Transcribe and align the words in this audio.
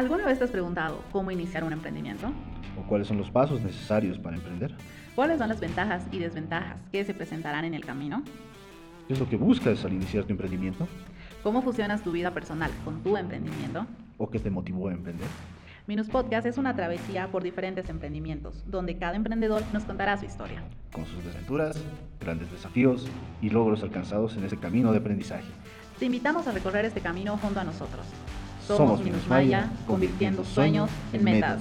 ¿Alguna 0.00 0.24
vez 0.24 0.38
te 0.38 0.44
has 0.44 0.50
preguntado 0.50 1.04
cómo 1.12 1.30
iniciar 1.30 1.62
un 1.62 1.74
emprendimiento? 1.74 2.32
¿O 2.78 2.88
cuáles 2.88 3.06
son 3.06 3.18
los 3.18 3.30
pasos 3.30 3.60
necesarios 3.60 4.18
para 4.18 4.34
emprender? 4.34 4.74
¿Cuáles 5.14 5.36
son 5.36 5.50
las 5.50 5.60
ventajas 5.60 6.06
y 6.10 6.18
desventajas 6.18 6.78
que 6.90 7.04
se 7.04 7.12
presentarán 7.12 7.66
en 7.66 7.74
el 7.74 7.84
camino? 7.84 8.22
¿Qué 9.06 9.12
es 9.12 9.20
lo 9.20 9.28
que 9.28 9.36
buscas 9.36 9.84
al 9.84 9.92
iniciar 9.92 10.24
tu 10.24 10.32
emprendimiento? 10.32 10.88
¿Cómo 11.42 11.60
fusionas 11.60 12.02
tu 12.02 12.12
vida 12.12 12.30
personal 12.30 12.70
con 12.82 13.02
tu 13.02 13.14
emprendimiento? 13.18 13.86
¿O 14.16 14.30
qué 14.30 14.38
te 14.38 14.48
motivó 14.48 14.88
a 14.88 14.94
emprender? 14.94 15.28
Minus 15.86 16.08
Podcast 16.08 16.46
es 16.46 16.56
una 16.56 16.74
travesía 16.74 17.30
por 17.30 17.42
diferentes 17.42 17.86
emprendimientos, 17.90 18.64
donde 18.70 18.96
cada 18.96 19.16
emprendedor 19.16 19.62
nos 19.74 19.84
contará 19.84 20.16
su 20.16 20.24
historia. 20.24 20.62
Con 20.94 21.04
sus 21.04 21.22
desventuras, 21.22 21.78
grandes 22.18 22.50
desafíos 22.50 23.06
y 23.42 23.50
logros 23.50 23.82
alcanzados 23.82 24.34
en 24.38 24.44
ese 24.44 24.56
camino 24.56 24.92
de 24.92 24.98
aprendizaje. 24.98 25.50
Te 25.98 26.06
invitamos 26.06 26.46
a 26.46 26.52
recorrer 26.52 26.86
este 26.86 27.02
camino 27.02 27.36
junto 27.36 27.60
a 27.60 27.64
nosotros. 27.64 28.06
Somos 28.76 29.02
Minus 29.02 29.26
Maya, 29.26 29.68
convirtiendo 29.84 30.44
sueños 30.44 30.90
en 31.12 31.24
metas. 31.24 31.60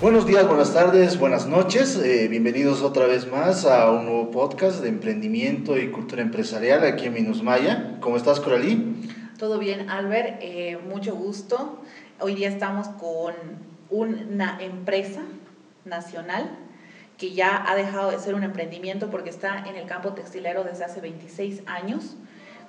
Buenos 0.00 0.26
días, 0.26 0.46
buenas 0.46 0.72
tardes, 0.72 1.18
buenas 1.18 1.46
noches. 1.46 2.00
Eh, 2.02 2.26
bienvenidos 2.28 2.80
otra 2.80 3.06
vez 3.06 3.30
más 3.30 3.66
a 3.66 3.90
un 3.90 4.06
nuevo 4.06 4.30
podcast 4.30 4.80
de 4.80 4.88
emprendimiento 4.88 5.76
y 5.76 5.90
cultura 5.90 6.22
empresarial 6.22 6.84
aquí 6.84 7.04
en 7.04 7.12
Minusmaya. 7.12 7.98
¿Cómo 8.00 8.16
estás, 8.16 8.40
Coralí? 8.40 8.96
Todo 9.38 9.58
bien, 9.58 9.90
Albert. 9.90 10.38
Eh, 10.40 10.78
mucho 10.88 11.14
gusto. 11.14 11.82
Hoy 12.18 12.34
día 12.34 12.48
estamos 12.48 12.88
con 12.88 13.34
una 13.90 14.58
empresa 14.62 15.20
nacional 15.84 16.50
que 17.18 17.34
ya 17.34 17.62
ha 17.70 17.76
dejado 17.76 18.10
de 18.10 18.18
ser 18.18 18.34
un 18.34 18.42
emprendimiento 18.42 19.10
porque 19.10 19.28
está 19.28 19.64
en 19.68 19.76
el 19.76 19.86
campo 19.86 20.14
textilero 20.14 20.64
desde 20.64 20.84
hace 20.84 21.02
26 21.02 21.64
años 21.66 22.16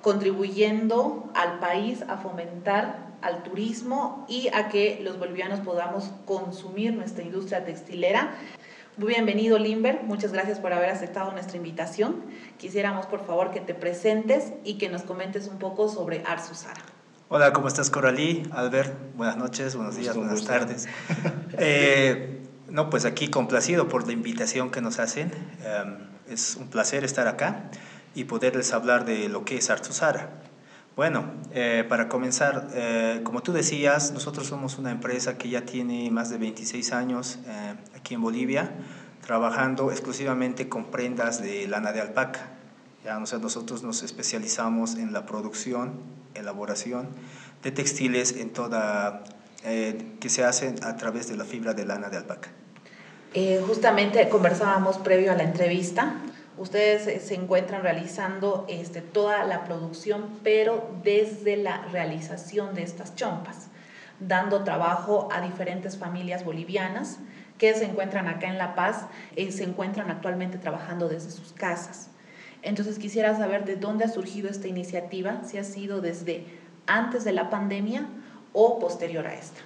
contribuyendo 0.02 1.30
al 1.34 1.60
país 1.60 2.02
a 2.08 2.18
fomentar 2.18 3.12
al 3.22 3.44
turismo 3.44 4.26
y 4.28 4.48
a 4.52 4.68
que 4.68 5.00
los 5.02 5.18
bolivianos 5.18 5.60
podamos 5.60 6.10
consumir 6.26 6.92
nuestra 6.92 7.22
industria 7.22 7.64
textilera. 7.64 8.34
Muy 8.96 9.14
bienvenido, 9.14 9.58
Limber. 9.58 10.02
Muchas 10.02 10.32
gracias 10.32 10.58
por 10.58 10.72
haber 10.72 10.90
aceptado 10.90 11.30
nuestra 11.32 11.56
invitación. 11.56 12.16
Quisiéramos, 12.58 13.06
por 13.06 13.24
favor, 13.24 13.52
que 13.52 13.60
te 13.60 13.74
presentes 13.74 14.52
y 14.64 14.74
que 14.74 14.90
nos 14.90 15.02
comentes 15.02 15.46
un 15.46 15.58
poco 15.58 15.88
sobre 15.88 16.22
Arsusara. 16.26 16.82
Hola, 17.28 17.52
¿cómo 17.54 17.68
estás, 17.68 17.88
Coralí? 17.88 18.42
Albert, 18.50 18.92
buenas 19.16 19.38
noches, 19.38 19.76
buenos 19.76 19.96
días, 19.96 20.16
buenas 20.16 20.44
tardes. 20.44 20.88
Eh, 21.58 22.40
no, 22.70 22.88
pues 22.88 23.04
aquí 23.04 23.28
complacido 23.28 23.86
por 23.86 24.06
la 24.06 24.14
invitación 24.14 24.70
que 24.70 24.80
nos 24.80 24.98
hacen. 24.98 25.30
Eh, 25.62 25.84
es 26.28 26.56
un 26.56 26.68
placer 26.68 27.04
estar 27.04 27.28
acá 27.28 27.70
y 28.14 28.24
poderles 28.24 28.72
hablar 28.72 29.04
de 29.04 29.28
lo 29.28 29.44
que 29.44 29.56
es 29.56 29.70
Artusara. 29.70 30.42
Bueno, 30.94 31.24
eh, 31.54 31.86
para 31.88 32.08
comenzar, 32.08 32.68
eh, 32.74 33.20
como 33.24 33.42
tú 33.42 33.54
decías, 33.54 34.12
nosotros 34.12 34.46
somos 34.46 34.76
una 34.76 34.90
empresa 34.90 35.38
que 35.38 35.48
ya 35.48 35.62
tiene 35.62 36.10
más 36.10 36.28
de 36.28 36.36
26 36.36 36.92
años 36.92 37.38
eh, 37.46 37.74
aquí 37.96 38.12
en 38.12 38.20
Bolivia, 38.20 38.70
trabajando 39.24 39.90
exclusivamente 39.90 40.68
con 40.68 40.90
prendas 40.90 41.40
de 41.40 41.66
lana 41.66 41.92
de 41.92 42.02
alpaca. 42.02 42.50
Ya, 43.06 43.16
o 43.18 43.24
sea, 43.24 43.38
nosotros 43.38 43.82
nos 43.82 44.02
especializamos 44.02 44.96
en 44.96 45.14
la 45.14 45.24
producción, 45.24 45.94
elaboración 46.34 47.08
de 47.62 47.70
textiles 47.70 48.36
en 48.36 48.50
toda, 48.52 49.24
que 49.62 50.28
se 50.28 50.44
hacen 50.44 50.84
a 50.84 50.96
través 50.96 51.28
de 51.28 51.36
la 51.36 51.44
fibra 51.44 51.72
de 51.72 51.86
lana 51.86 52.10
de 52.10 52.18
alpaca. 52.18 52.50
justamente 53.66 54.28
conversábamos 54.28 54.98
previo 54.98 55.32
a 55.32 55.36
la 55.36 55.44
entrevista 55.44 56.16
Ustedes 56.62 57.24
se 57.24 57.34
encuentran 57.34 57.82
realizando 57.82 58.66
este, 58.68 59.00
toda 59.00 59.44
la 59.46 59.64
producción, 59.64 60.38
pero 60.44 60.88
desde 61.02 61.56
la 61.56 61.86
realización 61.86 62.76
de 62.76 62.84
estas 62.84 63.16
chompas, 63.16 63.66
dando 64.20 64.62
trabajo 64.62 65.28
a 65.32 65.40
diferentes 65.40 65.98
familias 65.98 66.44
bolivianas 66.44 67.18
que 67.58 67.74
se 67.74 67.84
encuentran 67.84 68.28
acá 68.28 68.46
en 68.46 68.58
La 68.58 68.76
Paz 68.76 69.06
y 69.34 69.50
se 69.50 69.64
encuentran 69.64 70.08
actualmente 70.08 70.56
trabajando 70.56 71.08
desde 71.08 71.32
sus 71.32 71.52
casas. 71.52 72.10
Entonces 72.62 73.00
quisiera 73.00 73.36
saber 73.36 73.64
de 73.64 73.74
dónde 73.74 74.04
ha 74.04 74.08
surgido 74.08 74.48
esta 74.48 74.68
iniciativa, 74.68 75.42
si 75.44 75.58
ha 75.58 75.64
sido 75.64 76.00
desde 76.00 76.46
antes 76.86 77.24
de 77.24 77.32
la 77.32 77.50
pandemia 77.50 78.06
o 78.52 78.78
posterior 78.78 79.26
a 79.26 79.34
esta. 79.34 79.60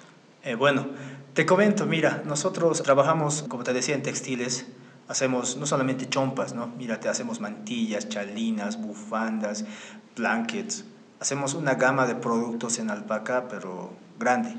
Eh, 0.45 0.55
bueno, 0.55 0.87
te 1.35 1.45
comento, 1.45 1.85
mira, 1.85 2.23
nosotros 2.25 2.83
trabajamos, 2.83 3.43
como 3.43 3.65
te 3.65 3.75
decía, 3.75 3.95
en 3.95 4.03
textiles, 4.03 4.65
Hacemos 5.09 5.57
no 5.57 5.67
solamente 5.67 6.09
chompas, 6.09 6.55
¿no? 6.55 6.67
Mírate, 6.67 7.09
hacemos 7.09 7.41
mantillas, 7.41 8.09
chalinas, 8.09 8.81
bufandas, 8.81 9.65
blankets. 10.17 10.85
Hacemos 11.21 11.55
una 11.55 11.75
gama 11.75 12.07
de 12.07 12.15
productos 12.15 12.79
en 12.79 12.91
alpaca, 12.91 13.49
pero 13.49 13.91
grande. 14.19 14.55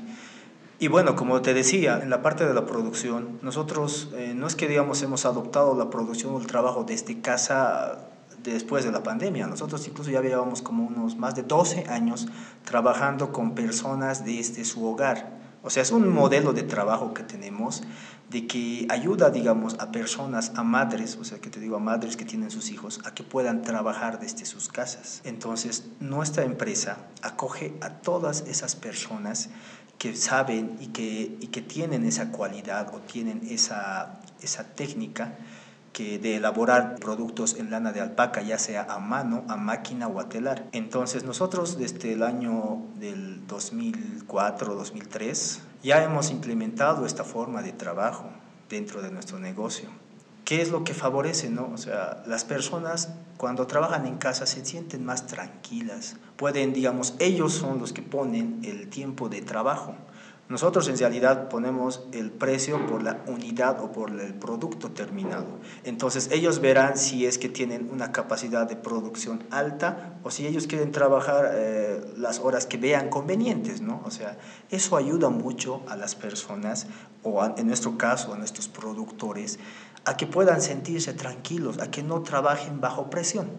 Y 0.80 0.88
bueno, 0.88 1.16
como 1.16 1.42
te 1.42 1.54
decía, 1.54 2.00
en 2.02 2.08
la 2.08 2.22
parte 2.22 2.46
de 2.46 2.54
la 2.54 2.64
producción, 2.64 3.38
nosotros 3.42 4.10
eh, 4.14 4.32
no 4.34 4.46
es 4.46 4.54
que 4.54 4.68
digamos 4.68 5.02
hemos 5.02 5.26
adoptado 5.26 5.76
la 5.76 5.90
producción 5.90 6.34
o 6.34 6.38
el 6.38 6.46
trabajo 6.46 6.84
desde 6.84 7.20
casa 7.20 8.08
después 8.42 8.84
de 8.84 8.92
la 8.92 9.02
pandemia. 9.02 9.46
Nosotros 9.48 9.86
incluso 9.88 10.10
ya 10.10 10.22
llevamos 10.22 10.62
como 10.62 10.86
unos 10.86 11.16
más 11.16 11.34
de 11.34 11.42
12 11.42 11.86
años 11.88 12.28
trabajando 12.64 13.32
con 13.32 13.54
personas 13.54 14.24
desde 14.24 14.64
su 14.64 14.86
hogar. 14.86 15.37
O 15.62 15.70
sea, 15.70 15.82
es 15.82 15.90
un 15.90 16.08
modelo 16.08 16.52
de 16.52 16.62
trabajo 16.62 17.14
que 17.14 17.22
tenemos 17.22 17.82
de 18.30 18.46
que 18.46 18.86
ayuda, 18.90 19.30
digamos, 19.30 19.76
a 19.78 19.90
personas, 19.90 20.52
a 20.54 20.62
madres, 20.62 21.16
o 21.16 21.24
sea, 21.24 21.38
que 21.38 21.48
te 21.48 21.60
digo, 21.60 21.76
a 21.76 21.80
madres 21.80 22.16
que 22.16 22.24
tienen 22.24 22.50
sus 22.50 22.70
hijos, 22.70 23.00
a 23.04 23.14
que 23.14 23.22
puedan 23.22 23.62
trabajar 23.62 24.20
desde 24.20 24.44
sus 24.44 24.68
casas. 24.68 25.22
Entonces, 25.24 25.88
nuestra 25.98 26.44
empresa 26.44 26.98
acoge 27.22 27.74
a 27.80 27.90
todas 27.90 28.44
esas 28.46 28.76
personas 28.76 29.48
que 29.96 30.14
saben 30.14 30.76
y 30.80 30.88
que, 30.88 31.38
y 31.40 31.48
que 31.48 31.62
tienen 31.62 32.04
esa 32.04 32.30
cualidad 32.30 32.94
o 32.94 32.98
tienen 33.00 33.40
esa, 33.48 34.20
esa 34.42 34.64
técnica 34.74 35.38
que 35.98 36.18
de 36.20 36.36
elaborar 36.36 36.94
productos 37.00 37.56
en 37.58 37.72
lana 37.72 37.90
de 37.90 38.00
alpaca, 38.00 38.40
ya 38.40 38.56
sea 38.56 38.84
a 38.84 39.00
mano, 39.00 39.42
a 39.48 39.56
máquina 39.56 40.06
o 40.06 40.20
a 40.20 40.28
telar. 40.28 40.68
Entonces 40.70 41.24
nosotros 41.24 41.76
desde 41.76 42.12
el 42.12 42.22
año 42.22 42.80
del 43.00 43.44
2004-2003 43.48 45.58
ya 45.82 46.04
hemos 46.04 46.30
implementado 46.30 47.04
esta 47.04 47.24
forma 47.24 47.62
de 47.62 47.72
trabajo 47.72 48.30
dentro 48.68 49.02
de 49.02 49.10
nuestro 49.10 49.40
negocio. 49.40 49.88
¿Qué 50.44 50.62
es 50.62 50.70
lo 50.70 50.84
que 50.84 50.94
favorece? 50.94 51.50
No? 51.50 51.68
O 51.74 51.78
sea, 51.78 52.22
las 52.28 52.44
personas 52.44 53.08
cuando 53.36 53.66
trabajan 53.66 54.06
en 54.06 54.18
casa 54.18 54.46
se 54.46 54.64
sienten 54.64 55.04
más 55.04 55.26
tranquilas. 55.26 56.14
Pueden, 56.36 56.74
digamos, 56.74 57.16
ellos 57.18 57.54
son 57.54 57.80
los 57.80 57.92
que 57.92 58.02
ponen 58.02 58.60
el 58.62 58.88
tiempo 58.88 59.28
de 59.28 59.42
trabajo. 59.42 59.96
Nosotros 60.48 60.88
en 60.88 60.96
realidad 60.96 61.50
ponemos 61.50 62.04
el 62.12 62.30
precio 62.30 62.86
por 62.86 63.02
la 63.02 63.18
unidad 63.26 63.82
o 63.82 63.92
por 63.92 64.18
el 64.18 64.32
producto 64.32 64.90
terminado. 64.90 65.46
Entonces 65.84 66.30
ellos 66.32 66.60
verán 66.60 66.96
si 66.96 67.26
es 67.26 67.36
que 67.36 67.50
tienen 67.50 67.90
una 67.92 68.12
capacidad 68.12 68.66
de 68.66 68.74
producción 68.74 69.44
alta 69.50 70.14
o 70.22 70.30
si 70.30 70.46
ellos 70.46 70.66
quieren 70.66 70.90
trabajar 70.90 71.50
eh, 71.52 72.00
las 72.16 72.38
horas 72.38 72.64
que 72.64 72.78
vean 72.78 73.10
convenientes, 73.10 73.82
¿no? 73.82 74.00
O 74.06 74.10
sea, 74.10 74.38
eso 74.70 74.96
ayuda 74.96 75.28
mucho 75.28 75.82
a 75.86 75.96
las 75.96 76.14
personas 76.14 76.86
o 77.22 77.44
en 77.44 77.66
nuestro 77.66 77.98
caso 77.98 78.32
a 78.32 78.38
nuestros 78.38 78.68
productores 78.68 79.58
a 80.06 80.16
que 80.16 80.26
puedan 80.26 80.62
sentirse 80.62 81.12
tranquilos, 81.12 81.78
a 81.78 81.90
que 81.90 82.02
no 82.02 82.22
trabajen 82.22 82.80
bajo 82.80 83.10
presión. 83.10 83.50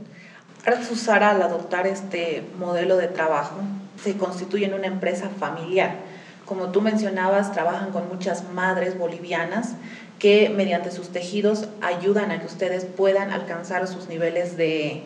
Sara 0.95 1.29
al 1.29 1.41
adoptar 1.43 1.85
este 1.85 2.49
modelo 2.57 2.97
de 2.97 3.07
trabajo 3.07 3.57
se 4.03 4.17
constituye 4.17 4.65
en 4.65 4.73
una 4.73 4.87
empresa 4.87 5.29
familiar 5.29 6.08
como 6.49 6.71
tú 6.71 6.81
mencionabas, 6.81 7.53
trabajan 7.53 7.91
con 7.91 8.09
muchas 8.09 8.51
madres 8.51 8.97
bolivianas 8.97 9.75
que 10.17 10.49
mediante 10.49 10.89
sus 10.89 11.09
tejidos 11.09 11.69
ayudan 11.79 12.31
a 12.31 12.39
que 12.39 12.47
ustedes 12.47 12.85
puedan 12.85 13.29
alcanzar 13.31 13.87
sus 13.87 14.09
niveles 14.09 14.57
de, 14.57 15.03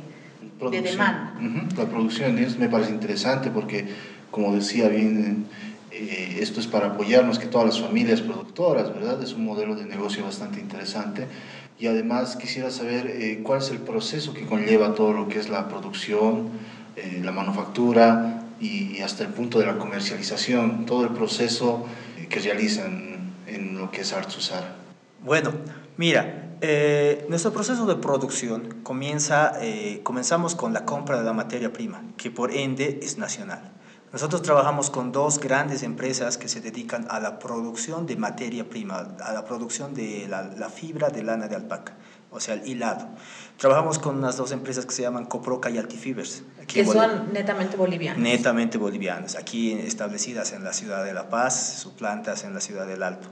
de 0.72 0.81
demanda. 0.81 1.34
La 1.78 1.86
producción 1.86 2.40
es, 2.40 2.58
me 2.58 2.70
parece 2.70 2.92
interesante 2.92 3.52
porque, 3.52 3.90
como 4.31 4.56
decía 4.56 4.88
bien, 4.88 5.48
eh, 5.92 6.38
esto 6.40 6.62
es 6.62 6.68
para 6.68 6.88
apoyarnos 6.88 7.40
que 7.40 7.48
todas 7.48 7.68
las 7.68 7.81
familias 7.81 8.22
productoras, 8.22 8.94
¿verdad? 8.94 9.22
Es 9.22 9.34
un 9.34 9.44
modelo 9.44 9.75
de 9.75 9.84
negocio 9.86 10.24
bastante 10.24 10.62
interesante. 10.62 11.28
Y 11.78 11.88
además 11.88 12.38
quisiera 12.38 12.72
saber 12.72 13.06
eh, 13.07 13.42
cuál 13.44 13.60
es 13.60 13.69
el 13.69 13.80
proceso 13.80 14.34
que 14.34 14.46
conlleva 14.46 14.96
todo 14.96 15.12
lo 15.12 15.28
que 15.28 15.39
es 15.39 15.50
la 15.50 15.68
producción, 15.68 16.51
eh, 16.96 17.19
la 17.22 17.34
manufactura, 17.34 18.43
y 18.63 19.01
hasta 19.01 19.24
el 19.24 19.30
punto 19.30 19.60
de 19.60 19.65
la 19.65 19.77
comercialización, 19.77 20.86
todo 20.86 21.04
el 21.04 21.10
proceso 21.10 21.86
que 22.30 22.39
realizan 22.39 23.33
en 23.45 23.77
lo 23.77 23.92
que 23.92 24.01
es 24.01 24.13
Artsusar. 24.13 24.75
Bueno, 25.21 25.51
mira, 25.98 26.56
eh, 26.62 27.25
nuestro 27.27 27.51
proceso 27.51 27.86
de 27.86 27.95
producción 27.95 28.81
comienza, 28.83 29.54
eh, 29.62 30.00
comenzamos 30.04 30.56
con 30.56 30.71
la 30.71 30.86
compra 30.86 31.18
de 31.18 31.24
la 31.25 31.33
materia 31.33 31.74
prima, 31.74 32.04
que 32.15 32.31
por 32.31 32.51
ende 32.51 33.00
es 33.04 33.18
nacional. 33.18 33.71
Nosotros 34.13 34.44
trabajamos 34.44 34.89
con 34.89 35.12
dos 35.12 35.39
grandes 35.39 35.83
empresas 35.83 36.38
que 36.38 36.48
se 36.48 36.62
dedican 36.62 37.07
a 37.10 37.19
la 37.19 37.39
producción 37.39 38.06
de 38.06 38.15
materia 38.15 38.69
prima, 38.69 39.15
a 39.21 39.33
la 39.33 39.44
producción 39.44 39.94
de 39.94 40.27
la, 40.30 40.44
la 40.44 40.69
fibra 40.69 41.10
de 41.10 41.24
lana 41.24 41.48
de 41.48 41.56
alpaca. 41.56 41.95
o 42.31 42.39
sea, 42.39 42.56
el 42.56 42.68
hilado. 42.68 43.10
Trabajamos 43.57 44.00
con 44.00 44.17
unas 44.17 44.35
dos 44.38 44.51
empresas 44.51 44.85
que 44.85 44.94
se 44.94 45.03
llaman 45.03 45.25
Coproca 45.25 45.69
y 45.69 45.77
Altifibers. 45.77 46.44
que 46.67 46.85
son 46.85 47.31
netamente 47.33 47.77
bolivianas. 47.77 48.19
Netamente 48.19 48.77
bolivianas, 48.77 49.35
aquí 49.35 49.73
establecidas 49.73 50.53
en 50.53 50.63
la 50.63 50.73
ciudad 50.73 51.03
de 51.05 51.13
La 51.13 51.29
Paz, 51.29 51.79
sus 51.79 51.94
plantas 51.94 52.44
en 52.44 52.53
la 52.53 52.61
ciudad 52.61 52.88
del 52.88 53.03
Alto. 53.03 53.29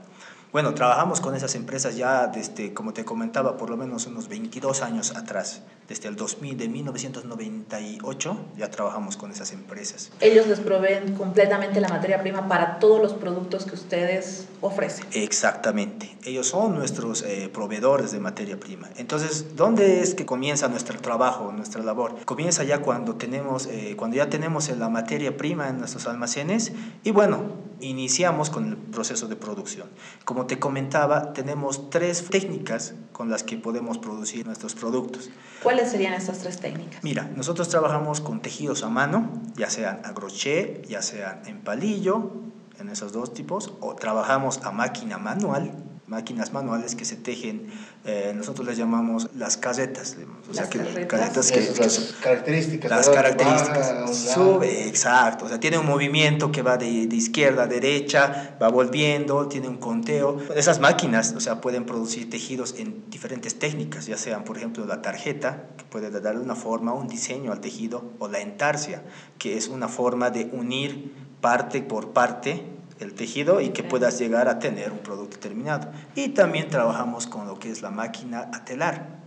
Bueno, 0.52 0.74
trabajamos 0.74 1.22
con 1.22 1.34
esas 1.34 1.54
empresas 1.54 1.96
ya 1.96 2.26
desde, 2.26 2.74
como 2.74 2.92
te 2.92 3.06
comentaba, 3.06 3.56
por 3.56 3.70
lo 3.70 3.78
menos 3.78 4.06
unos 4.06 4.28
22 4.28 4.82
años 4.82 5.16
atrás. 5.16 5.62
Desde 5.88 6.10
el 6.10 6.16
2000, 6.16 6.58
de 6.58 6.68
1998 6.68 8.36
ya 8.58 8.70
trabajamos 8.70 9.16
con 9.16 9.30
esas 9.30 9.52
empresas. 9.52 10.12
Ellos 10.20 10.46
les 10.46 10.60
proveen 10.60 11.14
completamente 11.14 11.80
la 11.80 11.88
materia 11.88 12.20
prima 12.20 12.48
para 12.48 12.78
todos 12.80 13.00
los 13.00 13.14
productos 13.14 13.64
que 13.64 13.74
ustedes 13.74 14.46
ofrecen. 14.60 15.06
Exactamente. 15.12 16.14
Ellos 16.22 16.48
son 16.48 16.74
nuestros 16.74 17.22
eh, 17.22 17.48
proveedores 17.50 18.12
de 18.12 18.20
materia 18.20 18.60
prima. 18.60 18.90
Entonces, 18.98 19.56
¿dónde 19.56 20.02
es 20.02 20.14
que 20.14 20.26
comienza 20.26 20.68
nuestro 20.68 21.00
trabajo, 21.00 21.50
nuestra 21.50 21.82
labor? 21.82 22.26
Comienza 22.26 22.62
ya 22.62 22.82
cuando, 22.82 23.14
tenemos, 23.14 23.66
eh, 23.68 23.94
cuando 23.96 24.18
ya 24.18 24.28
tenemos 24.28 24.68
la 24.68 24.90
materia 24.90 25.34
prima 25.34 25.70
en 25.70 25.78
nuestros 25.78 26.06
almacenes 26.06 26.72
y 27.04 27.10
bueno, 27.10 27.71
iniciamos 27.82 28.50
con 28.50 28.68
el 28.68 28.76
proceso 28.76 29.28
de 29.28 29.36
producción. 29.36 29.88
Como 30.24 30.46
te 30.46 30.58
comentaba, 30.58 31.32
tenemos 31.32 31.90
tres 31.90 32.28
técnicas 32.30 32.94
con 33.12 33.30
las 33.30 33.42
que 33.42 33.56
podemos 33.56 33.98
producir 33.98 34.46
nuestros 34.46 34.74
productos. 34.74 35.30
¿Cuáles 35.62 35.90
serían 35.90 36.14
estas 36.14 36.38
tres 36.38 36.60
técnicas? 36.60 37.02
Mira, 37.02 37.30
nosotros 37.36 37.68
trabajamos 37.68 38.20
con 38.20 38.40
tejidos 38.40 38.82
a 38.82 38.88
mano, 38.88 39.30
ya 39.56 39.68
sean 39.68 40.00
a 40.04 40.14
crochet, 40.14 40.86
ya 40.86 41.02
sean 41.02 41.42
en 41.46 41.60
palillo, 41.60 42.30
en 42.78 42.88
esos 42.88 43.12
dos 43.12 43.34
tipos, 43.34 43.72
o 43.80 43.94
trabajamos 43.94 44.60
a 44.64 44.72
máquina 44.72 45.18
manual, 45.18 45.72
máquinas 46.12 46.52
manuales 46.52 46.94
que 46.94 47.04
se 47.04 47.16
tejen, 47.16 47.68
eh, 48.04 48.32
nosotros 48.36 48.66
les 48.66 48.76
llamamos 48.76 49.30
las 49.34 49.56
casetas, 49.56 50.16
o 50.48 50.54
sea, 50.54 50.68
que, 50.68 51.06
casetas 51.06 51.50
que, 51.50 51.60
las 51.60 52.14
características. 52.22 52.90
Las 52.90 53.08
características, 53.08 54.14
sube, 54.14 54.86
exacto, 54.86 55.46
o 55.46 55.48
sea, 55.48 55.58
tiene 55.58 55.78
un 55.78 55.86
movimiento 55.86 56.52
que 56.52 56.60
va 56.60 56.76
de, 56.76 57.06
de, 57.06 57.16
izquierda 57.16 57.62
a 57.64 57.66
derecha, 57.66 58.56
va 58.62 58.68
volviendo, 58.68 59.48
tiene 59.48 59.68
un 59.68 59.78
conteo. 59.78 60.38
Esas 60.54 60.78
máquinas, 60.80 61.32
o 61.34 61.40
sea, 61.40 61.60
pueden 61.60 61.86
producir 61.86 62.28
tejidos 62.28 62.74
en 62.78 63.08
diferentes 63.08 63.58
técnicas, 63.58 64.06
ya 64.06 64.18
sean, 64.18 64.44
por 64.44 64.58
ejemplo, 64.58 64.84
la 64.84 65.00
tarjeta, 65.00 65.68
que 65.78 65.84
puede 65.84 66.10
darle 66.10 66.42
una 66.42 66.54
forma, 66.54 66.92
un 66.92 67.08
diseño 67.08 67.52
al 67.52 67.60
tejido, 67.60 68.04
o 68.18 68.28
la 68.28 68.40
entarsia, 68.40 69.02
que 69.38 69.56
es 69.56 69.68
una 69.68 69.88
forma 69.88 70.30
de 70.30 70.50
unir 70.52 71.14
parte 71.40 71.80
por 71.82 72.12
parte 72.12 72.64
el 73.02 73.14
tejido 73.14 73.60
y 73.60 73.70
que 73.70 73.82
puedas 73.82 74.18
llegar 74.18 74.48
a 74.48 74.58
tener 74.58 74.92
un 74.92 74.98
producto 74.98 75.38
terminado. 75.38 75.90
Y 76.14 76.30
también 76.30 76.70
trabajamos 76.70 77.26
con 77.26 77.46
lo 77.46 77.58
que 77.58 77.70
es 77.70 77.82
la 77.82 77.90
máquina 77.90 78.50
a 78.52 78.64
telar, 78.64 79.20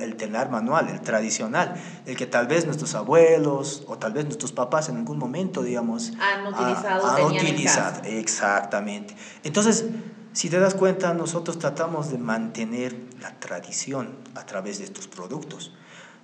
el 0.00 0.16
telar 0.16 0.50
manual, 0.50 0.88
el 0.88 1.00
tradicional, 1.00 1.74
el 2.04 2.16
que 2.16 2.26
tal 2.26 2.46
vez 2.46 2.66
nuestros 2.66 2.94
abuelos 2.94 3.84
o 3.86 3.96
tal 3.96 4.12
vez 4.12 4.24
nuestros 4.24 4.52
papás 4.52 4.88
en 4.88 4.96
algún 4.96 5.18
momento, 5.18 5.62
digamos, 5.62 6.12
han 6.20 6.46
utilizado. 6.46 7.06
Han, 7.06 7.24
utilizado, 7.24 8.02
exactamente. 8.04 9.16
Entonces, 9.44 9.86
si 10.32 10.50
te 10.50 10.58
das 10.58 10.74
cuenta, 10.74 11.14
nosotros 11.14 11.58
tratamos 11.58 12.10
de 12.10 12.18
mantener 12.18 12.96
la 13.20 13.38
tradición 13.38 14.16
a 14.34 14.44
través 14.44 14.78
de 14.78 14.84
estos 14.84 15.06
productos. 15.06 15.72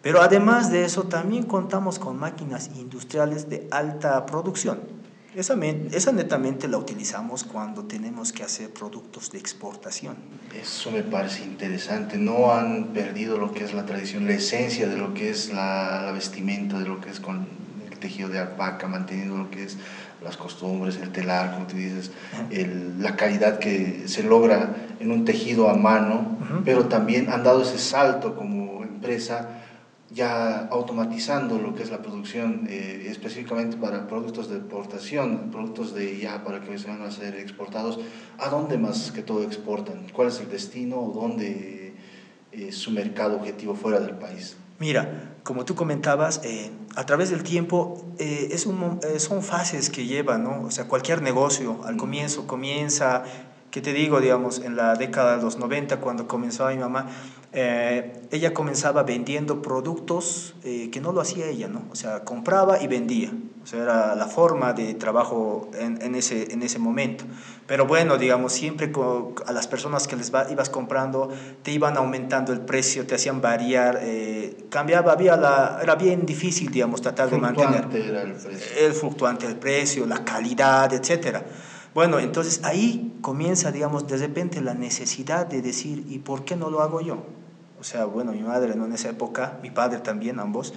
Pero 0.03 0.21
además 0.21 0.73
de 0.73 0.85
eso, 0.85 1.05
también 1.05 1.45
contamos 1.45 2.01
con 2.01 2.19
máquinas 2.19 2.71
industriales 2.75 3.49
de 3.49 3.69
alta 3.71 4.27
producción 4.27 5.02
esa, 5.35 5.55
esa 5.93 6.13
netamente 6.13 6.69
la 6.69 6.79
utilizamos 6.79 7.45
cuando 7.45 7.85
tenemos 7.85 8.33
que 8.33 8.43
hacer 8.43 8.71
productos 8.71 9.33
de 9.33 9.39
exportación. 9.39 10.17
Eso 10.61 10.91
me 10.91 11.03
parece 11.03 11.45
interesante. 11.45 12.19
No 12.19 12.53
han 12.53 12.89
perdido 12.89 13.39
lo 13.39 13.53
que 13.53 13.65
es 13.65 13.73
la 13.73 13.87
tradición, 13.87 14.27
la 14.27 14.35
esencia 14.35 14.89
de 14.89 14.97
lo 14.97 15.15
que 15.15 15.31
es 15.31 15.53
la, 15.53 16.11
vestimenta, 16.13 16.79
de 16.79 16.87
lo 16.87 17.01
que 17.01 17.11
es 17.11 17.21
con 17.21 17.47
el 17.91 17.99
tejido 17.99 18.29
de 18.29 18.41
alpaca, 18.41 18.89
manteniendo 18.89 19.37
lo 19.39 19.51
que 19.51 19.65
es 19.65 19.79
las 20.23 20.37
costumbres, 20.37 20.99
el 21.03 21.11
telar, 21.11 21.55
como 21.55 21.67
tú 21.67 21.77
dices, 21.77 22.13
la 22.99 23.17
calidad 23.17 23.59
que 23.59 24.05
se 24.07 24.23
logra 24.23 24.77
en 25.01 25.11
un 25.11 25.25
tejido 25.25 25.69
a 25.69 25.75
mano, 25.75 26.39
pero 26.65 26.87
también 26.87 27.29
han 27.29 27.43
dado 27.43 27.63
ese 27.63 27.79
salto 27.79 28.37
como 28.37 28.85
empresa 28.85 29.62
ya 30.13 30.67
automatizando 30.67 31.59
lo 31.59 31.75
que 31.75 31.83
es 31.83 31.91
la 31.91 32.03
producción 32.03 32.67
eh, 32.69 33.07
específicamente 33.09 33.77
para 33.79 34.07
productos 34.07 34.51
de 34.51 34.59
exportación, 34.59 35.51
productos 35.51 35.95
de 35.95 36.19
ya 36.19 36.45
para 36.45 36.61
que 36.61 36.79
se 36.79 36.89
van 36.89 37.03
a 37.03 37.11
ser 37.11 37.35
exportados, 37.37 37.99
¿a 38.39 38.51
dónde 38.51 38.77
más 38.77 39.11
que 39.11 39.23
todo 39.23 39.43
exportan? 39.43 40.07
¿Cuál 40.13 40.29
es 40.29 40.41
el 40.41 40.51
destino 40.51 41.01
o 41.01 41.13
dónde 41.13 41.95
eh, 42.53 42.73
su 42.73 42.91
mercado 42.91 43.37
objetivo 43.37 43.75
fuera 43.75 44.01
del 44.01 44.17
país? 44.17 44.57
Mira, 44.79 45.37
como 45.45 45.65
tú 45.65 45.75
comentabas, 45.75 46.41
eh, 46.45 46.71
a 46.95 47.07
través 47.07 47.31
del 47.31 47.43
tiempo 47.43 48.05
es 48.19 48.67
un, 48.67 49.01
son 49.19 49.43
fases 49.43 49.89
que 49.91 50.07
llevan, 50.07 50.45
¿no? 50.45 50.63
O 50.63 50.71
sea, 50.71 50.89
cualquier 50.89 51.23
negocio 51.23 51.81
al 51.85 51.97
comienzo 51.97 52.47
comienza, 52.47 53.23
¿qué 53.71 53.81
te 53.81 53.93
digo? 53.93 54.21
Digamos, 54.21 54.59
en 54.59 54.77
la 54.77 54.95
década 54.97 55.37
de 55.37 55.43
los 55.43 55.57
90, 55.59 56.01
cuando 56.01 56.27
comenzó 56.27 56.69
mi 56.69 56.79
mamá, 56.79 57.07
eh, 57.55 58.13
ella 58.31 58.55
comenzaba 58.55 59.03
vendiendo 59.03 59.61
productos 59.61 60.55
eh, 60.65 60.89
que 60.91 61.03
no 61.03 61.13
lo 61.13 61.21
hacía 61.21 61.47
ella, 61.47 61.69
¿no? 61.69 61.85
O 61.91 61.95
sea, 61.95 62.25
compraba 62.25 62.83
y 62.83 62.87
vendía. 62.87 63.31
O 63.63 63.67
sea, 63.67 63.83
era 63.83 64.15
la 64.17 64.27
forma 64.27 64.73
de 64.73 64.95
trabajo 64.95 65.71
en, 65.79 66.01
en 66.01 66.15
ese, 66.15 66.53
en 66.53 66.63
ese 66.63 66.79
momento. 66.79 67.25
Pero 67.67 67.87
bueno, 67.87 68.17
digamos, 68.17 68.55
siempre 68.55 68.91
a 69.47 69.53
las 69.53 69.67
personas 69.67 70.09
que 70.09 70.17
les 70.17 70.33
ibas 70.51 70.71
comprando 70.71 71.29
te 71.63 71.71
iban 71.71 71.97
aumentando 71.97 72.53
el 72.53 72.61
precio, 72.61 73.07
te 73.07 73.15
hacían 73.15 73.41
variar, 73.41 73.99
eh, 74.01 74.67
cambiaba, 74.71 75.13
había 75.13 75.37
la, 75.37 75.79
era 75.83 75.95
bien 75.95 76.25
difícil, 76.25 76.71
digamos, 76.71 77.03
tratar 77.03 77.31
de 77.31 77.39
mantener. 77.39 77.87
Era 77.95 78.23
el, 78.23 78.33
precio. 78.33 78.87
el 78.87 78.93
fluctuante 78.95 79.47
del 79.47 79.57
precio, 79.57 80.07
la 80.07 80.25
calidad, 80.25 80.93
etcétera. 80.93 81.45
Bueno, 81.95 82.19
entonces 82.19 82.63
ahí 82.65 83.19
comienza, 83.21 83.71
digamos, 83.71 84.09
de 84.09 84.17
repente 84.17 84.63
la 84.63 84.73
necesidad 84.73 85.47
de 85.47 85.61
decir, 85.61 86.07
¿y 86.09 86.19
por 86.19 86.45
qué 86.45 86.57
no 86.57 86.71
lo 86.71 86.81
hago 86.81 87.03
yo? 87.03 87.25
O 87.83 87.85
sea, 87.85 88.05
bueno, 88.05 88.31
mi 88.31 88.43
madre 88.43 88.77
¿no? 88.77 88.87
en 88.87 88.93
esa 88.93 89.11
época, 89.11 89.59
mi 89.61 89.73
padre 89.73 89.99
también, 89.99 90.39
ambos, 90.39 90.73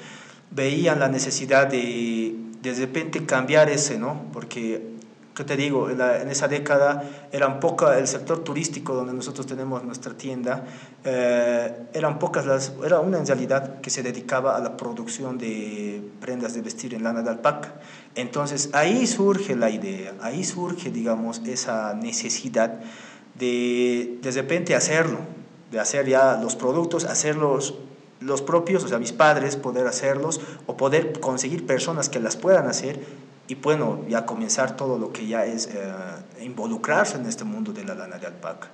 veían 0.49 0.99
la 0.99 1.07
necesidad 1.07 1.67
de 1.67 2.35
de 2.73 2.73
repente 2.73 3.25
cambiar 3.25 3.69
ese, 3.69 3.99
¿no? 3.99 4.23
Porque, 4.33 4.95
¿qué 5.35 5.43
te 5.43 5.55
digo? 5.55 5.91
En, 5.91 6.01
esa 6.29 6.47
década 6.47 7.27
eran 7.31 7.59
poca, 7.59 7.99
el 7.99 8.07
sector 8.07 8.43
turístico 8.43 8.95
donde 8.95 9.13
nosotros 9.13 9.45
tenemos 9.45 9.83
nuestra 9.83 10.13
tienda, 10.13 10.65
eh, 11.03 11.71
eran 11.93 12.17
pocas 12.17 12.47
las, 12.47 12.73
era 12.83 12.99
una 13.01 13.19
en 13.19 13.27
realidad 13.27 13.81
que 13.81 13.91
se 13.91 14.01
dedicaba 14.01 14.57
a 14.57 14.59
la 14.59 14.77
producción 14.77 15.37
de 15.37 16.01
prendas 16.19 16.55
de 16.55 16.61
vestir 16.61 16.95
en 16.95 17.03
lana 17.03 17.21
de 17.21 17.29
alpaca. 17.29 17.75
Entonces 18.15 18.71
ahí 18.73 19.05
surge 19.05 19.55
la 19.55 19.69
idea, 19.69 20.15
ahí 20.21 20.43
surge, 20.43 20.89
digamos, 20.89 21.43
esa 21.45 21.93
necesidad 21.93 22.79
de 23.37 24.17
de 24.23 24.31
repente 24.31 24.73
hacerlo, 24.73 25.19
de 25.75 25.81
hacer 25.81 26.07
ya 26.07 26.39
los 26.41 26.55
productos, 26.55 27.03
hacerlos 27.03 27.75
los 28.21 28.41
propios, 28.41 28.81
o 28.85 28.87
sea, 28.87 28.97
mis 28.97 29.11
padres, 29.11 29.57
poder 29.57 29.85
hacerlos 29.87 30.39
o 30.67 30.77
poder 30.77 31.19
conseguir 31.19 31.67
personas 31.67 32.07
que 32.07 32.21
las 32.21 32.37
puedan 32.37 32.67
hacer 32.67 33.03
y 33.49 33.55
bueno, 33.55 34.05
ya 34.07 34.25
comenzar 34.25 34.77
todo 34.77 34.97
lo 34.97 35.11
que 35.11 35.27
ya 35.27 35.43
es 35.45 35.67
eh, 35.67 35.93
involucrarse 36.41 37.17
en 37.17 37.25
este 37.25 37.43
mundo 37.43 37.73
de 37.73 37.83
la 37.83 37.93
lana 37.93 38.17
de 38.17 38.25
alpaca. 38.25 38.69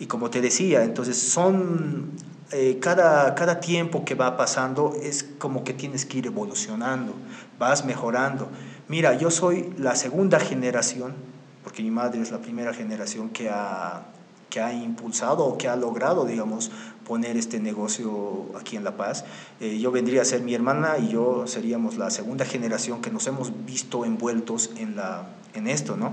Y 0.00 0.06
como 0.06 0.28
te 0.28 0.40
decía, 0.40 0.82
entonces 0.82 1.16
son, 1.16 2.10
eh, 2.50 2.78
cada, 2.80 3.32
cada 3.36 3.60
tiempo 3.60 4.04
que 4.04 4.16
va 4.16 4.36
pasando 4.36 4.96
es 5.00 5.22
como 5.38 5.62
que 5.62 5.72
tienes 5.72 6.04
que 6.04 6.18
ir 6.18 6.26
evolucionando, 6.26 7.14
vas 7.60 7.84
mejorando. 7.84 8.48
Mira, 8.88 9.14
yo 9.14 9.30
soy 9.30 9.72
la 9.78 9.94
segunda 9.94 10.40
generación, 10.40 11.14
porque 11.62 11.84
mi 11.84 11.92
madre 11.92 12.20
es 12.20 12.32
la 12.32 12.38
primera 12.38 12.74
generación 12.74 13.30
que 13.30 13.50
ha 13.50 14.02
que 14.50 14.60
ha 14.60 14.72
impulsado 14.72 15.46
o 15.46 15.56
que 15.56 15.68
ha 15.68 15.76
logrado, 15.76 16.26
digamos, 16.26 16.70
poner 17.06 17.36
este 17.36 17.60
negocio 17.60 18.46
aquí 18.58 18.76
en 18.76 18.84
La 18.84 18.96
Paz. 18.96 19.24
Eh, 19.60 19.78
yo 19.78 19.90
vendría 19.90 20.22
a 20.22 20.24
ser 20.24 20.42
mi 20.42 20.54
hermana 20.54 20.98
y 20.98 21.08
yo 21.08 21.46
seríamos 21.46 21.96
la 21.96 22.10
segunda 22.10 22.44
generación 22.44 23.00
que 23.00 23.10
nos 23.10 23.26
hemos 23.26 23.52
visto 23.64 24.04
envueltos 24.04 24.70
en, 24.76 24.96
la, 24.96 25.26
en 25.54 25.68
esto, 25.68 25.96
¿no? 25.96 26.12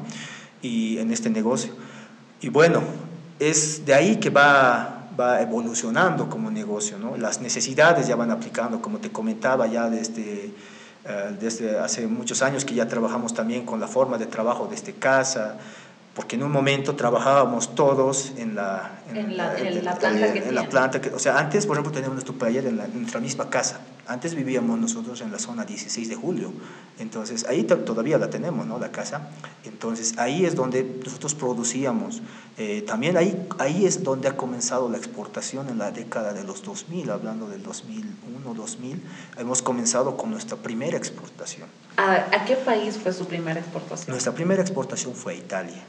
Y 0.62 1.00
en 1.00 1.12
este 1.12 1.30
negocio. 1.30 1.74
Y 2.40 2.50
bueno, 2.50 2.82
es 3.40 3.86
de 3.86 3.94
ahí 3.94 4.18
que 4.18 4.30
va, 4.30 5.10
va 5.20 5.42
evolucionando 5.42 6.30
como 6.30 6.52
negocio, 6.52 6.98
¿no? 6.98 7.18
Las 7.18 7.42
necesidades 7.42 8.08
ya 8.08 8.16
van 8.16 8.32
aplicando, 8.32 8.82
como 8.82 9.00
te 9.00 9.12
comentaba 9.12 9.68
ya 9.68 9.90
desde, 9.90 10.52
eh, 11.06 11.38
desde 11.40 11.80
hace 11.80 12.08
muchos 12.08 12.42
años 12.42 12.66
que 12.66 12.76
ya 12.76 12.88
trabajamos 12.88 13.34
también 13.34 13.66
con 13.66 13.80
la 13.80 13.88
forma 13.88 14.18
de 14.18 14.28
trabajo 14.28 14.68
desde 14.70 14.94
casa, 14.94 15.58
porque 16.18 16.36
en 16.36 16.42
un 16.42 16.52
momento 16.52 16.96
trabajábamos 16.96 17.76
todos 17.76 18.34
en 18.38 18.56
la, 18.56 19.02
en, 19.14 19.38
la, 19.38 19.54
planta 19.54 20.34
que 20.34 20.40
en 20.40 20.56
la 20.56 20.68
planta 20.68 21.00
que, 21.00 21.10
o 21.10 21.20
sea, 21.20 21.38
antes, 21.38 21.68
por 21.68 21.76
ejemplo, 21.76 21.92
teníamos 21.92 22.16
nuestro 22.16 22.34
taller 22.34 22.66
en, 22.66 22.78
nuestra 22.78 23.20
misma 23.20 23.52
casa, 23.52 23.82
Antes 24.08 24.34
vivíamos 24.34 24.80
nosotros 24.80 25.22
en 25.22 25.32
la 25.32 25.38
zona 25.38 25.64
16 25.64 26.10
de 26.10 26.16
julio, 26.16 26.52
entonces 26.98 27.46
ahí 27.48 27.66
todavía 27.66 28.18
la 28.18 28.32
tenemos, 28.32 28.66
¿no? 28.66 28.80
La 28.80 28.90
casa. 28.90 29.30
Entonces 29.64 30.18
ahí 30.18 30.44
es 30.44 30.56
donde 30.56 31.02
nosotros 31.06 31.36
producíamos. 31.36 32.24
Eh, 32.58 32.82
también 32.88 33.16
ahí, 33.16 33.48
ahí 33.60 33.86
es 33.86 34.02
donde 34.02 34.28
ha 34.28 34.36
comenzado 34.36 34.90
la 34.90 34.98
exportación 34.98 35.70
en 35.70 35.78
la 35.78 35.92
década 35.92 36.34
de 36.34 36.44
los 36.44 36.64
2000, 36.64 37.12
hablando 37.12 37.48
del 37.48 37.62
2001, 37.62 38.54
2000. 38.56 39.04
Hemos 39.38 39.62
comenzado 39.62 40.18
con 40.18 40.32
nuestra 40.32 40.58
primera 40.58 40.98
exportación. 40.98 41.68
¿A, 41.98 42.14
a 42.14 42.46
qué 42.46 42.56
país 42.56 42.98
fue 42.98 43.14
su 43.14 43.28
primera 43.28 43.60
exportación? 43.60 44.10
Nuestra 44.10 44.34
primera 44.34 44.64
exportación 44.64 45.14
fue 45.14 45.34
a 45.34 45.36
Italia. 45.36 45.84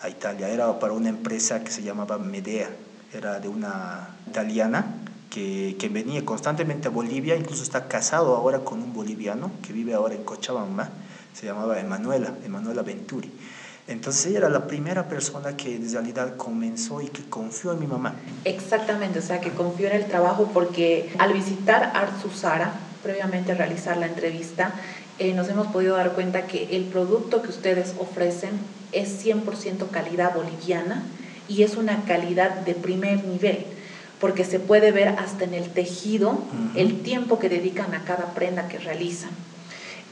A 0.00 0.08
Italia 0.08 0.48
era 0.48 0.78
para 0.78 0.92
una 0.92 1.08
empresa 1.08 1.64
que 1.64 1.70
se 1.70 1.82
llamaba 1.82 2.18
Medea, 2.18 2.70
era 3.12 3.40
de 3.40 3.48
una 3.48 4.10
italiana 4.28 4.86
que, 5.30 5.76
que, 5.78 5.88
venía 5.88 6.24
constantemente 6.24 6.88
a 6.88 6.90
Bolivia, 6.90 7.36
incluso 7.36 7.62
está 7.62 7.88
casado 7.88 8.36
ahora 8.36 8.60
con 8.60 8.82
un 8.82 8.92
boliviano 8.92 9.50
que 9.66 9.72
vive 9.72 9.94
ahora 9.94 10.14
en 10.14 10.24
Cochabamba, 10.24 10.90
se 11.34 11.46
llamaba 11.46 11.78
Emanuela, 11.80 12.34
Emanuela 12.44 12.82
Venturi. 12.82 13.30
Entonces 13.88 14.26
ella 14.26 14.38
era 14.38 14.48
la 14.50 14.66
primera 14.66 15.08
persona 15.08 15.56
que 15.56 15.76
en 15.76 15.90
realidad 15.90 16.36
comenzó 16.36 17.00
y 17.00 17.08
que 17.08 17.24
confió 17.24 17.72
en 17.72 17.80
mi 17.80 17.86
mamá. 17.86 18.14
Exactamente, 18.44 19.18
o 19.18 19.22
sea, 19.22 19.40
que 19.40 19.50
confió 19.50 19.88
en 19.88 19.96
el 19.96 20.04
trabajo 20.04 20.50
porque 20.52 21.10
al 21.18 21.32
visitar 21.32 21.92
Artsuzara, 21.94 22.72
previamente 23.02 23.52
a 23.52 23.54
realizar 23.54 23.96
la 23.96 24.06
entrevista, 24.06 24.74
eh, 25.18 25.34
nos 25.34 25.48
hemos 25.48 25.66
podido 25.68 25.96
dar 25.96 26.12
cuenta 26.12 26.46
que 26.46 26.76
el 26.76 26.84
producto 26.84 27.42
que 27.42 27.48
ustedes 27.48 27.94
ofrecen 27.98 28.50
es 28.92 29.24
100% 29.24 29.90
calidad 29.90 30.34
boliviana 30.34 31.02
y 31.48 31.62
es 31.62 31.76
una 31.76 32.04
calidad 32.04 32.60
de 32.60 32.74
primer 32.74 33.24
nivel 33.24 33.64
porque 34.20 34.44
se 34.44 34.58
puede 34.58 34.92
ver 34.92 35.08
hasta 35.08 35.44
en 35.44 35.54
el 35.54 35.70
tejido 35.70 36.38
el 36.74 37.02
tiempo 37.02 37.38
que 37.38 37.48
dedican 37.48 37.94
a 37.94 38.04
cada 38.04 38.34
prenda 38.34 38.68
que 38.68 38.78
realizan. 38.78 39.30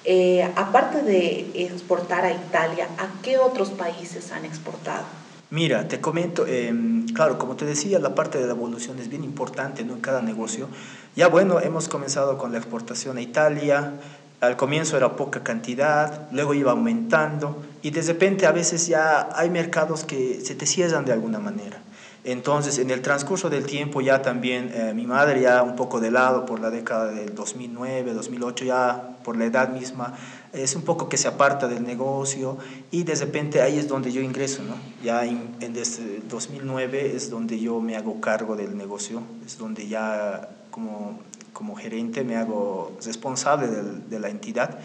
Eh, 0.04 0.48
aparte 0.54 1.02
de 1.02 1.50
exportar 1.54 2.24
a 2.24 2.30
Italia, 2.30 2.86
¿a 2.98 3.08
qué 3.22 3.38
otros 3.38 3.70
países 3.70 4.30
han 4.30 4.44
exportado? 4.44 5.04
Mira, 5.50 5.88
te 5.88 6.00
comento, 6.00 6.46
em, 6.46 7.06
claro, 7.08 7.38
como 7.38 7.56
te 7.56 7.64
decía, 7.64 7.98
la 7.98 8.14
parte 8.14 8.38
de 8.38 8.46
la 8.46 8.52
evolución 8.52 8.98
es 8.98 9.08
bien 9.08 9.24
importante 9.24 9.84
¿no? 9.84 9.94
en 9.94 10.00
cada 10.00 10.22
negocio. 10.22 10.68
Ya 11.16 11.28
bueno, 11.28 11.60
hemos 11.60 11.88
comenzado 11.88 12.38
con 12.38 12.52
la 12.52 12.58
exportación 12.58 13.16
a 13.16 13.20
Italia, 13.20 13.94
al 14.40 14.56
comienzo 14.56 14.96
era 14.96 15.16
poca 15.16 15.42
cantidad, 15.42 16.28
luego 16.30 16.54
iba 16.54 16.72
aumentando 16.72 17.62
y 17.82 17.90
de 17.90 18.02
repente 18.02 18.46
a 18.46 18.52
veces 18.52 18.86
ya 18.86 19.28
hay 19.34 19.50
mercados 19.50 20.04
que 20.04 20.40
se 20.40 20.54
te 20.54 20.66
cierran 20.66 21.04
de 21.04 21.12
alguna 21.12 21.38
manera. 21.38 21.80
Entonces, 22.26 22.80
en 22.80 22.90
el 22.90 23.02
transcurso 23.02 23.50
del 23.50 23.66
tiempo 23.66 24.00
ya 24.00 24.20
también 24.20 24.72
eh, 24.74 24.92
mi 24.92 25.06
madre 25.06 25.40
ya 25.40 25.62
un 25.62 25.76
poco 25.76 26.00
de 26.00 26.10
lado 26.10 26.44
por 26.44 26.58
la 26.58 26.70
década 26.70 27.12
del 27.12 27.36
2009, 27.36 28.14
2008, 28.14 28.64
ya 28.64 29.16
por 29.22 29.36
la 29.36 29.44
edad 29.44 29.68
misma, 29.68 30.12
es 30.52 30.74
un 30.74 30.82
poco 30.82 31.08
que 31.08 31.18
se 31.18 31.28
aparta 31.28 31.68
del 31.68 31.84
negocio 31.84 32.58
y 32.90 33.04
de 33.04 33.14
repente 33.14 33.62
ahí 33.62 33.78
es 33.78 33.86
donde 33.86 34.10
yo 34.10 34.20
ingreso, 34.22 34.64
¿no? 34.64 34.74
Ya 35.04 35.24
en, 35.24 35.56
desde 35.72 36.20
2009 36.28 37.14
es 37.14 37.30
donde 37.30 37.60
yo 37.60 37.80
me 37.80 37.96
hago 37.96 38.20
cargo 38.20 38.56
del 38.56 38.76
negocio, 38.76 39.22
es 39.46 39.56
donde 39.56 39.86
ya 39.86 40.48
como, 40.76 41.18
como 41.54 41.74
gerente 41.74 42.22
me 42.22 42.36
hago 42.36 42.92
responsable 43.02 43.66
de, 43.66 44.20
la 44.20 44.28
entidad. 44.28 44.78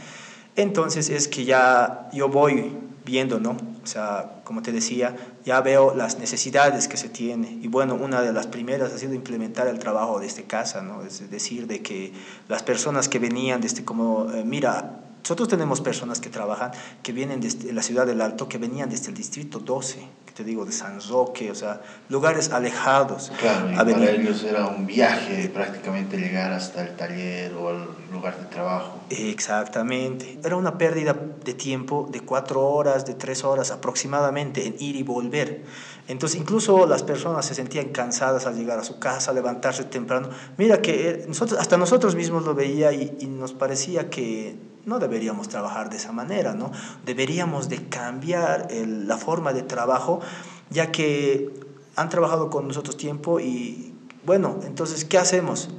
Entonces 0.55 1.09
es 1.09 1.27
que 1.27 1.43
ya 1.43 2.09
yo 2.13 2.29
voy 2.29 2.71
viendo, 3.03 3.41
¿no? 3.41 3.57
O 3.83 3.87
sea, 3.87 4.41
como 4.45 4.61
te 4.61 4.71
decía, 4.71 5.17
ya 5.43 5.59
veo 5.59 5.93
las 5.93 6.17
necesidades 6.17 6.87
que 6.87 6.95
se 6.95 7.09
tiene. 7.09 7.59
Y 7.61 7.67
bueno, 7.67 7.95
una 7.95 8.21
de 8.21 8.31
las 8.31 8.47
primeras 8.47 8.93
ha 8.93 8.97
sido 8.97 9.13
implementar 9.13 9.67
el 9.67 9.79
trabajo 9.79 10.21
de 10.21 10.27
esta 10.27 10.43
casa, 10.43 10.81
¿no? 10.81 11.03
Es 11.03 11.29
decir, 11.29 11.67
de 11.67 11.81
que 11.81 12.13
las 12.47 12.63
personas 12.63 13.09
que 13.09 13.19
venían 13.19 13.59
desde 13.59 13.83
como, 13.83 14.31
eh, 14.31 14.45
mira, 14.45 14.97
nosotros 15.23 15.49
tenemos 15.49 15.81
personas 15.81 16.21
que 16.21 16.29
trabajan, 16.29 16.71
que 17.03 17.11
vienen 17.11 17.41
desde 17.41 17.73
la 17.73 17.83
ciudad 17.83 18.05
del 18.07 18.21
Alto, 18.21 18.47
que 18.47 18.57
venían 18.57 18.89
desde 18.89 19.09
el 19.09 19.15
distrito 19.15 19.59
12, 19.59 19.99
que 20.20 20.20
te 20.41 20.49
digo, 20.49 20.65
de 20.65 20.71
San 20.71 20.99
Roque, 21.07 21.51
o 21.51 21.55
sea, 21.55 21.81
lugares 22.09 22.51
alejados. 22.51 23.31
Claro, 23.39 23.71
y 23.71 23.75
para 23.75 24.11
ellos 24.11 24.43
era 24.43 24.65
un 24.65 24.87
viaje 24.87 25.49
prácticamente 25.53 26.17
llegar 26.17 26.51
hasta 26.51 26.81
el 26.81 26.95
taller 26.95 27.53
o 27.53 27.69
al 27.69 27.87
lugar 28.11 28.39
de 28.39 28.45
trabajo. 28.45 28.99
Exactamente. 29.09 30.39
Era 30.43 30.55
una 30.55 30.77
pérdida 30.77 31.15
de 31.45 31.53
tiempo 31.53 32.07
de 32.11 32.21
cuatro 32.21 32.61
horas, 32.61 33.05
de 33.05 33.13
tres 33.13 33.43
horas 33.43 33.71
aproximadamente 33.71 34.65
en 34.65 34.75
ir 34.79 34.95
y 34.95 35.03
volver. 35.03 35.63
Entonces, 36.07 36.39
incluso 36.39 36.87
las 36.87 37.03
personas 37.03 37.45
se 37.45 37.53
sentían 37.53 37.89
cansadas 37.89 38.47
al 38.47 38.55
llegar 38.55 38.79
a 38.79 38.83
su 38.83 38.97
casa, 38.99 39.31
levantarse 39.33 39.83
temprano. 39.83 40.29
Mira 40.57 40.81
que 40.81 41.09
eh, 41.09 41.25
nosotros, 41.27 41.59
hasta 41.59 41.77
nosotros 41.77 42.15
mismos 42.15 42.45
lo 42.45 42.55
veía 42.55 42.91
y, 42.91 43.15
y 43.19 43.27
nos 43.27 43.53
parecía 43.53 44.09
que 44.09 44.70
no 44.85 44.99
deberíamos 44.99 45.49
trabajar 45.49 45.89
de 45.89 45.97
esa 45.97 46.11
manera, 46.11 46.53
¿no? 46.53 46.71
Deberíamos 47.05 47.69
de 47.69 47.87
cambiar 47.87 48.67
la 48.71 49.17
forma 49.17 49.53
de 49.53 49.63
trabajo, 49.63 50.21
ya 50.69 50.91
que 50.91 51.49
han 51.95 52.09
trabajado 52.09 52.49
con 52.49 52.67
nosotros 52.67 52.97
tiempo 52.97 53.39
y, 53.39 53.93
bueno, 54.25 54.59
entonces, 54.65 55.05
¿qué 55.05 55.17
hacemos? 55.17 55.69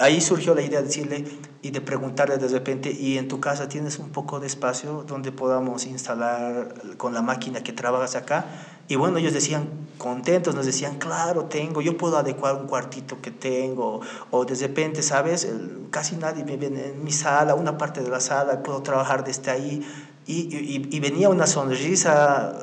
ahí 0.00 0.20
surgió 0.20 0.54
la 0.54 0.62
idea 0.62 0.80
de 0.80 0.86
decirle 0.86 1.24
y 1.62 1.70
de 1.70 1.80
preguntarle 1.80 2.36
de 2.36 2.48
repente, 2.48 2.90
¿y 2.90 3.18
en 3.18 3.28
tu 3.28 3.38
casa 3.38 3.68
tienes 3.68 3.98
un 3.98 4.10
poco 4.10 4.40
de 4.40 4.48
espacio 4.48 5.04
donde 5.06 5.30
podamos 5.30 5.86
instalar 5.86 6.74
con 6.96 7.14
la 7.14 7.22
máquina 7.22 7.62
que 7.62 7.72
trabajas 7.72 8.16
acá? 8.16 8.46
Y 8.88 8.96
bueno, 8.96 9.18
ellos 9.18 9.32
decían, 9.32 9.68
contentos, 9.98 10.54
nos 10.54 10.66
decían, 10.66 10.98
claro, 10.98 11.44
tengo, 11.44 11.80
yo 11.80 11.96
puedo 11.96 12.18
adecuar 12.18 12.56
un 12.56 12.66
cuartito 12.66 13.20
que 13.22 13.30
tengo, 13.30 14.00
o 14.30 14.44
de 14.44 14.54
repente, 14.54 15.02
¿sabes? 15.02 15.48
casi 15.90 16.16
nadie 16.16 16.42
vive 16.42 16.66
en 16.66 17.04
mi 17.04 17.12
sala, 17.12 17.54
una 17.54 17.78
parte 17.78 18.02
de 18.02 18.10
la 18.10 18.20
sala, 18.20 18.62
puedo 18.62 18.82
trabajar 18.82 19.24
desde 19.24 19.50
ahí. 19.50 19.86
Y, 20.26 20.56
y, 20.56 20.88
y 20.90 21.00
venía 21.00 21.28
una 21.28 21.46
sonrisa 21.46 22.54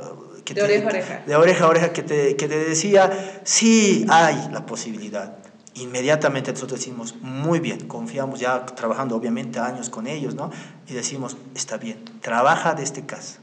que 0.46 0.54
de 0.54 0.64
oreja 0.64 0.86
a 0.86 0.90
oreja. 0.90 1.24
De 1.26 1.36
oreja 1.36 1.66
a 1.66 1.68
oreja 1.68 1.94
que 1.94 2.04
te, 2.04 2.36
que 2.36 2.48
te 2.48 2.58
decía, 2.58 3.42
sí, 3.44 4.06
hay 4.10 4.50
la 4.52 4.66
posibilidad. 4.66 5.38
Inmediatamente 5.76 6.52
nosotros 6.52 6.80
decimos, 6.80 7.16
muy 7.22 7.60
bien, 7.60 7.88
confiamos 7.88 8.40
ya 8.40 8.66
trabajando 8.66 9.16
obviamente 9.16 9.60
años 9.60 9.90
con 9.90 10.08
ellos, 10.08 10.36
¿no? 10.36 10.52
Y 10.88 10.94
decimos, 10.94 11.38
está 11.56 11.78
bien, 11.78 12.04
trabaja 12.22 12.74
desde 12.74 13.06
casa 13.06 13.40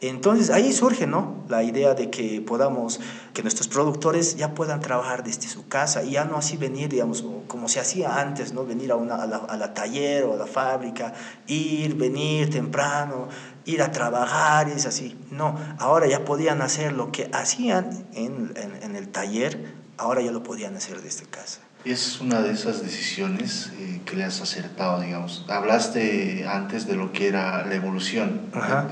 entonces 0.00 0.48
ahí 0.48 0.72
surge 0.72 1.06
¿no? 1.06 1.44
la 1.48 1.62
idea 1.62 1.94
de 1.94 2.08
que 2.10 2.40
podamos, 2.40 3.00
que 3.34 3.42
nuestros 3.42 3.68
productores 3.68 4.36
ya 4.36 4.54
puedan 4.54 4.80
trabajar 4.80 5.22
desde 5.22 5.48
su 5.48 5.68
casa 5.68 6.02
y 6.02 6.12
ya 6.12 6.24
no 6.24 6.36
así 6.36 6.56
venir, 6.56 6.88
digamos, 6.88 7.24
como 7.46 7.68
se 7.68 7.80
hacía 7.80 8.18
antes, 8.18 8.54
¿no? 8.54 8.64
venir 8.64 8.92
a, 8.92 8.96
una, 8.96 9.16
a, 9.16 9.26
la, 9.26 9.36
a 9.36 9.56
la 9.58 9.74
taller 9.74 10.24
o 10.24 10.32
a 10.32 10.36
la 10.36 10.46
fábrica, 10.46 11.12
ir, 11.46 11.96
venir 11.96 12.48
temprano, 12.50 13.28
ir 13.66 13.82
a 13.82 13.92
trabajar, 13.92 14.68
y 14.68 14.72
es 14.72 14.86
así. 14.86 15.18
No, 15.30 15.58
ahora 15.78 16.06
ya 16.06 16.24
podían 16.24 16.62
hacer 16.62 16.92
lo 16.92 17.12
que 17.12 17.28
hacían 17.32 18.06
en, 18.14 18.52
en, 18.56 18.82
en 18.82 18.96
el 18.96 19.08
taller, 19.08 19.74
ahora 19.98 20.22
ya 20.22 20.32
lo 20.32 20.42
podían 20.42 20.76
hacer 20.76 21.02
desde 21.02 21.26
casa. 21.26 21.60
Es 21.84 22.20
una 22.20 22.42
de 22.42 22.52
esas 22.52 22.82
decisiones 22.82 23.70
eh, 23.78 24.00
que 24.04 24.16
le 24.16 24.24
has 24.24 24.40
acertado, 24.40 25.00
digamos. 25.00 25.46
Hablaste 25.48 26.46
antes 26.46 26.86
de 26.86 26.94
lo 26.94 27.12
que 27.12 27.28
era 27.28 27.66
la 27.66 27.74
evolución. 27.74 28.40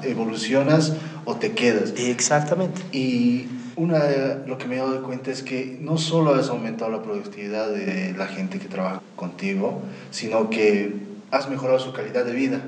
Evolucionas 0.05 0.95
o 1.25 1.37
te 1.37 1.53
quedas. 1.53 1.93
Exactamente. 1.97 2.81
Y 2.93 3.47
una 3.77 4.05
de, 4.05 4.47
lo 4.47 4.57
que 4.59 4.67
me 4.67 4.77
he 4.77 4.79
dado 4.79 5.03
cuenta 5.03 5.31
es 5.31 5.43
que 5.43 5.79
no 5.81 5.99
solo 5.99 6.35
has 6.35 6.49
aumentado 6.49 6.91
la 6.91 7.03
productividad 7.03 7.71
de 7.71 8.15
la 8.17 8.27
gente 8.27 8.59
que 8.59 8.69
trabaja 8.69 9.03
contigo, 9.17 9.83
sino 10.11 10.49
que 10.49 10.95
has 11.31 11.51
mejorado 11.51 11.79
su 11.79 11.93
calidad 11.93 12.25
de 12.25 12.33
vida. 12.33 12.63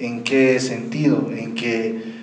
¿En 0.00 0.24
qué 0.24 0.58
sentido? 0.58 1.30
En 1.34 1.54
que 1.54 2.13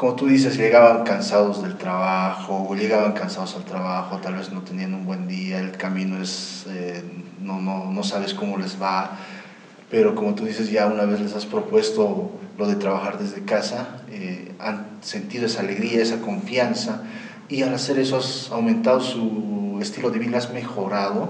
como 0.00 0.14
tú 0.14 0.28
dices, 0.28 0.56
llegaban 0.56 1.04
cansados 1.04 1.62
del 1.62 1.76
trabajo, 1.76 2.66
o 2.66 2.74
llegaban 2.74 3.12
cansados 3.12 3.54
al 3.56 3.64
trabajo, 3.64 4.16
tal 4.16 4.36
vez 4.36 4.50
no 4.50 4.62
tenían 4.62 4.94
un 4.94 5.04
buen 5.04 5.28
día, 5.28 5.58
el 5.58 5.72
camino 5.72 6.22
es, 6.22 6.64
eh, 6.70 7.04
no, 7.38 7.60
no, 7.60 7.92
no, 7.92 8.02
sabes 8.02 8.32
cómo 8.32 8.56
les 8.56 8.80
va, 8.80 9.18
pero 9.90 10.14
como 10.14 10.34
tú 10.34 10.46
dices, 10.46 10.70
ya 10.70 10.86
una 10.86 11.04
vez 11.04 11.20
les 11.20 11.34
has 11.34 11.44
propuesto 11.44 12.30
lo 12.56 12.66
de 12.66 12.76
trabajar 12.76 13.18
desde 13.18 13.44
casa, 13.44 14.00
eh, 14.08 14.54
han 14.58 14.86
sentido 15.02 15.44
esa 15.44 15.60
alegría, 15.60 16.00
esa 16.00 16.22
confianza, 16.22 17.02
y 17.50 17.60
al 17.60 17.74
hacer 17.74 17.98
eso 17.98 18.16
has 18.16 18.50
aumentado 18.50 19.00
su 19.00 19.80
estilo 19.82 20.08
de 20.10 20.18
vida, 20.18 20.38
has 20.38 20.50
mejorado, 20.50 21.28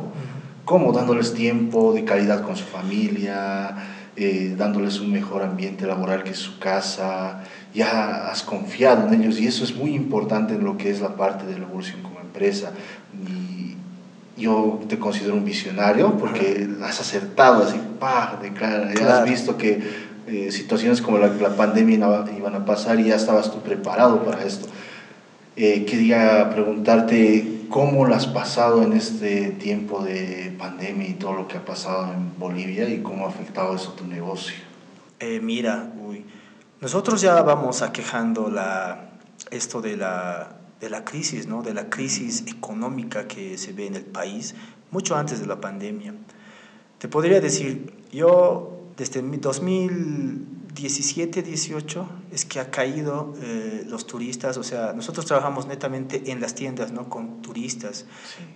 como 0.65 0.93
dándoles 0.93 1.35
tiempo 1.35 1.93
de 1.93 2.05
calidad 2.05 2.43
con 2.43 2.55
su 2.55 2.67
familia, 2.67 3.75
eh, 4.15 4.55
dándoles 4.57 5.01
un 5.01 5.11
mejor 5.11 5.43
ambiente 5.43 5.87
laboral 5.87 6.23
que 6.23 6.35
su 6.35 6.59
casa, 6.59 7.43
ya 7.75 8.31
has 8.31 8.43
confiado 8.43 9.07
en 9.09 9.21
ellos 9.21 9.39
y 9.41 9.47
eso 9.47 9.65
es 9.65 9.75
muy 9.75 9.95
importante 9.95 10.55
en 10.55 10.65
lo 10.65 10.77
que 10.77 10.91
es 10.91 11.01
la 11.01 11.17
parte 11.17 11.47
de 11.47 11.59
la 11.59 11.67
evolución 11.67 12.03
como 12.03 12.21
empresa. 12.21 12.73
Y 13.29 13.77
yo 14.41 14.81
te 14.89 14.99
considero 14.99 15.35
un 15.35 15.45
visionario 15.45 16.17
porque 16.17 16.69
has 16.83 17.01
acertado 17.01 17.65
así, 17.65 17.81
pa, 17.99 18.39
de 18.41 18.53
cara, 18.53 18.93
ya 18.95 19.19
has 19.19 19.29
visto 19.29 19.57
que 19.57 19.81
eh, 20.27 20.53
situaciones 20.53 21.03
como 21.03 21.19
la, 21.19 21.29
la, 21.29 21.57
pandemia 21.57 22.25
iban 22.37 22.55
a 22.55 22.65
pasar 22.65 23.01
y 23.01 23.05
ya 23.05 23.17
estabas 23.17 23.51
tú 23.51 23.61
preparado 23.61 24.25
para 24.25 24.45
esto. 24.45 24.69
Eh, 25.57 25.85
quería 25.85 26.51
preguntarte 26.51 27.61
¿Cómo 27.71 28.05
lo 28.05 28.17
has 28.17 28.27
pasado 28.27 28.83
en 28.83 28.95
este 28.95 29.53
tiempo 29.53 30.03
de 30.03 30.53
pandemia 30.59 31.09
y 31.09 31.13
todo 31.13 31.35
lo 31.35 31.47
que 31.47 31.57
ha 31.57 31.65
pasado 31.65 32.13
en 32.13 32.37
Bolivia 32.37 32.89
y 32.89 32.99
cómo 32.99 33.27
ha 33.27 33.29
afectado 33.29 33.77
eso 33.77 33.93
tu 33.93 34.05
negocio? 34.09 34.57
Eh, 35.21 35.39
mira, 35.41 35.89
uy, 36.05 36.20
nosotros 36.81 37.21
ya 37.21 37.43
vamos 37.43 37.83
aquejando 37.83 38.49
la, 38.49 39.11
esto 39.51 39.83
de 39.83 39.97
la, 39.97 40.57
de 40.81 40.89
la 40.89 41.05
crisis, 41.05 41.47
¿no? 41.47 41.63
de 41.63 41.75
la 41.75 41.91
crisis 41.91 42.45
económica 42.47 43.29
que 43.29 43.59
se 43.59 43.73
ve 43.73 43.87
en 43.87 43.97
el 43.97 44.05
país, 44.05 44.55
mucho 44.91 45.15
antes 45.15 45.41
de 45.41 45.47
la 45.47 45.61
pandemia. 45.61 46.15
Te 46.99 47.09
podría 47.09 47.41
decir, 47.41 47.93
yo 48.13 48.81
desde 48.97 49.23
2017, 49.23 51.43
18, 51.43 52.09
es 52.33 52.45
que 52.45 52.61
ha 52.61 52.71
caído 52.71 53.35
eh, 53.43 53.85
los 53.87 54.07
turistas, 54.07 54.57
o 54.57 54.63
sea, 54.63 54.93
nosotros 54.93 55.27
trabajamos 55.27 55.67
netamente 55.67 56.31
en 56.31 56.41
las 56.41 56.55
tiendas, 56.55 56.93
¿no? 56.93 57.09
Con 57.09 57.43
turistas. 57.43 58.07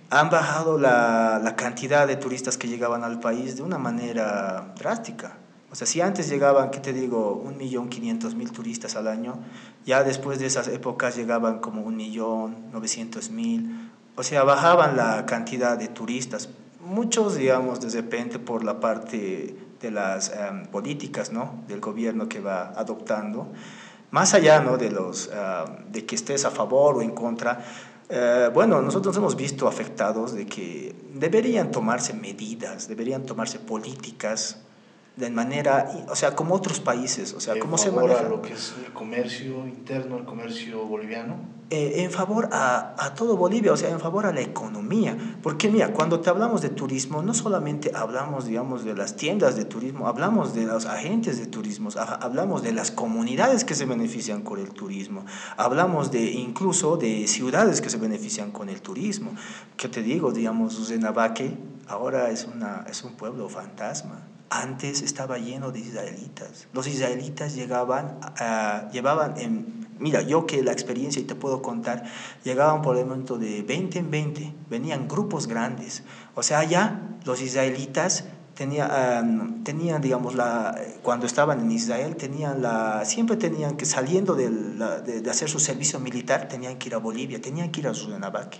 Han 0.09 0.29
bajado 0.29 0.77
la, 0.77 1.41
la 1.43 1.55
cantidad 1.55 2.07
de 2.07 2.15
turistas 2.15 2.57
que 2.57 2.67
llegaban 2.67 3.03
al 3.03 3.19
país 3.19 3.55
de 3.55 3.63
una 3.63 3.77
manera 3.77 4.73
drástica. 4.77 5.37
O 5.75 5.77
sea, 5.77 5.85
si 5.85 5.99
antes 5.99 6.29
llegaban, 6.29 6.71
¿qué 6.71 6.79
te 6.79 6.93
digo?, 6.93 7.33
un 7.33 7.57
millón 7.57 7.89
quinientos 7.89 8.33
mil 8.33 8.49
turistas 8.49 8.95
al 8.95 9.09
año, 9.09 9.39
ya 9.85 10.05
después 10.05 10.39
de 10.39 10.45
esas 10.45 10.69
épocas 10.69 11.17
llegaban 11.17 11.59
como 11.59 11.81
un 11.81 11.97
millón 11.97 12.71
novecientos 12.71 13.29
mil. 13.29 13.91
O 14.15 14.23
sea, 14.23 14.45
bajaban 14.45 14.95
la 14.95 15.25
cantidad 15.25 15.77
de 15.77 15.89
turistas. 15.89 16.47
Muchos, 16.79 17.35
digamos, 17.35 17.81
de 17.81 17.89
repente 17.89 18.39
por 18.39 18.63
la 18.63 18.79
parte 18.79 19.53
de 19.81 19.91
las 19.91 20.31
em, 20.31 20.65
políticas 20.67 21.33
¿no? 21.33 21.55
del 21.67 21.81
gobierno 21.81 22.29
que 22.29 22.39
va 22.39 22.69
adoptando, 22.69 23.49
más 24.11 24.33
allá 24.33 24.61
¿no? 24.61 24.77
de, 24.77 24.91
los, 24.91 25.27
em, 25.27 25.91
de 25.91 26.05
que 26.05 26.15
estés 26.15 26.45
a 26.45 26.51
favor 26.51 26.95
o 26.95 27.01
en 27.01 27.11
contra, 27.11 27.65
eh, 28.07 28.49
bueno, 28.53 28.81
nosotros 28.81 29.17
hemos 29.17 29.35
visto 29.35 29.67
afectados 29.67 30.33
de 30.35 30.45
que 30.45 30.95
deberían 31.15 31.71
tomarse 31.71 32.13
medidas, 32.13 32.87
deberían 32.87 33.25
tomarse 33.25 33.59
políticas 33.59 34.61
de 35.15 35.29
manera, 35.29 35.89
o 36.09 36.15
sea, 36.15 36.35
como 36.35 36.55
otros 36.55 36.81
países, 36.81 37.33
o 37.33 37.39
sea, 37.39 37.57
cómo 37.57 37.77
se 37.77 37.89
maneja. 37.91 38.23
lo 38.23 38.41
que 38.41 38.53
es 38.53 38.73
el 38.85 38.91
comercio 38.91 39.65
interno, 39.65 40.17
el 40.17 40.25
comercio 40.25 40.85
boliviano? 40.85 41.37
Eh, 41.69 42.03
en 42.03 42.11
favor 42.11 42.49
a, 42.51 42.93
a, 42.99 43.15
todo 43.15 43.37
Bolivia, 43.37 43.71
o 43.71 43.77
sea, 43.77 43.89
en 43.89 43.99
favor 43.99 44.25
a 44.25 44.33
la 44.33 44.41
economía. 44.41 45.17
Porque 45.41 45.69
mira, 45.69 45.93
cuando 45.93 46.19
te 46.19 46.29
hablamos 46.29 46.61
de 46.61 46.69
turismo, 46.69 47.23
no 47.23 47.33
solamente 47.33 47.91
hablamos, 47.95 48.45
digamos, 48.45 48.83
de 48.83 48.93
las 48.93 49.15
tiendas 49.15 49.55
de 49.55 49.63
turismo, 49.63 50.07
hablamos 50.07 50.53
de 50.53 50.65
los 50.65 50.85
agentes 50.85 51.39
de 51.39 51.47
turismo, 51.47 51.89
hablamos 52.19 52.61
de 52.61 52.73
las 52.73 52.91
comunidades 52.91 53.63
que 53.63 53.73
se 53.73 53.85
benefician 53.85 54.43
con 54.43 54.59
el 54.59 54.71
turismo, 54.71 55.25
hablamos 55.55 56.11
de 56.11 56.23
incluso 56.33 56.97
de 56.97 57.25
ciudades 57.27 57.81
que 57.81 57.89
se 57.89 57.97
benefician 57.97 58.51
con 58.51 58.69
el 58.69 58.81
turismo. 58.81 59.33
¿Qué 59.77 59.87
te 59.87 60.03
digo? 60.03 60.31
Digamos, 60.33 60.87
Zenabaque 60.87 61.57
ahora 61.87 62.29
es, 62.29 62.45
una, 62.45 62.85
es 62.87 63.03
un 63.03 63.13
pueblo 63.13 63.47
fantasma 63.49 64.34
antes 64.49 65.01
estaba 65.01 65.37
lleno 65.37 65.71
de 65.71 65.79
israelitas. 65.79 66.67
Los 66.73 66.87
israelitas 66.87 67.55
llegaban, 67.55 68.19
uh, 68.39 68.91
llevaban 68.91 69.37
en, 69.37 69.87
mira, 69.99 70.21
yo 70.21 70.45
que 70.45 70.63
la 70.63 70.71
experiencia 70.71 71.21
y 71.21 71.25
te 71.25 71.35
puedo 71.35 71.61
contar, 71.61 72.03
llegaban 72.43 72.81
por 72.81 72.97
el 72.97 73.05
momento 73.05 73.37
de 73.37 73.63
20 73.63 73.99
en 73.99 74.11
20, 74.11 74.53
venían 74.69 75.07
grupos 75.07 75.47
grandes. 75.47 76.03
O 76.35 76.43
sea, 76.43 76.63
ya 76.63 77.17
los 77.25 77.41
israelitas 77.41 78.25
tenían, 78.53 79.63
tenían 79.63 80.01
digamos, 80.01 80.35
la, 80.35 80.79
cuando 81.03 81.25
estaban 81.25 81.59
en 81.59 81.71
Israel, 81.71 82.15
tenían 82.15 82.61
la, 82.61 83.03
siempre 83.05 83.35
tenían 83.37 83.75
que, 83.75 83.85
saliendo 83.85 84.35
de, 84.35 84.49
de, 84.49 85.29
hacer 85.29 85.49
su 85.49 85.59
servicio 85.59 85.99
militar, 85.99 86.47
tenían 86.47 86.77
que 86.77 86.89
ir 86.89 86.95
a 86.95 86.99
Bolivia, 86.99 87.41
tenían 87.41 87.71
que 87.71 87.81
ir 87.81 87.87
a 87.87 87.93
Zurinabaque. 87.93 88.59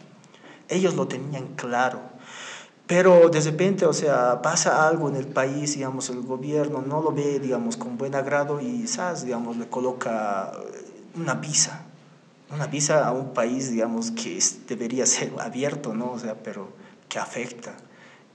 Ellos 0.68 0.96
lo 0.96 1.08
tenían 1.08 1.56
claro 1.56 2.15
pero 2.88 3.30
de 3.30 3.42
repente, 3.42 3.86
o 3.86 3.94
sea, 3.94 4.42
pasa 4.42 4.88
algo 4.88 5.10
en 5.10 5.16
el 5.16 5.28
país, 5.28 5.74
digamos, 5.74 6.10
el 6.10 6.22
gobierno 6.22 6.84
no 6.84 7.02
lo 7.02 7.12
ve, 7.12 7.40
digamos, 7.40 7.78
con 7.78 7.98
buen 7.98 8.14
agrado 8.14 8.62
y, 8.62 8.88
¿sabes? 8.88 9.26
Digamos, 9.26 9.58
le 9.58 9.68
coloca 9.68 10.52
una 11.16 11.34
visa, 11.34 11.86
una 12.54 12.68
visa 12.68 13.08
a 13.08 13.12
un 13.12 13.34
país, 13.34 13.72
digamos, 13.72 14.12
que 14.12 14.40
debería 14.68 15.06
ser 15.08 15.34
abierto, 15.40 15.96
¿no? 15.96 16.12
O 16.12 16.20
sea, 16.20 16.36
pero 16.36 16.70
que 17.10 17.18
afecta, 17.18 17.76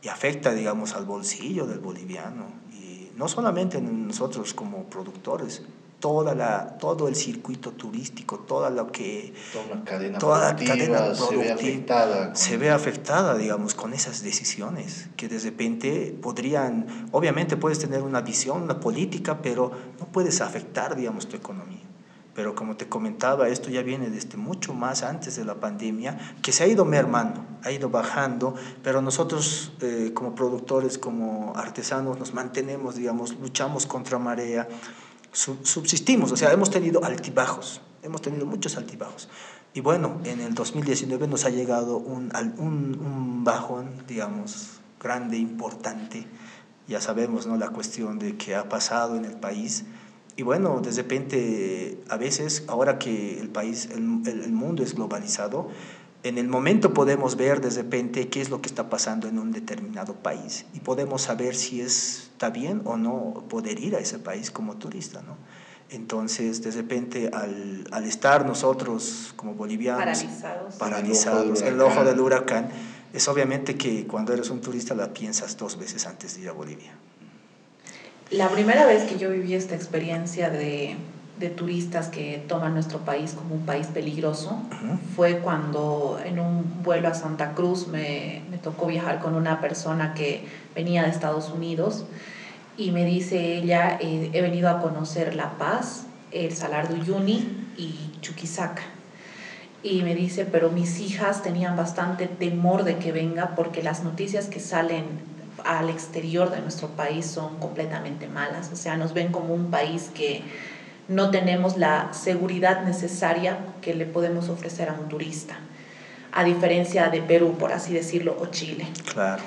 y 0.02 0.08
afecta, 0.08 0.52
digamos, 0.52 0.94
al 0.94 1.04
bolsillo 1.04 1.66
del 1.66 1.78
boliviano, 1.78 2.46
y 2.72 3.12
no 3.16 3.28
solamente 3.28 3.80
nosotros 3.80 4.52
como 4.52 4.84
productores, 4.84 5.62
toda 6.00 6.34
la, 6.34 6.78
todo 6.78 7.06
el 7.08 7.14
circuito 7.14 7.72
turístico, 7.72 8.40
toda 8.40 8.70
lo 8.70 8.90
que... 8.90 9.32
Toda 9.52 9.76
la 9.76 9.84
cadena 9.84 10.18
toda 10.18 10.56
cadena 10.56 11.14
se 11.14 11.36
ve 11.36 11.52
afectada. 11.52 12.34
Se 12.34 12.56
ve 12.56 12.70
afectada, 12.70 13.36
digamos, 13.36 13.74
con 13.74 13.92
esas 13.92 14.22
decisiones 14.22 15.08
que 15.16 15.28
de 15.28 15.38
repente 15.38 16.16
podrían, 16.20 17.08
obviamente 17.12 17.56
puedes 17.56 17.78
tener 17.78 18.02
una 18.02 18.22
visión, 18.22 18.62
una 18.62 18.80
política, 18.80 19.42
pero 19.42 19.70
no 20.00 20.06
puedes 20.06 20.40
afectar, 20.40 20.96
digamos, 20.96 21.28
tu 21.28 21.36
economía. 21.36 21.84
Pero 22.34 22.54
como 22.54 22.76
te 22.76 22.88
comentaba, 22.88 23.48
esto 23.48 23.70
ya 23.70 23.82
viene 23.82 24.08
desde 24.08 24.38
mucho 24.38 24.72
más 24.72 25.02
antes 25.02 25.36
de 25.36 25.44
la 25.44 25.56
pandemia, 25.56 26.16
que 26.42 26.52
se 26.52 26.62
ha 26.62 26.66
ido 26.66 26.84
mermando, 26.84 27.44
ha 27.64 27.72
ido 27.72 27.90
bajando, 27.90 28.54
pero 28.82 29.02
nosotros 29.02 29.72
eh, 29.82 30.12
como 30.14 30.34
productores, 30.34 30.96
como 30.96 31.52
artesanos, 31.56 32.18
nos 32.18 32.32
mantenemos, 32.32 32.94
digamos, 32.94 33.36
luchamos 33.40 33.86
contra 33.86 34.18
marea, 34.18 34.68
subsistimos, 35.32 36.32
o 36.32 36.36
sea, 36.36 36.52
hemos 36.52 36.70
tenido 36.70 37.04
altibajos, 37.04 37.80
hemos 38.02 38.22
tenido 38.22 38.46
muchos 38.46 38.76
altibajos. 38.76 39.28
Y 39.72 39.80
bueno, 39.80 40.20
en 40.24 40.40
el 40.40 40.54
2019 40.54 41.28
nos 41.28 41.44
ha 41.44 41.50
llegado 41.50 41.96
un, 41.96 42.32
un, 42.58 42.98
un 43.00 43.44
bajón, 43.44 43.90
digamos, 44.08 44.80
grande, 45.00 45.38
importante. 45.38 46.26
Ya 46.88 47.00
sabemos, 47.00 47.46
¿no? 47.46 47.56
La 47.56 47.68
cuestión 47.68 48.18
de 48.18 48.36
qué 48.36 48.56
ha 48.56 48.68
pasado 48.68 49.14
en 49.14 49.24
el 49.24 49.34
país. 49.34 49.84
Y 50.36 50.42
bueno, 50.42 50.80
de 50.80 50.90
repente, 50.90 52.02
a 52.08 52.16
veces, 52.16 52.64
ahora 52.66 52.98
que 52.98 53.38
el 53.38 53.48
país, 53.48 53.88
el, 53.92 54.22
el 54.26 54.52
mundo 54.52 54.82
es 54.82 54.94
globalizado, 54.94 55.68
en 56.22 56.38
el 56.38 56.48
momento 56.48 56.92
podemos 56.92 57.36
ver 57.36 57.60
de 57.60 57.70
repente 57.70 58.28
qué 58.28 58.40
es 58.40 58.50
lo 58.50 58.60
que 58.60 58.68
está 58.68 58.90
pasando 58.90 59.28
en 59.28 59.38
un 59.38 59.52
determinado 59.52 60.14
país 60.14 60.66
y 60.74 60.80
podemos 60.80 61.22
saber 61.22 61.54
si 61.54 61.80
está 61.80 62.50
bien 62.50 62.82
o 62.84 62.96
no 62.96 63.44
poder 63.48 63.80
ir 63.80 63.96
a 63.96 63.98
ese 63.98 64.18
país 64.18 64.50
como 64.50 64.76
turista, 64.76 65.22
¿no? 65.22 65.36
Entonces, 65.90 66.62
de 66.62 66.70
repente, 66.70 67.30
al, 67.32 67.84
al 67.90 68.04
estar 68.04 68.46
nosotros 68.46 69.32
como 69.34 69.54
bolivianos 69.54 70.04
paralizados, 70.04 70.74
paralizados 70.76 71.62
el 71.62 71.80
ojo 71.80 72.04
del 72.04 72.20
huracán, 72.20 72.68
es 73.12 73.26
obviamente 73.26 73.74
que 73.74 74.06
cuando 74.06 74.32
eres 74.32 74.50
un 74.50 74.60
turista 74.60 74.94
la 74.94 75.12
piensas 75.12 75.56
dos 75.56 75.76
veces 75.76 76.06
antes 76.06 76.36
de 76.36 76.42
ir 76.42 76.48
a 76.48 76.52
Bolivia. 76.52 76.92
La 78.30 78.48
primera 78.48 78.86
vez 78.86 79.02
que 79.10 79.18
yo 79.18 79.30
viví 79.30 79.54
esta 79.54 79.74
experiencia 79.74 80.48
de 80.50 80.94
de 81.40 81.48
turistas 81.48 82.08
que 82.08 82.44
toman 82.46 82.74
nuestro 82.74 83.00
país 83.00 83.32
como 83.32 83.54
un 83.56 83.66
país 83.66 83.88
peligroso 83.88 84.60
fue 85.16 85.38
cuando 85.38 86.20
en 86.24 86.38
un 86.38 86.82
vuelo 86.84 87.08
a 87.08 87.14
Santa 87.14 87.54
Cruz 87.54 87.88
me, 87.88 88.42
me, 88.50 88.58
tocó 88.58 88.86
viajar 88.86 89.20
con 89.20 89.34
una 89.34 89.60
persona 89.60 90.14
que 90.14 90.44
venía 90.74 91.02
de 91.02 91.10
Estados 91.10 91.50
Unidos 91.50 92.04
y 92.76 92.92
me 92.92 93.04
dice 93.04 93.56
ella, 93.56 93.98
eh, 94.00 94.30
he 94.32 94.40
venido 94.40 94.70
a 94.70 94.80
conocer 94.80 95.34
La 95.34 95.58
Paz, 95.58 96.06
el 96.30 96.52
Salar 96.52 96.88
de 96.88 97.00
Uyuni 97.00 97.66
y 97.76 98.12
Chuquisaca. 98.20 98.82
Y 99.82 100.02
me 100.02 100.14
dice, 100.14 100.44
pero 100.44 100.70
mis 100.70 101.00
hijas 101.00 101.42
tenían 101.42 101.76
bastante 101.76 102.26
temor 102.26 102.84
de 102.84 102.96
que 102.96 103.12
venga 103.12 103.54
porque 103.54 103.82
las 103.82 104.02
noticias 104.04 104.46
que 104.46 104.60
salen 104.60 105.04
al 105.64 105.90
exterior 105.90 106.50
de 106.50 106.60
nuestro 106.60 106.88
país 106.88 107.26
son 107.26 107.58
completamente 107.58 108.28
malas. 108.28 108.70
O 108.72 108.76
sea, 108.76 108.96
nos 108.96 109.12
ven 109.12 109.32
como 109.32 109.54
un 109.54 109.70
país 109.70 110.10
que 110.14 110.42
no 111.10 111.30
tenemos 111.30 111.76
la 111.76 112.14
seguridad 112.14 112.84
necesaria 112.84 113.58
que 113.82 113.94
le 113.94 114.06
podemos 114.06 114.48
ofrecer 114.48 114.88
a 114.88 114.92
un 114.92 115.08
turista, 115.08 115.58
a 116.30 116.44
diferencia 116.44 117.08
de 117.08 117.20
Perú, 117.20 117.56
por 117.58 117.72
así 117.72 117.92
decirlo, 117.92 118.36
o 118.40 118.46
Chile. 118.46 118.86
Claro. 119.12 119.42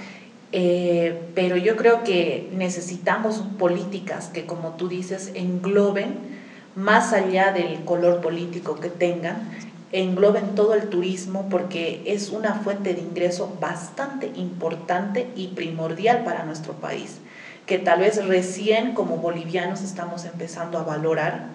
Eh, 0.52 1.22
pero 1.34 1.56
yo 1.56 1.78
creo 1.78 2.04
que 2.04 2.50
necesitamos 2.54 3.42
políticas 3.58 4.28
que, 4.28 4.46
como 4.46 4.72
tú 4.72 4.90
dices, 4.90 5.32
engloben, 5.36 6.44
más 6.76 7.14
allá 7.14 7.54
del 7.54 7.86
color 7.86 8.20
político 8.20 8.82
que 8.82 8.90
tengan, 8.90 9.50
engloben 9.94 10.56
todo 10.56 10.74
el 10.74 10.90
turismo 10.90 11.48
porque 11.50 12.04
es 12.06 12.30
una 12.32 12.56
fuente 12.56 12.94
de 12.94 13.00
ingreso 13.00 13.56
bastante 13.62 14.30
importante 14.36 15.28
y 15.38 15.48
primordial 15.50 16.26
para 16.26 16.44
nuestro 16.44 16.74
país 16.74 17.20
que 17.66 17.80
tal 17.80 18.00
vez 18.00 18.26
recién 18.26 18.94
como 18.94 19.18
bolivianos 19.18 19.82
estamos 19.82 20.26
empezando 20.26 20.78
a 20.78 20.84
valorar, 20.84 21.48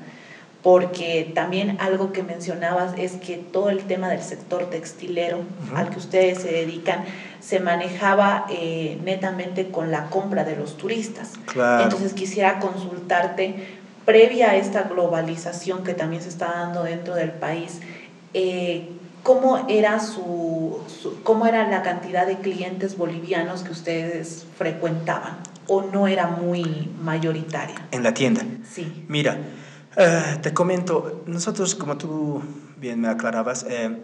porque 0.63 1.31
también 1.35 1.79
algo 1.81 2.13
que 2.13 2.23
mencionabas 2.23 2.93
es 2.99 3.13
que 3.13 3.37
todo 3.37 3.71
el 3.71 3.85
tema 3.85 4.09
del 4.09 4.23
sector 4.23 4.71
textilero 4.71 5.39
al 5.75 5.91
que 5.91 5.99
ustedes 5.99 6.39
se 6.39 6.51
dedican 6.51 7.05
se 7.41 7.61
manejaba 7.61 8.47
eh, 8.51 8.99
netamente 9.05 9.69
con 9.69 9.91
la 9.91 10.11
compra 10.11 10.45
de 10.45 10.57
los 10.57 10.77
turistas. 10.77 11.35
Entonces 11.83 12.13
quisiera 12.13 12.59
consultarte, 12.59 13.67
previa 14.05 14.51
a 14.51 14.57
esta 14.57 14.83
globalización 14.83 15.85
que 15.85 15.95
también 15.95 16.23
se 16.23 16.29
está 16.29 16.47
dando 16.47 16.83
dentro 16.83 17.15
del 17.15 17.31
país, 17.31 17.81
eh, 18.35 18.89
¿cómo 19.23 19.67
era, 19.69 20.01
su, 20.01 20.81
¿cómo 21.23 21.47
era 21.47 21.69
la 21.69 21.83
cantidad 21.83 22.27
de 22.27 22.39
clientes 22.39 22.97
bolivianos 22.97 23.63
que 23.63 23.71
ustedes 23.71 24.45
frecuentaban? 24.57 25.37
¿O 25.69 25.83
no 25.83 26.09
era 26.09 26.27
muy 26.27 26.91
mayoritaria? 27.03 27.89
En 27.91 28.03
la 28.03 28.13
tienda. 28.15 28.43
Sí. 28.69 29.05
Mira, 29.09 29.39
eh, 29.97 30.39
te 30.43 30.53
comento, 30.53 31.23
nosotros, 31.27 31.75
como 31.75 31.97
tú 31.97 32.43
bien 32.79 33.01
me 33.01 33.09
aclarabas, 33.09 33.65
eh, 33.69 34.03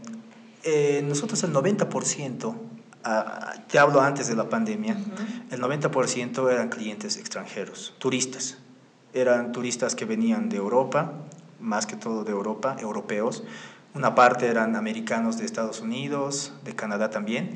eh, 0.62 1.02
nosotros 1.06 1.42
el 1.42 1.52
90%, 1.52 2.54
ah, 3.04 3.54
te 3.68 3.78
hablo 3.78 4.00
antes 4.00 4.28
de 4.28 4.36
la 4.36 4.48
pandemia, 4.48 4.96
el 5.50 5.60
90% 5.60 6.50
eran 6.50 6.68
clientes 6.68 7.16
extranjeros, 7.16 7.94
turistas. 7.98 8.58
Eran 9.12 9.52
turistas 9.52 9.94
que 9.94 10.04
venían 10.04 10.48
de 10.48 10.56
Europa, 10.56 11.12
más 11.60 11.86
que 11.86 11.96
todo 11.96 12.24
de 12.24 12.32
Europa, 12.32 12.76
europeos, 12.80 13.44
una 13.94 14.16
parte 14.16 14.48
eran 14.48 14.74
americanos 14.74 15.38
de 15.38 15.44
Estados 15.44 15.80
Unidos, 15.80 16.52
de 16.64 16.74
Canadá 16.74 17.10
también. 17.10 17.50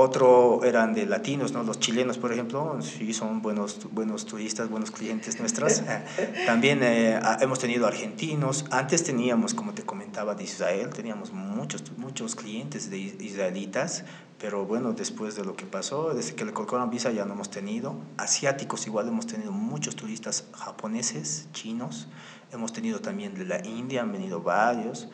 Otro 0.00 0.62
eran 0.62 0.94
de 0.94 1.06
latinos, 1.06 1.50
¿no? 1.50 1.64
Los 1.64 1.80
chilenos, 1.80 2.18
por 2.18 2.32
ejemplo, 2.32 2.80
sí 2.82 3.12
son 3.12 3.42
buenos, 3.42 3.80
buenos 3.90 4.26
turistas, 4.26 4.70
buenos 4.70 4.92
clientes 4.92 5.40
nuestros. 5.40 5.82
También 6.46 6.84
eh, 6.84 7.18
hemos 7.40 7.58
tenido 7.58 7.84
argentinos. 7.84 8.64
Antes 8.70 9.02
teníamos, 9.02 9.54
como 9.54 9.74
te 9.74 9.82
comentaba, 9.82 10.36
de 10.36 10.44
Israel, 10.44 10.90
teníamos 10.90 11.32
muchos, 11.32 11.82
muchos 11.96 12.36
clientes 12.36 12.90
de 12.90 12.96
israelitas, 12.98 14.04
pero 14.38 14.64
bueno, 14.64 14.92
después 14.92 15.34
de 15.34 15.44
lo 15.44 15.56
que 15.56 15.66
pasó, 15.66 16.14
desde 16.14 16.36
que 16.36 16.44
le 16.44 16.52
colocaron 16.52 16.90
visa 16.90 17.10
ya 17.10 17.24
no 17.24 17.32
hemos 17.32 17.50
tenido. 17.50 17.96
Asiáticos 18.18 18.86
igual 18.86 19.08
hemos 19.08 19.26
tenido 19.26 19.50
muchos 19.50 19.96
turistas 19.96 20.44
japoneses, 20.52 21.48
chinos. 21.52 22.06
Hemos 22.52 22.72
tenido 22.72 23.00
también 23.00 23.34
de 23.34 23.46
la 23.46 23.66
India, 23.66 24.02
han 24.02 24.12
venido 24.12 24.42
varios. 24.42 25.08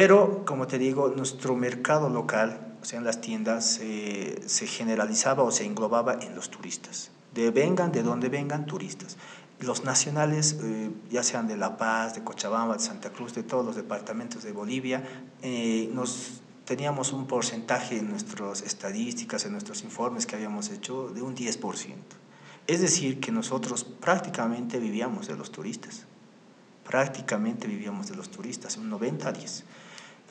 Pero, 0.00 0.44
como 0.44 0.68
te 0.68 0.78
digo, 0.78 1.08
nuestro 1.08 1.56
mercado 1.56 2.08
local, 2.08 2.76
o 2.80 2.84
sea, 2.84 3.00
en 3.00 3.04
las 3.04 3.20
tiendas, 3.20 3.66
se 3.66 4.66
generalizaba 4.68 5.42
o 5.42 5.50
se 5.50 5.64
englobaba 5.64 6.20
en 6.22 6.36
los 6.36 6.50
turistas. 6.50 7.10
De 7.34 7.50
vengan, 7.50 7.90
de 7.90 8.04
donde 8.04 8.28
vengan, 8.28 8.64
turistas. 8.64 9.16
Los 9.58 9.82
nacionales, 9.82 10.56
eh, 10.62 10.92
ya 11.10 11.24
sean 11.24 11.48
de 11.48 11.56
La 11.56 11.76
Paz, 11.76 12.14
de 12.14 12.22
Cochabamba, 12.22 12.74
de 12.74 12.80
Santa 12.80 13.10
Cruz, 13.10 13.34
de 13.34 13.42
todos 13.42 13.66
los 13.66 13.74
departamentos 13.74 14.44
de 14.44 14.52
Bolivia, 14.52 15.02
eh, 15.42 15.90
nos 15.92 16.42
teníamos 16.64 17.12
un 17.12 17.26
porcentaje 17.26 17.98
en 17.98 18.08
nuestras 18.08 18.62
estadísticas, 18.62 19.46
en 19.46 19.50
nuestros 19.50 19.82
informes 19.82 20.26
que 20.26 20.36
habíamos 20.36 20.70
hecho, 20.70 21.08
de 21.08 21.22
un 21.22 21.34
10%. 21.34 21.96
Es 22.68 22.80
decir, 22.80 23.18
que 23.18 23.32
nosotros 23.32 23.82
prácticamente 23.82 24.78
vivíamos 24.78 25.26
de 25.26 25.36
los 25.36 25.50
turistas 25.50 26.06
prácticamente 26.88 27.68
vivíamos 27.68 28.08
de 28.08 28.16
los 28.16 28.30
turistas, 28.30 28.78
un 28.78 28.88
90 28.88 29.28
a 29.28 29.32
10. 29.32 29.64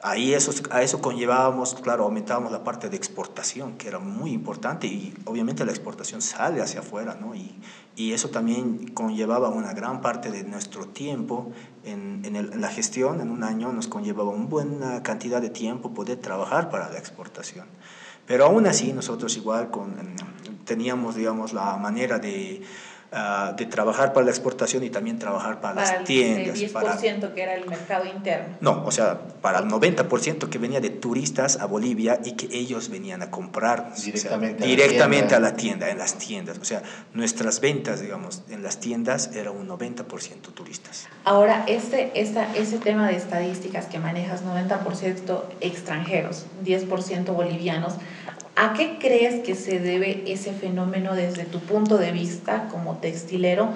Ahí 0.04 0.34
eso, 0.34 0.52
a 0.70 0.84
eso 0.84 1.02
conllevábamos, 1.02 1.74
claro, 1.76 2.04
aumentábamos 2.04 2.52
la 2.52 2.64
parte 2.64 2.88
de 2.90 2.96
exportación, 2.96 3.78
que 3.78 3.88
era 3.88 3.98
muy 3.98 4.32
importante, 4.32 4.86
y 4.86 5.14
obviamente 5.26 5.66
la 5.66 5.72
exportación 5.72 6.22
sale 6.22 6.62
hacia 6.62 6.82
afuera, 6.82 7.18
¿no? 7.20 7.34
Y, 7.34 7.60
y 7.96 8.14
eso 8.14 8.30
también 8.30 8.90
conllevaba 8.94 9.50
una 9.50 9.74
gran 9.74 10.02
parte 10.02 10.30
de 10.30 10.44
nuestro 10.44 10.86
tiempo 10.86 11.52
en, 11.84 12.22
en, 12.24 12.62
la 12.62 12.70
gestión, 12.70 13.22
en 13.22 13.32
un 13.32 13.44
año 13.44 13.74
nos 13.74 13.88
conllevaba 13.88 14.30
una 14.30 14.46
buena 14.46 15.02
cantidad 15.02 15.42
de 15.42 15.50
tiempo 15.50 15.92
poder 15.94 16.20
trabajar 16.20 16.70
para 16.70 16.90
la 16.90 17.00
exportación. 17.00 17.66
Pero 18.28 18.46
aún 18.46 18.68
así 18.68 18.94
nosotros 18.94 19.36
igual 19.38 19.72
con, 19.72 19.96
teníamos, 20.66 21.16
digamos, 21.16 21.54
la 21.54 21.78
manera 21.78 22.20
de 22.20 22.62
Ah, 23.10 23.54
de 23.56 23.66
trabajar 23.66 24.12
para 24.12 24.26
la 24.26 24.32
exportación 24.32 24.84
y 24.84 24.90
también 24.90 25.18
trabajar 25.18 25.62
para, 25.62 25.76
las 25.76 26.04
tiendas. 26.04 26.60
El 26.60 26.70
10% 26.70 26.74
para, 26.74 27.34
que 27.34 27.42
era 27.42 27.56
el 27.56 27.66
mercado 27.66 28.04
interno. 28.04 28.58
No, 28.60 28.84
o 28.86 28.92
sea, 28.92 29.22
para 29.40 29.60
el 29.60 29.66
90% 29.68 30.50
que 30.50 30.58
venía 30.58 30.82
de 30.82 30.90
turistas 30.90 31.56
a 31.62 31.68
Bolivia 31.68 32.20
y 32.26 32.34
que 32.34 32.50
ellos 32.52 32.90
venían 32.90 33.22
a 33.22 33.32
comprar 33.32 33.94
directamente, 33.96 34.66
directamente 34.66 35.36
a, 35.36 35.40
la 35.40 35.56
tienda, 35.56 35.90
en 35.90 36.00
las 36.00 36.18
tiendas. 36.18 36.58
O 36.58 36.66
sea, 36.66 36.84
nuestras 37.14 37.62
ventas, 37.62 38.02
digamos, 38.02 38.44
en 38.50 38.62
las 38.62 38.82
tiendas 38.82 39.34
era 39.34 39.52
un 39.52 39.70
90% 39.70 40.54
turistas. 40.54 41.08
Ahora, 41.24 41.64
este, 41.66 42.12
esta, 42.20 42.54
ese 42.58 42.78
tema 42.78 43.08
de 43.08 43.16
estadísticas 43.16 43.86
que 43.86 44.00
manejas, 44.00 44.44
90% 44.44 45.44
extranjeros, 45.62 46.46
10% 46.66 47.34
bolivianos, 47.34 47.94
¿A 48.60 48.74
qué 48.74 48.98
crees 49.00 49.46
que 49.46 49.54
se 49.54 49.80
debe 49.80 50.24
ese 50.26 50.52
fenómeno 50.52 51.14
desde 51.14 51.46
tu 51.46 51.60
punto 51.60 52.00
de 52.00 52.12
vista 52.12 52.68
como 52.70 52.98
textilero 52.98 53.70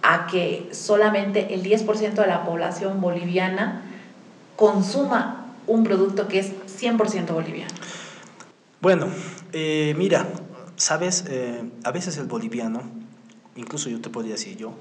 a 0.00 0.28
que 0.28 0.68
solamente 0.70 1.54
el 1.54 1.64
10% 1.64 2.12
de 2.12 2.26
la 2.28 2.44
población 2.44 3.00
boliviana 3.00 3.82
consuma 4.54 5.52
un 5.66 5.82
producto 5.82 6.28
que 6.28 6.38
es 6.38 6.52
100% 6.52 7.32
boliviano? 7.32 7.72
Bueno, 8.80 9.08
eh, 9.52 9.92
mira, 9.98 10.28
sabes, 10.76 11.24
eh, 11.28 11.64
a 11.82 11.90
veces 11.90 12.16
el 12.18 12.26
boliviano, 12.26 12.82
incluso 13.56 13.90
yo 13.90 14.00
te 14.00 14.08
podría 14.08 14.34
decir 14.34 14.56
yo, 14.56 14.72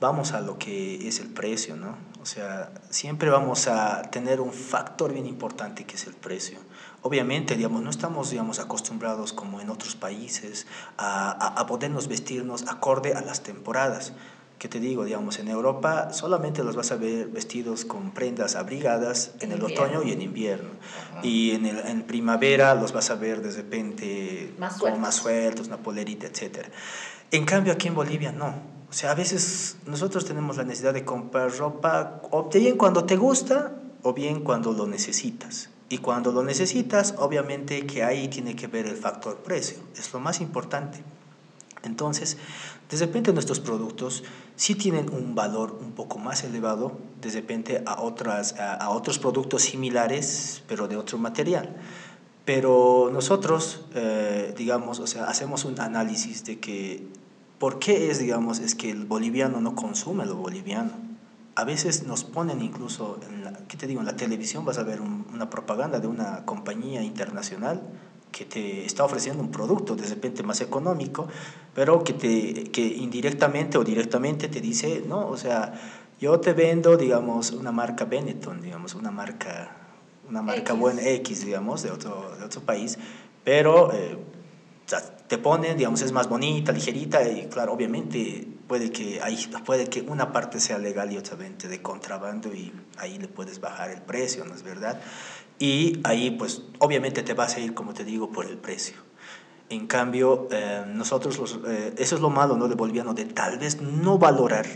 vamos 0.00 0.32
a 0.32 0.40
lo 0.40 0.58
que 0.58 1.06
es 1.06 1.20
el 1.20 1.28
precio, 1.28 1.76
¿no? 1.76 1.96
O 2.20 2.26
sea, 2.26 2.72
siempre 2.88 3.30
vamos 3.30 3.68
a 3.68 4.02
tener 4.10 4.40
un 4.40 4.52
factor 4.52 5.12
bien 5.12 5.26
importante 5.26 5.84
que 5.84 5.94
es 5.94 6.08
el 6.08 6.14
precio. 6.14 6.58
Obviamente, 7.02 7.56
digamos, 7.56 7.82
no 7.82 7.90
estamos, 7.90 8.30
digamos, 8.30 8.58
acostumbrados 8.58 9.32
como 9.32 9.60
en 9.60 9.70
otros 9.70 9.96
países 9.96 10.66
a, 10.98 11.30
a, 11.30 11.66
podernos 11.66 12.08
vestirnos 12.08 12.66
acorde 12.68 13.14
a 13.14 13.22
las 13.22 13.42
temporadas. 13.42 14.12
¿Qué 14.58 14.68
te 14.68 14.78
digo? 14.78 15.06
Digamos, 15.06 15.38
en 15.38 15.48
Europa 15.48 16.12
solamente 16.12 16.62
los 16.62 16.76
vas 16.76 16.92
a 16.92 16.96
ver 16.96 17.28
vestidos 17.28 17.86
con 17.86 18.10
prendas 18.10 18.56
abrigadas 18.56 19.32
en, 19.40 19.52
el 19.52 19.64
otoño 19.64 20.02
y 20.02 20.12
en 20.12 20.20
invierno. 20.20 20.68
Y 21.22 21.52
en, 21.52 21.64
el, 21.64 21.78
en 21.78 22.02
primavera 22.02 22.74
los 22.74 22.92
vas 22.92 23.08
a 23.08 23.14
ver 23.14 23.40
de 23.40 23.50
repente 23.50 24.54
más 24.58 24.76
sueltos, 24.76 25.00
más 25.00 25.14
sueltos 25.14 25.68
una 25.68 25.78
polerita, 25.78 26.26
etc. 26.26 26.66
En 27.30 27.46
cambio, 27.46 27.72
aquí 27.72 27.88
en 27.88 27.94
Bolivia 27.94 28.32
no. 28.32 28.48
O 28.90 28.92
sea, 28.92 29.12
a 29.12 29.14
veces 29.14 29.78
nosotros 29.86 30.26
tenemos 30.26 30.58
la 30.58 30.64
necesidad 30.64 30.92
de 30.92 31.06
comprar 31.06 31.56
ropa, 31.56 32.20
o 32.30 32.50
bien 32.50 32.76
cuando 32.76 33.04
te 33.04 33.16
gusta, 33.16 33.72
o 34.02 34.12
bien 34.12 34.40
cuando 34.40 34.72
lo 34.72 34.86
necesitas. 34.86 35.70
Y 35.92 35.98
cuando 35.98 36.30
lo 36.30 36.44
necesitas, 36.44 37.16
obviamente 37.18 37.84
que 37.84 38.04
ahí 38.04 38.28
tiene 38.28 38.54
que 38.54 38.68
ver 38.68 38.86
el 38.86 38.96
factor 38.96 39.38
precio, 39.38 39.78
es 39.98 40.12
lo 40.12 40.20
más 40.20 40.40
importante. 40.40 41.02
Entonces, 41.82 42.36
de 42.88 42.96
repente 42.96 43.32
nuestros 43.32 43.58
productos 43.58 44.22
sí 44.54 44.76
tienen 44.76 45.10
un 45.12 45.34
valor 45.34 45.76
un 45.82 45.90
poco 45.90 46.18
más 46.18 46.44
elevado 46.44 46.92
de 47.20 47.30
repente 47.30 47.82
a, 47.86 48.02
otras, 48.02 48.54
a, 48.56 48.88
otros 48.90 49.18
productos 49.18 49.62
similares, 49.62 50.62
pero 50.68 50.86
de 50.86 50.96
otro 50.96 51.18
material. 51.18 51.74
Pero 52.44 53.10
nosotros, 53.12 53.84
eh, 53.96 54.54
digamos, 54.56 55.00
o 55.00 55.08
sea, 55.08 55.24
hacemos 55.24 55.64
un 55.64 55.80
análisis 55.80 56.44
de 56.44 56.60
que, 56.60 57.04
¿por 57.58 57.80
qué 57.80 58.12
es, 58.12 58.20
digamos, 58.20 58.60
es 58.60 58.76
que 58.76 58.90
el 58.90 59.06
boliviano 59.06 59.60
no 59.60 59.74
consume 59.74 60.24
lo 60.24 60.36
boliviano? 60.36 61.09
A 61.60 61.64
veces 61.64 62.06
nos 62.06 62.24
ponen 62.24 62.62
incluso, 62.62 63.20
en 63.28 63.44
la, 63.44 63.52
¿qué 63.68 63.76
te 63.76 63.86
digo? 63.86 64.00
En 64.00 64.06
la 64.06 64.16
televisión 64.16 64.64
vas 64.64 64.78
a 64.78 64.82
ver 64.82 65.00
una 65.00 65.50
propaganda 65.50 66.00
de 66.00 66.06
una 66.06 66.46
compañía 66.46 67.02
internacional 67.02 67.82
que 68.32 68.46
te 68.46 68.86
está 68.86 69.04
ofreciendo 69.04 69.42
un 69.42 69.50
producto 69.50 69.94
de 69.94 70.06
repente 70.06 70.42
más 70.42 70.62
económico, 70.62 71.28
pero 71.74 72.02
que, 72.02 72.14
te, 72.14 72.64
que 72.70 72.80
indirectamente 72.80 73.76
o 73.76 73.84
directamente 73.84 74.48
te 74.48 74.60
dice, 74.60 75.04
no, 75.06 75.28
o 75.28 75.36
sea, 75.36 75.74
yo 76.18 76.40
te 76.40 76.54
vendo, 76.54 76.96
digamos, 76.96 77.50
una 77.50 77.72
marca 77.72 78.06
Benetton, 78.06 78.62
digamos, 78.62 78.94
una 78.94 79.10
marca, 79.10 79.76
una 80.28 80.40
marca 80.40 80.72
X. 80.72 80.80
buena 80.80 81.02
X, 81.02 81.44
digamos, 81.44 81.82
de 81.82 81.90
otro, 81.90 82.36
de 82.38 82.44
otro 82.44 82.62
país, 82.62 82.98
pero 83.44 83.92
eh, 83.92 84.16
te 85.30 85.38
ponen, 85.38 85.76
digamos, 85.76 86.02
es 86.02 86.10
más 86.10 86.28
bonita, 86.28 86.72
ligerita, 86.72 87.22
y 87.22 87.46
claro, 87.46 87.72
obviamente 87.72 88.48
puede 88.66 88.90
que, 88.90 89.20
ahí, 89.22 89.38
puede 89.64 89.86
que 89.86 90.00
una 90.00 90.32
parte 90.32 90.58
sea 90.58 90.76
legal 90.76 91.12
y 91.12 91.18
otra 91.18 91.36
de 91.36 91.80
contrabando 91.80 92.52
y 92.52 92.72
ahí 92.98 93.16
le 93.16 93.28
puedes 93.28 93.60
bajar 93.60 93.92
el 93.92 94.02
precio, 94.02 94.44
¿no 94.44 94.56
es 94.56 94.64
verdad? 94.64 95.00
Y 95.60 96.00
ahí 96.02 96.32
pues 96.32 96.62
obviamente 96.80 97.22
te 97.22 97.34
vas 97.34 97.54
a 97.54 97.60
ir, 97.60 97.74
como 97.74 97.94
te 97.94 98.02
digo, 98.02 98.32
por 98.32 98.44
el 98.44 98.56
precio. 98.56 98.96
En 99.68 99.86
cambio, 99.86 100.48
eh, 100.50 100.82
nosotros, 100.88 101.38
los, 101.38 101.60
eh, 101.64 101.94
eso 101.96 102.16
es 102.16 102.20
lo 102.20 102.30
malo 102.30 102.56
¿no? 102.56 102.66
de 102.66 102.74
boliviano, 102.74 103.14
de 103.14 103.26
tal 103.26 103.56
vez 103.60 103.80
no 103.80 104.18
valorar 104.18 104.66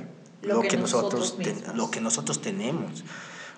lo, 0.42 0.60
que, 0.60 0.76
nosotros, 0.76 1.36
lo 1.74 1.90
que 1.90 2.00
nosotros 2.00 2.40
tenemos. 2.40 3.02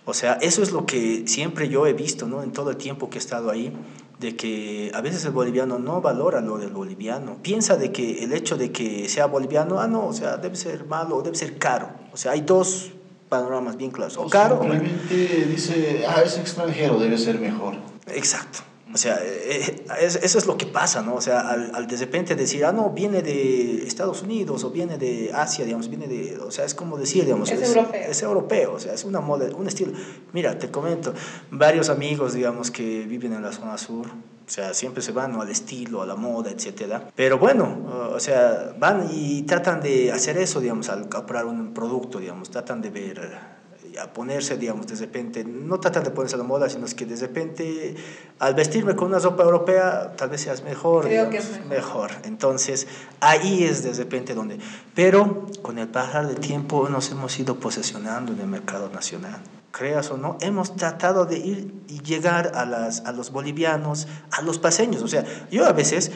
O 0.07 0.15
sea, 0.15 0.35
eso 0.35 0.63
es 0.63 0.71
lo 0.71 0.87
que 0.87 1.25
siempre 1.27 1.69
yo 1.69 1.87
he 1.87 1.93
visto, 1.93 2.29
¿no? 2.29 2.45
En 2.45 2.53
todo 2.53 2.71
el 2.71 2.77
tiempo 2.77 3.11
que 3.11 3.19
he 3.19 3.21
estado 3.21 3.51
ahí, 3.51 3.73
de 4.19 4.35
que 4.35 4.91
a 4.95 5.01
veces 5.01 5.25
el 5.25 5.33
boliviano 5.33 5.79
no 5.79 6.01
valora 6.01 6.41
lo 6.41 6.59
del 6.59 6.71
boliviano. 6.71 7.37
Piensa 7.43 7.77
de 7.77 7.93
que 7.93 8.25
el 8.25 8.33
hecho 8.33 8.57
de 8.57 8.73
que 8.73 9.09
sea 9.09 9.27
boliviano, 9.27 9.81
ah, 9.81 9.87
no, 9.87 10.07
o 10.07 10.13
sea, 10.13 10.39
debe 10.39 10.57
ser 10.57 10.87
malo, 10.87 11.21
debe 11.23 11.37
ser 11.37 11.59
caro. 11.59 11.91
O 12.13 12.17
sea, 12.17 12.33
hay 12.33 12.41
dos 12.41 12.93
panoramas 13.29 13.77
bien 13.77 13.91
claros. 13.91 14.17
O, 14.17 14.29
caro 14.29 14.61
simplemente 14.61 15.47
dice, 15.47 16.05
ah, 16.09 16.23
es 16.25 16.39
extranjero, 16.39 16.99
debe 16.99 17.19
ser 17.19 17.39
mejor. 17.39 17.75
Exacto. 18.07 18.61
O 18.95 18.99
sea, 18.99 19.19
eh, 19.21 19.63
eh, 19.67 19.85
eso 19.99 20.39
es 20.39 20.47
lo 20.47 20.57
que 20.57 20.67
pasa, 20.67 21.03
¿no? 21.03 21.17
O 21.17 21.21
sea, 21.21 21.41
al, 21.51 21.87
de 21.87 21.97
repente 21.97 22.37
decir, 22.37 22.65
ah, 22.65 22.73
no, 22.73 22.91
viene 22.91 23.21
de 23.21 23.85
Estados 23.85 24.23
Unidos 24.23 24.63
o 24.63 24.71
viene 24.71 24.97
de 24.97 25.33
Asia, 25.35 25.65
digamos, 25.65 25.89
viene 25.89 26.07
de, 26.07 26.39
o 26.39 26.51
sea, 26.53 26.65
es 26.65 26.75
como 26.75 26.97
decir, 26.97 27.25
digamos, 27.25 27.51
es, 27.51 27.69
europeo. 27.69 28.01
Es 28.09 28.23
europeo, 28.23 28.73
o 28.75 28.79
sea, 28.79 28.95
es 28.95 29.05
una 29.05 29.21
moda, 29.21 29.49
un 29.57 29.67
estilo. 29.67 29.93
Mira, 30.33 30.57
te 30.59 30.71
comento, 30.71 31.13
varios 31.51 31.89
amigos, 31.89 32.35
digamos, 32.35 32.71
que 32.71 33.05
viven 33.07 33.33
en 33.33 33.43
la 33.43 33.53
zona 33.53 33.77
sur, 33.77 34.07
o 34.07 34.49
sea, 34.49 34.73
siempre 34.73 35.03
se 35.03 35.11
van 35.11 35.35
al 35.35 35.51
estilo, 35.51 36.03
a 36.03 36.07
la 36.07 36.15
moda, 36.15 36.53
etcétera. 36.53 37.11
Pero 37.17 37.39
bueno, 37.39 38.13
o 38.15 38.21
sea, 38.21 38.73
van 38.79 39.09
y 39.13 39.43
tratan 39.43 39.81
de 39.81 40.13
hacer 40.13 40.39
eso, 40.39 40.61
digamos, 40.61 40.89
al 40.91 41.09
comprar 41.09 41.47
un 41.47 41.75
producto, 41.75 42.21
digamos, 42.21 42.51
tratan 42.51 42.81
de 42.81 42.91
ver 42.91 43.56
a 44.01 44.13
ponerse, 44.13 44.57
digamos, 44.57 44.87
de 44.87 44.97
repente, 44.97 45.45
no 45.45 45.81
tratan 45.81 46.05
de 46.05 46.11
ponerse 46.11 46.35
a 46.35 46.39
la 46.39 46.45
moda, 46.45 46.69
sino 46.69 46.87
es 46.87 46.95
que 46.95 47.07
de 47.07 47.17
repente 47.17 47.97
al 48.39 48.55
vestirme 48.55 48.95
con 48.95 49.09
una 49.09 49.19
ropa 49.19 49.45
europea, 49.45 50.15
tal 50.17 50.31
vez 50.31 50.43
seas 50.43 50.63
mejor. 50.63 51.05
Creo 51.05 51.31
que 51.31 51.39
es 51.39 51.51
mejor. 51.51 51.69
mejor. 51.69 52.11
Entonces, 52.25 52.87
ahí 53.21 53.65
es 53.65 53.83
de 53.83 53.93
repente 53.93 54.35
donde... 54.35 54.59
Pero 54.95 55.47
con 55.63 55.79
el 55.79 55.89
pasar 55.89 56.27
del 56.27 56.39
tiempo 56.39 56.89
nos 56.89 57.11
hemos 57.11 57.39
ido 57.39 57.59
posesionando 57.59 58.33
en 58.33 58.41
el 58.41 58.47
mercado 58.47 58.91
nacional. 58.91 59.41
Creas 59.71 60.11
o 60.11 60.17
no, 60.17 60.39
hemos 60.41 60.77
tratado 60.77 61.27
de 61.27 61.39
ir 61.39 61.75
y 61.89 62.01
llegar 62.01 62.53
a, 62.55 62.65
las, 62.65 63.01
a 63.05 63.13
los 63.13 63.31
bolivianos, 63.31 64.09
a 64.31 64.43
los 64.43 64.59
paseños. 64.59 65.03
O 65.03 65.09
sea, 65.09 65.25
yo 65.51 65.67
a 65.67 65.73
veces, 65.73 66.11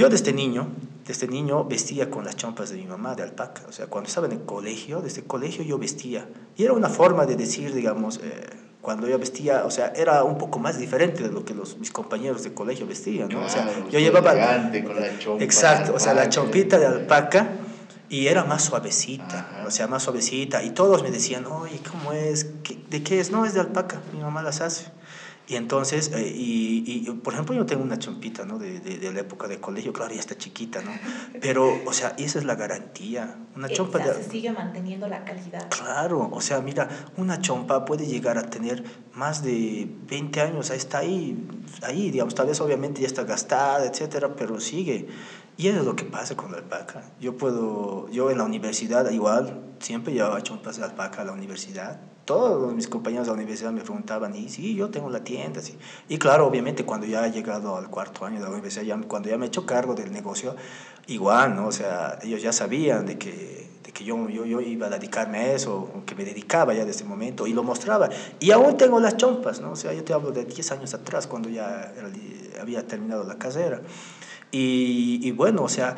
yo 0.00 0.08
desde 0.08 0.32
niño, 0.32 0.68
desde 1.06 1.28
niño 1.28 1.64
vestía 1.64 2.10
con 2.10 2.24
las 2.24 2.34
chompas 2.34 2.70
de 2.70 2.78
mi 2.78 2.86
mamá 2.86 3.14
de 3.14 3.22
alpaca. 3.22 3.62
O 3.68 3.72
sea, 3.72 3.86
cuando 3.86 4.08
estaba 4.08 4.26
en 4.26 4.32
el 4.32 4.44
colegio, 4.44 5.02
desde 5.02 5.20
el 5.20 5.26
colegio 5.26 5.62
yo 5.62 5.78
vestía. 5.78 6.26
Y 6.56 6.64
era 6.64 6.72
una 6.72 6.88
forma 6.88 7.26
de 7.26 7.36
decir, 7.36 7.74
digamos, 7.74 8.18
eh, 8.22 8.48
cuando 8.80 9.06
yo 9.06 9.18
vestía, 9.18 9.64
o 9.66 9.70
sea, 9.70 9.92
era 9.94 10.24
un 10.24 10.38
poco 10.38 10.58
más 10.58 10.78
diferente 10.78 11.22
de 11.22 11.30
lo 11.30 11.44
que 11.44 11.52
los, 11.52 11.76
mis 11.76 11.90
compañeros 11.90 12.42
de 12.44 12.54
colegio 12.54 12.86
vestían, 12.86 13.28
¿no? 13.28 13.44
o 13.44 13.48
sea, 13.48 13.68
yo 13.90 13.98
llevaba... 13.98 14.32
Con 14.32 14.40
la 14.98 15.18
chompa 15.18 15.44
exacto, 15.44 15.94
o 15.94 15.98
sea, 15.98 16.14
la 16.14 16.30
chompita 16.30 16.78
de 16.78 16.86
alpaca 16.86 17.50
y 18.08 18.28
era 18.28 18.44
más 18.44 18.64
suavecita, 18.64 19.64
o 19.66 19.70
sea, 19.70 19.86
más 19.86 20.02
suavecita. 20.02 20.62
Y 20.62 20.70
todos 20.70 21.02
me 21.02 21.10
decían, 21.10 21.44
oye, 21.44 21.78
¿cómo 21.90 22.12
es? 22.12 22.46
¿De 22.88 23.02
qué 23.02 23.20
es? 23.20 23.30
No, 23.30 23.44
es 23.44 23.52
de 23.52 23.60
alpaca, 23.60 24.00
mi 24.14 24.20
mamá 24.20 24.42
las 24.42 24.62
hace. 24.62 24.86
Y 25.50 25.56
entonces, 25.56 26.12
eh, 26.14 26.32
y, 26.32 26.84
y, 26.86 27.10
por 27.10 27.32
ejemplo, 27.34 27.56
yo 27.56 27.66
tengo 27.66 27.82
una 27.82 27.98
chompita, 27.98 28.44
¿no? 28.44 28.60
De, 28.60 28.78
de, 28.78 29.12
la 29.12 29.18
época 29.18 29.48
de 29.48 29.58
colegio, 29.58 29.92
claro, 29.92 30.14
ya 30.14 30.20
está 30.20 30.38
chiquita, 30.38 30.80
¿no? 30.80 30.92
Pero, 31.42 31.76
o 31.84 31.92
sea, 31.92 32.14
esa 32.18 32.38
es 32.38 32.44
la 32.44 32.54
garantía. 32.54 33.36
Una 33.56 33.68
chompa 33.68 33.98
de... 33.98 34.14
Se 34.14 34.30
sigue 34.30 34.52
manteniendo 34.52 35.08
la 35.08 35.24
calidad. 35.24 35.68
Claro, 35.68 36.30
o 36.30 36.40
sea, 36.40 36.60
mira, 36.60 36.88
una 37.16 37.40
chompa 37.40 37.84
puede 37.84 38.06
llegar 38.06 38.38
a 38.38 38.48
tener 38.48 38.84
más 39.12 39.42
de 39.42 39.92
20 40.06 40.40
años, 40.40 40.70
ahí 40.70 40.78
está 40.78 40.98
ahí, 40.98 41.44
ahí, 41.82 42.12
digamos, 42.12 42.36
tal 42.36 42.46
vez 42.46 42.60
obviamente 42.60 43.00
ya 43.00 43.08
está 43.08 43.24
gastada, 43.24 43.84
etcétera, 43.86 44.36
pero 44.36 44.60
sigue. 44.60 45.08
Y 45.56 45.66
eso 45.66 45.80
es 45.80 45.84
lo 45.84 45.96
que 45.96 46.04
pasa 46.04 46.36
con 46.36 46.52
la 46.52 46.58
alpaca. 46.58 47.02
Yo 47.20 47.36
puedo, 47.36 48.08
yo 48.10 48.30
en 48.30 48.38
la 48.38 48.44
universidad 48.44 49.10
igual, 49.10 49.64
siempre 49.80 50.12
llevaba 50.14 50.40
chompas 50.44 50.76
de 50.76 50.84
alpaca 50.84 51.22
a 51.22 51.24
la 51.24 51.32
universidad 51.32 52.00
todos 52.24 52.72
mis 52.74 52.88
compañeros 52.88 53.26
de 53.26 53.32
la 53.32 53.34
universidad 53.34 53.72
me 53.72 53.80
preguntaban, 53.80 54.34
y 54.34 54.48
sí, 54.48 54.74
yo 54.74 54.90
tengo 54.90 55.10
la 55.10 55.24
tienda, 55.24 55.60
sí. 55.60 55.76
Y 56.08 56.18
claro, 56.18 56.46
obviamente 56.46 56.84
cuando 56.84 57.06
ya 57.06 57.26
he 57.26 57.32
llegado 57.32 57.76
al 57.76 57.88
cuarto 57.88 58.24
año 58.24 58.38
de 58.38 58.44
la 58.44 58.50
universidad, 58.50 58.84
ya, 58.84 59.00
cuando 59.08 59.28
ya 59.28 59.38
me 59.38 59.46
he 59.46 59.48
hecho 59.48 59.66
cargo 59.66 59.94
del 59.94 60.12
negocio, 60.12 60.54
igual, 61.06 61.56
¿no? 61.56 61.66
O 61.66 61.72
sea, 61.72 62.18
ellos 62.22 62.42
ya 62.42 62.52
sabían 62.52 63.06
de 63.06 63.18
que, 63.18 63.68
de 63.82 63.92
que 63.92 64.04
yo, 64.04 64.28
yo, 64.28 64.44
yo 64.44 64.60
iba 64.60 64.86
a 64.86 64.90
dedicarme 64.90 65.38
a 65.38 65.52
eso, 65.52 65.90
que 66.06 66.14
me 66.14 66.24
dedicaba 66.24 66.72
ya 66.72 66.84
desde 66.84 67.02
ese 67.02 67.04
momento, 67.04 67.46
y 67.46 67.52
lo 67.52 67.62
mostraba. 67.62 68.08
Y 68.38 68.50
aún 68.52 68.76
tengo 68.76 69.00
las 69.00 69.16
chompas, 69.16 69.60
¿no? 69.60 69.72
O 69.72 69.76
sea, 69.76 69.92
yo 69.92 70.04
te 70.04 70.12
hablo 70.12 70.30
de 70.30 70.44
10 70.44 70.72
años 70.72 70.94
atrás, 70.94 71.26
cuando 71.26 71.48
ya 71.48 71.92
había 72.60 72.86
terminado 72.86 73.24
la 73.24 73.38
carrera. 73.38 73.80
Y, 74.52 75.20
y 75.22 75.32
bueno, 75.32 75.62
o 75.62 75.68
sea, 75.68 75.96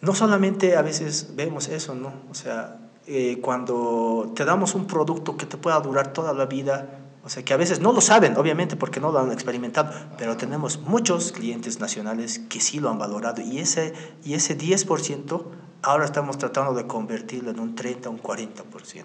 no 0.00 0.14
solamente 0.14 0.76
a 0.76 0.82
veces 0.82 1.34
vemos 1.34 1.68
eso, 1.68 1.94
¿no? 1.94 2.12
O 2.30 2.34
sea, 2.34 2.77
eh, 3.10 3.40
cuando 3.40 4.32
te 4.36 4.44
damos 4.44 4.74
un 4.74 4.86
producto 4.86 5.38
que 5.38 5.46
te 5.46 5.56
pueda 5.56 5.80
durar 5.80 6.12
toda 6.12 6.34
la 6.34 6.44
vida, 6.44 7.00
o 7.24 7.30
sea, 7.30 7.42
que 7.42 7.54
a 7.54 7.56
veces 7.56 7.80
no 7.80 7.94
lo 7.94 8.02
saben, 8.02 8.36
obviamente, 8.36 8.76
porque 8.76 9.00
no 9.00 9.10
lo 9.10 9.18
han 9.18 9.32
experimentado, 9.32 9.90
pero 10.18 10.36
tenemos 10.36 10.80
muchos 10.80 11.32
clientes 11.32 11.80
nacionales 11.80 12.38
que 12.38 12.60
sí 12.60 12.80
lo 12.80 12.90
han 12.90 12.98
valorado 12.98 13.40
y 13.40 13.60
ese, 13.60 13.94
y 14.24 14.34
ese 14.34 14.58
10% 14.58 15.42
ahora 15.80 16.04
estamos 16.04 16.36
tratando 16.36 16.74
de 16.74 16.86
convertirlo 16.86 17.50
en 17.50 17.60
un 17.60 17.74
30, 17.74 18.10
un 18.10 18.22
40%. 18.22 19.04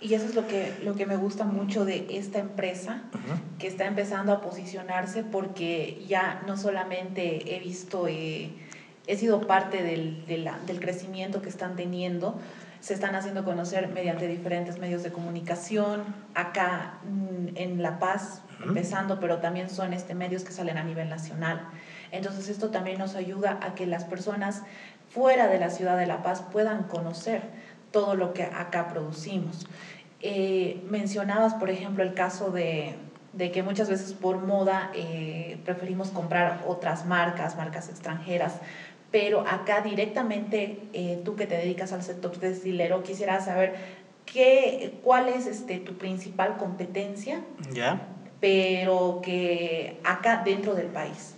Y 0.00 0.14
eso 0.14 0.24
es 0.24 0.34
lo 0.34 0.46
que, 0.46 0.74
lo 0.82 0.94
que 0.94 1.04
me 1.04 1.16
gusta 1.16 1.44
mucho 1.44 1.84
de 1.84 2.06
esta 2.16 2.38
empresa, 2.38 3.02
que 3.58 3.66
está 3.66 3.84
empezando 3.84 4.32
a 4.32 4.40
posicionarse 4.40 5.22
porque 5.22 6.02
ya 6.08 6.42
no 6.46 6.56
solamente 6.56 7.54
he 7.54 7.60
visto, 7.60 8.08
eh, 8.08 8.52
he 9.06 9.16
sido 9.18 9.46
parte 9.46 9.82
del, 9.82 10.24
del 10.26 10.80
crecimiento 10.80 11.42
que 11.42 11.50
están 11.50 11.76
teniendo, 11.76 12.38
se 12.84 12.92
están 12.92 13.14
haciendo 13.14 13.46
conocer 13.46 13.88
mediante 13.88 14.28
diferentes 14.28 14.78
medios 14.78 15.02
de 15.02 15.10
comunicación, 15.10 16.04
acá 16.34 16.98
en 17.54 17.82
La 17.82 17.98
Paz, 17.98 18.42
empezando, 18.62 19.20
pero 19.20 19.38
también 19.38 19.70
son 19.70 19.94
este, 19.94 20.14
medios 20.14 20.44
que 20.44 20.52
salen 20.52 20.76
a 20.76 20.84
nivel 20.84 21.08
nacional. 21.08 21.66
Entonces 22.10 22.50
esto 22.50 22.68
también 22.68 22.98
nos 22.98 23.14
ayuda 23.14 23.58
a 23.62 23.74
que 23.74 23.86
las 23.86 24.04
personas 24.04 24.64
fuera 25.08 25.48
de 25.48 25.58
la 25.58 25.70
ciudad 25.70 25.96
de 25.96 26.04
La 26.04 26.22
Paz 26.22 26.44
puedan 26.52 26.82
conocer 26.82 27.40
todo 27.90 28.16
lo 28.16 28.34
que 28.34 28.42
acá 28.42 28.88
producimos. 28.88 29.66
Eh, 30.20 30.84
mencionabas, 30.90 31.54
por 31.54 31.70
ejemplo, 31.70 32.04
el 32.04 32.12
caso 32.12 32.50
de, 32.50 32.96
de 33.36 33.50
que 33.50 33.62
muchas 33.62 33.88
veces 33.88 34.12
por 34.12 34.44
moda 34.44 34.90
eh, 34.94 35.58
preferimos 35.64 36.10
comprar 36.10 36.64
otras 36.66 37.04
marcas, 37.06 37.56
marcas 37.56 37.88
extranjeras, 37.88 38.60
pero 39.10 39.44
acá 39.46 39.80
directamente 39.80 40.80
eh, 40.92 41.20
tú 41.24 41.36
que 41.36 41.46
te 41.46 41.56
dedicas 41.56 41.92
al 41.92 42.02
sector 42.02 42.38
destilero, 42.38 43.02
quisiera 43.02 43.40
saber 43.40 43.74
qué, 44.26 44.94
cuál 45.02 45.28
es 45.28 45.46
este, 45.46 45.78
tu 45.78 45.94
principal 45.94 46.56
competencia, 46.56 47.40
¿Ya? 47.72 48.08
pero 48.40 49.20
que 49.22 50.00
acá 50.04 50.42
dentro 50.44 50.74
del 50.74 50.88
país. 50.88 51.34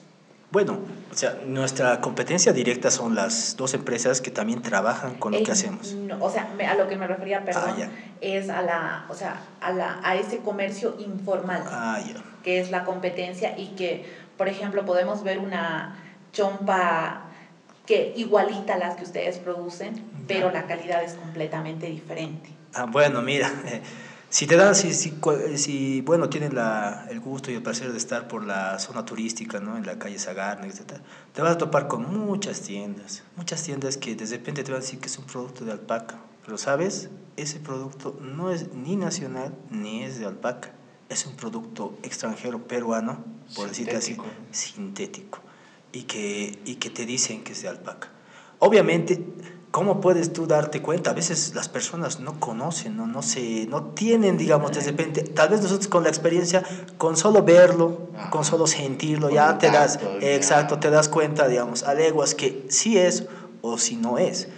Bueno, 0.51 0.79
o 1.11 1.15
sea, 1.15 1.39
nuestra 1.45 2.01
competencia 2.01 2.53
directa 2.53 2.91
son 2.91 3.15
las 3.15 3.57
dos 3.57 3.75
empresas 3.75 4.21
que 4.21 4.31
también 4.31 4.63
trabajan 4.63 5.15
con 5.15 5.33
lo 5.33 5.43
que 5.43 5.51
hacemos. 5.51 5.97
o 6.21 6.31
sea, 6.31 6.49
a 6.69 6.75
lo 6.75 6.89
que 6.89 6.97
me 6.97 7.07
refería, 7.07 7.45
perdón, 7.45 7.75
ah, 7.79 7.89
es 8.21 8.49
a 8.49 8.63
la, 8.63 9.07
o 9.09 9.15
sea, 9.15 9.41
a 9.61 9.73
la, 9.73 10.01
a 10.05 10.15
ese 10.15 10.39
comercio 10.39 10.97
informal, 10.99 11.63
ah, 11.67 12.01
que 12.45 12.61
es 12.61 12.71
la 12.71 12.85
competencia 12.85 13.59
y 13.59 13.69
que, 13.77 14.07
por 14.37 14.49
ejemplo, 14.49 14.85
podemos 14.85 15.25
ver 15.25 15.39
una 15.39 15.97
chompa 16.33 17.23
que 17.87 18.13
igualita 18.17 18.75
a 18.75 18.79
las 18.79 18.97
que 18.97 19.05
ustedes 19.05 19.39
producen, 19.39 20.05
pero 20.29 20.51
la 20.51 20.67
calidad 20.67 21.03
es 21.03 21.15
completamente 21.15 21.87
diferente. 21.87 22.51
Ah, 22.75 22.85
bueno, 22.85 23.23
mira, 23.23 23.51
eh, 23.67 23.81
si 24.37 24.47
te 24.47 24.57
dan, 24.57 24.75
si, 24.75 24.93
si, 24.93 26.03
bueno, 26.03 26.29
tienen 26.29 26.55
la, 26.55 27.07
el 27.09 27.21
gusto 27.21 27.51
y 27.51 27.55
el 27.55 27.63
placer 27.63 27.91
de 27.91 27.97
estar 27.97 28.29
por 28.29 28.45
la 28.45 28.79
zona 28.79 29.03
turística, 29.03 29.61
¿no? 29.61 29.79
En 29.79 29.87
la 29.87 29.99
calle 29.99 30.19
Sagarna, 30.19 30.67
etc., 30.67 31.01
te 31.33 31.41
vas 31.41 31.53
a 31.53 31.57
topar 31.57 31.89
con 31.89 32.15
muchas 32.15 32.61
tiendas, 32.61 33.23
muchas 33.37 33.63
tiendas 33.63 33.97
que 33.97 34.15
de 34.15 34.27
repente 34.27 34.63
te 34.63 34.73
van 34.73 34.83
a 34.83 34.85
decir 34.85 34.99
que 34.99 35.07
es 35.07 35.17
un 35.17 35.25
producto 35.25 35.65
de 35.65 35.73
alpaca, 35.73 36.19
pero 36.45 36.59
sabes, 36.59 37.09
ese 37.39 37.61
producto 37.61 38.19
no 38.21 38.51
es 38.51 38.75
ni 38.75 38.97
nacional 38.97 39.55
ni 39.71 40.03
es 40.03 40.19
de 40.19 40.27
alpaca, 40.27 40.75
es 41.09 41.25
un 41.25 41.35
producto 41.35 41.99
extranjero 42.03 42.69
peruano, 42.69 43.25
por 43.55 43.71
decirte 43.71 43.97
así, 43.97 44.19
sintético 44.51 45.39
y 45.93 46.03
que, 46.03 46.59
y 46.67 46.75
que 46.75 46.91
te 46.91 47.07
dicen 47.07 47.43
que 47.43 47.53
es 47.53 47.63
de 47.63 47.69
alpaca. 47.69 48.11
Obviamente, 48.59 49.25
¿cómo 49.77 50.01
puedes 50.01 50.33
tú 50.33 50.47
darte 50.47 50.81
cuenta? 50.81 51.11
A 51.11 51.13
veces 51.13 51.55
las 51.55 51.69
personas 51.69 52.19
no 52.19 52.41
conocen, 52.41 52.97
no, 52.97 53.07
no, 53.07 53.21
se, 53.21 53.67
no 53.67 53.83
tienen, 53.89 54.39
digamos, 54.39 54.73
de 54.73 54.81
repente, 54.81 55.21
tal 55.21 55.51
vez 55.51 55.61
nosotros 55.61 55.87
con 55.87 56.03
la 56.03 56.09
experiencia, 56.09 56.63
con 56.97 57.15
solo 57.15 57.43
verlo, 57.43 58.09
con 58.31 58.43
solo 58.47 58.67
sentirlo, 58.67 59.29
ya 59.29 59.59
te 59.59 59.71
das, 59.71 59.99
exacto, 60.23 60.79
te 60.79 60.89
das 60.89 61.11
cuenta, 61.11 61.47
digamos, 61.47 61.83
a 61.83 61.93
leguas 61.93 62.35
que 62.35 62.65
sí 62.71 62.97
es 62.97 63.27
o 63.61 63.77
si 63.77 63.97
no 63.97 64.17
es. 64.17 64.49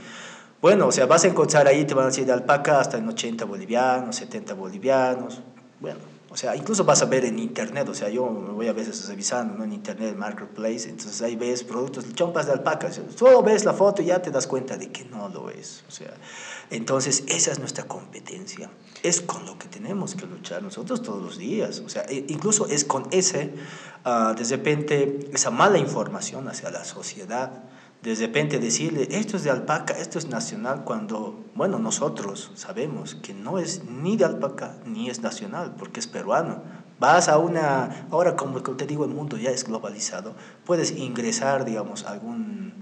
Bueno, 0.62 0.86
o 0.86 0.92
sea, 0.92 1.06
vas 1.06 1.24
a 1.24 1.26
encontrar 1.26 1.66
ahí, 1.66 1.84
te 1.84 1.94
van 1.94 2.04
a 2.04 2.08
decir 2.10 2.24
de 2.24 2.32
alpaca 2.32 2.78
hasta 2.78 2.96
en 2.96 3.08
80 3.08 3.44
bolivianos, 3.44 4.14
70 4.14 4.54
bolivianos, 4.54 5.40
bueno, 5.80 5.98
o 6.30 6.36
sea, 6.36 6.54
incluso 6.54 6.84
vas 6.84 7.00
a 7.00 7.06
ver 7.06 7.24
en 7.24 7.38
internet, 7.38 7.88
o 7.88 7.94
sea, 7.94 8.10
yo 8.10 8.28
me 8.28 8.52
voy 8.52 8.68
a 8.68 8.74
veces 8.74 9.08
revisando 9.08 9.54
¿no? 9.54 9.64
en 9.64 9.72
internet, 9.72 10.14
marketplace, 10.14 10.88
entonces 10.88 11.22
ahí 11.22 11.36
ves 11.36 11.64
productos, 11.64 12.04
chompas 12.14 12.46
de 12.46 12.52
alpaca, 12.52 12.90
solo 12.92 13.42
ves 13.42 13.64
la 13.64 13.72
foto 13.72 14.02
y 14.02 14.06
ya 14.06 14.20
te 14.20 14.30
das 14.30 14.46
cuenta 14.46 14.76
de 14.76 14.90
que 14.90 15.06
no 15.06 15.30
lo 15.30 15.48
es. 15.48 15.84
O 15.88 15.90
sea, 15.90 16.12
entonces 16.70 17.24
esa 17.28 17.50
es 17.50 17.58
nuestra 17.58 17.84
competencia, 17.84 18.70
es 19.02 19.22
con 19.22 19.46
lo 19.46 19.58
que 19.58 19.68
tenemos 19.68 20.14
que 20.14 20.26
luchar 20.26 20.62
nosotros 20.62 21.02
todos 21.02 21.22
los 21.22 21.38
días, 21.38 21.80
o 21.80 21.88
sea, 21.88 22.02
e, 22.02 22.26
incluso 22.28 22.66
es 22.66 22.84
con 22.84 23.08
ese, 23.10 23.54
uh, 24.04 24.34
de 24.34 24.44
repente, 24.44 25.30
esa 25.32 25.50
mala 25.50 25.78
información 25.78 26.46
hacia 26.48 26.70
la 26.70 26.84
sociedad 26.84 27.64
de 28.02 28.14
repente 28.14 28.58
decirle, 28.58 29.08
esto 29.10 29.36
es 29.36 29.44
de 29.44 29.50
alpaca, 29.50 29.94
esto 29.94 30.18
es 30.18 30.28
nacional, 30.28 30.84
cuando, 30.84 31.44
bueno, 31.54 31.78
nosotros 31.78 32.52
sabemos 32.54 33.16
que 33.16 33.34
no 33.34 33.58
es 33.58 33.84
ni 33.84 34.16
de 34.16 34.24
alpaca 34.24 34.76
ni 34.84 35.10
es 35.10 35.20
nacional, 35.20 35.74
porque 35.76 36.00
es 36.00 36.06
peruano. 36.06 36.62
Vas 37.00 37.28
a 37.28 37.38
una, 37.38 38.06
ahora 38.10 38.36
como 38.36 38.60
te 38.60 38.86
digo, 38.86 39.04
el 39.04 39.12
mundo 39.12 39.36
ya 39.36 39.50
es 39.50 39.64
globalizado, 39.64 40.34
puedes 40.64 40.92
ingresar, 40.92 41.64
digamos, 41.64 42.04
algún, 42.04 42.72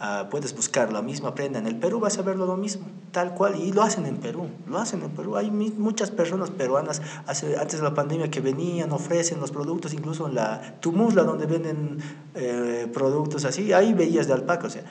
uh, 0.00 0.28
puedes 0.28 0.54
buscar 0.54 0.92
la 0.92 1.02
misma 1.02 1.34
prenda 1.34 1.58
en 1.58 1.66
el 1.66 1.76
Perú, 1.76 2.00
vas 2.00 2.18
a 2.18 2.22
verlo 2.22 2.46
lo 2.46 2.56
mismo, 2.56 2.86
tal 3.12 3.34
cual, 3.34 3.56
y 3.60 3.72
lo 3.72 3.82
hacen 3.82 4.06
en 4.06 4.16
Perú, 4.16 4.48
lo 4.66 4.78
hacen 4.78 5.02
en 5.02 5.10
Perú. 5.10 5.36
Hay 5.36 5.50
muchas 5.50 6.10
personas 6.10 6.50
peruanas 6.50 7.02
hace, 7.26 7.56
antes 7.56 7.78
de 7.78 7.84
la 7.84 7.94
pandemia 7.94 8.30
que 8.30 8.40
venían, 8.40 8.92
ofrecen 8.92 9.40
los 9.40 9.50
productos, 9.50 9.94
incluso 9.94 10.28
en 10.28 10.34
la 10.34 10.78
Tumusla, 10.80 11.22
donde 11.22 11.46
venden 11.46 11.98
eh, 12.34 12.90
productos 12.92 13.44
así, 13.44 13.72
ahí 13.72 13.92
veías 13.92 14.26
de 14.26 14.32
alpaca, 14.32 14.66
o 14.66 14.70
sea, 14.70 14.84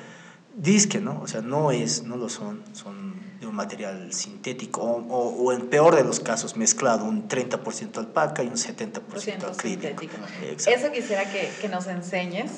disque, 0.56 1.00
¿no? 1.00 1.20
O 1.22 1.28
sea, 1.28 1.42
no 1.42 1.72
es, 1.72 2.04
no 2.04 2.16
lo 2.16 2.30
son, 2.30 2.62
son 2.74 3.03
un 3.54 3.58
material 3.58 4.12
sintético 4.12 4.82
o, 4.82 5.46
o, 5.46 5.54
en 5.54 5.70
peor 5.70 5.96
de 5.96 6.04
los 6.04 6.20
casos 6.20 6.58
mezclado, 6.58 7.06
un 7.06 7.28
30% 7.28 7.98
alpaca 7.98 8.44
y 8.44 8.48
un 8.48 8.56
70% 8.56 9.54
acrílico. 9.54 10.04
Eso 10.66 10.92
quisiera 10.92 11.26
que, 11.26 11.48
que 11.62 11.70
nos 11.70 11.86
enseñes, 11.86 12.52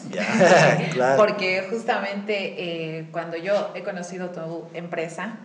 claro. 0.94 1.18
porque 1.18 1.68
justamente 1.70 3.00
eh, 3.00 3.10
cuando 3.12 3.36
yo 3.36 3.72
he 3.76 3.84
conocido 3.84 4.30
tu 4.30 4.68
empresa, 4.74 5.38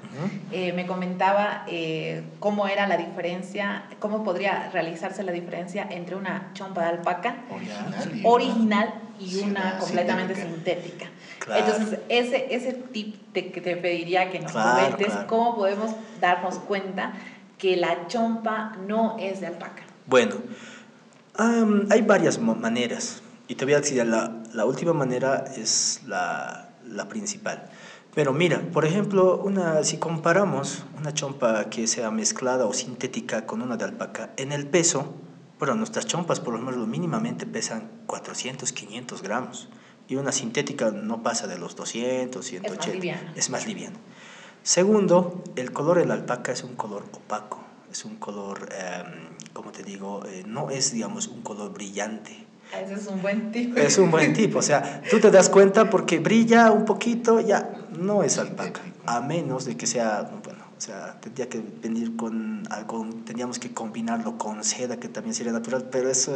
eh, 0.52 0.72
me 0.72 0.86
comentaba 0.86 1.64
eh, 1.66 2.22
cómo 2.38 2.68
era 2.68 2.86
la 2.86 2.96
diferencia, 2.96 3.86
cómo 3.98 4.22
podría 4.22 4.70
realizarse 4.70 5.24
la 5.24 5.32
diferencia 5.32 5.86
entre 5.90 6.14
una 6.14 6.52
chompa 6.54 6.82
de 6.82 6.88
alpaca 6.90 7.42
original, 7.50 8.20
original 8.24 9.10
y 9.20 9.37
una 9.40 9.78
completamente 9.78 10.35
sintética. 10.35 11.06
Entonces, 11.54 11.98
ese, 12.09 12.54
ese 12.54 12.72
tip 12.72 13.33
te, 13.33 13.50
que 13.50 13.61
te 13.61 13.76
pediría 13.76 14.30
que 14.30 14.40
nos 14.40 14.52
comentes 14.52 15.12
cómo 15.26 15.56
podemos 15.56 15.94
darnos 16.20 16.56
cuenta 16.59 17.12
que 17.59 17.76
la 17.76 18.06
chompa 18.06 18.76
no 18.87 19.16
es 19.18 19.40
de 19.40 19.48
alpaca. 19.48 19.83
Bueno, 20.06 20.37
hay 21.37 22.02
varias 22.02 22.38
maneras. 22.38 23.22
Y 23.48 23.56
te 23.56 23.64
voy 23.64 23.74
a 23.74 23.80
decir, 23.80 24.04
la, 24.06 24.42
la 24.52 24.64
última 24.64 24.92
manera 24.92 25.44
es 25.56 26.02
la, 26.06 26.70
la, 26.87 27.09
principal. 27.09 27.68
Pero 28.14 28.33
mira, 28.33 28.61
por 28.72 28.85
ejemplo, 28.85 29.38
una, 29.38 29.83
si 29.83 29.98
comparamos 29.98 30.85
una 30.98 31.12
chompa 31.12 31.68
que 31.68 31.87
sea 31.87 32.11
mezclada 32.11 32.66
o 32.66 32.72
sintética 32.72 33.46
con 33.46 33.61
una 33.61 33.76
de 33.76 33.85
alpaca, 33.85 34.30
en 34.37 34.52
el 34.52 34.66
peso, 34.66 35.14
bueno, 35.61 35.75
nuestras 35.75 36.07
chompas 36.07 36.40
por 36.40 36.55
lo 36.55 36.59
menos 36.59 36.88
mínimamente 36.88 37.44
pesan 37.44 37.90
400, 38.07 38.73
500 38.73 39.23
gramos 39.23 39.68
y 40.09 40.16
una 40.16 40.33
sintética 40.33 40.90
no 40.90 41.23
pasa 41.23 41.46
de 41.46 41.59
los 41.59 41.77
200, 41.77 42.44
180. 42.44 43.35
Es 43.37 43.51
más 43.51 43.66
liviano. 43.66 43.99
Segundo, 44.62 45.44
el 45.57 45.70
color 45.73 45.99
de 45.99 46.07
la 46.07 46.14
alpaca 46.14 46.51
es 46.53 46.64
un 46.64 46.77
color 46.77 47.05
opaco, 47.12 47.62
es 47.92 48.07
un 48.07 48.16
color, 48.16 48.70
eh, 48.73 49.05
como 49.53 49.70
te 49.70 49.83
digo, 49.83 50.23
eh, 50.27 50.44
no 50.46 50.70
es, 50.70 50.92
digamos, 50.92 51.29
un 51.29 51.42
color 51.42 51.75
brillante. 51.75 52.46
Ese 52.83 52.94
es 52.94 53.07
un 53.07 53.20
buen 53.20 53.53
tipo. 53.53 53.79
Es 53.79 53.99
un 53.99 54.11
buen 54.11 54.33
tipo, 54.33 54.61
o 54.61 54.62
sea, 54.62 55.03
tú 55.11 55.20
te 55.20 55.31
das 55.31 55.51
cuenta 55.51 55.90
porque 55.90 56.20
brilla 56.20 56.70
un 56.73 56.87
poquito, 56.87 57.38
ya, 57.40 57.70
no 57.99 58.23
es 58.23 58.38
alpaca, 58.38 58.81
a 59.05 59.20
menos 59.20 59.66
de 59.66 59.77
que 59.77 59.87
sea, 59.87 60.31
bueno, 60.42 60.60
o 60.81 60.83
sea, 60.83 61.21
tendría 61.21 61.47
que 61.47 61.62
venir 61.83 62.16
con 62.16 62.62
algo, 62.71 63.07
teníamos 63.27 63.59
que 63.59 63.75
combinarlo 63.75 64.38
con 64.38 64.64
seda, 64.64 64.99
que 64.99 65.11
también 65.11 65.35
sería 65.35 65.53
natural, 65.53 65.90
pero 65.93 66.09
eso, 66.09 66.35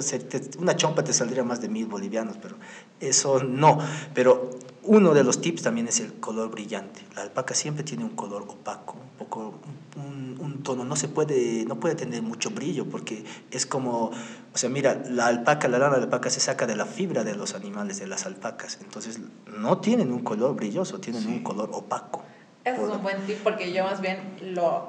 una 0.58 0.76
chompa 0.76 1.02
te 1.02 1.14
saldría 1.14 1.42
más 1.42 1.62
de 1.62 1.70
mil 1.70 1.86
bolivianos, 1.86 2.36
pero 2.42 2.56
eso 3.00 3.42
no. 3.42 3.78
Pero 4.12 4.50
uno 4.82 5.14
de 5.14 5.24
los 5.24 5.40
tips 5.40 5.62
también 5.62 5.88
es 5.88 5.98
el 6.00 6.12
color 6.20 6.50
brillante. 6.50 7.00
La 7.16 7.22
alpaca 7.22 7.54
siempre 7.54 7.84
tiene 7.84 8.04
un 8.04 8.10
color 8.10 8.42
opaco, 8.42 8.98
un 8.98 9.16
poco, 9.16 9.54
un, 9.96 10.36
un 10.38 10.62
tono, 10.62 10.84
no 10.84 10.94
se 10.94 11.08
puede, 11.08 11.64
no 11.64 11.80
puede 11.80 11.94
tener 11.94 12.20
mucho 12.20 12.50
brillo, 12.50 12.84
porque 12.84 13.24
es 13.50 13.64
como, 13.64 14.10
o 14.10 14.58
sea, 14.58 14.68
mira, 14.68 15.04
la 15.08 15.26
alpaca, 15.28 15.68
la 15.68 15.78
lana 15.78 15.96
de 15.96 16.02
alpaca 16.02 16.28
se 16.28 16.40
saca 16.40 16.66
de 16.66 16.76
la 16.76 16.84
fibra 16.84 17.24
de 17.24 17.34
los 17.34 17.54
animales, 17.54 17.98
de 17.98 18.08
las 18.08 18.26
alpacas, 18.26 18.76
entonces 18.82 19.20
no 19.58 19.78
tienen 19.78 20.12
un 20.12 20.20
color 20.20 20.54
brilloso, 20.54 21.00
tienen 21.00 21.26
un 21.28 21.42
color 21.42 21.70
opaco. 21.72 22.22
Eso 22.64 22.86
es 22.86 22.96
un 22.96 23.02
buen 23.02 23.18
tip 23.26 23.38
porque 23.42 23.72
yo 23.72 23.84
más 23.84 24.00
bien 24.00 24.18
lo, 24.40 24.88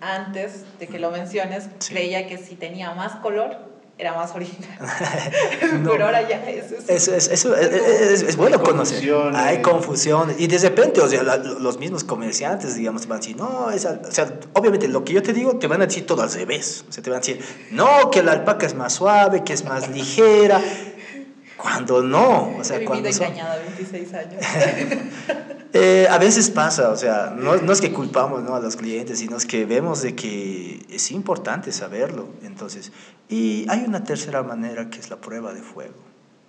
antes 0.00 0.64
de 0.80 0.88
que 0.88 0.98
lo 0.98 1.10
menciones 1.10 1.68
creía 1.88 2.26
que 2.26 2.38
si 2.38 2.56
tenía 2.56 2.92
más 2.92 3.16
color 3.16 3.68
era 3.98 4.14
más 4.14 4.34
original. 4.34 4.78
Pero 5.84 6.04
ahora 6.04 6.28
ya 6.28 6.48
es 6.48 6.72
eso. 6.72 7.12
Es, 7.12 7.28
es, 7.28 7.44
es, 8.22 8.36
bueno 8.36 8.62
conocer. 8.62 9.02
Hay 9.34 9.60
confusión. 9.60 10.34
Y 10.38 10.46
de 10.46 10.58
repente, 10.58 11.00
o 11.00 11.08
sea, 11.08 11.22
los 11.22 11.78
mismos 11.78 12.04
comerciantes, 12.04 12.76
digamos, 12.76 13.06
van 13.08 13.16
a 13.16 13.20
decir, 13.20 13.36
no, 13.36 13.70
es, 13.70 13.84
o 13.84 14.10
sea, 14.10 14.32
obviamente 14.52 14.86
lo 14.88 15.04
que 15.04 15.14
yo 15.14 15.22
te 15.22 15.32
digo, 15.32 15.58
te 15.58 15.66
van 15.66 15.82
a 15.82 15.86
decir 15.86 16.06
todo 16.06 16.22
al 16.22 16.32
revés. 16.32 16.84
O 16.88 16.92
sea, 16.92 17.02
te 17.02 17.10
van 17.10 17.18
a 17.18 17.20
decir, 17.20 17.44
no, 17.72 18.10
que 18.10 18.22
la 18.22 18.32
alpaca 18.32 18.66
es 18.66 18.74
más 18.74 18.94
suave, 18.94 19.42
que 19.42 19.52
es 19.52 19.64
más 19.64 19.88
ligera. 19.94 20.60
Cuando 21.58 22.02
no, 22.02 22.56
o 22.56 22.64
sea, 22.64 22.78
He 22.78 22.84
cuando 22.84 23.08
vivido 23.08 23.24
engañada 23.24 23.56
26 23.56 24.14
años. 24.14 24.44
Eh, 25.74 26.08
a 26.08 26.16
veces 26.16 26.48
pasa, 26.48 26.88
o 26.88 26.96
sea, 26.96 27.34
no, 27.36 27.56
no 27.56 27.72
es 27.74 27.82
que 27.82 27.92
culpamos 27.92 28.42
¿no? 28.42 28.54
a 28.54 28.60
los 28.60 28.74
clientes, 28.74 29.18
sino 29.18 29.36
es 29.36 29.44
que 29.44 29.66
vemos 29.66 30.00
de 30.00 30.14
que 30.14 30.86
es 30.88 31.10
importante 31.10 31.72
saberlo. 31.72 32.30
Entonces, 32.42 32.90
y 33.28 33.66
hay 33.68 33.84
una 33.86 34.02
tercera 34.02 34.42
manera 34.42 34.88
que 34.88 34.98
es 34.98 35.10
la 35.10 35.16
prueba 35.16 35.52
de 35.52 35.60
fuego. 35.60 35.94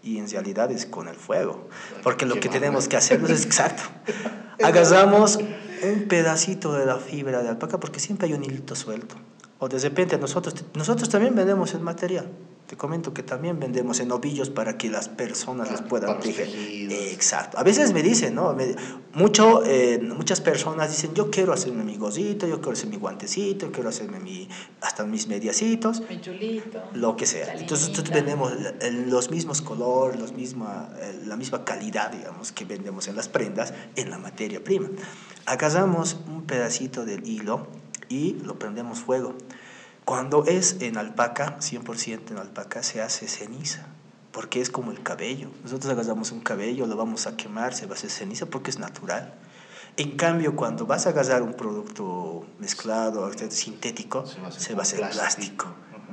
Y 0.02 0.20
en 0.20 0.30
realidad 0.30 0.72
es 0.72 0.86
con 0.86 1.10
el 1.10 1.16
fuego. 1.16 1.68
Porque 2.02 2.26
lo 2.26 2.40
que 2.40 2.48
tenemos 2.48 2.88
que 2.88 2.96
hacer 2.96 3.22
es 3.30 3.46
exacto. 3.46 3.84
Agarramos 4.64 5.38
un 5.38 6.08
pedacito 6.08 6.74
de 6.74 6.86
la 6.86 6.96
fibra 6.96 7.44
de 7.44 7.50
alpaca, 7.50 7.78
porque 7.78 8.00
siempre 8.00 8.28
hay 8.28 8.34
un 8.34 8.44
hilito 8.46 8.74
suelto. 8.74 9.16
O 9.60 9.68
de 9.68 9.80
repente 9.80 10.18
nosotros, 10.18 10.64
nosotros 10.76 11.10
también 11.10 11.36
vendemos 11.36 11.74
el 11.74 11.82
material. 11.82 12.30
Te 12.70 12.78
comento 12.78 13.16
que 13.16 13.24
también 13.24 13.60
vendemos 13.60 14.00
en 14.00 14.12
ovillos 14.12 14.52
para 14.52 14.78
que 14.78 14.92
las 14.92 15.10
personas 15.10 15.72
les 15.72 15.82
puedan 15.82 16.20
tejer. 16.20 16.48
Exacto. 16.92 17.58
A 17.58 17.64
veces 17.64 17.94
me 17.94 18.04
dicen, 18.04 18.36
¿no? 18.36 18.56
mucho, 19.12 19.66
eh, 19.66 20.00
muchas 20.00 20.40
personas 20.40 20.92
dicen, 20.92 21.16
yo 21.16 21.32
quiero 21.32 21.52
hacerme 21.52 21.84
mi 21.84 21.98
gozito, 21.98 22.46
yo 22.46 22.58
quiero 22.58 22.74
hacer 22.74 22.88
mi 22.90 22.98
guantecito, 22.98 23.66
yo 23.66 23.72
quiero 23.72 23.90
hacerme 23.90 24.20
mi, 24.20 24.48
hasta 24.82 25.04
mis 25.04 25.28
mediacitos. 25.28 26.04
Mi 26.08 26.22
chulito. 26.22 26.84
Lo 26.94 27.16
que 27.16 27.26
sea. 27.26 27.56
Entonces 27.56 27.90
nosotros 27.90 28.14
vendemos 28.14 28.54
los 29.08 29.32
mismos 29.32 29.64
colores, 29.64 30.20
los 30.20 30.34
misma, 30.34 30.92
la 31.26 31.38
misma 31.38 31.66
calidad, 31.66 32.12
digamos, 32.12 32.52
que 32.52 32.66
vendemos 32.66 33.08
en 33.08 33.16
las 33.16 33.30
prendas, 33.30 33.74
en 33.96 34.12
la 34.12 34.20
materia 34.20 34.64
prima. 34.64 34.90
Agarramos 35.48 36.18
un 36.28 36.44
pedacito 36.44 37.04
del 37.04 37.28
hilo 37.28 37.66
y 38.10 38.34
lo 38.44 38.60
prendemos 38.60 39.00
fuego 39.00 39.34
cuando 40.10 40.44
es 40.46 40.78
en 40.80 40.98
alpaca, 40.98 41.60
100% 41.60 42.32
en 42.32 42.40
alpaca, 42.40 42.82
se 42.82 43.00
hace 43.00 43.28
ceniza, 43.28 43.86
porque 44.32 44.60
es 44.60 44.72
como 44.72 44.90
el 44.90 45.04
cabello. 45.04 45.52
Nosotros 45.62 45.92
agarramos 45.92 46.32
un 46.32 46.40
cabello, 46.40 46.88
lo 46.88 46.98
vamos 46.98 47.28
a 47.28 47.38
quemar, 47.38 47.76
se 47.76 47.86
va 47.86 47.92
a 47.92 47.94
hacer 47.94 48.10
ceniza 48.10 48.48
porque 48.48 48.72
es 48.72 48.80
natural. 48.80 49.36
En 49.98 50.18
cambio, 50.18 50.56
cuando 50.56 50.88
vas 50.88 51.06
a 51.06 51.12
agarrar 51.12 51.44
un 51.44 51.54
producto 51.54 52.44
mezclado, 52.58 53.32
sintético, 53.52 54.26
se 54.26 54.74
va 54.74 54.80
a 54.80 54.82
hacer, 54.82 55.08
plástico. 55.12 55.68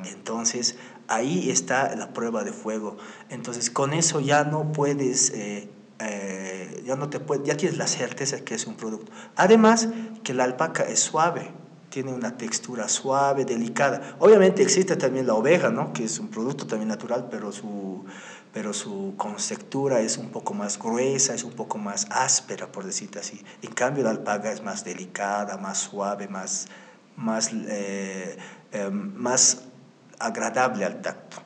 Entonces, 0.05 0.77
ahí 1.09 1.49
está 1.49 1.97
la 1.97 2.13
prueba 2.13 2.45
de 2.45 2.53
fuego. 2.53 2.99
Entonces, 3.31 3.71
con 3.71 3.95
eso 3.95 4.21
ya 4.21 4.45
no 4.45 4.73
puedes... 4.73 5.31
Eh, 5.31 5.71
eh, 6.01 6.83
ya 6.85 6.97
no 6.97 7.09
te 7.09 7.19
puede, 7.19 7.47
ya 7.47 7.57
tienes 7.57 7.79
la 7.79 7.87
certeza 7.87 8.45
que 8.45 8.57
es 8.57 8.67
un 8.67 8.77
producto. 8.77 9.11
Además, 9.37 9.89
que 10.23 10.35
la 10.35 10.45
alpaca 10.45 10.83
es 10.83 11.01
suave, 11.01 11.51
tiene 11.97 12.13
una 12.13 12.37
textura 12.37 12.91
suave, 12.91 13.47
delicada. 13.47 14.17
Obviamente 14.19 14.63
existe 14.63 14.97
también 14.97 15.27
la 15.27 15.33
oveja, 15.33 15.71
¿no? 15.71 15.95
que 15.95 16.05
es 16.05 16.19
un 16.19 16.29
producto 16.29 16.67
también 16.67 16.91
natural, 16.91 17.29
pero 17.31 17.53
su, 17.53 18.05
pero 18.53 18.75
su 18.75 19.15
textura 19.49 20.01
es 20.01 20.19
un 20.19 20.29
poco 20.29 20.53
más 20.53 20.79
gruesa, 20.79 21.33
es 21.33 21.43
un 21.43 21.53
poco 21.53 21.79
más 21.79 22.07
áspera, 22.11 22.71
por 22.71 22.85
decirte 22.85 23.19
así. 23.19 23.43
En 23.63 23.73
cambio, 23.73 24.05
la 24.05 24.11
alpaga 24.11 24.53
es 24.53 24.63
más 24.63 24.85
delicada, 24.85 25.57
más 25.57 25.79
suave, 25.79 26.29
más, 26.29 26.67
más, 27.17 27.51
eh, 27.55 28.37
eh, 28.73 28.91
más 28.91 29.63
agradable 30.19 30.85
al 30.85 31.01
tacto. 31.01 31.39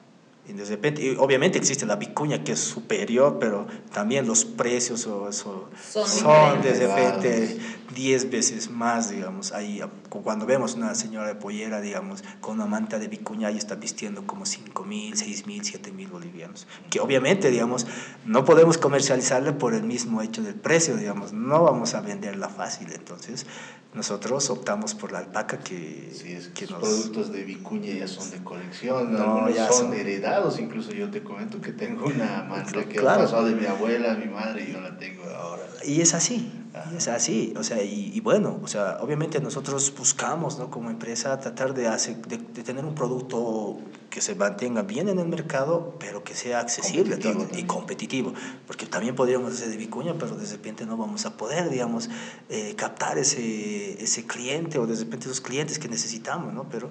Y 0.49 0.53
de 0.53 0.65
repente, 0.65 1.17
obviamente 1.21 1.59
existe 1.59 1.87
la 1.87 1.95
vicuña 1.95 2.43
que 2.43 2.53
es 2.53 2.59
superior, 2.59 3.39
pero 3.39 3.69
también 3.93 4.27
los 4.27 4.45
precios 4.45 5.03
son, 5.03 5.33
son, 5.33 6.63
de 6.63 6.73
repente 6.73 7.59
10 7.95 8.31
veces 8.31 8.71
más, 8.71 9.11
digamos. 9.11 9.53
Ahí, 9.53 9.83
cuando 10.09 10.47
vemos 10.47 10.75
una 10.75 10.95
señora 10.95 11.27
de 11.27 11.35
pollera, 11.35 11.81
digamos, 11.81 12.23
con 12.41 12.57
una 12.57 12.67
manta 12.67 12.99
de 12.99 13.09
vicuña 13.09 13.51
y 13.51 13.59
está 13.59 13.75
vistiendo 13.75 14.27
como 14.27 14.47
5 14.47 14.85
mil, 14.85 15.17
6 15.17 15.47
mil, 15.47 15.65
7 15.65 15.93
mil 15.93 16.09
bolivianos. 16.09 16.67
Que 16.91 17.01
obviamente, 17.01 17.51
digamos, 17.51 17.87
no 18.25 18.45
podemos 18.45 18.79
comercializarla 18.79 19.59
por 19.59 19.75
el 19.75 19.83
mismo 19.83 20.23
hecho 20.23 20.43
del 20.43 20.55
precio, 20.55 20.97
digamos. 20.97 21.33
No 21.33 21.63
vamos 21.63 21.95
a 21.95 22.01
venderla 22.01 22.49
fácil. 22.49 22.93
Entonces, 22.93 23.47
nosotros 23.93 24.49
optamos 24.51 24.95
por 24.95 25.11
la 25.11 25.19
alpaca 25.19 25.59
que, 25.59 26.11
sí, 26.13 26.33
es 26.33 26.49
que, 26.49 26.67
los 26.67 26.79
productos 26.79 27.33
de 27.33 27.43
vicuña 27.43 27.93
ya 27.93 28.07
son 28.07 28.31
de 28.31 28.39
colección, 28.39 29.13
no, 29.13 29.51
ya 29.51 29.71
son, 29.71 29.93
heredados, 29.95 30.61
incluso 30.61 30.93
yo 30.93 31.11
te 31.11 31.25
comento 31.25 31.61
que 31.61 31.73
tengo 31.73 32.07
una 32.07 32.45
manta 32.49 32.85
que 32.85 33.01
ha 33.01 33.03
pasado 33.03 33.47
de 33.47 33.57
mi 33.57 33.67
abuela 33.67 34.15
mi 34.15 34.27
madre 34.27 34.65
y 34.69 34.73
yo 34.73 34.81
la 34.81 34.97
tengo 34.97 35.25
ahora. 35.25 35.65
Y 35.85 36.01
es 36.03 36.15
así, 36.15 36.53
y 36.93 36.97
es 36.97 37.09
así, 37.09 37.53
o 37.57 37.65
sea, 37.65 37.83
y, 37.83 38.13
y, 38.15 38.21
bueno, 38.21 38.61
o 38.63 38.69
sea, 38.69 38.99
obviamente 39.01 39.41
nosotros 39.41 39.93
buscamos, 39.97 40.59
¿no? 40.59 40.71
Como 40.71 40.91
empresa 40.91 41.39
tratar 41.41 41.75
de, 41.75 41.89
hacer, 41.89 42.17
de, 42.27 42.39
de 42.39 42.63
tener 42.63 42.85
un 42.85 42.95
producto 42.95 43.79
que 44.09 44.21
se 44.21 44.35
mantenga 44.35 44.83
bien 44.83 45.09
en 45.09 45.19
el 45.19 45.29
mercado, 45.29 45.97
pero 45.99 46.23
que 46.23 46.35
sea 46.35 46.61
accesible 46.61 47.19
y 47.57 47.63
competitivo. 47.65 48.35
Porque 48.67 48.87
también 48.87 49.15
podríamos 49.15 49.53
hacer 49.53 49.69
de 49.69 49.77
Vicuña, 49.77 50.15
pero 50.19 50.37
de 50.37 50.47
repente 50.47 50.85
no 50.85 50.97
vamos 50.97 51.27
a 51.27 51.37
poder, 51.37 51.71
digamos, 51.71 52.11
eh, 52.49 52.75
captar 52.77 53.19
ese, 53.19 54.03
ese 54.03 54.27
cliente 54.27 54.79
o 54.79 54.87
de 54.87 54.97
repente 54.97 55.27
esos 55.27 55.41
clientes 55.41 55.79
que 55.79 55.89
necesitamos, 55.89 56.53
¿no? 56.53 56.69
Pero 56.69 56.91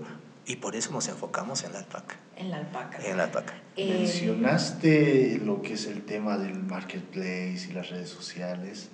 y 0.49 0.55
por 0.55 0.75
eso 0.75 0.91
nos 0.91 1.07
enfocamos 1.09 1.63
en 1.63 1.73
la 1.73 1.79
alpaca. 1.79 2.17
En 2.35 2.49
la 2.49 2.57
alpaca. 2.57 2.97
En 3.05 3.17
la 3.17 3.25
alpaca. 3.25 3.53
Eh, 3.75 3.99
Mencionaste 3.99 5.39
lo 5.43 5.61
que 5.61 5.73
es 5.73 5.85
el 5.85 6.01
tema 6.01 6.39
del 6.39 6.63
marketplace 6.63 7.67
y 7.69 7.73
las 7.73 7.91
redes 7.91 8.09
sociales. 8.09 8.89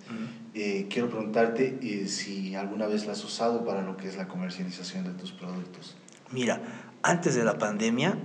Eh, 0.57 0.87
quiero 0.89 1.09
preguntarte 1.09 1.77
eh, 1.81 2.07
si 2.07 2.55
alguna 2.55 2.87
vez 2.87 3.05
la 3.05 3.11
has 3.11 3.21
usado 3.25 3.65
para 3.65 3.81
lo 3.81 3.97
que 3.97 4.07
es 4.07 4.15
la 4.15 4.29
comercialización 4.29 5.03
de 5.03 5.09
tus 5.11 5.33
productos. 5.33 5.97
Mira, 6.31 6.61
antes 7.03 7.35
de 7.35 7.43
la 7.43 7.57
pandemia 7.57 8.17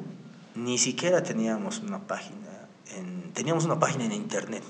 ni 0.55 0.78
siquiera 0.78 1.24
teníamos 1.24 1.81
una 1.81 2.07
página. 2.07 2.68
En, 2.97 3.33
teníamos 3.33 3.64
una 3.64 3.81
página 3.81 4.05
en 4.05 4.12
internet, 4.12 4.62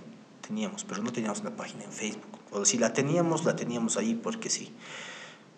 teníamos, 0.46 0.84
pero 0.84 1.02
no 1.02 1.12
teníamos 1.12 1.40
una 1.40 1.50
página 1.50 1.84
en 1.84 1.92
Facebook. 1.92 2.38
O 2.50 2.64
si 2.64 2.78
la 2.78 2.94
teníamos, 2.94 3.44
la 3.44 3.56
teníamos 3.56 3.98
ahí 3.98 4.14
porque 4.14 4.48
sí. 4.48 4.72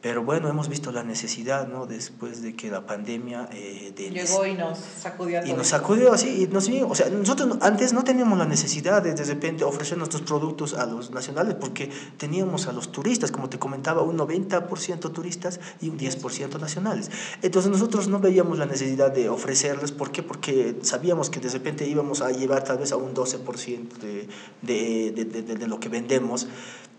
Pero 0.03 0.25
bueno, 0.25 0.49
hemos 0.49 0.69
visto 0.69 0.91
la 0.91 1.05
necesidad, 1.05 1.69
¿no? 1.69 1.87
Después 1.87 2.43
de 2.43 2.57
que 2.57 2.73
la 2.73 2.85
pandemia... 2.85 3.49
Eh, 3.53 3.95
Llegó 3.97 4.45
y 4.45 4.55
nos 4.55 4.77
sacudió 4.79 5.39
a 5.39 5.47
Y 5.47 5.53
nos 5.53 5.69
sacudió 5.69 6.13
así, 6.13 6.43
y 6.43 6.47
nos, 6.49 6.69
o 6.69 6.95
sea, 6.97 7.09
nosotros 7.09 7.59
antes 7.61 7.93
no 7.93 8.03
teníamos 8.03 8.37
la 8.37 8.45
necesidad 8.45 9.01
de 9.01 9.15
de 9.15 9.25
repente 9.25 9.63
ofrecer 9.63 9.99
nuestros 9.99 10.23
productos 10.23 10.75
a 10.75 10.87
los 10.87 11.13
nacionales 11.13 11.55
porque 11.55 11.89
teníamos 12.17 12.67
a 12.67 12.73
los 12.73 12.91
turistas, 12.91 13.31
como 13.31 13.49
te 13.49 13.61
comentaba, 13.61 14.03
un 14.03 14.19
90% 14.19 15.13
turistas 15.13 15.61
y 15.81 15.89
un 15.89 15.99
10% 15.99 16.59
nacionales. 16.59 17.11
Entonces 17.41 17.71
nosotros 17.71 18.09
no 18.09 18.19
veíamos 18.19 18.59
la 18.59 18.67
necesidad 18.67 19.13
de 19.13 19.29
ofrecerles, 19.29 19.93
¿por 19.93 20.11
qué? 20.11 20.25
Porque 20.25 20.79
sabíamos 20.83 21.31
que 21.31 21.39
de 21.39 21.49
repente 21.49 21.87
íbamos 21.87 22.23
a 22.23 22.33
llevar 22.33 22.65
tal 22.65 22.79
vez 22.79 22.91
a 22.91 22.97
un 22.97 23.15
12% 23.15 23.99
de, 23.99 24.29
de, 24.63 25.13
de, 25.13 25.25
de, 25.25 25.55
de 25.55 25.67
lo 25.69 25.79
que 25.79 25.89
vendemos 25.89 26.49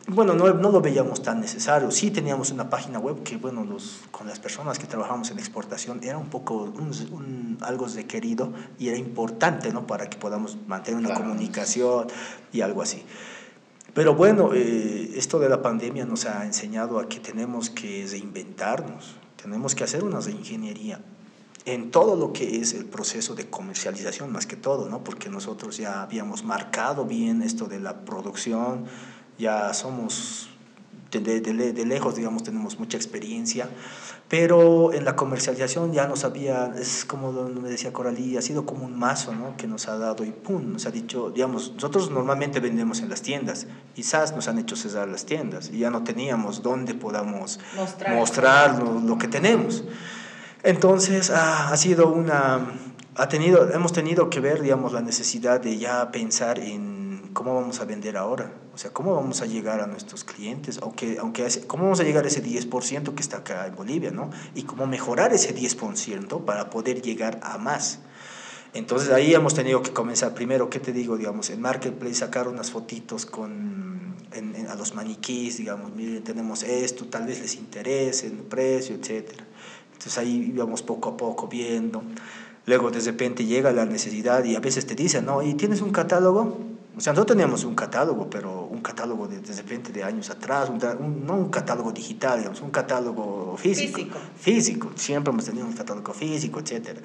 bueno, 0.08 0.34
no, 0.34 0.54
no, 0.54 0.72
lo 0.72 0.82
veíamos 0.82 1.22
tan 1.22 1.40
necesario. 1.40 1.90
Sí 1.90 2.12
teníamos 2.12 2.52
una 2.52 2.70
página 2.70 3.00
web 3.00 3.24
que, 3.24 3.38
bueno, 3.38 3.64
los, 3.64 4.02
con 4.12 4.28
las 4.28 4.40
personas 4.40 4.78
que 4.78 4.86
trabajamos 4.86 5.32
en 5.32 5.40
exportación 5.40 6.04
era 6.04 6.18
un 6.18 6.30
poco 6.30 6.64
un, 6.64 7.58
algo 7.62 7.88
requerido 7.88 8.52
y 8.78 8.90
era 8.90 8.98
importante, 8.98 9.72
¿no? 9.72 9.88
Para 9.88 10.10
que 10.10 10.18
podamos 10.18 10.58
mantener 10.68 11.00
una 11.00 11.14
comunicación 11.14 12.08
y 12.52 12.62
algo 12.62 12.82
así. 12.82 13.04
Pero 13.94 14.16
bueno, 14.16 14.52
eh, 14.54 15.12
esto 15.16 15.40
de 15.40 15.48
la 15.48 15.62
pandemia 15.62 16.06
nos 16.06 16.26
ha 16.26 16.46
enseñado 16.46 17.00
a 17.00 17.08
que 17.08 17.20
tenemos 17.20 17.70
que 17.70 18.06
reinventarnos, 18.10 19.16
tenemos 19.42 19.76
que 19.76 19.84
hacer 19.84 20.04
una 20.04 20.20
reingeniería 20.20 21.00
en 21.66 21.92
todo 21.92 22.16
lo 22.16 22.34
que 22.34 22.58
es 22.58 22.74
el 22.74 22.86
proceso 22.86 23.36
de 23.36 23.50
comercialización, 23.50 24.32
más 24.32 24.48
que 24.48 24.58
todo, 24.58 24.90
¿no? 24.90 25.04
Porque 25.04 25.30
nosotros 25.30 25.78
ya 25.78 26.02
habíamos 26.02 26.44
marcado 26.44 27.06
bien 27.06 27.42
esto 27.42 27.68
de 27.68 27.80
la 27.80 28.04
producción, 28.04 28.86
ya 29.38 29.74
somos 29.74 30.50
de, 31.20 31.42
de, 31.42 31.74
de, 31.74 31.86
lejos, 31.86 32.16
digamos, 32.16 32.44
tenemos 32.44 32.80
mucha 32.80 32.98
experiencia, 32.98 33.70
pero 34.30 34.94
en 34.94 35.06
la 35.06 35.16
comercialización 35.16 35.94
ya 35.94 36.08
nos 36.08 36.24
había, 36.24 36.74
es 36.80 37.06
como 37.06 37.32
me 37.32 37.70
decía 37.70 37.94
Coralí, 37.94 38.38
ha 38.38 38.42
sido 38.42 38.66
como 38.66 38.86
un 38.86 38.98
mazo, 38.98 39.36
¿no? 39.36 39.56
Que 39.58 39.68
nos 39.68 39.88
ha 39.88 39.98
dado 39.98 40.24
y 40.24 40.32
pum, 40.32 40.74
nos 40.74 40.86
ha 40.86 40.92
dicho, 40.92 41.30
digamos, 41.30 41.74
nosotros 41.76 42.10
normalmente 42.10 42.60
vendemos 42.60 43.02
en 43.02 43.10
las 43.10 43.22
tiendas, 43.22 43.68
quizás 43.94 44.36
nos 44.36 44.48
han 44.48 44.58
hecho 44.58 44.76
cesar 44.76 45.08
las 45.08 45.26
tiendas 45.26 45.70
y 45.72 45.80
ya 45.80 45.92
no 45.92 46.04
teníamos 46.04 46.64
dónde 46.64 46.96
podamos 46.96 47.60
mostrar, 48.10 48.82
lo, 48.82 49.18
que 49.18 49.28
tenemos. 49.28 49.84
Entonces 50.64 51.30
ah, 51.30 51.70
ha 51.72 51.78
sido 51.78 52.08
una, 52.08 52.66
ha 53.16 53.28
tenido, 53.28 53.72
hemos 53.72 53.94
tenido 53.94 54.30
que 54.30 54.40
ver, 54.40 54.62
digamos, 54.62 54.94
la 54.94 55.02
necesidad 55.02 55.62
de 55.62 55.78
ya 55.78 56.10
pensar 56.12 56.58
en 56.58 57.03
¿cómo 57.34 57.56
vamos 57.56 57.80
a 57.80 57.86
vender 57.86 58.18
ahora? 58.18 58.54
O 58.74 58.78
sea, 58.78 58.92
¿cómo 58.92 59.16
vamos 59.16 59.42
a 59.42 59.46
llegar 59.46 59.82
a 59.82 59.88
nuestros 59.88 60.24
clientes? 60.24 60.80
Aunque, 60.82 61.18
aunque 61.20 61.48
¿Cómo 61.68 61.84
vamos 61.84 62.00
a 62.00 62.04
llegar 62.04 62.26
a 62.26 62.28
ese 62.28 62.44
10% 62.44 63.14
que 63.14 63.22
está 63.22 63.38
acá 63.38 63.68
en 63.68 63.76
Bolivia? 63.76 64.12
¿no? 64.12 64.30
Y 64.56 64.64
cómo 64.64 64.88
mejorar 64.88 65.34
ese 65.34 65.56
10% 65.56 66.46
para 66.46 66.70
poder 66.70 67.02
llegar 67.02 67.40
a 67.44 67.58
más. 67.58 68.00
Entonces 68.74 69.12
ahí 69.12 69.34
hemos 69.36 69.54
tenido 69.54 69.84
que 69.84 69.92
comenzar 69.92 70.34
primero, 70.34 70.70
¿qué 70.70 70.80
te 70.80 70.92
digo? 70.92 71.16
Digamos, 71.16 71.52
en 71.52 71.62
Marketplace 71.62 72.16
sacar 72.16 72.48
unas 72.48 72.72
fotitos 72.72 73.28
con, 73.28 74.16
a 74.68 74.76
los 74.76 74.96
maniquís, 74.96 75.58
digamos, 75.58 75.94
miren, 75.94 76.24
tenemos 76.24 76.64
esto, 76.64 77.06
tal 77.06 77.28
vez 77.28 77.40
les 77.40 77.56
interese 77.56 78.26
el 78.28 78.40
precio, 78.40 78.96
etc. 78.96 79.30
Entonces 79.92 80.18
ahí 80.18 80.52
íbamos 80.56 80.82
poco 80.82 81.10
a 81.10 81.18
poco 81.18 81.48
viendo. 81.48 82.02
Luego 82.66 82.90
de 82.90 83.00
repente 83.00 83.46
llega 83.46 83.72
la 83.72 83.86
necesidad 83.86 84.44
y 84.44 84.56
a 84.56 84.60
veces 84.60 84.88
te 84.88 84.96
dicen, 84.96 85.26
¿no? 85.26 85.44
¿Y 85.44 85.54
tienes 85.54 85.82
un 85.82 85.92
catálogo? 85.92 86.58
O 86.96 87.02
sea, 87.02 87.14
nosotros 87.14 87.36
teníamos 87.36 87.64
un 87.64 87.74
catálogo, 87.74 88.30
pero 88.30 88.66
un 88.66 88.82
catálogo 88.82 89.28
de, 89.28 89.40
de 89.40 89.54
repente 89.54 89.92
de 89.92 90.04
años 90.04 90.30
atrás, 90.30 90.70
un, 90.70 91.26
no 91.26 91.34
un 91.34 91.50
catálogo 91.50 91.92
digital, 91.92 92.40
digamos, 92.40 92.62
un 92.62 92.70
catálogo 92.70 93.58
físico. 93.58 93.98
Físico. 93.98 94.20
Físico. 94.38 94.92
Siempre 94.96 95.32
hemos 95.32 95.46
tenido 95.46 95.66
un 95.66 95.74
catálogo 95.74 96.14
físico, 96.14 96.60
etcétera. 96.60 97.02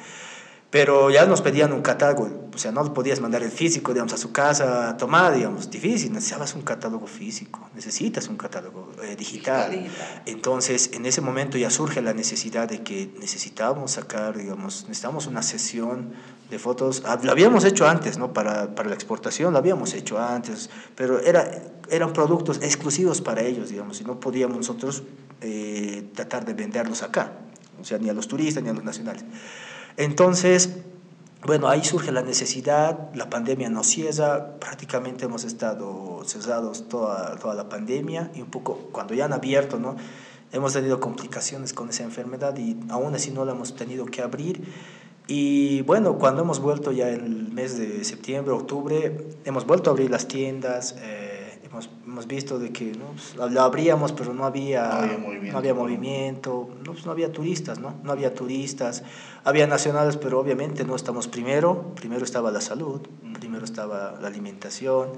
Pero 0.70 1.08
ya 1.08 1.24
nos 1.24 1.40
pedían 1.40 1.72
un 1.72 1.80
catálogo, 1.80 2.50
o 2.54 2.58
sea, 2.58 2.72
no 2.72 2.92
podías 2.92 3.20
mandar 3.20 3.42
el 3.42 3.50
físico, 3.50 3.94
digamos, 3.94 4.12
a 4.12 4.18
su 4.18 4.32
casa 4.32 4.90
a 4.90 4.96
tomar, 4.98 5.34
digamos, 5.34 5.70
difícil, 5.70 6.12
necesitabas 6.12 6.54
un 6.54 6.60
catálogo 6.60 7.06
físico, 7.06 7.70
necesitas 7.74 8.28
un 8.28 8.36
catálogo 8.36 8.92
eh, 9.02 9.16
digital. 9.16 9.88
Entonces, 10.26 10.90
en 10.92 11.06
ese 11.06 11.22
momento 11.22 11.56
ya 11.56 11.70
surge 11.70 12.02
la 12.02 12.12
necesidad 12.12 12.68
de 12.68 12.82
que 12.82 13.10
necesitábamos 13.18 13.92
sacar, 13.92 14.36
digamos, 14.36 14.84
necesitamos 14.88 15.26
una 15.26 15.42
sesión 15.42 16.12
de 16.50 16.58
fotos, 16.58 17.02
ah, 17.04 17.18
lo 17.22 17.30
habíamos 17.30 17.64
hecho 17.64 17.86
antes, 17.86 18.18
¿no? 18.18 18.32
Para, 18.32 18.74
para 18.74 18.88
la 18.88 18.94
exportación 18.94 19.52
lo 19.52 19.58
habíamos 19.58 19.92
hecho 19.94 20.18
antes, 20.18 20.70
pero 20.94 21.20
era, 21.20 21.62
eran 21.90 22.12
productos 22.12 22.58
exclusivos 22.62 23.20
para 23.20 23.42
ellos, 23.42 23.68
digamos, 23.68 24.00
y 24.00 24.04
no 24.04 24.18
podíamos 24.18 24.56
nosotros 24.56 25.02
eh, 25.40 26.08
tratar 26.14 26.44
de 26.44 26.54
venderlos 26.54 27.02
acá, 27.02 27.32
o 27.80 27.84
sea, 27.84 27.98
ni 27.98 28.08
a 28.08 28.12
los 28.12 28.28
turistas 28.28 28.62
ni 28.62 28.70
a 28.70 28.72
los 28.72 28.84
nacionales. 28.84 29.24
Entonces, 29.96 30.70
bueno, 31.44 31.68
ahí 31.68 31.84
surge 31.84 32.12
la 32.12 32.22
necesidad, 32.22 33.14
la 33.14 33.30
pandemia 33.30 33.68
nos 33.68 33.86
cierra, 33.86 34.58
prácticamente 34.58 35.26
hemos 35.26 35.44
estado 35.44 36.22
cerrados 36.24 36.88
toda, 36.88 37.36
toda 37.36 37.54
la 37.54 37.68
pandemia 37.68 38.30
y 38.34 38.40
un 38.42 38.50
poco 38.50 38.88
cuando 38.90 39.14
ya 39.14 39.26
han 39.26 39.32
abierto, 39.32 39.78
¿no? 39.78 39.96
Hemos 40.50 40.72
tenido 40.72 40.98
complicaciones 40.98 41.74
con 41.74 41.90
esa 41.90 42.04
enfermedad 42.04 42.56
y 42.56 42.76
aún 42.88 43.14
así 43.14 43.30
no 43.30 43.44
la 43.44 43.52
hemos 43.52 43.76
tenido 43.76 44.06
que 44.06 44.22
abrir. 44.22 44.66
Y 45.30 45.82
bueno, 45.82 46.16
cuando 46.16 46.40
hemos 46.40 46.58
vuelto 46.58 46.90
ya 46.90 47.10
el 47.10 47.52
mes 47.52 47.78
de 47.78 48.02
septiembre, 48.02 48.54
octubre, 48.54 49.28
hemos 49.44 49.66
vuelto 49.66 49.90
a 49.90 49.92
abrir 49.92 50.10
las 50.10 50.26
tiendas. 50.26 50.96
Eh, 51.02 51.60
hemos, 51.64 51.90
hemos 52.06 52.26
visto 52.26 52.58
de 52.58 52.72
que 52.72 52.92
¿no? 52.92 53.08
Pues, 53.36 53.52
lo 53.52 53.60
abríamos, 53.60 54.12
pero 54.12 54.32
no 54.32 54.46
había, 54.46 54.88
no 54.88 54.94
había 54.96 55.18
movimiento, 55.18 55.52
no 55.52 55.58
había, 55.58 55.74
movimiento, 55.74 56.68
no, 56.82 56.92
pues, 56.92 57.04
no 57.04 57.12
había 57.12 57.30
turistas, 57.30 57.78
¿no? 57.78 57.94
No 58.02 58.10
había 58.10 58.34
turistas, 58.34 59.04
había 59.44 59.66
nacionales, 59.66 60.16
pero 60.16 60.40
obviamente 60.40 60.84
no 60.84 60.96
estamos 60.96 61.28
primero, 61.28 61.92
primero 61.94 62.24
estaba 62.24 62.50
la 62.50 62.62
salud, 62.62 63.02
primero 63.38 63.66
estaba 63.66 64.18
la 64.20 64.28
alimentación, 64.28 65.10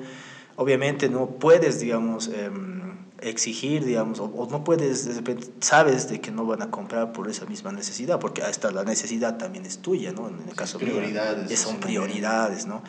obviamente 0.57 1.09
no 1.09 1.27
puedes, 1.27 1.79
digamos, 1.79 2.27
em, 2.29 2.89
exigir, 3.23 3.85
digamos, 3.85 4.21
o, 4.21 4.49
no 4.51 4.64
puedes, 4.64 5.07
de 5.07 5.14
repente, 5.14 5.49
sabes 5.61 6.09
de 6.09 6.21
que 6.21 6.31
no 6.31 6.47
van 6.47 6.62
a 6.62 6.71
comprar 6.71 7.12
por 7.12 7.29
esa 7.29 7.47
misma 7.47 7.73
necesidad, 7.73 8.18
porque 8.18 8.43
hasta 8.43 8.71
la 8.71 8.85
necesidad 8.85 9.39
también 9.39 9.66
es 9.66 9.79
tuya, 9.79 10.12
¿no? 10.12 10.29
En 10.29 10.49
el 10.49 10.55
caso 10.55 10.79
prioridades, 10.79 11.59
son 11.59 11.79
prioridades, 11.79 12.66
¿no? 12.66 12.83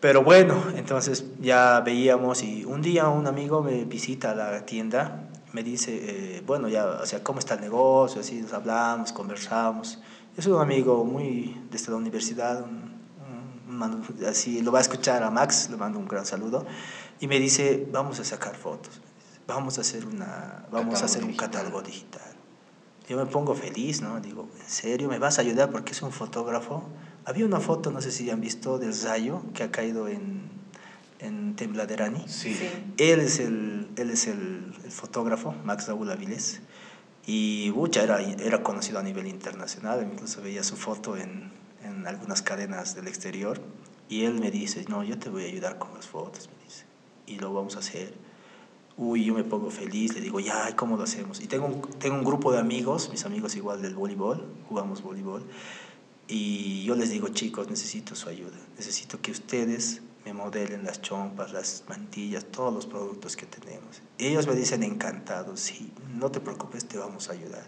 Pero 0.00 0.22
bueno, 0.22 0.62
entonces 0.76 1.24
ya 1.40 1.80
veíamos 1.80 2.42
y 2.42 2.64
un 2.64 2.82
día 2.82 3.08
un 3.08 3.26
amigo 3.26 3.62
me 3.62 3.84
visita 3.84 4.30
a 4.30 4.34
la 4.34 4.64
tienda, 4.64 5.28
me 5.52 5.62
dice, 5.62 6.36
eh, 6.36 6.42
bueno, 6.46 6.68
ya, 6.68 6.86
o 6.86 7.06
sea, 7.06 7.22
¿cómo 7.24 7.40
está 7.40 7.54
el 7.54 7.62
negocio? 7.62 8.20
Así 8.20 8.40
nos 8.40 8.52
hablamos, 8.52 9.12
conversamos. 9.12 9.98
Es 10.36 10.46
un 10.46 10.60
amigo 10.60 11.04
muy 11.04 11.60
desde 11.70 11.90
la 11.90 11.96
universidad, 11.96 12.64
así 14.28 14.62
lo 14.62 14.72
va 14.72 14.78
a 14.78 14.82
escuchar 14.82 15.22
a 15.22 15.30
Max, 15.30 15.68
le 15.70 15.76
mando 15.76 15.98
un 15.98 16.06
gran 16.06 16.24
saludo, 16.24 16.64
y 17.20 17.26
me 17.26 17.38
dice, 17.38 17.86
vamos 17.90 18.20
a 18.20 18.24
sacar 18.24 18.54
fotos, 18.56 19.00
vamos 19.48 19.78
a 19.78 19.80
hacer, 19.80 20.06
una, 20.06 20.66
vamos 20.70 21.02
a 21.02 21.06
hacer 21.06 21.24
un 21.24 21.34
catálogo 21.34 21.82
digital. 21.82 22.22
Yo 23.08 23.16
me 23.16 23.24
pongo 23.24 23.54
feliz, 23.54 24.02
¿no? 24.02 24.20
Digo, 24.20 24.46
¿en 24.60 24.68
serio 24.68 25.08
me 25.08 25.18
vas 25.18 25.38
a 25.38 25.42
ayudar 25.42 25.70
porque 25.70 25.92
es 25.92 26.02
un 26.02 26.12
fotógrafo? 26.12 26.84
Había 27.24 27.46
una 27.46 27.58
foto, 27.58 27.90
no 27.90 28.02
sé 28.02 28.10
si 28.10 28.30
han 28.30 28.42
visto, 28.42 28.78
del 28.78 28.94
Zayo 28.94 29.42
que 29.54 29.62
ha 29.62 29.70
caído 29.70 30.06
en, 30.06 30.42
en 31.18 31.56
Tembladerani. 31.56 32.28
Sí. 32.28 32.56
Él 32.98 33.20
es 33.20 33.40
el, 33.40 33.88
él 33.96 34.10
es 34.10 34.26
el, 34.26 34.74
fotógrafo, 34.90 35.54
Max 35.64 35.88
Raúl 35.88 36.10
Avilés. 36.10 36.60
Y 37.26 37.70
Bucha 37.70 38.02
era, 38.02 38.20
era 38.20 38.62
conocido 38.62 38.98
a 38.98 39.02
nivel 39.02 39.26
internacional, 39.26 40.06
incluso 40.10 40.42
veía 40.42 40.62
su 40.62 40.76
foto 40.76 41.16
en, 41.16 41.52
en 41.82 42.06
algunas 42.06 42.42
cadenas 42.42 42.94
del 42.94 43.08
exterior. 43.08 43.60
Y 44.10 44.24
él 44.24 44.34
me 44.34 44.50
dice, 44.50 44.84
no, 44.88 45.02
yo 45.04 45.18
te 45.18 45.30
voy 45.30 45.44
a 45.44 45.46
ayudar 45.46 45.78
con 45.78 45.94
las 45.94 46.06
fotos, 46.06 46.50
me 46.54 46.64
dice. 46.64 46.84
Y 47.26 47.38
lo 47.38 47.52
vamos 47.54 47.76
a 47.76 47.78
hacer. 47.78 48.27
Uy, 48.98 49.24
yo 49.24 49.32
me 49.32 49.44
pongo 49.44 49.70
feliz, 49.70 50.12
le 50.14 50.20
digo, 50.20 50.40
ya, 50.40 50.74
¿cómo 50.74 50.96
lo 50.96 51.04
hacemos? 51.04 51.40
Y 51.40 51.46
tengo 51.46 51.66
un, 51.66 51.80
tengo 52.00 52.16
un 52.16 52.24
grupo 52.24 52.50
de 52.50 52.58
amigos, 52.58 53.10
mis 53.10 53.24
amigos 53.24 53.54
igual 53.54 53.80
del 53.80 53.94
voleibol, 53.94 54.44
jugamos 54.68 55.02
voleibol. 55.02 55.44
Y 56.26 56.82
yo 56.84 56.96
les 56.96 57.10
digo, 57.10 57.28
chicos, 57.28 57.70
necesito 57.70 58.16
su 58.16 58.28
ayuda. 58.28 58.58
Necesito 58.76 59.20
que 59.20 59.30
ustedes 59.30 60.02
me 60.24 60.32
modelen 60.34 60.84
las 60.84 61.00
chompas, 61.00 61.52
las 61.52 61.84
mantillas, 61.88 62.44
todos 62.46 62.74
los 62.74 62.86
productos 62.86 63.36
que 63.36 63.46
tenemos. 63.46 64.02
ellos 64.18 64.46
me 64.48 64.54
dicen 64.54 64.82
encantados, 64.82 65.60
sí, 65.60 65.92
no 66.16 66.30
te 66.30 66.40
preocupes, 66.40 66.84
te 66.84 66.98
vamos 66.98 67.30
a 67.30 67.32
ayudar. 67.32 67.64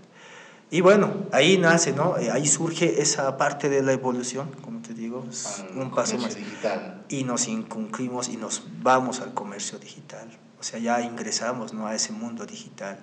Y 0.73 0.81
bueno, 0.83 1.27
ahí 1.33 1.59
nace, 1.59 1.93
¿no? 1.93 2.19
Eh, 2.19 2.31
ahí 2.31 2.47
surge 2.47 3.01
esa 3.01 3.37
parte 3.37 3.69
de 3.69 3.83
la 3.83 3.93
evolución, 3.93 4.51
como 4.63 4.83
te 4.83 4.95
digo, 4.95 5.25
un 5.77 5.91
paso 5.93 6.19
más. 6.19 6.35
Digital. 6.35 7.05
Y 7.09 7.25
nos 7.25 7.49
incumplimos 7.49 8.29
y 8.29 8.37
nos 8.37 8.65
vamos 8.83 9.21
al 9.21 9.33
comercio 9.33 9.79
digital. 9.79 10.29
O 10.61 10.63
sea, 10.63 10.79
ya 10.79 11.01
ingresamos 11.01 11.73
¿no? 11.73 11.87
a 11.87 11.95
ese 11.95 12.13
mundo 12.13 12.45
digital. 12.45 12.99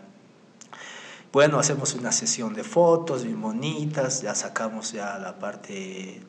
Bueno, 1.33 1.59
hacemos 1.59 1.95
una 1.95 2.11
sesión 2.11 2.53
de 2.53 2.63
fotos 2.63 3.23
bien 3.23 3.41
bonitas, 3.41 4.21
ya 4.21 4.35
sacamos 4.35 4.91
ya 4.91 5.17
la 5.17 5.39
parte, 5.39 6.21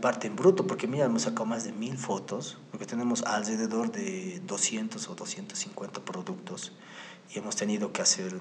parte 0.00 0.26
en 0.26 0.36
bruto, 0.36 0.66
porque 0.66 0.86
mira, 0.86 1.06
hemos 1.06 1.22
sacado 1.22 1.46
más 1.46 1.64
de 1.64 1.72
mil 1.72 1.98
fotos, 1.98 2.58
porque 2.70 2.86
tenemos 2.86 3.22
alrededor 3.22 3.90
de 3.90 4.40
200 4.46 5.08
o 5.08 5.14
250 5.14 6.04
productos 6.04 6.72
y 7.34 7.38
hemos 7.38 7.56
tenido 7.56 7.92
que 7.92 8.02
hacer 8.02 8.38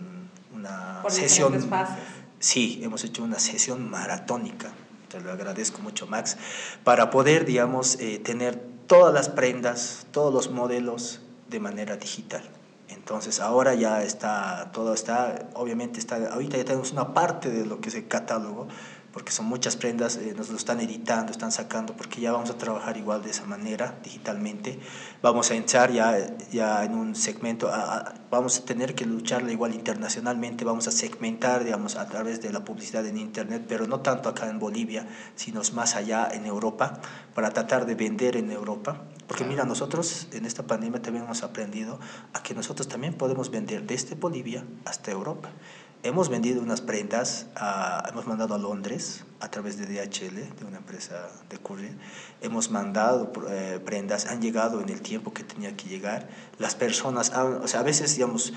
una 0.53 1.03
sesión. 1.07 1.59
Fases. 1.70 1.97
Sí, 2.39 2.82
hemos 2.84 3.03
hecho 3.03 3.24
una 3.24 3.39
sesión 3.39 3.89
maratónica, 3.89 4.72
te 5.07 5.20
lo 5.22 5.32
agradezco 5.32 5.82
mucho 5.82 6.05
Max, 6.05 6.38
para 6.84 7.09
poder, 7.09 7.45
digamos, 7.45 7.97
eh, 7.99 8.20
tener 8.20 8.55
todas 8.88 9.13
las 9.13 9.30
prendas, 9.30 10.05
todos 10.11 10.34
los 10.34 10.51
modelos 10.51 11.22
de 11.50 11.60
manera 11.60 11.97
digital. 11.97 12.43
Entonces 12.89 13.39
ahora 13.39 13.76
ya 13.76 14.04
está, 14.04 14.72
todo 14.74 14.93
está, 14.93 15.50
obviamente 15.54 16.00
está, 16.00 16.16
ahorita 16.34 16.58
ya 16.58 16.66
tenemos 16.66 16.91
una 16.91 17.14
parte 17.14 17.50
de 17.50 17.66
lo 17.66 17.80
que 17.80 17.89
es 17.89 17.95
el 17.95 18.08
catálogo, 18.08 18.68
porque 19.14 19.32
son 19.32 19.45
muchas 19.45 19.76
prendas, 19.76 20.18
eh, 20.18 20.34
nos 20.38 20.49
lo 20.49 20.57
están 20.57 20.80
editando, 20.80 21.32
están 21.32 21.51
sacando, 21.51 21.95
porque 21.95 22.22
ya 22.22 22.32
vamos 22.32 22.49
a 22.49 22.57
trabajar 22.57 22.97
igual 22.97 23.24
de 23.24 23.32
esa 23.32 23.45
manera, 23.45 23.95
digitalmente. 24.03 24.80
Vamos 25.22 25.51
a 25.51 25.55
entrar 25.55 25.91
ya, 25.91 26.38
ya 26.51 26.84
en 26.84 26.95
un 26.95 27.16
segmento, 27.16 27.70
vamos 28.30 28.60
a 28.60 28.66
tener 28.66 28.95
que 28.95 29.05
lucharla 29.05 29.51
igual 29.51 29.74
internacionalmente, 29.74 30.66
vamos 30.66 30.88
a 30.88 30.91
segmentar, 30.91 31.64
digamos, 31.64 31.95
a 31.95 32.07
través 32.07 32.41
de 32.41 32.51
la 32.51 32.64
publicidad 32.64 33.05
en 33.05 33.18
Internet, 33.18 33.66
pero 33.68 33.88
no 33.88 34.01
tanto 34.01 34.30
acá 34.30 34.49
en 34.49 34.60
Bolivia, 34.60 35.07
sino 35.36 35.62
más 35.74 35.95
allá 35.95 36.30
en 36.32 36.45
Europa, 36.45 36.99
para 37.34 37.51
tratar 37.51 37.86
de 37.86 37.95
vender 37.95 38.38
en 38.38 38.51
Europa. 38.51 39.01
Porque 39.28 39.43
mira, 39.43 39.64
nosotros 39.64 40.28
en 40.32 40.45
esta 40.45 40.64
pandemia 40.64 41.01
también 41.01 41.26
hemos 41.26 41.43
aprendido 41.43 41.99
a 42.34 42.41
que 42.41 42.55
nosotros 42.55 42.88
también 42.88 43.14
podemos 43.14 43.51
vender 43.51 43.86
desde 43.86 44.16
Bolivia 44.16 44.64
hasta 44.86 45.12
Europa. 45.12 45.49
Hemos 46.02 46.30
vendido 46.30 46.62
unas 46.62 46.80
prendas, 46.80 47.47
hemos 48.10 48.26
mandado 48.26 48.56
a 48.56 48.58
Londres 48.58 49.26
a 49.41 49.52
través 49.52 49.78
de 49.78 49.86
DHL, 49.86 50.58
de 50.58 50.66
una 50.66 50.78
empresa 50.78 51.28
de 51.50 51.58
courier. 51.58 51.91
Hemos 52.39 52.72
mandado 52.72 53.34
eh, 53.50 53.82
prendas, 53.84 54.26
han 54.26 54.41
llegado 54.41 54.80
en 54.80 54.88
el 54.88 55.02
tiempo 55.02 55.34
que 55.34 55.43
tenía 55.43 55.76
que 55.76 55.89
llegar. 55.89 56.30
Las 56.58 56.76
personas, 56.76 57.34
o 57.36 57.68
sea, 57.68 57.82
a 57.82 57.84
veces, 57.84 58.16
digamos, 58.16 58.54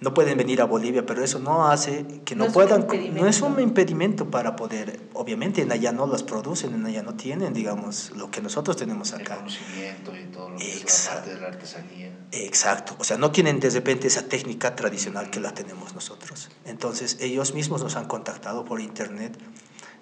no 0.00 0.12
pueden 0.12 0.36
venir 0.36 0.60
a 0.60 0.64
Bolivia, 0.64 1.06
pero 1.06 1.24
eso 1.24 1.38
no 1.38 1.66
hace 1.66 2.04
que 2.24 2.34
no, 2.34 2.52
puedan, 2.52 2.86
no 3.12 3.26
es 3.26 3.40
un 3.40 3.60
impedimento 3.60 4.30
para 4.30 4.56
poder, 4.56 5.00
obviamente 5.14 5.62
en 5.62 5.72
allá 5.72 5.92
no 5.92 6.06
las 6.06 6.22
producen, 6.22 6.74
en 6.74 6.84
allá 6.84 7.02
no 7.02 7.14
tienen, 7.14 7.54
digamos, 7.54 8.10
lo 8.16 8.30
que 8.30 8.40
nosotros 8.40 8.76
tenemos 8.76 9.12
acá. 9.12 9.34
El 9.34 9.38
conocimiento 9.40 10.16
y 10.16 10.24
todo 10.32 10.50
lo 10.50 10.56
que 10.58 10.70
es 10.70 11.06
la 11.06 11.14
parte 11.14 11.34
de 11.34 11.40
la 11.40 11.46
artesanía. 11.48 12.18
Exacto, 12.32 12.96
o 12.98 13.04
sea, 13.04 13.16
no 13.16 13.30
tienen 13.30 13.60
de 13.60 13.70
repente 13.70 14.08
esa 14.08 14.28
técnica 14.28 14.74
tradicional 14.74 15.30
que 15.30 15.40
la 15.40 15.54
tenemos 15.54 15.94
nosotros. 15.94 16.50
Entonces, 16.64 17.18
ellos 17.20 17.54
mismos 17.54 17.82
nos 17.82 17.96
han 17.96 18.06
contactado 18.06 18.64
por 18.64 18.80
internet 18.80 19.38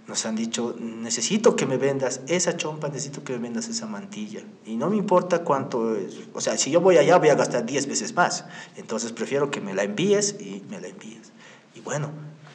nos 0.07 0.26
han 0.26 0.34
dicho, 0.34 0.74
necesito 0.78 1.55
que 1.55 1.64
me 1.64 1.76
vendas 1.76 2.22
esa 2.26 2.57
chompa, 2.57 2.88
necesito 2.88 3.22
que 3.22 3.34
me 3.34 3.38
vendas 3.38 3.68
esa 3.68 3.86
mantilla. 3.86 4.42
Y 4.66 4.76
no 4.76 4.90
me 4.90 4.96
importa 4.96 5.44
cuánto 5.44 5.94
es. 5.96 6.18
O 6.32 6.40
sea, 6.40 6.59
si 6.59 6.70
yo 6.70 6.80
voy 6.80 6.96
allá 6.96 7.18
voy 7.18 7.28
a 7.28 7.34
gastar 7.34 7.64
10 7.64 7.86
veces 7.86 8.14
más. 8.14 8.44
Entonces 8.76 9.12
prefiero 9.12 9.50
que 9.50 9.61
me 9.61 9.74
la 9.74 9.84
envíes 9.84 10.36
y 10.40 10.64
me 10.68 10.80
la 10.80 10.88
envíes. 10.88 11.32
Y 11.74 11.80
bueno, 11.80 12.11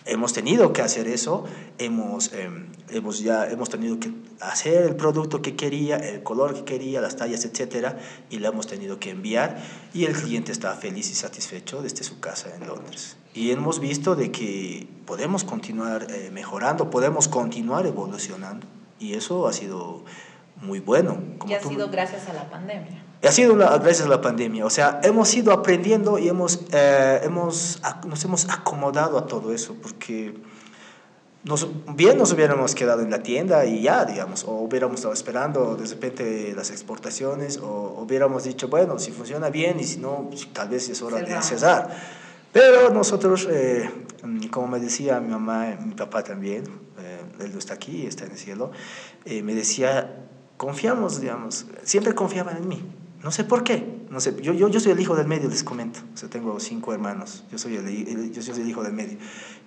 hemos 0.06 0.34
tenido 0.34 0.74
que 0.74 0.82
hacer 0.82 1.08
eso, 1.08 1.46
hemos, 1.78 2.34
em, 2.34 2.68
hemos, 2.90 3.20
ya, 3.20 3.50
hemos 3.50 3.70
tenido 3.70 4.00
que 4.00 4.12
hacer 4.40 4.84
el 4.84 4.96
producto 4.96 5.42
que 5.42 5.56
quería, 5.56 5.98
el 5.98 6.24
color 6.24 6.54
que 6.54 6.64
quería, 6.64 7.02
las 7.02 7.16
tallas, 7.16 7.46
etcétera, 7.46 7.98
y 8.30 8.40
lo 8.40 8.50
hemos 8.50 8.68
tenido 8.68 9.00
que 9.00 9.12
enviar 9.12 9.62
y 9.94 10.06
el 10.06 10.14
cliente 10.14 10.52
está 10.52 10.76
feliz 10.76 11.10
y 11.12 11.16
satisfecho 11.16 11.82
desde 11.82 12.04
su 12.04 12.20
casa 12.20 12.54
en 12.56 12.68
Londres. 12.68 13.18
Y 13.38 13.52
hemos 13.52 13.80
visto 13.80 14.16
de 14.16 14.32
que 14.32 14.88
podemos 15.06 15.44
continuar 15.44 16.08
eh, 16.10 16.32
mejorando, 16.34 16.90
podemos 16.90 17.28
continuar 17.28 17.86
evolucionando 17.86 18.66
y 19.00 19.14
eso 19.14 19.48
ha 19.48 19.54
sido 19.54 20.04
muy 20.60 20.80
bueno. 20.80 21.20
y 21.48 21.54
ha 21.54 21.62
sido 21.62 21.88
gracias 21.90 22.28
a 22.30 22.34
la 22.34 22.50
pandemia. 22.50 23.04
Ha 23.24 23.32
sido 23.32 23.56
gracias 23.56 24.02
a 24.02 24.10
la 24.10 24.22
pandemia, 24.22 24.66
o 24.66 24.72
sea, 24.72 25.02
hemos 25.04 25.32
ido 25.36 25.52
aprendiendo 25.52 26.18
y 26.18 26.30
hemos, 26.30 26.62
eh, 26.72 27.22
hemos, 27.24 27.80
nos 28.08 28.26
hemos 28.26 28.50
acomodado 28.50 29.20
a 29.20 29.28
todo 29.28 29.54
eso, 29.54 29.76
porque 29.84 30.34
nos, 31.44 31.68
bien 31.96 32.18
nos 32.18 32.32
hubiéramos 32.34 32.74
quedado 32.74 33.04
en 33.04 33.12
la 33.12 33.22
tienda 33.22 33.66
y 33.66 33.84
ya, 33.84 34.04
digamos, 34.06 34.46
o 34.46 34.54
hubiéramos 34.54 34.96
estado 34.96 35.14
esperando 35.14 35.76
de 35.76 35.86
repente 35.86 36.54
las 36.56 36.72
exportaciones, 36.72 37.60
o 37.60 38.02
hubiéramos 38.02 38.46
dicho, 38.46 38.68
bueno, 38.68 38.98
si 38.98 39.12
funciona 39.12 39.52
bien 39.52 39.80
y 39.80 39.84
si 39.84 40.00
no, 40.00 40.26
pues, 40.32 40.52
tal 40.54 40.70
vez 40.70 40.90
es 40.90 41.04
hora 41.04 41.20
de 41.20 41.40
cesar. 41.44 42.26
Pero 42.54 42.90
nosotros, 42.92 43.48
eh, 43.50 43.90
como 44.52 44.68
me 44.68 44.80
decía 44.80 45.20
mi 45.20 45.30
mamá, 45.30 45.78
mi 45.86 45.96
papá 45.96 46.24
también, 46.24 46.64
eh, 47.00 47.22
él 47.40 47.52
no 47.54 47.60
está 47.60 47.76
aquí, 47.76 48.06
está 48.06 48.26
en 48.26 48.32
el 48.32 48.38
cielo, 48.38 48.72
me 49.26 49.54
decía, 49.54 50.28
confiamos, 50.58 51.22
digamos, 51.22 51.66
siempre 51.84 52.16
confiaban 52.16 52.58
en 52.58 52.68
mí. 52.68 52.84
No 53.24 53.32
sé 53.32 53.44
por 53.44 53.64
qué. 53.64 53.98
No 54.10 54.20
sé, 54.20 54.36
yo, 54.42 54.54
yo, 54.54 54.68
yo 54.70 54.80
soy 54.80 54.92
el 54.92 55.00
hijo 55.00 55.16
del 55.16 55.28
medio, 55.28 55.50
les 55.50 55.64
comento. 55.64 56.00
O 56.14 56.18
sea, 56.18 56.30
tengo 56.30 56.60
cinco 56.60 56.94
hermanos. 56.94 57.44
Yo 57.52 57.58
soy 57.58 57.76
el, 57.76 58.32
yo 58.32 58.42
soy 58.42 58.62
el 58.62 58.70
hijo 58.70 58.84
del 58.84 58.94
medio. 58.94 59.18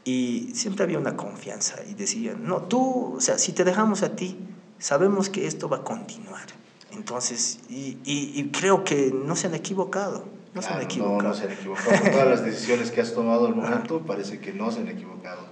Y 0.04 0.50
siempre 0.54 0.84
había 0.84 0.98
una 0.98 1.16
confianza 1.16 1.76
y 1.88 1.94
decían, 1.94 2.44
no, 2.44 2.62
tú, 2.62 3.14
o 3.16 3.20
sea, 3.20 3.38
si 3.38 3.52
te 3.52 3.64
dejamos 3.64 4.02
a 4.02 4.16
ti, 4.16 4.38
sabemos 4.78 5.28
que 5.28 5.46
esto 5.46 5.68
va 5.68 5.78
a 5.78 5.84
continuar. 5.84 6.46
Entonces, 6.92 7.60
y, 7.68 7.98
y, 8.04 8.50
creo 8.50 8.82
que 8.82 9.12
no 9.12 9.36
se 9.36 9.46
han 9.46 9.54
equivocado. 9.54 10.24
No 10.54 10.62
se 10.62 10.68
han 10.72 10.82
equivocado. 10.82 11.22
No, 11.22 11.28
no 11.28 11.34
se 11.34 11.44
han 11.44 11.52
equivocado. 11.52 12.00
Con 12.00 12.10
todas 12.10 12.28
las 12.28 12.44
decisiones 12.44 12.90
que 12.90 13.00
has 13.00 13.14
tomado 13.14 13.46
al 13.46 13.54
momento, 13.54 14.00
parece 14.00 14.40
que 14.40 14.52
no 14.52 14.70
se 14.70 14.80
han 14.80 14.88
equivocado. 14.88 15.46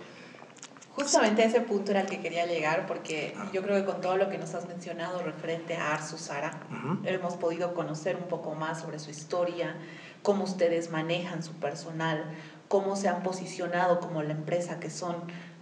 Justamente 0.99 1.44
ese 1.44 1.61
punto 1.61 1.92
era 1.92 2.01
el 2.01 2.09
que 2.09 2.18
quería 2.18 2.44
llegar 2.46 2.88
porque 2.88 3.32
ah. 3.38 3.49
yo 3.53 3.62
creo 3.62 3.76
que 3.76 3.84
con 3.84 4.01
todo 4.01 4.16
lo 4.16 4.28
que 4.30 4.36
nos 4.36 4.53
has 4.55 4.66
mencionado 4.66 5.22
referente 5.22 5.76
a 5.76 5.94
Arsu 5.94 6.18
Sara, 6.18 6.59
hemos 7.05 7.36
podido 7.36 7.72
conocer 7.72 8.16
un 8.16 8.24
poco 8.24 8.57
más 8.57 8.80
sobre 8.80 8.99
su 8.99 9.11
historia, 9.11 9.76
cómo 10.24 10.42
ustedes 10.42 10.90
manejan 10.90 11.44
su 11.44 11.53
personal, 11.53 12.24
cómo 12.66 12.96
se 12.96 13.07
han 13.09 13.22
posicionado 13.22 14.01
como 14.01 14.24
la 14.24 14.32
empresa 14.32 14.80
que 14.80 14.90
son 14.90 15.14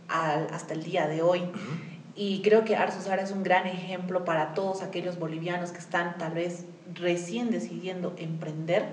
hasta 0.09 0.73
el 0.73 0.83
día 0.83 1.07
de 1.07 1.21
hoy. 1.21 1.43
Y 2.15 2.41
creo 2.41 2.65
que 2.65 2.77
Arsu 2.77 3.03
Sara 3.03 3.21
es 3.21 3.31
un 3.31 3.43
gran 3.43 3.67
ejemplo 3.67 4.25
para 4.25 4.55
todos 4.55 4.81
aquellos 4.81 5.19
bolivianos 5.19 5.71
que 5.71 5.79
están 5.81 6.17
tal 6.17 6.33
vez 6.33 6.65
recién 6.95 7.51
decidiendo 7.51 8.15
emprender, 8.17 8.87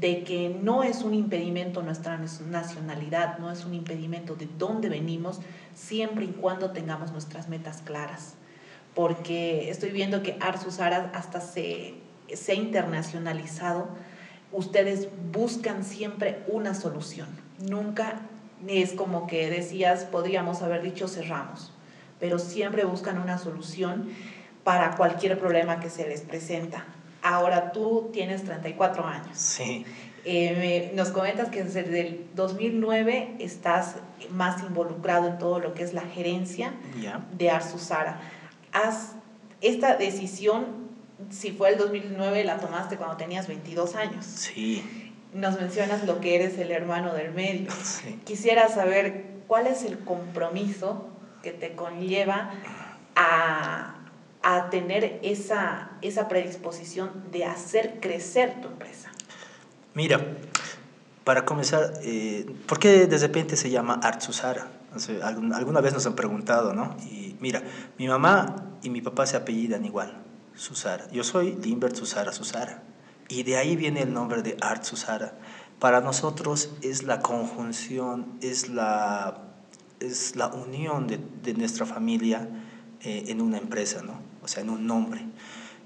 de 0.00 0.24
que 0.24 0.56
no 0.62 0.82
es 0.82 1.02
un 1.02 1.14
impedimento 1.14 1.82
nuestra 1.82 2.18
nacionalidad, 2.18 3.38
no 3.38 3.50
es 3.50 3.64
un 3.64 3.74
impedimento 3.74 4.34
de 4.34 4.48
dónde 4.58 4.88
venimos, 4.88 5.40
siempre 5.74 6.24
y 6.24 6.28
cuando 6.28 6.70
tengamos 6.70 7.12
nuestras 7.12 7.48
metas 7.48 7.82
claras. 7.82 8.34
Porque 8.94 9.70
estoy 9.70 9.90
viendo 9.90 10.22
que 10.22 10.36
Arsus 10.40 10.80
Ara 10.80 11.10
hasta 11.14 11.40
se, 11.40 11.94
se 12.32 12.52
ha 12.52 12.54
internacionalizado. 12.54 13.88
Ustedes 14.52 15.08
buscan 15.32 15.84
siempre 15.84 16.42
una 16.48 16.74
solución. 16.74 17.28
Nunca 17.58 18.22
es 18.66 18.92
como 18.92 19.26
que 19.26 19.50
decías, 19.50 20.04
podríamos 20.04 20.62
haber 20.62 20.82
dicho 20.82 21.06
cerramos, 21.06 21.72
pero 22.18 22.38
siempre 22.38 22.84
buscan 22.84 23.18
una 23.18 23.38
solución 23.38 24.08
para 24.64 24.96
cualquier 24.96 25.38
problema 25.38 25.80
que 25.80 25.90
se 25.90 26.08
les 26.08 26.22
presenta. 26.22 26.84
Ahora 27.22 27.72
tú 27.72 28.10
tienes 28.12 28.44
34 28.44 29.06
años. 29.06 29.36
Sí. 29.36 29.84
Eh, 30.24 30.92
nos 30.94 31.08
comentas 31.10 31.48
que 31.48 31.64
desde 31.64 32.00
el 32.00 32.26
2009 32.34 33.36
estás 33.38 33.96
más 34.30 34.62
involucrado 34.62 35.28
en 35.28 35.38
todo 35.38 35.58
lo 35.58 35.74
que 35.74 35.82
es 35.82 35.94
la 35.94 36.02
gerencia 36.02 36.74
de 37.32 37.50
Arsusara. 37.50 38.20
Has, 38.72 39.12
esta 39.60 39.96
decisión, 39.96 40.88
si 41.30 41.52
fue 41.52 41.70
el 41.70 41.78
2009, 41.78 42.44
la 42.44 42.58
tomaste 42.58 42.96
cuando 42.96 43.16
tenías 43.16 43.48
22 43.48 43.94
años. 43.94 44.26
Sí. 44.26 45.14
Nos 45.32 45.58
mencionas 45.60 46.04
lo 46.04 46.20
que 46.20 46.34
eres 46.34 46.58
el 46.58 46.72
hermano 46.72 47.14
del 47.14 47.32
medio. 47.32 47.70
Quisiera 48.24 48.68
saber 48.68 49.24
cuál 49.46 49.66
es 49.66 49.84
el 49.84 49.98
compromiso 49.98 51.08
que 51.42 51.52
te 51.52 51.74
conlleva 51.74 52.50
a 53.14 53.97
a 54.56 54.70
tener 54.70 55.20
esa, 55.22 55.90
esa 56.02 56.28
predisposición 56.28 57.24
de 57.32 57.44
hacer 57.44 57.98
crecer 58.00 58.60
tu 58.60 58.68
empresa? 58.68 59.10
Mira, 59.94 60.20
para 61.24 61.44
comenzar, 61.44 61.94
eh, 62.02 62.46
¿por 62.66 62.78
qué 62.78 63.06
de 63.06 63.18
repente 63.18 63.56
se 63.56 63.70
llama 63.70 64.00
Artsusara? 64.02 64.72
alguna 65.22 65.80
vez 65.82 65.92
nos 65.92 66.06
han 66.06 66.16
preguntado, 66.16 66.72
¿no? 66.72 66.96
Y 67.08 67.28
Mira, 67.40 67.62
mi 67.98 68.08
mamá 68.08 68.64
y 68.82 68.90
mi 68.90 69.00
papá 69.00 69.26
se 69.26 69.36
apellidan 69.36 69.84
igual, 69.84 70.22
Susara. 70.54 71.08
Yo 71.12 71.22
soy 71.22 71.54
Limbert 71.62 71.94
Susara 71.94 72.32
Susara. 72.32 72.82
Y 73.28 73.44
de 73.44 73.56
ahí 73.56 73.76
viene 73.76 74.02
el 74.02 74.12
nombre 74.12 74.42
de 74.42 74.56
Art 74.60 74.82
Susara. 74.82 75.38
Para 75.78 76.00
nosotros 76.00 76.70
es 76.82 77.04
la 77.04 77.20
conjunción, 77.20 78.38
es 78.40 78.68
la, 78.68 79.42
es 80.00 80.34
la 80.34 80.48
unión 80.48 81.06
de, 81.06 81.20
de 81.42 81.54
nuestra 81.54 81.86
familia 81.86 82.48
eh, 83.02 83.26
en 83.28 83.40
una 83.40 83.58
empresa, 83.58 84.02
¿no? 84.02 84.27
O 84.48 84.50
sea, 84.50 84.62
en 84.62 84.70
un 84.70 84.86
nombre. 84.86 85.26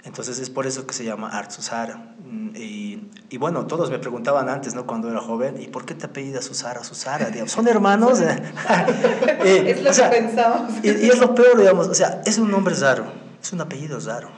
Entonces 0.05 0.39
es 0.39 0.49
por 0.49 0.69
eso 0.69 0.87
que 0.87 0.95
se 0.95 1.05
llama 1.05 1.31
Art 1.31 1.51
Susara. 1.51 2.15
Mm, 2.25 2.55
y, 2.55 3.11
y, 3.29 3.39
bueno, 3.39 3.67
todos 3.67 3.91
me 3.91 3.99
preguntaban 3.99 4.49
antes, 4.49 4.77
¿no? 4.77 4.87
Cuando 4.87 5.11
era 5.11 5.21
joven, 5.21 5.61
¿y 5.61 5.67
por 5.67 5.85
qué 5.85 5.95
te 5.95 6.07
apellidas 6.07 6.45
Susara, 6.45 6.85
Susara? 6.85 7.29
¿Son 7.49 7.67
hermanos? 7.67 8.21
eh, 8.21 9.65
es 9.67 9.83
lo 9.83 9.91
o 9.91 9.93
sea, 9.93 10.11
que 10.11 10.19
pensamos. 10.19 10.75
Y, 10.85 10.91
y, 10.91 11.09
es 11.09 11.19
lo 11.19 11.35
peor, 11.35 11.59
digamos, 11.59 11.89
o 11.89 11.95
sea, 11.95 12.23
es 12.25 12.39
un 12.39 12.53
nombre 12.53 12.77
raro, 12.77 13.05
es 13.43 13.53
un 13.53 13.63
apellido 13.63 13.99
raro. 13.99 14.31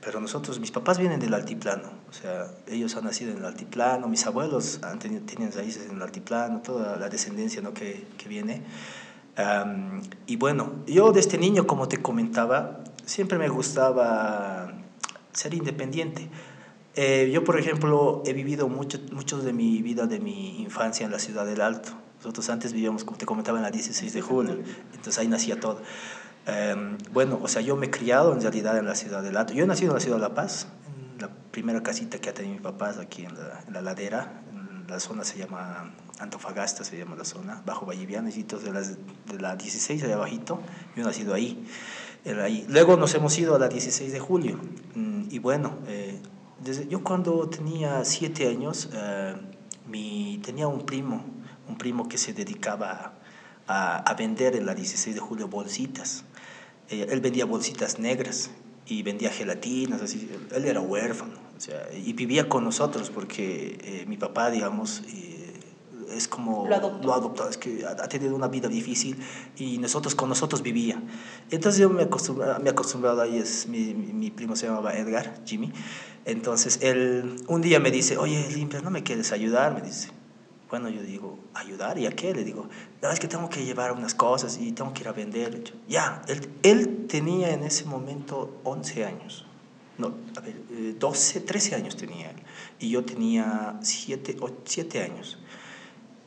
Pero 0.00 0.18
nosotros, 0.20 0.58
mis 0.58 0.72
papás 0.72 0.98
vienen 0.98 1.20
del 1.20 1.34
altiplano, 1.34 1.88
o 2.08 2.12
sea, 2.12 2.48
ellos 2.66 2.96
han 2.96 3.04
nacido 3.04 3.30
en 3.30 3.38
el 3.38 3.44
altiplano, 3.44 4.08
mis 4.08 4.26
abuelos 4.26 4.80
han 4.82 4.98
tenido, 4.98 5.22
tienen 5.22 5.52
raíces 5.52 5.86
en 5.88 5.96
el 5.96 6.02
altiplano, 6.02 6.62
toda 6.62 6.96
la 6.96 7.08
descendencia 7.08 7.62
¿no? 7.62 7.74
que, 7.74 8.08
que 8.16 8.28
viene. 8.28 8.64
Um, 9.38 10.00
y 10.26 10.34
bueno, 10.34 10.72
yo 10.86 11.08
desde 11.08 11.20
este 11.20 11.38
niño, 11.38 11.66
como 11.66 11.86
te 11.86 12.02
comentaba, 12.02 12.80
siempre 13.08 13.38
me 13.38 13.48
gustaba 13.48 14.72
ser 15.32 15.54
independiente. 15.54 16.28
Eh, 16.94 17.30
yo, 17.32 17.42
por 17.42 17.58
ejemplo, 17.58 18.22
he 18.26 18.32
vivido 18.32 18.68
mucho, 18.68 18.98
mucho 19.12 19.38
de 19.38 19.52
mi 19.52 19.82
vida, 19.82 20.06
de 20.06 20.20
mi 20.20 20.62
infancia 20.62 21.06
en 21.06 21.12
la 21.12 21.18
ciudad 21.18 21.46
del 21.46 21.60
Alto. 21.60 21.90
Nosotros 22.18 22.50
antes 22.50 22.72
vivíamos, 22.72 23.04
como 23.04 23.16
te 23.16 23.24
comentaba, 23.24 23.58
en 23.58 23.62
la 23.62 23.70
16 23.70 24.12
de 24.12 24.20
julio, 24.20 24.58
entonces 24.92 25.18
ahí 25.18 25.28
nacía 25.28 25.58
todo. 25.58 25.80
Um, 26.48 26.98
bueno, 27.12 27.38
o 27.42 27.48
sea, 27.48 27.62
yo 27.62 27.76
me 27.76 27.86
he 27.86 27.90
criado 27.90 28.32
en 28.32 28.40
realidad 28.40 28.76
en 28.76 28.86
la 28.86 28.94
ciudad 28.94 29.22
del 29.22 29.36
Alto. 29.36 29.54
Yo 29.54 29.64
he 29.64 29.66
nacido 29.66 29.90
en 29.90 29.94
la 29.94 30.00
ciudad 30.00 30.16
de 30.16 30.22
La 30.22 30.34
Paz, 30.34 30.66
en 31.14 31.20
la 31.20 31.30
primera 31.50 31.82
casita 31.82 32.18
que 32.18 32.28
ha 32.30 32.34
tenido 32.34 32.54
mi 32.54 32.60
papá, 32.60 32.94
aquí 33.00 33.24
en 33.24 33.34
la, 33.34 33.62
en 33.66 33.72
la 33.72 33.80
ladera. 33.80 34.42
En 34.52 34.86
la 34.88 34.98
zona 35.00 35.22
se 35.22 35.38
llama 35.38 35.94
Antofagasta, 36.18 36.82
se 36.82 36.98
llama 36.98 37.14
la 37.14 37.24
zona, 37.24 37.62
bajo 37.64 37.86
Valliviana, 37.86 38.30
y 38.30 38.42
de, 38.42 38.72
las, 38.72 38.96
de 39.26 39.38
la 39.38 39.54
16 39.54 40.02
allá 40.02 40.14
abajito. 40.14 40.60
Yo 40.96 41.02
he 41.02 41.04
nacido 41.04 41.34
ahí, 41.34 41.64
ahí. 42.24 42.64
Luego 42.68 42.96
nos 42.96 43.14
hemos 43.14 43.38
ido 43.38 43.54
a 43.54 43.58
la 43.58 43.68
16 43.68 44.12
de 44.12 44.20
julio. 44.20 44.58
Y 45.30 45.38
bueno, 45.38 45.76
eh, 45.86 46.18
desde, 46.62 46.88
yo 46.88 47.02
cuando 47.02 47.48
tenía 47.48 48.04
siete 48.04 48.48
años, 48.48 48.88
eh, 48.92 49.34
tenía 50.42 50.68
un 50.68 50.86
primo, 50.86 51.24
un 51.68 51.76
primo 51.76 52.08
que 52.08 52.18
se 52.18 52.32
dedicaba 52.32 53.14
a, 53.66 54.14
vender 54.14 54.56
en 54.56 54.64
la 54.64 54.74
16 54.74 55.14
de 55.14 55.20
julio 55.20 55.48
bolsitas 55.48 56.24
eh, 56.90 57.06
él 57.10 57.20
vendía 57.20 57.44
bolsitas 57.44 57.98
negras 57.98 58.50
y 58.86 59.02
vendía 59.02 59.30
gelatinas, 59.30 60.00
así. 60.00 60.30
Él 60.54 60.64
era 60.64 60.80
huérfano, 60.80 61.34
o 61.56 61.60
sea, 61.60 61.88
y 61.92 62.12
vivía 62.14 62.48
con 62.48 62.64
nosotros 62.64 63.10
porque 63.10 63.78
eh, 63.82 64.04
mi 64.06 64.16
papá, 64.16 64.50
digamos, 64.50 65.02
eh, 65.08 65.37
es 66.12 66.28
como 66.28 66.66
lo 66.66 66.74
adoptó. 66.74 67.06
lo 67.06 67.14
adoptó, 67.14 67.48
es 67.48 67.56
que 67.56 67.84
ha 67.86 68.08
tenido 68.08 68.34
una 68.34 68.48
vida 68.48 68.68
difícil 68.68 69.18
y 69.56 69.78
nosotros 69.78 70.14
con 70.14 70.28
nosotros 70.28 70.62
vivía. 70.62 71.02
Entonces 71.50 71.80
yo 71.80 71.90
me 71.90 72.02
acostumbrado, 72.02 72.60
me 72.60 72.70
acostumbrado 72.70 73.22
ahí, 73.22 73.38
es, 73.38 73.66
mi, 73.68 73.94
mi, 73.94 74.30
primo 74.30 74.56
se 74.56 74.66
llamaba 74.66 74.94
Edgar, 74.94 75.40
Jimmy. 75.44 75.72
Entonces 76.24 76.80
él 76.82 77.36
un 77.46 77.62
día 77.62 77.80
me 77.80 77.90
dice, 77.90 78.18
oye, 78.18 78.48
Limpia, 78.50 78.80
¿no 78.80 78.90
me 78.90 79.02
quieres 79.02 79.32
ayudar? 79.32 79.74
Me 79.74 79.82
dice. 79.82 80.10
Bueno, 80.70 80.90
yo 80.90 81.02
digo, 81.02 81.38
¿ayudar? 81.54 81.98
¿Y 81.98 82.06
a 82.06 82.10
qué? 82.10 82.34
Le 82.34 82.44
digo, 82.44 82.68
no, 83.00 83.10
es 83.10 83.18
que 83.18 83.26
tengo 83.26 83.48
que 83.48 83.64
llevar 83.64 83.92
unas 83.92 84.14
cosas 84.14 84.58
y 84.60 84.72
tengo 84.72 84.92
que 84.92 85.00
ir 85.00 85.08
a 85.08 85.12
vender. 85.12 85.72
Ya, 85.88 86.20
él, 86.28 86.46
él 86.62 87.06
tenía 87.08 87.54
en 87.54 87.64
ese 87.64 87.86
momento 87.86 88.60
11 88.64 89.06
años. 89.06 89.46
No, 89.96 90.14
a 90.36 90.40
ver, 90.40 90.98
12, 90.98 91.40
13 91.40 91.74
años 91.74 91.96
tenía 91.96 92.30
él. 92.30 92.36
Y 92.78 92.90
yo 92.90 93.04
tenía 93.04 93.78
7, 93.82 94.36
7 94.64 95.02
años. 95.02 95.38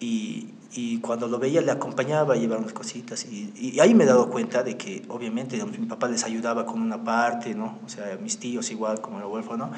Y, 0.02 0.50
y, 0.74 1.00
cuando 1.00 1.28
lo 1.28 1.38
veía 1.38 1.62
le 1.62 1.72
acompañaba 1.72 2.34
a 2.34 2.38
llevar 2.38 2.58
unas 2.58 2.74
cositas. 2.74 3.24
Y, 3.26 3.54
y, 3.56 3.80
ahí 3.80 3.94
me 3.94 4.04
he 4.04 4.08
dado 4.08 4.32
cuenta 4.32 4.64
de 4.64 4.76
que, 4.76 5.04
obviamente, 5.10 5.56
digamos, 5.56 5.78
mi 5.78 5.86
papá 5.86 6.08
les 6.08 6.24
ayudaba 6.24 6.66
con 6.66 6.82
una 6.82 7.04
parte, 7.04 7.54
¿no? 7.54 7.78
O 7.86 7.88
sea, 7.88 8.18
mis 8.20 8.40
tíos 8.40 8.72
igual, 8.72 9.00
como 9.00 9.20
era 9.20 9.28
huérfano. 9.28 9.72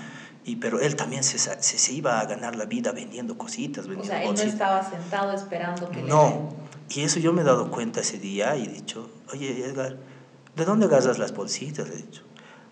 Y, 0.45 0.55
pero 0.55 0.79
él 0.79 0.95
también 0.95 1.25
se, 1.25 1.37
se, 1.37 1.61
se, 1.61 1.93
iba 1.93 2.21
a 2.21 2.25
ganar 2.25 2.55
la 2.55 2.65
vida 2.65 2.93
vendiendo 2.93 3.37
cositas. 3.37 3.85
Vendiendo 3.85 4.05
o 4.05 4.07
sea, 4.07 4.23
él 4.23 4.29
cositas. 4.29 4.45
no 4.45 4.51
estaba 4.53 4.89
sentado 4.89 5.33
esperando 5.33 5.89
que 5.89 6.01
No, 6.03 6.49
y 6.89 7.01
eso 7.01 7.19
yo 7.19 7.33
me 7.33 7.41
he 7.41 7.45
dado 7.45 7.69
cuenta 7.69 7.99
ese 7.99 8.17
día 8.17 8.55
y 8.55 8.63
he 8.63 8.69
dicho, 8.69 9.09
oye, 9.33 9.65
Edgar, 9.65 9.97
¿de 10.55 10.65
dónde 10.65 10.85
agarras 10.85 11.17
las 11.17 11.33
bolsitas? 11.33 11.89
Le 11.89 11.95
he 11.95 11.97
dicho, 11.97 12.23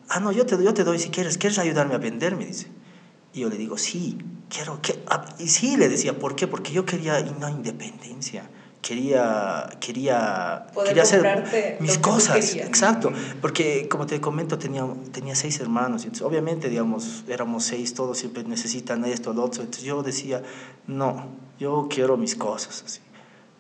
ah, 0.10 0.20
no, 0.20 0.32
yo 0.32 0.46
te, 0.46 0.62
yo 0.64 0.74
te 0.74 0.84
doy 0.84 1.00
si 1.00 1.10
quieres, 1.10 1.38
¿quieres 1.38 1.60
ayudarme 1.60 1.96
a 1.96 1.98
vender? 1.98 2.38
Me 2.38 2.46
dice. 2.46 2.68
Y 3.34 3.42
yo 3.42 3.50
le 3.50 3.58
digo, 3.58 3.78
sí, 3.78 4.18
quiero, 4.50 4.82
que... 4.82 5.00
y 5.40 5.48
sí, 5.48 5.78
le 5.78 5.90
decía, 5.90 6.18
¿por 6.18 6.36
qué? 6.36 6.48
Porque 6.48 6.72
yo 6.72 6.86
quería 6.86 7.24
una 7.38 7.50
independencia. 7.50 8.50
Quería 8.82 9.70
quería 9.80 10.66
Poder 10.74 10.90
quería 10.90 11.04
hacer 11.04 11.78
mis 11.80 12.00
cosas. 12.00 12.56
exacto. 12.56 13.14
Porque 13.40 13.88
como 13.88 14.08
te 14.08 14.20
comento 14.20 14.58
tenía 14.58 14.88
tenía 15.12 15.36
seis 15.36 15.60
hermanos. 15.60 16.02
Entonces 16.04 16.26
obviamente 16.26 16.68
digamos 16.68 17.24
éramos 17.28 17.64
seis 17.64 17.94
todos 17.94 18.18
siempre 18.18 18.44
necesitan 18.44 19.06
esto 19.06 19.34
lo 19.34 19.44
otro. 19.44 19.62
Entonces 19.62 19.84
yo 19.84 20.02
decía 20.02 20.42
no 20.88 21.28
yo 21.60 21.88
quiero 21.92 22.18
mis 22.18 22.36
cosas 22.36 22.84
así. 22.84 23.02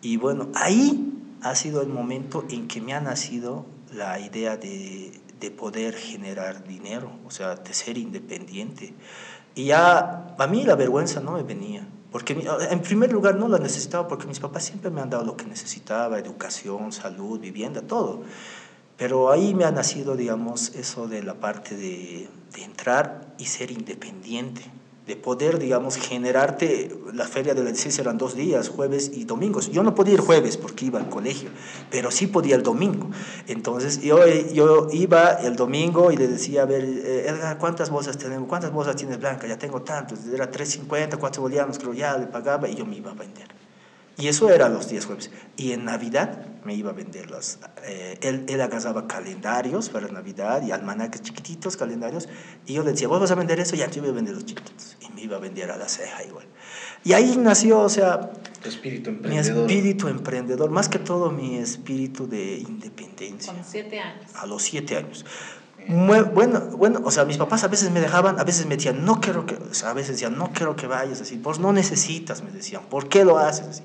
Y 0.01 0.17
bueno 0.17 0.49
ahí 0.55 1.13
ha 1.43 1.53
sido 1.53 1.83
el 1.83 1.89
momento 1.89 2.43
en 2.49 2.67
que 2.67 2.81
me 2.81 2.95
ha 2.95 2.99
nacido 2.99 3.67
la 3.93 4.19
idea 4.19 4.57
de, 4.57 5.11
de 5.39 5.51
poder 5.51 5.93
generar 5.93 6.63
dinero 6.67 7.11
o 7.27 7.29
sea 7.29 7.55
de 7.55 7.73
ser 7.75 7.99
independiente 7.99 8.95
y 9.55 9.65
ya 9.65 10.35
a 10.37 10.47
mí 10.47 10.63
la 10.63 10.75
vergüenza 10.75 11.19
no 11.19 11.33
me 11.33 11.43
venía 11.43 11.87
porque 12.11 12.45
en 12.69 12.81
primer 12.81 13.11
lugar 13.13 13.35
no 13.35 13.47
la 13.47 13.57
necesitaba 13.57 14.07
porque 14.07 14.27
mis 14.27 14.39
papás 14.41 14.65
siempre 14.65 14.91
me 14.91 14.99
han 14.99 15.09
dado 15.09 15.23
lo 15.23 15.37
que 15.37 15.45
necesitaba, 15.45 16.19
educación, 16.19 16.91
salud, 16.91 17.39
vivienda, 17.39 17.81
todo. 17.81 18.21
Pero 18.97 19.31
ahí 19.31 19.55
me 19.55 19.63
ha 19.63 19.71
nacido, 19.71 20.17
digamos, 20.17 20.75
eso 20.75 21.07
de 21.07 21.23
la 21.23 21.35
parte 21.35 21.77
de, 21.77 22.29
de 22.53 22.63
entrar 22.63 23.33
y 23.37 23.45
ser 23.45 23.71
independiente, 23.71 24.61
de 25.11 25.17
poder, 25.17 25.59
digamos, 25.59 25.97
generarte, 25.97 26.89
la 27.13 27.27
feria 27.27 27.53
de 27.53 27.61
la 27.63 27.71
16 27.71 27.99
eran 27.99 28.17
dos 28.17 28.33
días, 28.33 28.69
jueves 28.69 29.11
y 29.13 29.25
domingos. 29.25 29.69
Yo 29.69 29.83
no 29.83 29.93
podía 29.93 30.13
ir 30.13 30.21
jueves 30.21 30.55
porque 30.55 30.85
iba 30.85 30.99
al 30.99 31.09
colegio, 31.09 31.49
pero 31.89 32.11
sí 32.11 32.27
podía 32.27 32.55
el 32.55 32.63
domingo. 32.63 33.09
Entonces 33.47 34.01
yo, 34.01 34.25
yo 34.53 34.87
iba 34.93 35.31
el 35.33 35.57
domingo 35.57 36.13
y 36.13 36.15
le 36.15 36.29
decía, 36.29 36.61
a 36.61 36.65
ver, 36.65 36.85
Edgar, 36.85 37.57
¿cuántas 37.57 37.89
bolsas 37.89 38.17
tenemos? 38.17 38.47
¿Cuántas 38.47 38.71
bolsas 38.71 38.95
tienes 38.95 39.19
Blanca? 39.19 39.47
Ya 39.47 39.57
tengo 39.57 39.81
tantos. 39.81 40.19
Era 40.33 40.49
3.50, 40.49 41.17
4 41.17 41.41
bolivianos, 41.41 41.77
creo 41.77 41.93
ya, 41.93 42.17
le 42.17 42.27
pagaba 42.27 42.69
y 42.69 42.75
yo 42.75 42.85
me 42.85 42.95
iba 42.95 43.11
a 43.11 43.15
vender. 43.15 43.60
Y 44.17 44.27
eso 44.27 44.49
era 44.49 44.69
los 44.69 44.89
días 44.89 45.05
jueves. 45.05 45.31
Y 45.57 45.71
en 45.71 45.85
Navidad 45.85 46.45
me 46.63 46.75
iba 46.75 46.91
a 46.91 46.93
vender 46.93 47.31
las... 47.31 47.59
Eh, 47.83 48.19
él, 48.21 48.45
él 48.47 48.61
agarraba 48.61 49.07
calendarios 49.07 49.89
para 49.89 50.07
Navidad 50.07 50.61
y 50.63 50.71
almanaques 50.71 51.21
chiquititos, 51.21 51.77
calendarios. 51.77 52.29
Y 52.65 52.73
yo 52.73 52.83
le 52.83 52.91
decía, 52.91 53.07
¿vos 53.07 53.19
vas 53.19 53.31
a 53.31 53.35
vender 53.35 53.59
eso? 53.59 53.75
Ya, 53.75 53.89
yo 53.89 54.01
voy 54.01 54.11
a 54.11 54.13
vender 54.13 54.35
los 54.35 54.45
chiquititos. 54.45 54.97
Y 55.01 55.11
me 55.13 55.21
iba 55.23 55.37
a 55.37 55.39
vender 55.39 55.71
a 55.71 55.77
la 55.77 55.89
ceja 55.89 56.23
igual. 56.23 56.45
Y 57.03 57.13
ahí 57.13 57.35
nació, 57.37 57.79
o 57.79 57.89
sea... 57.89 58.31
Tu 58.61 58.69
espíritu 58.69 59.09
emprendedor. 59.09 59.55
Mi 59.55 59.73
espíritu 59.73 60.07
emprendedor. 60.07 60.69
Más 60.69 60.87
que 60.87 60.99
todo 60.99 61.31
mi 61.31 61.57
espíritu 61.57 62.27
de 62.27 62.57
independencia. 62.57 63.53
Con 63.53 63.63
siete 63.63 63.99
años. 63.99 64.29
A 64.35 64.45
los 64.45 64.61
siete 64.61 64.97
años. 64.97 65.25
Muy, 65.87 66.21
bueno, 66.21 66.61
bueno, 66.77 67.01
o 67.03 67.11
sea, 67.11 67.25
mis 67.25 67.37
papás 67.37 67.63
a 67.63 67.67
veces 67.67 67.91
me 67.91 67.99
dejaban, 67.99 68.39
a 68.39 68.43
veces 68.43 68.65
me 68.65 68.75
decían, 68.75 69.03
no 69.03 69.19
quiero 69.19 69.45
que, 69.45 69.55
o 69.55 69.73
sea, 69.73 69.89
a 69.89 69.93
veces 69.93 70.13
decían, 70.13 70.37
no 70.37 70.51
quiero 70.53 70.75
que 70.75 70.87
vayas 70.87 71.21
así, 71.21 71.37
vos 71.37 71.59
no 71.59 71.73
necesitas, 71.73 72.43
me 72.43 72.51
decían, 72.51 72.83
¿por 72.89 73.09
qué 73.09 73.25
lo 73.25 73.37
haces 73.37 73.67
así? 73.67 73.83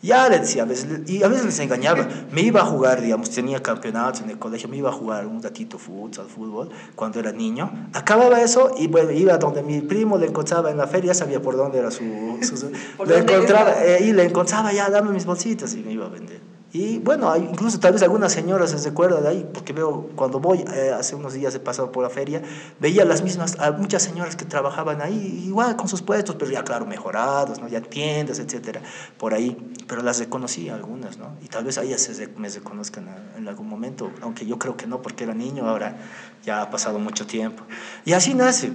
Ya 0.00 0.28
le 0.28 0.38
decía, 0.38 0.62
a 0.62 0.66
veces, 0.66 1.00
y 1.10 1.24
a 1.24 1.28
veces 1.28 1.46
les 1.46 1.58
engañaba. 1.58 2.06
Me 2.30 2.42
iba 2.42 2.60
a 2.60 2.64
jugar, 2.64 3.00
digamos, 3.00 3.30
tenía 3.30 3.60
campeonatos 3.60 4.20
en 4.20 4.30
el 4.30 4.38
colegio, 4.38 4.68
me 4.68 4.76
iba 4.76 4.90
a 4.90 4.92
jugar 4.92 5.26
un 5.26 5.42
ratito 5.42 5.76
futsal, 5.76 6.26
fútbol, 6.26 6.70
cuando 6.94 7.18
era 7.18 7.32
niño. 7.32 7.88
Acababa 7.94 8.40
eso 8.40 8.74
y 8.78 8.86
bueno, 8.86 9.10
iba 9.10 9.36
donde 9.38 9.62
mi 9.62 9.80
primo 9.80 10.16
le 10.16 10.26
encontraba 10.26 10.70
en 10.70 10.76
la 10.76 10.86
feria, 10.86 11.14
sabía 11.14 11.42
por 11.42 11.56
dónde 11.56 11.78
era 11.78 11.90
su... 11.90 12.04
su, 12.42 12.70
le 13.06 13.18
encontraba, 13.18 13.84
eh, 13.84 14.04
y 14.04 14.12
le 14.12 14.24
encontraba, 14.24 14.72
ya, 14.72 14.88
dame 14.88 15.10
mis 15.10 15.26
bolsitas 15.26 15.74
y 15.74 15.78
me 15.78 15.92
iba 15.92 16.06
a 16.06 16.10
vender. 16.10 16.40
Y 16.70 16.98
bueno, 16.98 17.34
incluso 17.34 17.80
tal 17.80 17.94
vez 17.94 18.02
algunas 18.02 18.30
señoras 18.30 18.70
se 18.70 18.88
recuerdan 18.88 19.26
ahí, 19.26 19.48
porque 19.54 19.72
veo 19.72 20.10
cuando 20.14 20.38
voy, 20.38 20.64
eh, 20.74 20.92
hace 20.94 21.14
unos 21.14 21.32
días 21.32 21.54
he 21.54 21.60
pasado 21.60 21.90
por 21.90 22.02
la 22.02 22.10
feria, 22.10 22.42
veía 22.78 23.06
las 23.06 23.22
mismas, 23.22 23.58
a 23.58 23.72
muchas 23.72 24.02
señoras 24.02 24.36
que 24.36 24.44
trabajaban 24.44 25.00
ahí, 25.00 25.44
igual 25.46 25.76
con 25.76 25.88
sus 25.88 26.02
puestos, 26.02 26.36
pero 26.36 26.50
ya 26.50 26.64
claro, 26.64 26.84
mejorados, 26.84 27.58
ya 27.70 27.80
tiendas, 27.80 28.38
etcétera, 28.38 28.82
por 29.16 29.32
ahí, 29.32 29.56
pero 29.86 30.02
las 30.02 30.18
reconocí 30.18 30.68
algunas, 30.68 31.16
¿no? 31.16 31.36
Y 31.42 31.48
tal 31.48 31.64
vez 31.64 31.78
a 31.78 31.84
ellas 31.84 32.02
se, 32.02 32.28
me 32.36 32.50
reconozcan 32.50 33.08
en 33.38 33.48
algún 33.48 33.66
momento, 33.66 34.10
aunque 34.20 34.44
yo 34.44 34.58
creo 34.58 34.76
que 34.76 34.86
no, 34.86 35.00
porque 35.00 35.24
era 35.24 35.32
niño, 35.32 35.66
ahora 35.66 35.96
ya 36.44 36.62
ha 36.62 36.70
pasado 36.70 36.98
mucho 36.98 37.26
tiempo. 37.26 37.64
Y 38.04 38.12
así 38.12 38.34
nace. 38.34 38.72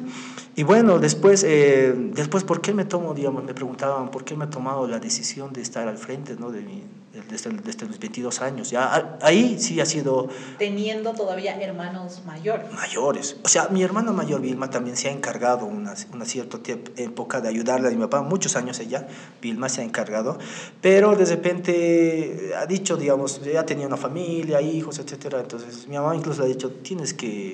Y 0.55 0.64
bueno, 0.64 0.99
después, 0.99 1.43
eh, 1.43 1.93
después 1.95 2.43
¿por 2.43 2.61
qué 2.61 2.74
me 2.74 2.86
tomo, 2.86 3.14
digamos, 3.14 3.43
me 3.43 3.53
preguntaban, 3.53 4.11
¿por 4.11 4.24
qué 4.24 4.36
me 4.36 4.45
he 4.45 4.47
tomado 4.47 4.88
la 4.88 4.99
decisión 4.99 5.51
de 5.53 5.61
estar 5.61 5.88
al 5.88 5.97
frente, 5.97 6.36
¿no? 6.38 6.51
De 6.51 6.61
mi 6.61 6.84
desde, 7.30 7.51
desde, 7.51 7.86
los 7.86 7.99
22 7.99 8.41
años. 8.41 8.72
Ya 8.72 9.18
ahí 9.22 9.59
sí 9.59 9.80
ha 9.80 9.86
sido... 9.86 10.30
Teniendo 10.57 11.14
todavía 11.14 11.55
hermanos 11.61 12.24
mayores. 12.26 12.72
Mayores. 12.72 13.38
O 13.43 13.49
sea, 13.49 13.68
mi 13.70 13.84
hermana 13.84 14.11
mayor 14.11 14.41
Vilma 14.41 14.70
también 14.72 14.97
se 14.97 15.09
ha 15.09 15.11
encargado 15.11 15.66
una, 15.66 15.93
una 16.11 16.26
cierta 16.26 16.57
época 16.97 17.39
de 17.39 17.49
ayudarle 17.49 17.89
a 17.89 17.91
mi 17.91 17.97
papá, 17.97 18.24
muchos 18.24 18.55
años 18.55 18.80
ella, 18.80 19.07
Vilma 19.41 19.70
se 19.70 19.82
ha 19.82 19.84
encargado, 19.84 20.39
pero 20.82 21.16
de 21.16 21.26
repente 21.26 22.51
ha 22.57 22.66
dicho, 22.66 22.97
digamos, 22.97 23.41
ya 23.43 23.64
tenía 23.64 23.86
una 23.86 23.97
familia, 23.97 24.59
hijos, 24.61 24.97
etcétera, 24.97 25.39
entonces 25.39 25.88
mi 25.88 25.95
mamá 25.95 26.16
incluso 26.16 26.41
le 26.41 26.47
ha 26.47 26.49
dicho, 26.49 26.72
tienes 26.72 27.14
que 27.14 27.53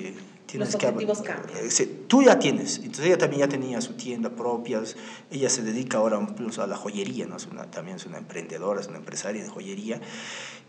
Tienes 0.50 0.72
Los 0.72 0.74
objetivos 0.74 1.22
cambian. 1.22 1.58
Eh, 1.62 2.04
tú 2.08 2.22
ya 2.22 2.38
tienes. 2.38 2.78
Entonces 2.78 3.06
ella 3.06 3.18
también 3.18 3.40
ya 3.40 3.48
tenía 3.48 3.80
su 3.80 3.92
tienda 3.92 4.30
propia. 4.30 4.82
Ella 5.30 5.48
se 5.48 5.62
dedica 5.62 5.98
ahora 5.98 6.18
incluso 6.20 6.62
a 6.62 6.66
la 6.66 6.76
joyería, 6.76 7.26
¿no? 7.26 7.36
Es 7.36 7.46
una, 7.46 7.70
también 7.70 7.98
es 7.98 8.06
una 8.06 8.18
emprendedora, 8.18 8.80
es 8.80 8.88
una 8.88 8.98
empresaria 8.98 9.44
de 9.44 9.48
joyería. 9.48 10.00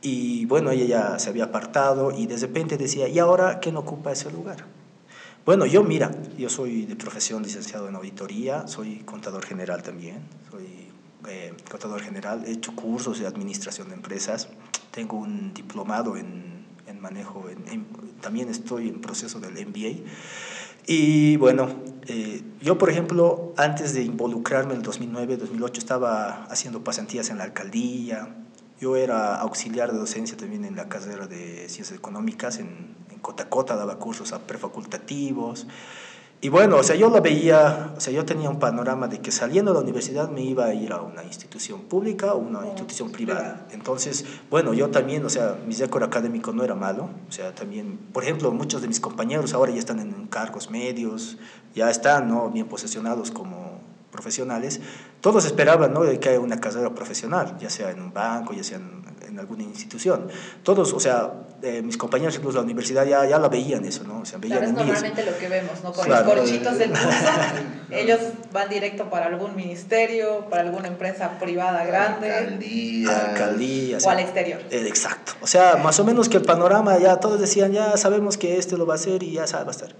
Y 0.03 0.45
bueno, 0.45 0.69
ella 0.69 0.86
ya 0.86 1.19
se 1.19 1.29
había 1.29 1.45
apartado 1.45 2.11
y 2.11 2.27
de 2.27 2.38
repente 2.38 2.77
decía, 2.77 3.07
¿y 3.07 3.17
ahora 3.17 3.59
quién 3.59 3.75
ocupa 3.75 4.11
ese 4.11 4.32
lugar? 4.32 4.65
Bueno, 5.45 5.65
yo 5.65 5.84
mira, 5.84 6.11
yo 6.38 6.49
soy 6.49 6.86
de 6.86 6.95
profesión 6.95 7.41
licenciado 7.41 7.89
en 7.89 7.95
auditoría, 7.95 8.67
soy 8.67 8.97
contador 8.99 9.43
general 9.43 9.82
también, 9.82 10.19
soy 10.51 10.67
eh, 11.27 11.53
contador 11.69 12.01
general, 12.01 12.43
he 12.45 12.51
hecho 12.51 12.75
cursos 12.75 13.19
de 13.19 13.25
administración 13.25 13.89
de 13.89 13.95
empresas, 13.95 14.49
tengo 14.91 15.17
un 15.17 15.51
diplomado 15.55 16.15
en 16.15 16.51
manejo, 17.02 17.45
en, 17.49 17.86
también 18.22 18.49
estoy 18.49 18.88
en 18.88 19.02
proceso 19.02 19.39
del 19.39 19.54
MBA. 19.68 20.08
Y 20.88 21.38
bueno, 21.38 21.70
eh, 22.08 22.41
yo 22.62 22.78
por 22.78 22.89
ejemplo, 22.89 23.54
antes 23.58 23.93
de 23.93 24.04
involucrarme 24.04 24.74
en 24.74 24.78
el 24.78 24.84
2009, 24.84 25.38
2008, 25.38 25.80
estaba 25.80 26.45
haciendo 26.45 26.84
pasantías 26.84 27.30
en 27.30 27.38
la 27.38 27.43
alcaldía, 27.43 28.36
yo 28.80 28.95
era 28.95 29.36
auxiliar 29.36 29.91
de 29.91 29.97
docencia 29.99 30.36
también 30.38 30.66
en 30.66 30.76
la 30.76 30.89
carrera 30.89 31.28
de 31.28 31.70
ciencias 31.70 31.91
económicas, 31.91 32.58
en, 32.58 32.95
en 33.12 33.20
Cotacota 33.20 33.76
daba 33.76 33.99
cursos 33.99 34.34
a 34.34 34.39
prefacultativos. 34.39 35.68
Y 36.43 36.49
bueno, 36.49 36.77
o 36.77 36.83
sea, 36.83 36.95
yo 36.95 37.11
lo 37.11 37.21
veía, 37.21 37.93
o 37.95 37.99
sea, 37.99 38.11
yo 38.11 38.25
tenía 38.25 38.49
un 38.49 38.57
panorama 38.57 39.07
de 39.07 39.19
que 39.19 39.29
saliendo 39.29 39.71
de 39.71 39.77
la 39.77 39.83
universidad 39.83 40.27
me 40.31 40.41
iba 40.41 40.65
a 40.65 40.73
ir 40.73 40.91
a 40.91 40.99
una 40.99 41.23
institución 41.23 41.81
pública 41.81 42.33
o 42.33 42.39
una 42.39 42.65
institución 42.65 43.11
privada. 43.11 43.67
Entonces, 43.69 44.25
bueno, 44.49 44.73
yo 44.73 44.89
también, 44.89 45.23
o 45.23 45.29
sea, 45.29 45.55
mi 45.67 45.75
récord 45.75 46.01
académico 46.01 46.51
no 46.51 46.63
era 46.63 46.73
malo, 46.73 47.11
o 47.29 47.31
sea, 47.31 47.53
también, 47.53 47.99
por 48.11 48.23
ejemplo, 48.23 48.51
muchos 48.51 48.81
de 48.81 48.87
mis 48.87 48.99
compañeros 48.99 49.53
ahora 49.53 49.71
ya 49.71 49.77
están 49.77 49.99
en 49.99 50.25
cargos 50.25 50.71
medios, 50.71 51.37
ya 51.75 51.91
están, 51.91 52.27
¿no? 52.27 52.49
Bien 52.49 52.67
posesionados 52.67 53.29
como 53.29 53.79
profesionales. 54.11 54.81
Todos 55.21 55.45
esperaban, 55.45 55.93
¿no? 55.93 56.01
Que 56.19 56.29
haya 56.29 56.39
una 56.39 56.59
carrera 56.59 56.89
profesional, 56.95 57.55
ya 57.59 57.69
sea 57.69 57.91
en 57.91 58.01
un 58.01 58.13
banco, 58.13 58.53
ya 58.53 58.63
sea 58.63 58.77
en 58.77 59.03
en 59.32 59.39
alguna 59.39 59.63
institución. 59.63 60.27
Todos, 60.63 60.93
o 60.93 60.99
sea, 60.99 61.32
eh, 61.63 61.82
mis 61.82 61.97
compañeros 61.97 62.36
incluso 62.36 62.57
de 62.57 62.61
la 62.61 62.65
universidad 62.65 63.05
ya, 63.05 63.25
ya 63.25 63.39
la 63.39 63.47
veían 63.47 63.86
eso, 63.86 64.03
¿no? 64.03 64.19
O 64.19 64.25
sea, 64.25 64.39
veían 64.39 64.59
claro, 64.59 64.71
es 64.71 64.77
normalmente 64.77 65.25
lo 65.25 65.38
que 65.38 65.47
vemos, 65.47 65.84
¿no? 65.84 65.93
Con 65.93 66.09
los 66.09 66.21
corchitos 66.21 66.77
del 66.77 66.89
curso, 66.89 67.07
ellos 67.91 68.19
van 68.51 68.69
directo 68.69 69.09
para 69.09 69.27
algún 69.27 69.55
ministerio, 69.55 70.45
para 70.49 70.63
alguna 70.63 70.88
empresa 70.89 71.39
privada 71.39 71.86
grande. 71.86 72.32
Alcaldía. 72.32 73.29
Alcaldía. 73.29 73.97
O 74.03 74.09
al 74.09 74.19
exterior. 74.19 74.61
Eh, 74.69 74.86
exacto. 74.88 75.34
O 75.41 75.47
sea, 75.47 75.77
más 75.77 75.99
o 75.99 76.03
menos 76.03 76.27
que 76.27 76.38
el 76.38 76.43
panorama 76.43 76.97
ya 76.99 77.17
todos 77.17 77.39
decían, 77.39 77.71
ya 77.71 77.95
sabemos 77.97 78.38
que 78.38 78.57
este 78.57 78.77
lo 78.77 78.86
va 78.86 78.95
a 78.95 78.97
hacer 78.97 79.23
y 79.23 79.34
ya 79.34 79.47
sabe, 79.47 79.63
va 79.63 79.71
a 79.71 79.75
estar. 79.75 79.95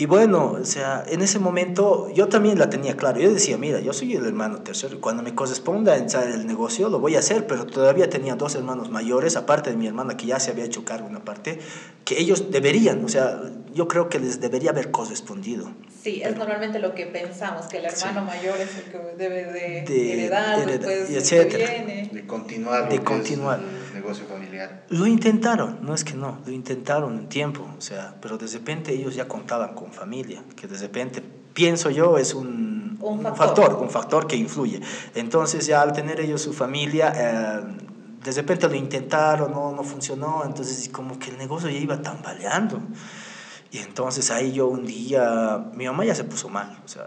Y 0.00 0.06
bueno, 0.06 0.56
o 0.58 0.64
sea, 0.64 1.04
en 1.06 1.20
ese 1.20 1.38
momento 1.38 2.08
yo 2.14 2.26
también 2.26 2.58
la 2.58 2.70
tenía 2.70 2.96
claro. 2.96 3.20
Yo 3.20 3.30
decía, 3.30 3.58
mira, 3.58 3.80
yo 3.80 3.92
soy 3.92 4.16
el 4.16 4.24
hermano 4.24 4.62
tercero 4.62 4.96
y 4.96 4.98
cuando 4.98 5.22
me 5.22 5.34
corresponda 5.34 5.94
entrar 5.94 6.26
en 6.26 6.40
el 6.40 6.46
negocio 6.46 6.88
lo 6.88 7.00
voy 7.00 7.16
a 7.16 7.18
hacer, 7.18 7.46
pero 7.46 7.66
todavía 7.66 8.08
tenía 8.08 8.34
dos 8.34 8.54
hermanos 8.54 8.88
mayores, 8.88 9.36
aparte 9.36 9.68
de 9.68 9.76
mi 9.76 9.86
hermana 9.86 10.16
que 10.16 10.24
ya 10.24 10.40
se 10.40 10.52
había 10.52 10.64
hecho 10.64 10.86
cargo 10.86 11.06
una 11.06 11.22
parte, 11.22 11.58
que 12.06 12.18
ellos 12.18 12.50
deberían, 12.50 13.04
o 13.04 13.10
sea, 13.10 13.42
yo 13.74 13.88
creo 13.88 14.08
que 14.08 14.18
les 14.18 14.40
debería 14.40 14.70
haber 14.70 14.90
correspondido. 14.90 15.70
Sí, 16.02 16.22
es 16.24 16.34
normalmente 16.34 16.78
lo 16.78 16.94
que 16.94 17.04
pensamos, 17.04 17.66
que 17.66 17.76
el 17.76 17.84
hermano 17.84 18.24
mayor 18.24 18.56
es 18.58 18.74
el 18.78 18.84
que 18.90 18.98
debe 19.18 19.52
de, 19.52 20.12
heredar, 20.14 20.64
después 20.64 21.10
etcétera. 21.10 21.84
De 22.10 22.26
continuar. 22.26 22.88
De 22.88 23.00
continuar. 23.00 23.60
el 23.60 23.89
negocio 24.00 24.24
familiar. 24.26 24.84
Lo 24.88 25.06
intentaron, 25.06 25.78
no 25.82 25.94
es 25.94 26.04
que 26.04 26.14
no, 26.14 26.38
lo 26.44 26.52
intentaron 26.52 27.12
un 27.12 27.28
tiempo, 27.28 27.66
o 27.76 27.80
sea, 27.80 28.16
pero 28.20 28.38
de 28.38 28.46
repente 28.46 28.92
ellos 28.92 29.14
ya 29.14 29.28
contaban 29.28 29.74
con 29.74 29.92
familia, 29.92 30.42
que 30.56 30.66
de 30.66 30.78
repente 30.78 31.22
pienso 31.52 31.90
yo 31.90 32.18
es 32.18 32.34
un, 32.34 32.98
un, 33.00 33.22
factor. 33.36 33.74
un 33.80 33.90
factor 33.90 34.26
que 34.26 34.36
influye. 34.36 34.80
Entonces 35.14 35.66
ya 35.66 35.82
al 35.82 35.92
tener 35.92 36.20
ellos 36.20 36.42
su 36.42 36.52
familia, 36.52 37.12
eh, 37.14 37.60
de 38.24 38.32
repente 38.32 38.68
lo 38.68 38.74
intentaron, 38.74 39.52
no, 39.52 39.72
no 39.72 39.82
funcionó, 39.82 40.42
entonces 40.44 40.88
como 40.88 41.18
que 41.18 41.30
el 41.30 41.38
negocio 41.38 41.68
ya 41.68 41.78
iba 41.78 42.02
tambaleando. 42.02 42.80
Y 43.72 43.78
entonces 43.78 44.30
ahí 44.30 44.52
yo 44.52 44.66
un 44.66 44.84
día, 44.84 45.64
mi 45.74 45.86
mamá 45.86 46.04
ya 46.04 46.14
se 46.14 46.24
puso 46.24 46.48
mal, 46.48 46.76
o 46.84 46.88
sea, 46.88 47.06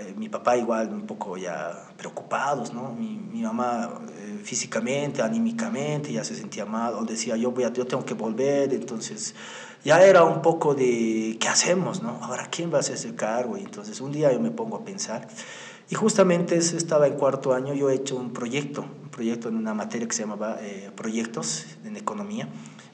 eh, 0.00 0.14
mi 0.16 0.28
papá 0.28 0.56
igual 0.56 0.88
un 0.88 1.06
poco 1.06 1.36
ya 1.36 1.88
preocupados, 1.96 2.72
¿no? 2.72 2.92
Mi, 2.92 3.18
mi 3.18 3.42
mamá 3.42 3.90
físicamente, 4.42 5.22
anímicamente 5.22 6.12
ya 6.12 6.24
se 6.24 6.34
sentía 6.34 6.66
mal, 6.66 6.94
o 6.94 7.04
decía 7.04 7.36
yo, 7.36 7.50
voy 7.50 7.64
a, 7.64 7.72
yo 7.72 7.86
tengo 7.86 8.04
que 8.04 8.14
volver, 8.14 8.72
entonces 8.72 9.34
ya 9.84 10.04
era 10.04 10.24
un 10.24 10.42
poco 10.42 10.74
de, 10.74 11.36
¿qué 11.40 11.48
hacemos, 11.48 12.02
no? 12.02 12.18
Ahora, 12.22 12.48
¿quién 12.50 12.72
va 12.72 12.76
a 12.76 12.80
hacer 12.80 12.94
ese 12.94 13.14
cargo? 13.14 13.56
Y 13.56 13.62
entonces 13.62 14.00
un 14.00 14.12
día 14.12 14.32
yo 14.32 14.40
me 14.40 14.50
pongo 14.50 14.76
a 14.76 14.84
pensar, 14.84 15.28
y 15.90 15.94
justamente 15.94 16.56
estaba 16.56 17.06
en 17.06 17.14
cuarto 17.14 17.52
año, 17.52 17.74
yo 17.74 17.90
he 17.90 17.94
hecho 17.94 18.16
un 18.16 18.32
proyecto, 18.32 18.82
un 18.82 19.10
proyecto 19.10 19.48
en 19.48 19.56
una 19.56 19.74
materia 19.74 20.06
que 20.08 20.14
se 20.14 20.22
llamaba 20.22 20.56
eh, 20.60 20.90
Proyectos 20.94 21.66
en 21.84 21.96
Economía, 21.96 22.48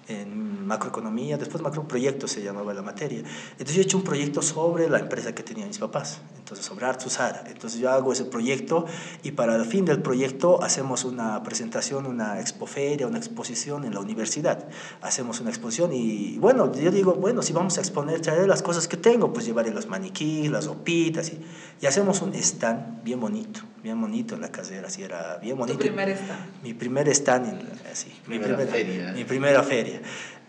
en 0.09 0.67
macroeconomía, 0.67 1.37
después 1.37 1.63
macroproyectos 1.63 2.33
se 2.33 2.43
llamaba 2.43 2.75
la 2.75 2.83
materia. 2.83 3.23
Entonces 3.53 3.77
yo 3.77 3.83
he 3.83 3.85
hecho 3.85 3.99
un 3.99 4.05
proyecto 4.05 4.43
sobre 4.43 4.89
la 4.89 4.99
empresa 4.99 5.35
que 5.35 5.43
tenían 5.43 5.69
mis 5.69 5.79
papás, 5.79 6.21
entonces 6.49 6.65
sobre 6.65 6.87
Artusara. 6.87 7.45
Entonces 7.47 7.79
yo 7.79 7.91
hago 7.91 8.11
ese 8.11 8.25
proyecto 8.25 8.87
y 9.23 9.33
para 9.33 9.55
el 9.55 9.67
fin 9.67 9.85
del 9.85 10.01
proyecto 10.01 10.63
hacemos 10.63 11.05
una 11.05 11.43
presentación, 11.43 12.07
una 12.07 12.41
expoferia, 12.41 13.07
una 13.07 13.19
exposición 13.19 13.85
en 13.85 13.93
la 13.93 14.01
universidad. 14.01 14.67
Hacemos 15.03 15.41
una 15.41 15.51
exposición 15.51 15.93
y 15.93 16.39
bueno, 16.39 16.73
yo 16.73 16.91
digo, 16.91 17.13
bueno, 17.15 17.43
si 17.43 17.53
vamos 17.53 17.77
a 17.77 17.83
exponer, 17.83 18.23
traeré 18.23 18.47
las 18.47 18.63
cosas 18.63 18.89
que 18.89 18.97
tengo, 18.97 19.31
pues 19.31 19.45
llevaré 19.45 19.71
los 19.71 19.89
maniquíes, 19.89 20.51
las 20.51 20.67
ropitas 20.67 21.31
y, 21.33 21.41
y 21.83 21.87
hacemos 21.87 22.23
un 22.23 22.35
stand 22.35 23.05
bien 23.05 23.21
bonito, 23.21 23.61
bien 23.83 24.01
bonito 24.01 24.35
en 24.35 24.41
la 24.41 24.51
casera, 24.51 24.89
así 24.89 25.03
era 25.03 25.37
bien 25.37 25.59
bonito. 25.59 25.77
¿Tu 25.77 25.85
primer 25.85 26.09
stand? 26.09 26.63
Mi 26.63 26.73
primer 26.73 27.09
stand, 27.11 27.47
en, 27.49 27.91
así, 27.93 28.11
mi 28.27 28.39
primera 28.39 28.67
feria. 28.67 29.13
Mi 29.13 29.25
primera 29.25 29.63
feria. 29.63 30.01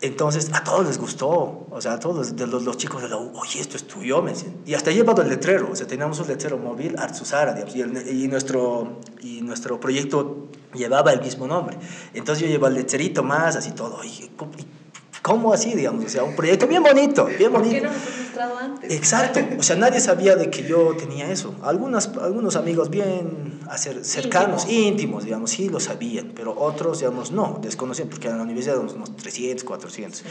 Entonces, 0.02 0.50
a 0.54 0.64
todos 0.64 0.86
les 0.86 0.98
gustó, 0.98 1.66
o 1.70 1.80
sea, 1.80 1.94
a 1.94 2.00
todos 2.00 2.32
los, 2.32 2.62
los 2.62 2.76
chicos 2.78 3.02
de 3.02 3.08
la 3.08 3.18
U, 3.18 3.32
oye, 3.34 3.60
esto 3.60 3.76
es 3.76 3.86
tuyo, 3.86 4.22
me 4.22 4.30
decían. 4.30 4.56
Y 4.64 4.72
hasta 4.72 4.90
he 4.90 4.94
llevado 4.94 5.20
el 5.20 5.28
letrero, 5.28 5.68
o 5.70 5.76
sea, 5.76 5.86
teníamos 5.86 6.18
un 6.20 6.28
letrero 6.28 6.56
móvil, 6.56 6.98
Artsusara, 6.98 7.54
y, 8.06 8.28
nuestro, 8.28 8.98
y 9.20 9.42
nuestro 9.42 9.78
proyecto 9.78 10.48
llevaba 10.72 11.12
el 11.12 11.20
mismo 11.20 11.46
nombre. 11.46 11.76
Entonces 12.14 12.44
yo 12.44 12.48
llevo 12.50 12.68
el 12.68 12.74
letrerito 12.74 13.22
más, 13.22 13.56
así 13.56 13.72
todo, 13.72 14.00
¿Cómo 15.22 15.52
así, 15.52 15.74
digamos? 15.74 16.04
O 16.04 16.08
sea, 16.08 16.24
un 16.24 16.34
proyecto 16.34 16.66
bien 16.66 16.82
bonito, 16.82 17.26
bien 17.26 17.52
bonito. 17.52 17.88
¿Por 17.88 17.90
qué 17.92 17.98
no 17.98 18.22
mostrado 18.22 18.58
antes? 18.58 18.90
Exacto. 18.90 19.40
O 19.58 19.62
sea, 19.62 19.76
nadie 19.76 20.00
sabía 20.00 20.36
de 20.36 20.50
que 20.50 20.62
yo 20.62 20.96
tenía 20.96 21.30
eso. 21.30 21.54
Algunas, 21.62 22.08
algunos 22.16 22.56
amigos 22.56 22.88
bien 22.88 23.60
hacer, 23.68 24.04
cercanos, 24.04 24.68
íntimos, 24.68 25.24
digamos, 25.24 25.50
sí 25.50 25.68
lo 25.68 25.78
sabían, 25.78 26.32
pero 26.34 26.58
otros, 26.58 27.00
digamos, 27.00 27.32
no, 27.32 27.58
desconocían, 27.62 28.08
porque 28.08 28.28
en 28.28 28.38
la 28.38 28.44
universidad 28.44 28.76
éramos 28.76 28.94
unos 28.94 29.14
300, 29.16 29.64
400. 29.64 30.24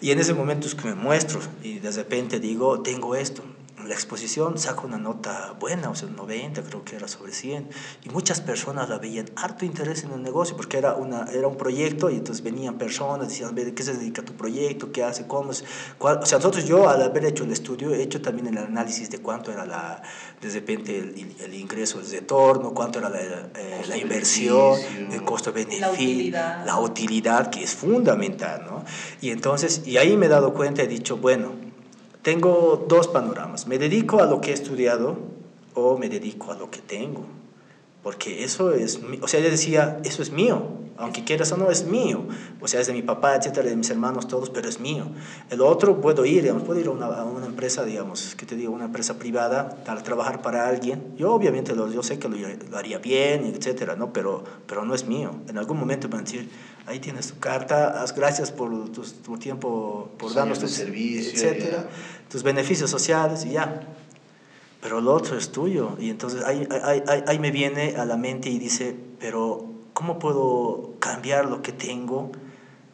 Y 0.00 0.10
en 0.10 0.18
ese 0.18 0.34
momento 0.34 0.66
es 0.66 0.74
que 0.74 0.88
me 0.88 0.94
muestro 0.94 1.40
y 1.62 1.78
de 1.78 1.90
repente 1.92 2.40
digo, 2.40 2.80
tengo 2.82 3.14
esto 3.14 3.42
la 3.86 3.94
exposición 3.94 4.58
saca 4.58 4.82
una 4.82 4.98
nota 4.98 5.54
buena, 5.58 5.90
o 5.90 5.94
sea, 5.94 6.08
90 6.08 6.62
creo 6.62 6.84
que 6.84 6.96
era 6.96 7.08
sobre 7.08 7.32
100, 7.32 7.68
y 8.04 8.08
muchas 8.10 8.40
personas 8.40 8.88
la 8.88 8.98
veían 8.98 9.30
harto 9.36 9.64
interés 9.64 10.04
en 10.04 10.12
el 10.12 10.22
negocio, 10.22 10.56
porque 10.56 10.78
era, 10.78 10.94
una, 10.94 11.24
era 11.32 11.46
un 11.48 11.56
proyecto 11.56 12.10
y 12.10 12.16
entonces 12.16 12.44
venían 12.44 12.78
personas, 12.78 13.28
decían, 13.28 13.54
¿de 13.54 13.74
qué 13.74 13.82
se 13.82 13.94
dedica 13.94 14.22
tu 14.22 14.34
proyecto? 14.34 14.92
¿Qué 14.92 15.04
hace? 15.04 15.26
¿Cómo 15.26 15.52
es? 15.52 15.64
o 15.98 16.26
sea, 16.26 16.38
nosotros 16.38 16.64
yo 16.64 16.88
al 16.88 17.02
haber 17.02 17.24
hecho 17.24 17.44
el 17.44 17.52
estudio 17.52 17.92
he 17.92 18.02
hecho 18.02 18.20
también 18.20 18.48
el 18.48 18.58
análisis 18.58 19.10
de 19.10 19.18
cuánto 19.18 19.52
era 19.52 19.66
la, 19.66 20.02
de 20.40 20.50
repente 20.50 20.98
el, 20.98 21.34
el 21.40 21.54
ingreso, 21.54 22.00
el 22.00 22.10
retorno, 22.10 22.74
cuánto 22.74 22.98
era 22.98 23.08
la, 23.08 23.20
eh, 23.20 23.82
la 23.86 23.96
inversión, 23.96 24.78
el 25.10 25.22
costo-beneficio, 25.24 26.32
la, 26.32 26.64
la 26.64 26.78
utilidad, 26.78 27.50
que 27.50 27.62
es 27.62 27.74
fundamental, 27.74 28.64
¿no? 28.66 28.84
Y 29.20 29.30
entonces, 29.30 29.82
y 29.86 29.98
ahí 29.98 30.16
me 30.16 30.26
he 30.26 30.28
dado 30.28 30.54
cuenta, 30.54 30.82
he 30.82 30.88
dicho, 30.88 31.16
bueno, 31.16 31.71
tengo 32.22 32.86
dos 32.88 33.08
panoramas. 33.08 33.66
Me 33.66 33.78
dedico 33.78 34.20
a 34.20 34.26
lo 34.26 34.40
que 34.40 34.50
he 34.50 34.54
estudiado 34.54 35.16
o 35.74 35.98
me 35.98 36.08
dedico 36.08 36.52
a 36.52 36.56
lo 36.56 36.70
que 36.70 36.80
tengo. 36.80 37.24
porque 38.02 38.42
eso 38.42 38.72
es, 38.72 39.00
o 39.20 39.28
sea, 39.28 39.38
yo 39.38 39.48
decía, 39.48 40.00
eso 40.02 40.22
es 40.22 40.32
mío, 40.32 40.60
aunque 40.96 41.22
quieras 41.24 41.52
o 41.52 41.56
no, 41.56 41.70
es 41.70 41.86
mío, 41.86 42.24
o 42.60 42.66
sea, 42.68 42.80
es 42.80 42.88
de 42.88 42.92
mi 42.92 43.02
papá, 43.02 43.36
etcétera, 43.36 43.68
de 43.68 43.76
mis 43.76 43.90
hermanos, 43.90 44.26
todos, 44.28 44.50
pero 44.50 44.68
es 44.68 44.80
mío. 44.80 45.06
El 45.50 45.60
otro 45.60 46.00
puedo 46.00 46.24
ir, 46.24 46.42
digamos, 46.42 46.64
puedo 46.64 46.80
ir 46.80 46.88
a 46.88 46.90
una, 46.90 47.46
empresa, 47.46 47.84
digamos, 47.84 48.34
que 48.34 48.44
te 48.44 48.56
digo, 48.56 48.72
una 48.72 48.86
empresa 48.86 49.18
privada, 49.18 49.76
para 49.84 50.02
trabajar 50.02 50.42
para 50.42 50.68
alguien, 50.68 51.14
yo 51.16 51.32
obviamente 51.32 51.74
lo, 51.74 51.90
yo 51.90 52.02
sé 52.02 52.18
que 52.18 52.28
lo, 52.28 52.36
lo, 52.36 52.76
haría 52.76 52.98
bien, 52.98 53.44
etcétera, 53.46 53.96
¿no? 53.96 54.12
Pero, 54.12 54.42
pero 54.66 54.84
no 54.84 54.94
es 54.94 55.06
mío. 55.06 55.30
En 55.48 55.58
algún 55.58 55.78
momento 55.78 56.08
van 56.08 56.20
a 56.20 56.24
decir, 56.24 56.48
ahí 56.86 56.98
tienes 57.00 57.28
tu 57.28 57.38
carta, 57.38 58.02
haz 58.02 58.14
gracias 58.14 58.50
por 58.50 58.90
tu, 58.90 59.02
tu 59.02 59.38
tiempo, 59.38 60.10
por 60.18 60.34
darnos 60.34 60.58
tu 60.58 60.68
servicio, 60.68 61.32
etcétera, 61.32 61.88
tus 62.28 62.42
beneficios 62.42 62.90
sociales 62.90 63.44
y 63.44 63.52
ya 63.52 63.86
pero 64.82 65.00
lo 65.00 65.14
otro 65.14 65.38
es 65.38 65.52
tuyo. 65.52 65.96
Y 65.98 66.10
entonces 66.10 66.44
ahí, 66.44 66.68
ahí, 66.82 67.02
ahí, 67.26 67.38
me 67.38 67.52
viene 67.52 67.94
a 67.96 68.04
la 68.04 68.16
mente 68.16 68.50
y 68.50 68.58
dice, 68.58 68.96
pero 69.20 69.64
¿cómo 69.92 70.18
puedo 70.18 70.94
cambiar 70.98 71.46
lo 71.46 71.62
que 71.62 71.70
tengo 71.70 72.32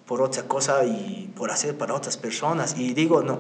por 0.07 0.21
otra 0.21 0.43
cosa 0.43 0.85
y 0.85 1.33
por 1.35 1.51
hacer 1.51 1.79
para 1.79 1.95
otras 1.95 2.19
personas? 2.19 2.79
Y 2.79 2.93
digo, 2.93 3.23
no, 3.23 3.39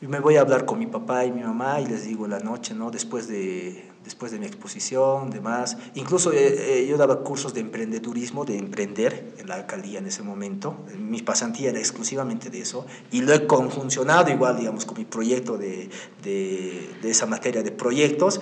me 0.00 0.18
voy 0.18 0.36
a 0.36 0.40
hablar 0.40 0.64
con 0.64 0.80
mi 0.80 0.86
papá 0.86 1.24
y 1.24 1.30
mi 1.30 1.42
mamá 1.42 1.80
y 1.80 1.86
les 1.86 2.04
digo 2.04 2.26
la 2.26 2.40
noche, 2.40 2.74
¿no? 2.74 2.90
Después 2.90 3.28
de, 3.28 3.92
después 4.06 4.30
de 4.30 4.38
mi 4.38 4.46
exposición, 4.46 5.30
demás. 5.30 5.76
Incluso 5.94 6.32
eh, 6.32 6.38
eh, 6.80 6.86
yo 6.88 6.96
daba 6.96 7.22
cursos 7.24 7.52
de 7.52 7.60
emprendedurismo, 7.60 8.44
de 8.44 8.56
emprender 8.56 9.34
en 9.36 9.48
la 9.48 9.56
alcaldía 9.56 9.98
en 9.98 10.06
ese 10.06 10.22
momento. 10.22 10.76
Mi 10.96 11.22
pasantía 11.22 11.70
era 11.70 11.80
exclusivamente 11.80 12.48
de 12.48 12.60
eso 12.60 12.86
y 13.10 13.20
lo 13.20 13.34
he 13.34 13.46
conjuncionado 13.48 14.30
igual, 14.30 14.58
digamos, 14.58 14.86
con 14.86 14.96
mi 14.96 15.04
proyecto 15.04 15.58
de, 15.58 15.90
de, 16.22 16.88
de 17.02 17.10
esa 17.10 17.26
materia 17.26 17.64
de 17.64 17.72
proyectos. 17.72 18.40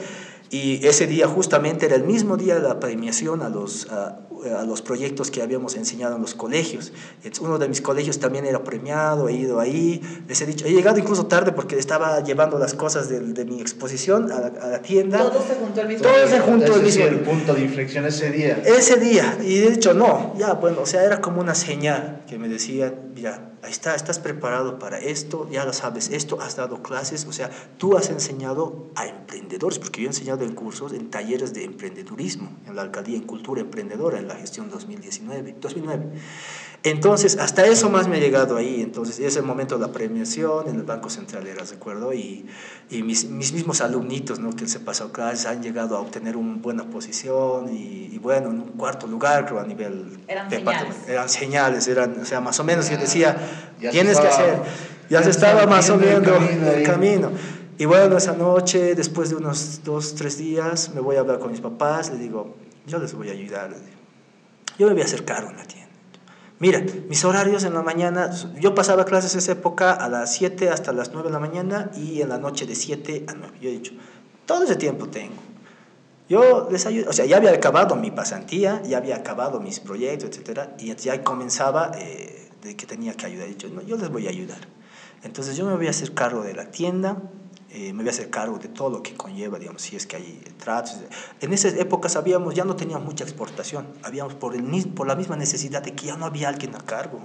Y 0.51 0.87
ese 0.87 1.07
día 1.07 1.27
justamente 1.27 1.87
era 1.87 1.97
el 1.97 2.05
mismo 2.05 2.37
día 2.37 2.55
de 2.55 2.61
la 2.61 2.79
premiación 2.79 3.43
a 3.43 3.49
los, 3.49 3.89
a 4.53 4.65
los 4.65 4.83
proyectos 4.83 5.31
que 5.31 5.43
habíamos 5.43 5.77
enseñado 5.77 6.17
en 6.17 6.23
los 6.23 6.35
colegios. 6.35 6.93
uno 7.41 7.59
de 7.59 7.69
mis 7.69 7.81
colegios 7.81 8.19
también 8.19 8.47
era 8.47 8.63
premiado, 8.65 9.29
he 9.29 9.35
ido 9.35 9.61
ahí, 9.61 10.01
les 10.29 10.41
he 10.41 10.47
dicho, 10.47 10.67
he 10.67 10.73
llegado 10.73 10.99
incluso 10.99 11.27
tarde 11.27 11.53
porque 11.53 11.79
estaba 11.79 12.23
llevando 12.23 12.59
las 12.59 12.75
cosas 12.75 13.09
de, 13.09 13.21
de 13.21 13.45
mi 13.45 13.61
exposición 13.61 14.31
a 14.31 14.41
la, 14.41 14.47
a 14.47 14.69
la, 14.69 14.83
tienda. 14.83 15.19
Todo 15.19 15.43
se 15.43 15.55
juntó 15.55 15.81
el 15.81 15.89
mismo 15.89 16.03
Todo 16.05 16.29
se 16.29 16.41
juntó 16.41 16.77
el 16.77 16.83
mismo 16.83 17.05
el 17.05 17.21
punto 17.21 17.55
de 17.55 17.63
inflexión 17.63 18.05
ese 18.07 18.31
día. 18.31 18.63
Ese 18.65 18.97
día, 18.97 19.39
y 19.43 19.59
he 19.59 19.71
dicho, 19.71 19.95
no, 19.95 20.35
ya, 20.39 20.55
bueno, 20.55 20.83
o 20.83 20.87
sea, 20.87 21.05
era 21.05 21.21
como 21.21 21.41
una 21.41 21.55
señal 21.55 22.23
que 22.27 22.39
me 22.39 22.49
decía, 22.49 22.95
mira, 23.15 23.54
ahí 23.65 23.71
está, 23.71 23.95
estás 23.95 24.19
preparado 24.19 24.79
para 24.79 24.99
esto, 24.99 25.49
ya 25.51 25.65
lo 25.65 25.73
sabes, 25.73 26.11
esto, 26.11 26.41
has 26.41 26.57
dado 26.57 26.83
clases, 26.83 27.25
o 27.27 27.33
sea, 27.33 27.51
tú 27.79 27.97
has 27.97 28.11
enseñado 28.11 28.91
a 28.95 29.07
emprendedores, 29.07 29.79
porque 29.79 30.03
yo 30.03 30.07
he 30.07 30.11
enseñado 30.11 30.45
en 30.45 30.55
cursos, 30.55 30.93
en 30.93 31.11
talleres 31.11 31.55
de 31.55 31.65
emprendedurismo, 31.65 32.51
en 32.67 32.77
la 32.77 32.83
alcaldía, 32.83 33.17
en 33.17 33.25
cultura 33.25 33.63
emprendedora, 33.63 34.19
en 34.19 34.29
la 34.29 34.37
gestión 34.37 34.69
2019, 34.71 35.57
2009. 35.61 36.07
Entonces, 36.85 37.39
hasta 37.39 37.65
eso 37.65 37.89
más 37.89 38.09
me 38.09 38.19
ha 38.19 38.21
llegado 38.21 38.59
ahí. 38.59 38.83
Entonces, 38.83 39.19
es 39.19 39.37
el 39.37 39.43
momento 39.43 39.79
de 39.79 39.87
la 39.87 39.93
premiación 39.93 40.69
en 40.69 40.77
el 40.77 40.83
Banco 40.83 41.09
Central, 41.09 41.47
¿era 41.47 41.65
recuerdo? 41.65 42.13
Y, 42.13 42.47
y 42.91 43.03
mis, 43.03 43.25
mis, 43.25 43.55
mismos 43.55 43.81
alumnitos, 43.81 44.39
¿no? 44.39 44.51
Que 44.51 44.69
se 44.69 44.81
pasado 44.81 45.11
clases, 45.11 45.47
han 45.47 45.63
llegado 45.63 45.97
a 45.97 46.01
obtener 46.01 46.37
una 46.37 46.57
buena 46.61 46.85
posición 46.85 47.75
y, 47.75 48.11
y, 48.13 48.19
bueno, 48.19 48.51
en 48.51 48.61
un 48.61 48.69
cuarto 48.73 49.07
lugar, 49.07 49.47
creo, 49.47 49.61
a 49.61 49.65
nivel... 49.65 50.19
Eran 50.29 50.51
señales. 50.51 50.97
Eran 51.09 51.29
señales, 51.31 51.89
eran, 51.89 52.21
o 52.21 52.25
sea, 52.27 52.43
más 52.43 52.61
o 52.61 52.65
menos, 52.65 52.91
yo 52.91 52.99
decía, 52.99 53.35
ya 53.81 53.91
tienes 53.91 54.19
estaba, 54.19 54.29
que 54.29 54.43
hacer. 54.43 54.63
Ya, 55.09 55.21
ya 55.21 55.23
se 55.23 55.31
estaba 55.31 55.67
más 55.67 55.89
o 55.89 55.97
menos 55.97 56.19
el 56.19 56.25
camino. 56.25 56.71
El 56.71 56.83
camino. 56.83 57.31
Y 57.79 57.87
bueno, 57.87 58.19
esa 58.19 58.35
noche, 58.35 58.95
después 58.95 59.31
de 59.31 59.37
unos 59.37 59.81
dos, 59.85 60.15
tres 60.15 60.37
días, 60.37 60.91
me 60.95 61.01
voy 61.01 61.17
a 61.17 61.21
hablar 61.21 61.39
con 61.39 61.51
mis 61.51 61.63
papás, 61.63 62.11
les 62.11 62.21
digo, 62.21 62.55
yo 62.87 62.99
les 62.99 63.15
voy 63.15 63.31
a 63.31 63.33
ayudar. 63.33 63.75
Yo 64.79 64.87
me 64.87 64.93
voy 64.93 65.03
a 65.03 65.07
acercar 65.07 65.45
a 65.45 65.47
una 65.47 65.65
tienda. 65.65 65.84
Mira, 66.65 66.83
mis 67.11 67.23
horarios 67.27 67.63
en 67.65 67.75
la 67.75 67.83
mañana, 67.83 68.31
yo 68.59 68.75
pasaba 68.75 69.05
clases 69.05 69.35
esa 69.35 69.53
época 69.53 69.93
a 69.93 70.09
las 70.09 70.33
7 70.33 70.71
hasta 70.71 70.95
las 70.95 71.13
9 71.13 71.29
de 71.29 71.33
la 71.35 71.39
mañana 71.39 71.91
y 71.95 72.23
en 72.23 72.31
la 72.31 72.39
noche 72.39 72.65
de 72.65 72.75
7 72.75 73.27
a 73.29 73.35
9. 73.35 73.59
Yo 73.61 73.69
he 73.69 73.73
dicho, 73.73 73.93
todo 74.47 74.65
ese 74.65 74.77
tiempo 74.77 75.09
tengo. 75.09 75.35
Yo 76.27 76.67
les 76.71 76.87
ayudo, 76.87 77.11
o 77.11 77.13
sea, 77.13 77.27
ya 77.27 77.37
había 77.37 77.51
acabado 77.51 77.97
mi 77.97 78.11
pasantía, 78.11 78.81
ya 78.83 78.97
había 78.97 79.17
acabado 79.17 79.61
mis 79.61 79.79
proyectos, 79.79 80.31
etcétera, 80.31 80.75
y 80.79 80.95
ya 80.95 81.23
comenzaba 81.23 81.93
eh, 81.99 82.49
de 82.63 82.75
que 82.75 82.87
tenía 82.87 83.13
que 83.13 83.27
ayudar. 83.27 83.47
He 83.47 83.51
dicho, 83.51 83.69
no, 83.69 83.83
yo 83.83 83.99
les 83.99 84.09
voy 84.09 84.27
a 84.27 84.31
ayudar. 84.31 84.67
Entonces 85.23 85.59
yo 85.59 85.67
me 85.67 85.77
voy 85.77 85.89
a 85.89 85.91
hacer 85.91 86.15
cargo 86.15 86.45
de 86.45 86.55
la 86.55 86.71
tienda, 86.71 87.19
eh, 87.77 87.93
me 87.93 88.05
voy 88.05 88.09
a 88.09 88.13
hacer 88.13 88.31
cargo 88.31 88.57
de 88.59 88.69
todo 88.69 88.89
lo 88.89 89.03
que 89.03 89.15
conlleva, 89.15 89.59
digamos, 89.59 89.83
si 89.83 89.97
es 89.97 90.07
que 90.07 90.15
hay 90.15 90.41
tratos. 90.59 90.97
En 91.41 91.53
esas 91.53 91.75
épocas 91.75 92.17
ya 92.55 92.65
no 92.65 92.77
teníamos 92.77 93.05
mucha 93.05 93.25
exportación, 93.25 93.89
habíamos 94.05 94.35
por, 94.35 94.55
el, 94.55 94.63
por 94.95 95.09
la 95.09 95.17
misma 95.17 95.35
necesidad 95.35 95.83
de 95.83 95.93
que 95.93 96.07
ya 96.07 96.17
no 96.17 96.25
había 96.25 96.49
alguien 96.49 96.77
a 96.77 96.79
cargo, 96.79 97.19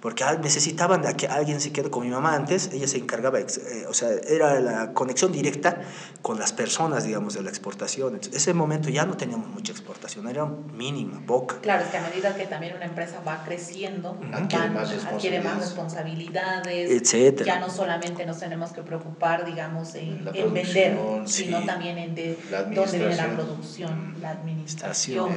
porque 0.00 0.24
necesitaban 0.42 1.02
de 1.02 1.14
que 1.14 1.26
alguien 1.26 1.60
se 1.60 1.72
quede 1.72 1.90
con 1.90 2.04
mi 2.04 2.10
mamá 2.10 2.34
antes, 2.34 2.70
ella 2.72 2.88
se 2.88 2.98
encargaba, 2.98 3.38
eh, 3.40 3.46
o 3.88 3.94
sea, 3.94 4.08
era 4.28 4.58
la 4.60 4.92
conexión 4.92 5.32
directa 5.32 5.80
con 6.22 6.38
las 6.38 6.52
personas, 6.52 7.04
digamos, 7.04 7.34
de 7.34 7.42
la 7.42 7.50
exportación. 7.50 8.14
Entonces, 8.14 8.42
ese 8.42 8.54
momento 8.54 8.88
ya 8.88 9.04
no 9.04 9.16
teníamos 9.16 9.48
mucha 9.48 9.72
exportación, 9.72 10.28
era 10.28 10.46
mínima, 10.46 11.20
poca. 11.26 11.56
Claro, 11.60 11.84
es 11.84 11.90
que 11.90 11.98
a 11.98 12.02
medida 12.02 12.34
que 12.34 12.46
también 12.46 12.76
una 12.76 12.86
empresa 12.86 13.20
va 13.26 13.42
creciendo, 13.44 14.18
adquiere, 14.32 14.64
van, 14.64 14.74
más, 14.74 15.04
adquiere 15.04 15.40
más 15.42 15.58
responsabilidades, 15.58 16.90
etcétera. 16.90 17.54
ya 17.54 17.60
no 17.60 17.70
solamente 17.70 18.24
nos 18.24 18.38
tenemos 18.38 18.72
que 18.72 18.82
preocupar, 18.82 19.44
digamos, 19.44 19.94
en, 19.94 20.28
en 20.32 20.54
vender, 20.54 20.98
sí. 21.26 21.44
sino 21.44 21.64
también 21.64 21.98
en 21.98 22.14
de 22.14 22.38
dónde 22.50 22.98
viene 22.98 23.16
la 23.16 23.34
producción, 23.34 24.16
la 24.20 24.30
administración. 24.30 25.30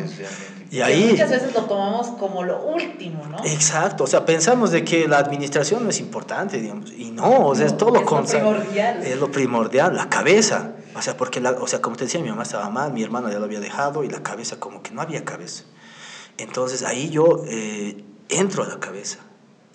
Y 0.72 0.82
ahí 0.82 1.10
muchas 1.12 1.30
veces 1.30 1.54
lo 1.54 1.66
tomamos 1.66 2.08
como 2.18 2.44
lo 2.44 2.64
último, 2.64 3.26
¿no? 3.28 3.38
Exacto, 3.46 4.06
o 4.06 4.08
sea, 4.08 4.26
pensamos 4.54 4.72
de 4.72 4.84
que 4.84 5.08
la 5.08 5.18
administración 5.18 5.84
no 5.84 5.90
es 5.90 6.00
importante, 6.00 6.60
digamos, 6.60 6.92
y 6.92 7.12
no, 7.12 7.48
o 7.48 7.56
sea, 7.56 7.66
no, 7.66 7.72
es 7.72 7.78
todo 7.78 7.92
lo 7.92 8.00
es. 8.02 8.12
Lo 8.12 8.24
primordial. 8.24 9.04
Es 9.04 9.20
lo 9.20 9.32
primordial, 9.32 9.96
la 9.96 10.10
cabeza. 10.10 10.76
O 10.96 11.02
sea, 11.02 11.18
porque, 11.18 11.40
la, 11.40 11.52
o 11.52 11.68
sea, 11.68 11.82
como 11.82 11.96
te 11.96 12.06
decía, 12.06 12.22
mi 12.22 12.30
mamá 12.30 12.44
estaba 12.44 12.70
mal, 12.70 12.94
mi 12.94 13.02
hermano 13.02 13.32
ya 13.32 13.40
lo 13.40 13.46
había 13.46 13.60
dejado 13.60 14.04
y 14.04 14.10
la 14.10 14.22
cabeza 14.22 14.60
como 14.60 14.84
que 14.84 14.92
no 14.92 15.02
había 15.02 15.26
cabeza. 15.26 15.64
Entonces 16.38 16.84
ahí 16.84 17.10
yo 17.10 17.44
eh, 17.48 18.04
entro 18.30 18.64
a 18.64 18.68
la 18.68 18.80
cabeza 18.80 19.20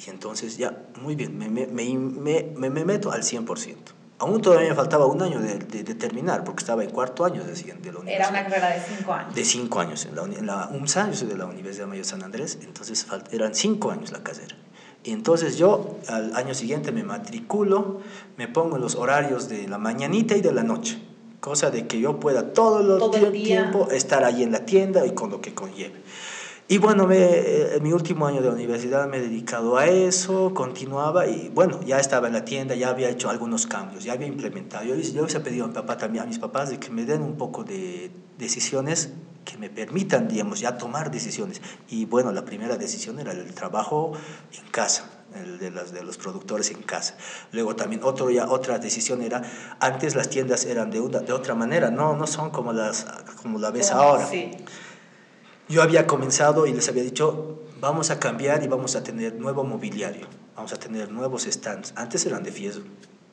y 0.04 0.10
entonces 0.10 0.56
ya, 0.56 0.76
muy 1.00 1.16
bien, 1.16 1.36
me, 1.36 1.48
me, 1.48 1.66
me, 1.66 2.70
me 2.70 2.84
meto 2.84 3.10
al 3.10 3.22
100%. 3.22 3.76
Aún 4.20 4.42
todavía 4.42 4.70
me 4.70 4.74
faltaba 4.74 5.06
un 5.06 5.22
año 5.22 5.40
de, 5.40 5.58
de, 5.58 5.84
de, 5.84 5.94
terminar, 5.94 6.42
porque 6.42 6.62
estaba 6.62 6.82
en 6.82 6.90
cuarto 6.90 7.24
año 7.24 7.44
de, 7.44 7.52
de 7.52 7.92
la 7.92 7.98
universidad. 8.00 8.08
Era 8.08 8.28
una 8.28 8.42
carrera 8.42 8.70
de 8.70 8.80
cinco 8.80 9.12
años. 9.12 9.34
De 9.34 9.44
cinco 9.44 9.80
años. 9.80 10.06
En 10.06 10.16
la, 10.16 10.22
en 10.24 10.46
la 10.46 10.68
UMSA, 10.72 11.10
yo 11.10 11.16
soy 11.16 11.28
de 11.28 11.36
la 11.36 11.46
Universidad 11.46 11.86
Mayor 11.86 12.04
San 12.04 12.24
Andrés, 12.24 12.58
entonces 12.62 13.06
eran 13.30 13.54
cinco 13.54 13.92
años 13.92 14.10
la 14.10 14.24
carrera. 14.24 14.56
Y 15.08 15.12
entonces 15.12 15.56
yo 15.56 15.96
al 16.06 16.36
año 16.36 16.52
siguiente 16.52 16.92
me 16.92 17.02
matriculo, 17.02 18.00
me 18.36 18.46
pongo 18.46 18.76
en 18.76 18.82
los 18.82 18.94
horarios 18.94 19.48
de 19.48 19.66
la 19.66 19.78
mañanita 19.78 20.36
y 20.36 20.42
de 20.42 20.52
la 20.52 20.62
noche, 20.62 20.98
cosa 21.40 21.70
de 21.70 21.86
que 21.86 21.98
yo 21.98 22.20
pueda 22.20 22.52
todo, 22.52 22.82
lo 22.82 22.98
todo 22.98 23.16
el 23.16 23.32
tiempo 23.32 23.88
estar 23.90 24.22
ahí 24.22 24.42
en 24.42 24.52
la 24.52 24.66
tienda 24.66 25.06
y 25.06 25.12
con 25.12 25.30
lo 25.30 25.40
que 25.40 25.54
conlleve. 25.54 25.94
Y 26.68 26.76
bueno, 26.76 27.06
me, 27.06 27.74
en 27.74 27.82
mi 27.82 27.94
último 27.94 28.26
año 28.26 28.42
de 28.42 28.50
universidad 28.50 29.08
me 29.08 29.16
he 29.16 29.22
dedicado 29.22 29.78
a 29.78 29.86
eso, 29.86 30.52
continuaba 30.52 31.26
y 31.26 31.50
bueno, 31.54 31.80
ya 31.86 31.98
estaba 31.98 32.26
en 32.26 32.34
la 32.34 32.44
tienda, 32.44 32.74
ya 32.74 32.90
había 32.90 33.08
hecho 33.08 33.30
algunos 33.30 33.66
cambios, 33.66 34.04
ya 34.04 34.12
había 34.12 34.26
implementado. 34.26 34.84
Yo, 34.84 34.94
yo 34.94 35.22
les 35.22 35.34
he 35.34 35.40
pedido 35.40 35.64
a 35.64 35.68
mi 35.68 35.74
papá 35.74 35.96
también, 35.96 36.24
a 36.24 36.26
mis 36.26 36.38
papás, 36.38 36.68
de 36.68 36.78
que 36.78 36.90
me 36.90 37.06
den 37.06 37.22
un 37.22 37.38
poco 37.38 37.64
de 37.64 38.10
decisiones 38.36 39.14
que 39.48 39.56
me 39.56 39.70
permitan, 39.70 40.28
digamos, 40.28 40.60
ya 40.60 40.76
tomar 40.76 41.10
decisiones. 41.10 41.62
Y 41.88 42.04
bueno, 42.04 42.32
la 42.32 42.44
primera 42.44 42.76
decisión 42.76 43.18
era 43.18 43.32
el 43.32 43.54
trabajo 43.54 44.12
en 44.52 44.70
casa, 44.70 45.08
el 45.34 45.58
de, 45.58 45.70
las, 45.70 45.90
de 45.90 46.02
los 46.02 46.18
productores 46.18 46.70
en 46.70 46.82
casa. 46.82 47.16
Luego 47.52 47.74
también 47.74 48.02
otro, 48.04 48.28
ya, 48.28 48.46
otra 48.46 48.78
decisión 48.78 49.22
era, 49.22 49.40
antes 49.80 50.14
las 50.14 50.28
tiendas 50.28 50.66
eran 50.66 50.90
de, 50.90 51.00
una, 51.00 51.20
de 51.20 51.32
otra 51.32 51.54
manera, 51.54 51.90
no, 51.90 52.14
no 52.14 52.26
son 52.26 52.50
como, 52.50 52.74
las, 52.74 53.06
como 53.40 53.58
la 53.58 53.70
ves 53.70 53.90
ahora. 53.90 54.26
Sí. 54.26 54.50
Yo 55.66 55.82
había 55.82 56.06
comenzado 56.06 56.66
y 56.66 56.74
les 56.74 56.86
había 56.90 57.02
dicho, 57.02 57.62
vamos 57.80 58.10
a 58.10 58.20
cambiar 58.20 58.62
y 58.62 58.68
vamos 58.68 58.96
a 58.96 59.02
tener 59.02 59.34
nuevo 59.36 59.64
mobiliario, 59.64 60.26
vamos 60.56 60.74
a 60.74 60.76
tener 60.76 61.10
nuevos 61.10 61.44
stands. 61.44 61.94
Antes 61.96 62.26
eran 62.26 62.42
de 62.42 62.52
fieso, 62.52 62.82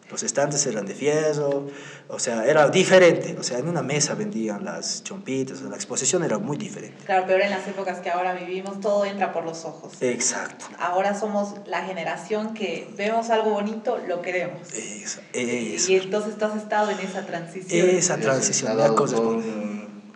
los 0.09 0.21
estantes 0.23 0.65
eran 0.67 0.85
de 0.85 0.93
fieso, 0.93 1.67
o 2.07 2.19
sea, 2.19 2.45
era 2.45 2.69
diferente. 2.69 3.35
O 3.39 3.43
sea, 3.43 3.57
en 3.57 3.67
una 3.67 3.81
mesa 3.81 4.13
vendían 4.13 4.63
las 4.63 5.03
chompitas, 5.03 5.61
la 5.61 5.75
exposición 5.75 6.23
era 6.23 6.37
muy 6.37 6.57
diferente. 6.57 6.97
Claro, 7.05 7.25
pero 7.27 7.43
en 7.43 7.49
las 7.49 7.67
épocas 7.67 7.99
que 7.99 8.11
ahora 8.11 8.33
vivimos 8.33 8.79
todo 8.79 9.05
entra 9.05 9.33
por 9.33 9.43
los 9.45 9.65
ojos. 9.65 9.93
Exacto. 10.01 10.65
Ahora 10.79 11.17
somos 11.19 11.55
la 11.65 11.83
generación 11.83 12.53
que 12.53 12.87
vemos 12.95 13.29
algo 13.29 13.51
bonito, 13.51 13.97
lo 14.07 14.21
queremos. 14.21 14.71
Eso, 14.73 15.21
eso. 15.33 15.91
Y 15.91 15.95
entonces 15.95 16.37
tú 16.37 16.45
has 16.45 16.55
estado 16.55 16.91
en 16.91 16.99
esa 16.99 17.25
transición. 17.25 17.89
Esa 17.89 18.17
transición. 18.17 18.77
La 18.77 18.89
cosa 18.89 19.15
es 19.15 19.21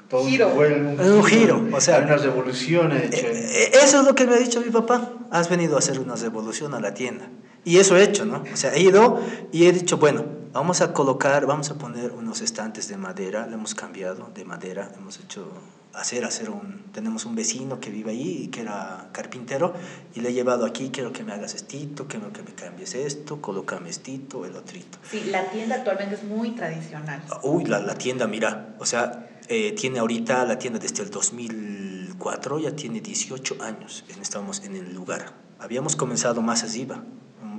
todo 0.10 0.26
Giro. 0.26 0.48
un, 0.50 0.56
vuelo, 0.56 0.90
Un 1.18 1.24
giro, 1.24 1.68
o 1.72 1.80
sea- 1.82 1.98
Hay 1.98 2.04
una 2.04 2.18
revolución 2.18 2.92
hecha. 2.92 3.28
Eh, 3.28 3.32
eh, 3.66 3.72
Eso 3.84 4.00
es 4.00 4.06
lo 4.06 4.16
que 4.16 4.26
me 4.26 4.36
ha 4.36 4.40
dicho 4.40 4.60
mi 4.60 4.72
papá. 4.72 5.14
Has 5.30 5.50
venido 5.50 5.76
a 5.76 5.80
hacer 5.80 6.00
una 6.00 6.16
revolución 6.16 6.74
a 6.74 6.80
la 6.80 6.96
tienda. 6.96 7.30
Y 7.70 7.78
eso 7.78 7.96
he 7.96 8.04
hecho, 8.04 8.26
¿no? 8.26 8.44
O 8.52 8.58
sea, 8.58 8.74
he 8.74 8.82
ido 8.82 9.22
y 9.52 9.68
he 9.68 9.72
dicho, 9.72 9.98
bueno, 9.98 10.26
vamos 10.54 10.82
a 10.82 10.92
colocar, 10.92 11.46
vamos 11.46 11.70
a 11.70 11.76
poner 11.76 12.14
unos 12.14 12.42
estantes 12.42 12.88
de 12.88 12.98
madera. 12.98 13.46
Le 13.46 13.54
hemos 13.54 13.76
cambiado 13.76 14.32
de 14.34 14.44
madera, 14.44 14.92
hemos 14.98 15.20
hecho 15.20 15.48
hacer, 15.94 16.26
hacer 16.26 16.50
un... 16.50 16.86
Tenemos 16.92 17.26
un 17.26 17.36
vecino 17.36 17.80
que 17.80 17.92
vive 17.92 18.10
ahí, 18.10 18.48
que 18.48 18.62
era 18.62 19.10
carpintero, 19.12 19.76
y 20.16 20.22
le 20.22 20.30
he 20.30 20.34
llevado 20.34 20.66
aquí, 20.66 20.90
quiero 20.90 21.14
que 21.14 21.24
me 21.24 21.32
hagas 21.32 21.54
estito, 21.54 22.08
quiero 22.08 22.34
que 22.34 22.42
me 22.42 22.56
cambies 22.56 22.96
esto, 22.96 23.40
colócame 23.40 23.92
estito, 23.92 24.48
el 24.48 24.56
otrito. 24.56 24.98
Sí, 25.08 25.26
la 25.30 25.46
tienda 25.52 25.76
actualmente 25.76 26.16
es 26.16 26.24
muy 26.24 26.56
tradicional. 26.56 27.22
Uy, 27.44 27.66
la, 27.66 27.82
la 27.82 27.94
tienda, 27.94 28.26
mira, 28.26 28.76
o 28.80 28.86
sea, 28.88 29.30
eh, 29.48 29.74
tiene 29.74 30.00
ahorita 30.00 30.44
la 30.44 30.58
tienda 30.58 30.80
desde 30.80 31.04
el 31.04 31.12
2004, 31.12 32.58
ya 32.58 32.76
tiene 32.76 33.00
18 33.00 33.58
años, 33.62 34.06
estamos 34.20 34.64
en 34.64 34.76
el 34.76 34.92
lugar. 34.92 35.34
Habíamos 35.60 35.96
comenzado 35.96 36.42
más 36.42 36.64
arriba, 36.64 37.04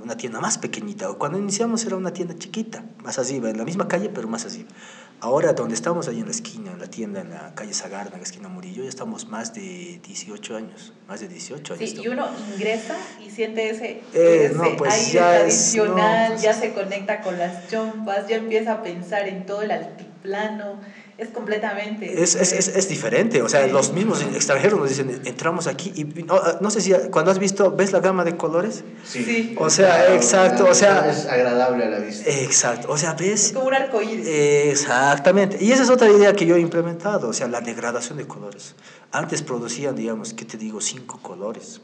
una 0.03 0.17
tienda 0.17 0.39
más 0.39 0.57
pequeñita. 0.57 1.07
Cuando 1.13 1.37
iniciamos 1.37 1.85
era 1.85 1.95
una 1.95 2.11
tienda 2.11 2.35
chiquita, 2.37 2.83
más 3.03 3.19
arriba, 3.19 3.49
en 3.49 3.57
la 3.57 3.65
misma 3.65 3.87
calle, 3.87 4.09
pero 4.09 4.27
más 4.27 4.45
arriba. 4.45 4.69
Ahora, 5.23 5.53
donde 5.53 5.75
estamos 5.75 6.07
ahí 6.07 6.19
en 6.19 6.25
la 6.25 6.31
esquina, 6.31 6.71
en 6.71 6.79
la 6.79 6.87
tienda, 6.87 7.21
en 7.21 7.29
la 7.29 7.53
calle 7.53 7.75
Sagarna, 7.75 8.13
en 8.13 8.21
la 8.21 8.23
esquina 8.23 8.47
Murillo, 8.47 8.81
ya 8.81 8.89
estamos 8.89 9.27
más 9.27 9.53
de 9.53 9.99
18 10.03 10.55
años, 10.55 10.93
más 11.07 11.19
de 11.19 11.27
18 11.27 11.75
años. 11.75 11.89
Sí, 11.89 12.01
y 12.01 12.07
uno 12.07 12.25
ingresa 12.51 12.97
y 13.23 13.29
siente 13.29 13.69
ese, 13.69 14.01
eh, 14.13 14.51
no, 14.55 14.75
pues 14.77 14.93
aire 14.93 15.11
ya 15.11 15.39
tradicional, 15.39 16.31
pues 16.31 16.41
ya 16.41 16.53
se 16.55 16.73
conecta 16.73 17.21
con 17.21 17.37
las 17.37 17.67
chompas, 17.69 18.27
ya 18.27 18.37
empieza 18.37 18.73
a 18.73 18.83
pensar 18.83 19.27
en 19.27 19.45
todo 19.45 19.61
el 19.61 19.69
altiplano 19.69 20.79
es 21.21 21.29
completamente... 21.29 22.23
Es, 22.23 22.33
es, 22.33 22.51
es, 22.51 22.89
diferente, 22.89 23.43
o 23.43 23.47
sea, 23.47 23.67
los 23.67 23.93
mismos 23.93 24.23
extranjeros 24.23 24.79
nos 24.79 24.89
dicen, 24.89 25.21
entramos 25.23 25.67
aquí 25.67 25.93
y 25.95 26.03
no, 26.23 26.71
sé 26.71 26.81
si 26.81 26.93
cuando 27.11 27.29
has 27.29 27.37
visto, 27.37 27.71
¿ves 27.71 27.91
la 27.91 27.99
gama 27.99 28.23
de 28.23 28.35
colores? 28.37 28.83
Sí. 29.03 29.55
O 29.59 29.69
sea, 29.69 30.15
exacto, 30.15 30.65
o 30.67 30.73
sea... 30.73 31.11
Es 31.11 31.27
agradable 31.27 31.85
a 31.85 31.89
la 31.89 31.99
vista. 31.99 32.27
Exacto, 32.27 32.91
o 32.91 32.97
sea, 32.97 33.13
¿ves? 33.13 33.45
Es 33.45 33.51
como 33.53 33.67
un 33.67 33.75
arcoíris. 33.75 34.27
Exactamente, 34.27 35.57
y 35.63 35.71
esa 35.71 35.83
es 35.83 35.91
otra 35.91 36.09
idea 36.09 36.33
que 36.33 36.47
yo 36.47 36.55
he 36.55 36.59
implementado, 36.59 37.29
o 37.29 37.33
sea, 37.33 37.47
la 37.47 37.61
degradación 37.61 38.17
de 38.17 38.25
colores. 38.25 38.73
Antes 39.11 39.43
producían, 39.43 39.95
digamos, 39.95 40.33
¿qué 40.33 40.45
te 40.45 40.57
digo? 40.57 40.81
Cinco 40.81 41.19
colores 41.21 41.81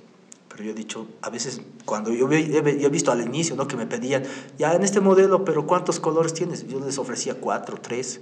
pero 0.50 0.64
yo 0.64 0.72
he 0.72 0.74
dicho, 0.74 1.06
a 1.22 1.30
veces 1.30 1.62
cuando 1.86 2.12
yo, 2.12 2.28
he 2.32 2.90
visto 2.90 3.12
al 3.12 3.22
inicio, 3.22 3.56
¿no? 3.56 3.68
Que 3.68 3.76
me 3.76 3.86
pedían, 3.86 4.24
ya 4.58 4.74
en 4.74 4.82
este 4.82 5.00
modelo, 5.02 5.46
pero 5.46 5.68
¿cuántos 5.68 6.00
colores 6.00 6.34
tienes? 6.34 6.68
Yo 6.68 6.80
les 6.80 6.98
ofrecía 6.98 7.36
cuatro, 7.36 7.78
tres. 7.80 8.22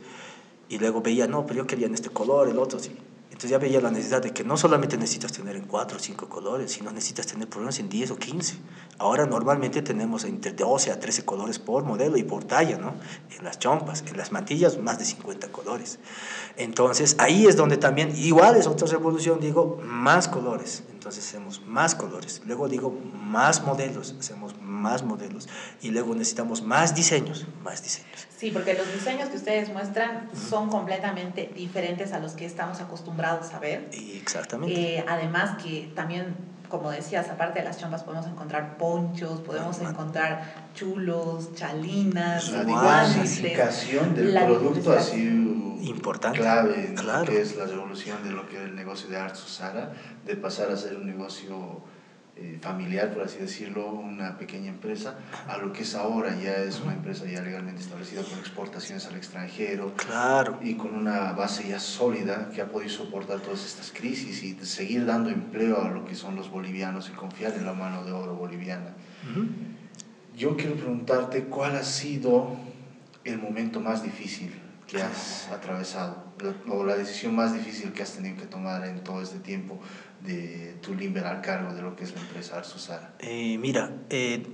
Y 0.69 0.79
luego 0.79 1.01
veía, 1.01 1.27
no, 1.27 1.45
pero 1.45 1.61
yo 1.61 1.67
quería 1.67 1.87
en 1.87 1.93
este 1.93 2.09
color, 2.09 2.49
el 2.49 2.57
otro, 2.57 2.79
sí. 2.79 2.95
Entonces 3.35 3.51
ya 3.51 3.57
veía 3.57 3.81
la 3.81 3.91
necesidad 3.91 4.21
de 4.21 4.31
que 4.31 4.45
no 4.45 4.55
solamente 4.55 4.97
necesitas 4.97 5.33
tener 5.33 5.57
en 5.57 5.65
cuatro 5.65 5.97
o 5.97 5.99
cinco 5.99 6.29
colores, 6.29 6.71
sino 6.71 6.89
necesitas 6.93 7.27
tener 7.27 7.49
por 7.49 7.57
lo 7.57 7.63
menos 7.63 7.79
en 7.79 7.89
10 7.89 8.11
o 8.11 8.15
15. 8.15 8.55
Ahora 8.97 9.25
normalmente 9.25 9.81
tenemos 9.81 10.23
entre 10.23 10.53
12 10.53 10.89
a 10.89 11.01
13 11.01 11.25
colores 11.25 11.59
por 11.59 11.83
modelo 11.83 12.15
y 12.15 12.23
por 12.23 12.45
talla, 12.45 12.77
¿no? 12.77 12.93
En 13.37 13.43
las 13.43 13.59
chompas, 13.59 14.05
en 14.07 14.15
las 14.15 14.31
mantillas 14.31 14.77
más 14.77 14.99
de 14.99 15.03
50 15.03 15.49
colores. 15.49 15.99
Entonces 16.55 17.17
ahí 17.19 17.45
es 17.45 17.57
donde 17.57 17.75
también, 17.75 18.15
igual 18.15 18.55
es 18.55 18.67
otra 18.67 18.87
revolución, 18.87 19.41
digo, 19.41 19.81
más 19.83 20.29
colores. 20.29 20.83
Entonces 20.93 21.27
hacemos 21.27 21.61
más 21.65 21.93
colores. 21.93 22.41
Luego 22.45 22.69
digo, 22.69 22.97
más 23.21 23.65
modelos, 23.65 24.15
hacemos 24.17 24.55
más 24.75 25.03
modelos. 25.03 25.47
Y 25.81 25.89
luego 25.89 26.13
necesitamos 26.13 26.61
más 26.61 26.95
diseños, 26.95 27.45
más 27.63 27.83
diseños. 27.83 28.27
Sí, 28.37 28.51
porque 28.51 28.73
los 28.73 28.91
diseños 28.91 29.29
que 29.29 29.37
ustedes 29.37 29.69
muestran 29.69 30.29
son 30.33 30.69
completamente 30.69 31.51
diferentes 31.55 32.13
a 32.13 32.19
los 32.19 32.33
que 32.33 32.45
estamos 32.45 32.81
acostumbrados 32.81 33.53
a 33.53 33.59
ver. 33.59 33.89
Exactamente. 33.91 34.97
Eh, 34.97 35.05
además 35.07 35.61
que 35.63 35.91
también, 35.95 36.35
como 36.69 36.91
decías, 36.91 37.29
aparte 37.29 37.59
de 37.59 37.65
las 37.65 37.79
chompas 37.79 38.03
podemos 38.03 38.27
encontrar 38.27 38.77
ponchos, 38.77 39.39
podemos 39.41 39.79
encontrar 39.79 40.67
chulos, 40.75 41.55
chalinas, 41.55 42.49
la 42.51 42.63
diversificación 42.65 44.13
del 44.15 44.33
producto 44.33 44.91
ha 44.91 45.01
sido 45.01 45.55
importante, 45.81 46.39
clave 46.39 46.87
en 46.87 46.95
lo 46.95 47.23
que 47.23 47.41
es 47.41 47.55
la 47.55 47.65
revolución 47.65 48.23
de 48.23 48.31
lo 48.31 48.47
que 48.47 48.57
es 48.57 48.63
el 48.63 48.75
negocio 48.75 49.09
de 49.09 49.17
Art 49.17 49.35
Sara, 49.35 49.93
de 50.25 50.35
pasar 50.35 50.71
a 50.71 50.77
ser 50.77 50.95
un 50.95 51.05
negocio 51.05 51.81
eh, 52.37 52.59
familiar, 52.61 53.13
por 53.13 53.23
así 53.23 53.37
decirlo, 53.37 53.87
una 53.87 54.37
pequeña 54.37 54.69
empresa, 54.69 55.15
a 55.47 55.57
lo 55.57 55.71
que 55.71 55.83
es 55.83 55.95
ahora 55.95 56.35
ya 56.35 56.57
es 56.57 56.81
una 56.81 56.91
empresa 56.91 57.23
ya 57.25 57.41
legalmente 57.41 57.81
establecida 57.81 58.23
con 58.23 58.37
exportaciones 58.39 59.05
al 59.05 59.15
extranjero 59.15 59.93
claro. 59.95 60.59
y 60.61 60.75
con 60.75 60.93
una 60.95 61.31
base 61.31 61.65
ya 61.69 61.79
sólida 61.79 62.49
que 62.53 62.61
ha 62.61 62.65
podido 62.65 62.89
soportar 62.89 63.39
todas 63.39 63.65
estas 63.65 63.89
crisis 63.89 64.43
y 64.43 64.53
seguir 64.65 65.05
dando 65.05 65.29
empleo 65.29 65.81
a 65.81 65.89
lo 65.89 66.03
que 66.03 66.13
son 66.13 66.35
los 66.35 66.51
bolivianos 66.51 67.09
y 67.09 67.13
confiar 67.13 67.53
en 67.53 67.65
la 67.65 67.73
mano 67.73 68.03
de 68.03 68.11
obra 68.11 68.33
boliviana. 68.33 68.93
Yo 70.35 70.57
quiero 70.57 70.75
preguntarte 70.75 71.45
cuál 71.45 71.77
ha 71.77 71.83
sido 71.83 72.57
el 73.23 73.37
momento 73.37 73.79
más 73.79 74.03
difícil 74.03 74.51
que 74.87 75.01
has 75.01 75.47
atravesado 75.51 76.25
o 76.67 76.83
la 76.83 76.97
decisión 76.97 77.35
más 77.35 77.53
difícil 77.53 77.93
que 77.93 78.03
has 78.03 78.13
tenido 78.13 78.35
que 78.35 78.45
tomar 78.45 78.85
en 78.85 79.03
todo 79.03 79.21
este 79.21 79.39
tiempo 79.39 79.79
de 80.21 80.77
tu 80.81 80.95
liberal 80.95 81.41
cargo 81.41 81.73
de 81.73 81.81
lo 81.81 81.95
que 81.95 82.03
es 82.03 82.13
la 82.13 82.21
empresa 82.21 82.57
Arsusara? 82.57 83.15
Eh, 83.19 83.57
mira, 83.57 83.91
eh, 84.09 84.45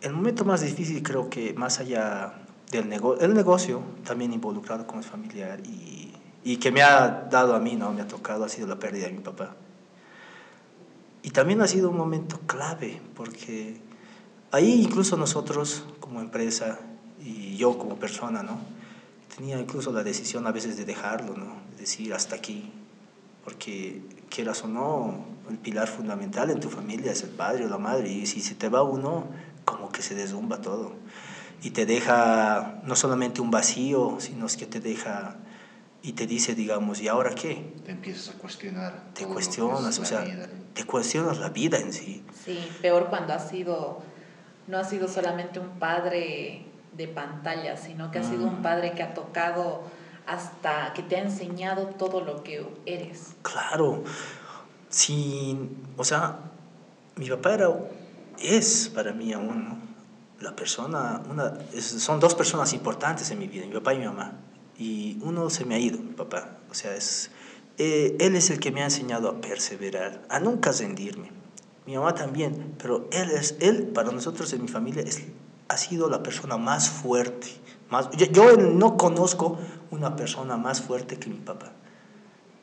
el 0.00 0.12
momento 0.12 0.44
más 0.44 0.60
difícil 0.60 1.02
creo 1.02 1.28
que 1.30 1.54
más 1.54 1.80
allá 1.80 2.34
del 2.70 2.88
negocio, 2.88 3.24
el 3.24 3.34
negocio 3.34 3.82
también 4.04 4.32
involucrado 4.32 4.86
con 4.86 4.98
el 4.98 5.04
familiar 5.04 5.60
y, 5.66 6.12
y, 6.44 6.56
que 6.58 6.70
me 6.70 6.82
ha 6.82 7.28
dado 7.30 7.54
a 7.54 7.60
mí, 7.60 7.76
¿no? 7.76 7.92
me 7.92 8.02
ha 8.02 8.08
tocado, 8.08 8.44
ha 8.44 8.48
sido 8.48 8.66
la 8.66 8.78
pérdida 8.78 9.06
de 9.06 9.12
mi 9.12 9.20
papá. 9.20 9.56
Y 11.22 11.30
también 11.30 11.60
ha 11.60 11.66
sido 11.66 11.90
un 11.90 11.96
momento 11.96 12.40
clave 12.46 13.00
porque 13.14 13.80
ahí 14.52 14.82
incluso 14.82 15.16
nosotros 15.16 15.84
como 16.00 16.20
empresa 16.20 16.78
y 17.20 17.56
yo 17.56 17.76
como 17.78 17.96
persona, 17.96 18.42
¿no? 18.42 18.58
tenía 19.36 19.58
incluso 19.58 19.92
la 19.92 20.02
decisión 20.02 20.46
a 20.46 20.52
veces 20.52 20.76
de 20.76 20.84
dejarlo, 20.84 21.36
¿no? 21.36 21.56
decir 21.78 22.14
hasta 22.14 22.36
aquí, 22.36 22.72
porque 23.44 24.00
quieras 24.28 24.62
o 24.64 24.68
no, 24.68 25.24
el 25.50 25.58
pilar 25.58 25.88
fundamental 25.88 26.50
en 26.50 26.60
tu 26.60 26.70
familia 26.70 27.12
es 27.12 27.22
el 27.22 27.30
padre 27.30 27.66
o 27.66 27.68
la 27.68 27.78
madre, 27.78 28.10
y 28.10 28.26
si 28.26 28.40
se 28.40 28.54
te 28.54 28.68
va 28.68 28.82
uno, 28.82 29.26
como 29.64 29.90
que 29.90 30.02
se 30.02 30.14
desumba 30.14 30.60
todo. 30.60 30.92
Y 31.62 31.70
te 31.70 31.86
deja 31.86 32.80
no 32.84 32.96
solamente 32.96 33.40
un 33.40 33.50
vacío, 33.50 34.16
sino 34.20 34.46
es 34.46 34.56
que 34.56 34.66
te 34.66 34.80
deja 34.80 35.36
y 36.02 36.12
te 36.12 36.26
dice, 36.26 36.54
digamos, 36.54 37.00
¿y 37.00 37.08
ahora 37.08 37.34
qué? 37.34 37.72
Te 37.84 37.90
empiezas 37.90 38.34
a 38.34 38.38
cuestionar. 38.38 39.02
Te 39.14 39.24
cuestionas, 39.24 39.98
o 39.98 40.04
sea, 40.04 40.24
te 40.72 40.84
cuestionas 40.84 41.38
la 41.38 41.48
vida 41.48 41.78
en 41.78 41.92
sí. 41.92 42.24
Sí, 42.44 42.60
peor 42.80 43.08
cuando 43.08 43.32
has 43.32 43.48
sido, 43.48 44.02
no 44.68 44.78
ha 44.78 44.84
sido 44.84 45.08
solamente 45.08 45.58
un 45.58 45.80
padre 45.80 46.66
de 46.92 47.08
pantalla, 47.08 47.76
sino 47.76 48.10
que 48.10 48.20
ha 48.20 48.22
sido 48.22 48.46
un 48.46 48.60
mm. 48.60 48.62
padre 48.62 48.92
que 48.92 49.02
ha 49.02 49.14
tocado 49.14 49.82
hasta 50.26 50.92
que 50.92 51.02
te 51.02 51.16
ha 51.16 51.22
enseñado 51.22 51.86
todo 51.86 52.20
lo 52.20 52.42
que 52.42 52.66
eres. 52.84 53.34
Claro, 53.42 54.02
sí, 54.88 55.58
o 55.96 56.04
sea, 56.04 56.40
mi 57.16 57.28
papá 57.28 57.54
era, 57.54 57.68
es 58.38 58.90
para 58.94 59.12
mí 59.12 59.32
aún 59.32 59.86
la 60.40 60.54
persona, 60.54 61.22
una, 61.30 61.54
son 61.80 62.20
dos 62.20 62.34
personas 62.34 62.72
importantes 62.72 63.30
en 63.30 63.38
mi 63.38 63.46
vida, 63.46 63.66
mi 63.66 63.74
papá 63.74 63.94
y 63.94 63.98
mi 63.98 64.06
mamá, 64.06 64.32
y 64.78 65.18
uno 65.22 65.48
se 65.48 65.64
me 65.64 65.76
ha 65.76 65.78
ido, 65.78 65.98
mi 65.98 66.12
papá, 66.12 66.58
o 66.70 66.74
sea, 66.74 66.94
es, 66.94 67.30
eh, 67.78 68.16
él 68.20 68.36
es 68.36 68.50
el 68.50 68.60
que 68.60 68.70
me 68.72 68.82
ha 68.82 68.84
enseñado 68.84 69.28
a 69.28 69.40
perseverar, 69.40 70.22
a 70.28 70.40
nunca 70.40 70.72
rendirme. 70.72 71.30
Mi 71.86 71.94
mamá 71.94 72.14
también, 72.14 72.74
pero 72.78 73.08
él 73.12 73.30
es, 73.30 73.56
él 73.60 73.84
para 73.94 74.10
nosotros 74.10 74.52
en 74.52 74.62
mi 74.62 74.68
familia 74.68 75.02
es, 75.02 75.22
ha 75.68 75.76
sido 75.76 76.10
la 76.10 76.22
persona 76.22 76.56
más 76.56 76.90
fuerte, 76.90 77.46
yo, 78.32 78.56
no 78.56 78.96
conozco 78.96 79.58
una 79.90 80.16
persona 80.16 80.56
más 80.56 80.80
fuerte 80.80 81.18
que 81.18 81.28
mi 81.28 81.38
papá. 81.38 81.72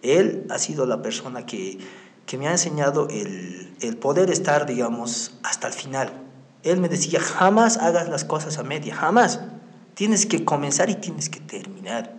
Él 0.01 0.45
ha 0.49 0.59
sido 0.59 0.85
la 0.85 1.01
persona 1.01 1.45
que, 1.45 1.79
que 2.25 2.37
me 2.37 2.47
ha 2.47 2.51
enseñado 2.51 3.07
el, 3.09 3.73
el, 3.81 3.97
poder 3.97 4.29
estar, 4.29 4.65
digamos, 4.65 5.37
hasta 5.43 5.67
el 5.67 5.73
final. 5.73 6.11
Él 6.63 6.79
me 6.79 6.89
decía, 6.89 7.19
jamás 7.19 7.77
hagas 7.77 8.09
las 8.09 8.25
cosas 8.25 8.57
a 8.57 8.63
media, 8.63 8.95
jamás. 8.95 9.41
Tienes 9.93 10.25
que 10.25 10.43
comenzar 10.43 10.89
y 10.89 10.95
tienes 10.95 11.29
que 11.29 11.39
terminar. 11.39 12.13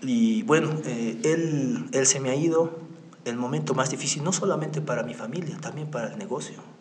Y 0.00 0.42
bueno, 0.44 0.70
eh, 0.84 1.20
él, 1.24 1.88
él 1.92 2.06
se 2.06 2.18
me 2.20 2.30
ha 2.30 2.34
ido 2.34 2.78
el 3.24 3.36
momento 3.36 3.74
más 3.74 3.90
difícil, 3.90 4.24
no 4.24 4.32
solamente 4.32 4.80
para 4.80 5.02
mi 5.02 5.14
familia, 5.14 5.56
también 5.58 5.90
para 5.90 6.08
el 6.08 6.18
negocio 6.18 6.71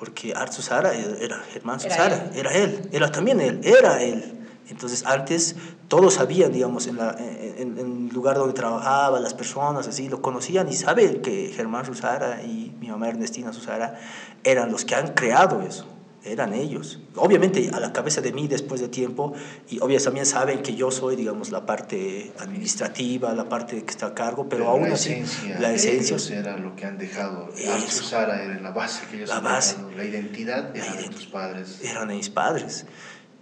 porque 0.00 0.32
Art 0.34 0.50
Susara 0.50 0.94
era 0.94 1.40
Germán 1.52 1.78
Susara, 1.78 2.30
era 2.34 2.54
él. 2.54 2.88
era 2.90 3.12
también 3.12 3.38
él, 3.38 3.60
era 3.62 4.02
él. 4.02 4.38
Entonces 4.70 5.04
antes 5.04 5.56
todos 5.88 6.14
sabían, 6.14 6.52
digamos, 6.52 6.86
en, 6.86 6.96
la, 6.96 7.14
en, 7.18 7.76
el 7.78 8.08
lugar 8.08 8.38
donde 8.38 8.54
trabajaba, 8.54 9.20
las 9.20 9.34
personas 9.34 9.86
así, 9.86 10.08
lo 10.08 10.22
conocían 10.22 10.70
y 10.70 10.72
saben 10.72 11.20
que 11.20 11.52
Germán 11.54 11.84
Susara 11.84 12.42
y 12.42 12.74
mi 12.80 12.88
mamá 12.88 13.10
Ernestina 13.10 13.52
Susara 13.52 14.00
eran 14.42 14.72
los 14.72 14.86
que 14.86 14.94
han 14.94 15.08
creado 15.12 15.60
eso 15.60 15.86
eran 16.24 16.52
ellos. 16.52 17.00
Obviamente 17.16 17.70
a 17.72 17.80
la 17.80 17.92
cabeza 17.92 18.20
de 18.20 18.32
mí 18.32 18.48
después 18.48 18.80
de 18.80 18.88
tiempo, 18.88 19.32
y 19.68 19.78
obviamente 19.78 20.04
también 20.04 20.26
saben 20.26 20.62
que 20.62 20.74
yo 20.74 20.90
soy, 20.90 21.16
digamos, 21.16 21.50
la 21.50 21.66
parte 21.66 22.32
administrativa, 22.38 23.34
la 23.34 23.48
parte 23.48 23.82
que 23.84 23.90
está 23.90 24.06
a 24.06 24.14
cargo, 24.14 24.48
pero, 24.48 24.68
aún 24.68 24.90
así, 24.92 25.22
la 25.58 25.72
esencia 25.72 26.38
era 26.38 26.56
lo 26.56 26.76
que 26.76 26.86
han 26.86 26.98
dejado. 26.98 27.48
Sara 27.88 28.42
era 28.42 28.60
la 28.60 28.70
base 28.70 29.06
que 29.10 29.16
ellos 29.16 29.28
la 29.28 29.40
base, 29.40 29.76
la 29.96 30.04
identidad 30.04 30.76
eran 30.76 30.96
de 30.96 31.08
tus 31.08 31.26
padres. 31.26 31.80
Eran 31.82 32.08
de 32.08 32.14
mis 32.14 32.30
padres. 32.30 32.86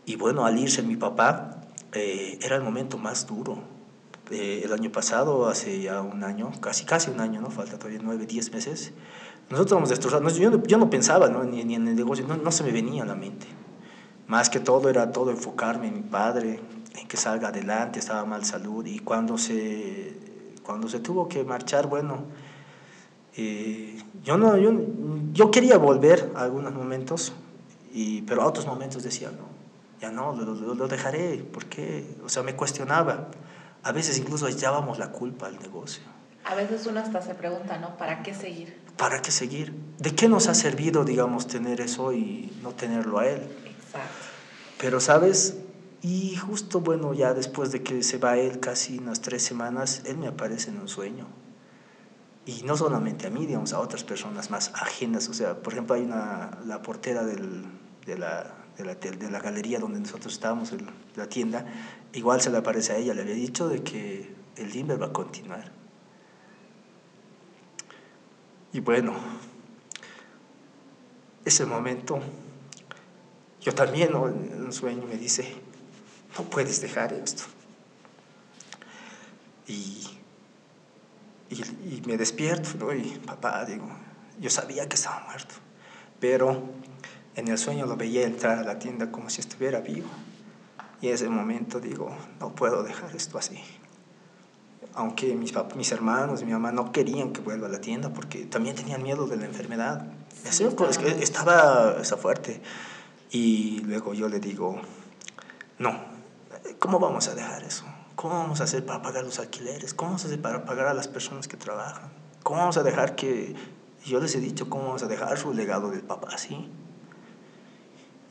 Y 0.07 0.17
bueno, 0.17 0.47
al 0.47 0.59
irse 0.59 0.83
mi 0.83 0.97
papá, 0.97 1.63
eh, 1.93 2.39
era 2.43 2.57
el 2.57 2.63
momento 2.63 2.97
más 2.99 3.27
duro, 3.27 3.63
eh, 4.31 4.63
el 4.65 4.73
año 4.73 4.93
pasado, 4.93 5.49
hace 5.49 5.81
ya 5.81 6.03
un 6.03 6.23
año, 6.23 6.53
casi 6.61 6.85
casi 6.85 7.11
un 7.11 7.21
año, 7.21 7.41
¿no? 7.41 7.51
Falta 7.51 7.79
todavía 7.79 8.01
nueve, 8.03 8.27
diez 8.27 8.53
meses. 8.53 8.93
Nosotros 9.51 9.79
hemos 9.79 9.89
destrozado, 9.89 10.29
yo, 10.29 10.51
no, 10.51 10.63
yo 10.65 10.79
no 10.79 10.91
pensaba. 10.91 11.29
Ni, 11.29 11.65
ni, 11.65 11.75
en 11.75 11.89
el 11.89 11.97
negocio, 11.97 12.27
no, 12.27 12.53
se 12.53 12.65
me 12.65 12.73
venía 12.73 13.03
a 13.03 13.07
la 13.07 13.15
mente. 13.15 13.47
Más 14.27 14.51
que 14.51 14.61
todo 14.61 14.91
era 14.91 15.11
todo 15.11 15.31
enfocarme 15.31 15.89
en 15.89 15.95
mi 15.95 16.03
padre, 16.03 16.61
en 16.95 17.09
que 17.09 17.17
salga 17.17 17.49
adelante, 17.49 17.99
estaba 17.99 18.25
mal 18.27 18.45
salud 18.45 18.85
y 18.85 18.99
cuando 18.99 19.39
se, 19.39 20.15
cuando 20.63 20.87
se 20.89 21.01
tuvo 21.01 21.29
que 21.29 21.45
marchar, 21.45 21.87
bueno, 21.87 22.25
eh, 23.37 23.97
yo, 24.23 24.37
no, 24.37 24.59
yo, 24.59 24.71
yo, 25.33 25.51
quería 25.51 25.79
volver 25.79 26.31
a 26.35 26.43
algunos 26.43 26.75
momentos, 26.75 27.33
y, 27.95 28.21
pero 28.23 28.43
a 28.43 28.47
otros 28.47 28.67
momentos 28.67 29.03
decía, 29.03 29.31
no, 29.31 29.47
ya 30.01 30.11
no, 30.11 30.35
lo, 30.35 30.75
lo, 30.75 30.89
dejaré, 30.89 31.43
porque, 31.53 32.05
o 32.25 32.29
sea, 32.29 32.43
me 32.43 32.55
cuestionaba. 32.55 33.29
A 33.83 33.93
veces 33.93 34.19
incluso 34.19 34.47
echábamos 34.49 34.99
la 34.99 35.13
culpa 35.13 35.47
al 35.47 35.59
negocio. 35.59 36.03
A 36.49 36.55
veces 36.55 36.87
uno 36.87 37.01
hasta 37.01 37.21
se 37.21 37.35
pregunta, 37.35 37.77
¿no? 37.77 37.99
¿Para 37.99 38.23
qué 38.23 38.33
seguir? 38.33 38.81
¿Para 38.97 39.21
qué 39.21 39.31
seguir? 39.31 39.75
¿De 39.99 40.15
qué 40.15 40.31
nos 40.31 40.49
ha 40.49 40.55
servido, 40.55 41.05
digamos, 41.05 41.47
tener 41.47 41.83
eso 41.83 42.15
y 42.15 42.51
no 42.63 42.73
tenerlo 42.73 43.19
a 43.19 43.29
él? 43.29 43.43
Exacto. 43.67 44.09
Pero, 44.79 44.99
¿sabes? 44.99 45.59
Y 46.01 46.37
justo, 46.37 46.81
bueno, 46.81 47.13
ya 47.13 47.35
después 47.35 47.71
de 47.71 47.83
que 47.83 48.03
se 48.03 48.17
va 48.17 48.39
él, 48.39 48.61
casi 48.61 48.99
unas 48.99 49.21
tres 49.21 49.43
semanas, 49.43 50.01
él 50.07 50.17
me 50.17 50.27
aparece 50.27 50.71
en 50.71 50.81
un 50.81 50.89
sueño. 50.89 51.27
Y 52.47 52.63
no 52.63 52.79
solamente 52.79 53.27
a 53.27 53.31
mí, 53.31 53.45
digamos, 53.45 53.75
a 53.75 53.81
otras 53.81 54.03
personas 54.03 54.51
más 54.51 54.71
ajenas. 54.73 55.29
O 55.29 55.35
sea, 55.35 55.61
por 55.63 55.75
ejemplo, 55.75 55.97
hay 55.97 56.03
una, 56.03 56.59
la 56.65 56.81
portera 56.81 57.25
del, 57.25 57.67
de, 58.07 58.17
la, 58.17 58.55
de, 58.79 58.87
la, 58.87 58.95
de 58.95 59.31
la 59.31 59.41
galería 59.41 59.81
donde 59.81 60.01
nosotros 60.01 60.33
estábamos, 60.33 60.73
en 60.73 60.89
la 61.15 61.29
tienda, 61.29 61.67
igual 62.15 62.41
se 62.41 62.49
le 62.49 62.57
aparece 62.57 62.95
a 62.95 62.97
ella, 62.97 63.13
le 63.13 63.21
había 63.21 63.35
dicho 63.35 63.69
de 63.69 63.83
que 63.83 64.35
el 64.57 64.71
Limber 64.71 65.03
va 65.03 65.09
a 65.09 65.13
continuar. 65.13 65.78
Y 68.79 68.81
bueno, 68.81 69.13
ese 71.45 71.67
momento, 71.67 72.21
yo 73.61 73.75
también 73.75 74.11
en 74.11 74.65
un 74.67 74.73
sueño 74.73 75.03
me 75.05 75.17
dice, 75.17 75.53
no 76.39 76.45
puedes 76.45 76.81
dejar 76.81 77.13
esto. 77.13 77.43
Y, 79.67 80.07
y, 81.51 81.61
y 81.61 82.03
me 82.07 82.17
despierto, 82.17 82.69
¿no? 82.79 82.95
y 82.95 83.19
papá, 83.27 83.65
digo, 83.65 83.89
yo 84.39 84.49
sabía 84.49 84.89
que 84.89 84.95
estaba 84.95 85.25
muerto, 85.25 85.57
pero 86.21 86.63
en 87.35 87.49
el 87.49 87.59
sueño 87.59 87.85
lo 87.85 87.97
veía 87.97 88.25
entrar 88.25 88.61
a 88.61 88.63
la 88.63 88.79
tienda 88.79 89.11
como 89.11 89.29
si 89.29 89.41
estuviera 89.41 89.81
vivo. 89.81 90.07
Y 91.01 91.09
en 91.09 91.15
ese 91.15 91.29
momento 91.29 91.81
digo, 91.81 92.17
no 92.39 92.55
puedo 92.55 92.85
dejar 92.85 93.17
esto 93.17 93.39
así. 93.39 93.61
Aunque 94.99 95.37
mis, 95.37 95.55
mis 95.77 95.93
hermanos 95.93 96.43
y 96.43 96.45
mi 96.45 96.51
mamá 96.51 96.73
no 96.73 96.91
querían 96.91 97.33
que 97.33 97.41
vuelva 97.41 97.69
a 97.69 97.71
la 97.71 97.81
tienda 97.81 98.13
porque 98.13 98.47
también 98.47 98.75
tenían 98.75 99.01
miedo 99.01 99.29
de 99.29 99.37
la 99.37 99.45
enfermedad. 99.45 100.09
Sí, 100.51 100.65
estaba, 100.65 100.91
es 100.91 100.99
que 100.99 101.23
estaba, 101.23 101.99
estaba 102.03 102.21
fuerte. 102.21 102.61
Y 103.31 103.79
luego 103.85 104.13
yo 104.13 104.29
le 104.29 104.41
digo, 104.41 104.81
no, 105.79 105.97
¿cómo 106.81 106.99
vamos 106.99 107.29
a 107.29 107.37
dejar 107.37 107.63
eso? 107.63 107.85
¿Cómo 108.17 108.35
vamos 108.35 108.61
a 108.61 108.65
hacer 108.65 108.85
para 108.85 109.01
pagar 109.01 109.23
los 109.23 109.39
alquileres? 109.39 109.95
¿Cómo 109.95 110.11
vamos 110.11 110.25
a 110.25 110.27
hacer 110.27 110.43
para 110.43 110.65
pagar 110.65 110.89
a 110.89 110.95
las 110.95 111.07
personas 111.07 111.47
que 111.47 111.57
trabajan? 111.57 112.11
¿Cómo 112.43 112.59
vamos 112.59 112.77
a 112.77 112.83
dejar 112.83 113.15
que... 113.15 113.55
Yo 114.05 114.19
les 114.19 114.35
he 114.35 114.41
dicho, 114.41 114.69
¿cómo 114.69 114.87
vamos 114.87 115.05
a 115.05 115.07
dejar 115.07 115.39
su 115.39 115.55
legado 115.55 115.91
del 115.93 116.01
papá 116.01 116.31
así? 116.33 116.69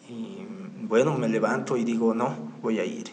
Y 0.09 0.45
bueno, 0.81 1.17
me 1.17 1.29
levanto 1.29 1.77
y 1.77 1.85
digo, 1.85 2.13
no, 2.13 2.35
voy 2.61 2.79
a 2.79 2.83
ir. 2.83 3.09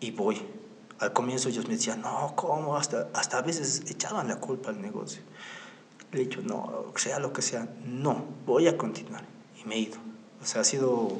Y 0.00 0.10
voy. 0.10 0.57
Al 1.00 1.12
comienzo 1.12 1.48
ellos 1.48 1.66
me 1.68 1.74
decían, 1.74 2.02
no, 2.02 2.32
¿cómo? 2.34 2.76
Hasta, 2.76 3.08
hasta 3.14 3.38
a 3.38 3.42
veces 3.42 3.82
echaban 3.88 4.28
la 4.28 4.36
culpa 4.36 4.70
al 4.70 4.80
negocio. 4.80 5.22
Le 6.12 6.22
he 6.22 6.24
dicho, 6.24 6.40
no, 6.42 6.92
sea 6.96 7.18
lo 7.18 7.32
que 7.32 7.42
sea, 7.42 7.68
no, 7.84 8.24
voy 8.46 8.66
a 8.66 8.76
continuar. 8.76 9.24
Y 9.60 9.68
me 9.68 9.76
he 9.76 9.78
ido. 9.80 9.98
O 10.42 10.46
sea, 10.46 10.62
ha 10.62 10.64
sido 10.64 11.12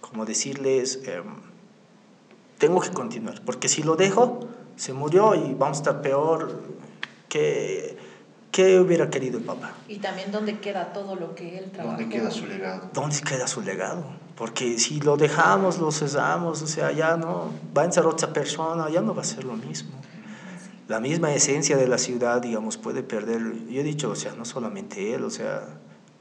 como 0.00 0.24
decirles, 0.24 1.00
eh, 1.04 1.22
tengo 2.58 2.80
que 2.80 2.90
continuar, 2.90 3.42
porque 3.44 3.68
si 3.68 3.82
lo 3.82 3.96
dejo, 3.96 4.40
se 4.76 4.92
murió 4.92 5.34
y 5.34 5.54
vamos 5.54 5.78
a 5.78 5.80
estar 5.80 6.02
peor 6.02 6.62
que, 7.28 7.98
que 8.50 8.78
hubiera 8.78 9.10
querido 9.10 9.38
el 9.38 9.44
papá. 9.44 9.74
Y 9.88 9.98
también 9.98 10.30
dónde 10.32 10.60
queda 10.60 10.92
todo 10.92 11.16
lo 11.16 11.34
que 11.34 11.58
él 11.58 11.70
trabajó. 11.72 11.98
¿Dónde 11.98 12.16
queda 12.16 12.30
su 12.30 12.46
legado? 12.46 12.90
¿Dónde 12.92 13.20
queda 13.20 13.48
su 13.48 13.62
legado? 13.62 14.04
Porque 14.36 14.78
si 14.78 15.00
lo 15.00 15.16
dejamos, 15.16 15.78
lo 15.78 15.90
cesamos, 15.90 16.60
o 16.60 16.66
sea, 16.66 16.92
ya 16.92 17.16
no, 17.16 17.50
va 17.76 17.82
a 17.82 17.84
entrar 17.86 18.06
otra 18.06 18.32
persona, 18.34 18.90
ya 18.90 19.00
no 19.00 19.14
va 19.14 19.22
a 19.22 19.24
ser 19.24 19.44
lo 19.44 19.54
mismo. 19.54 19.92
La 20.88 21.00
misma 21.00 21.32
esencia 21.32 21.76
de 21.78 21.88
la 21.88 21.96
ciudad, 21.96 22.42
digamos, 22.42 22.76
puede 22.76 23.02
perder, 23.02 23.40
yo 23.66 23.80
he 23.80 23.82
dicho, 23.82 24.10
o 24.10 24.14
sea, 24.14 24.34
no 24.34 24.44
solamente 24.44 25.14
él, 25.14 25.24
o 25.24 25.30
sea, 25.30 25.64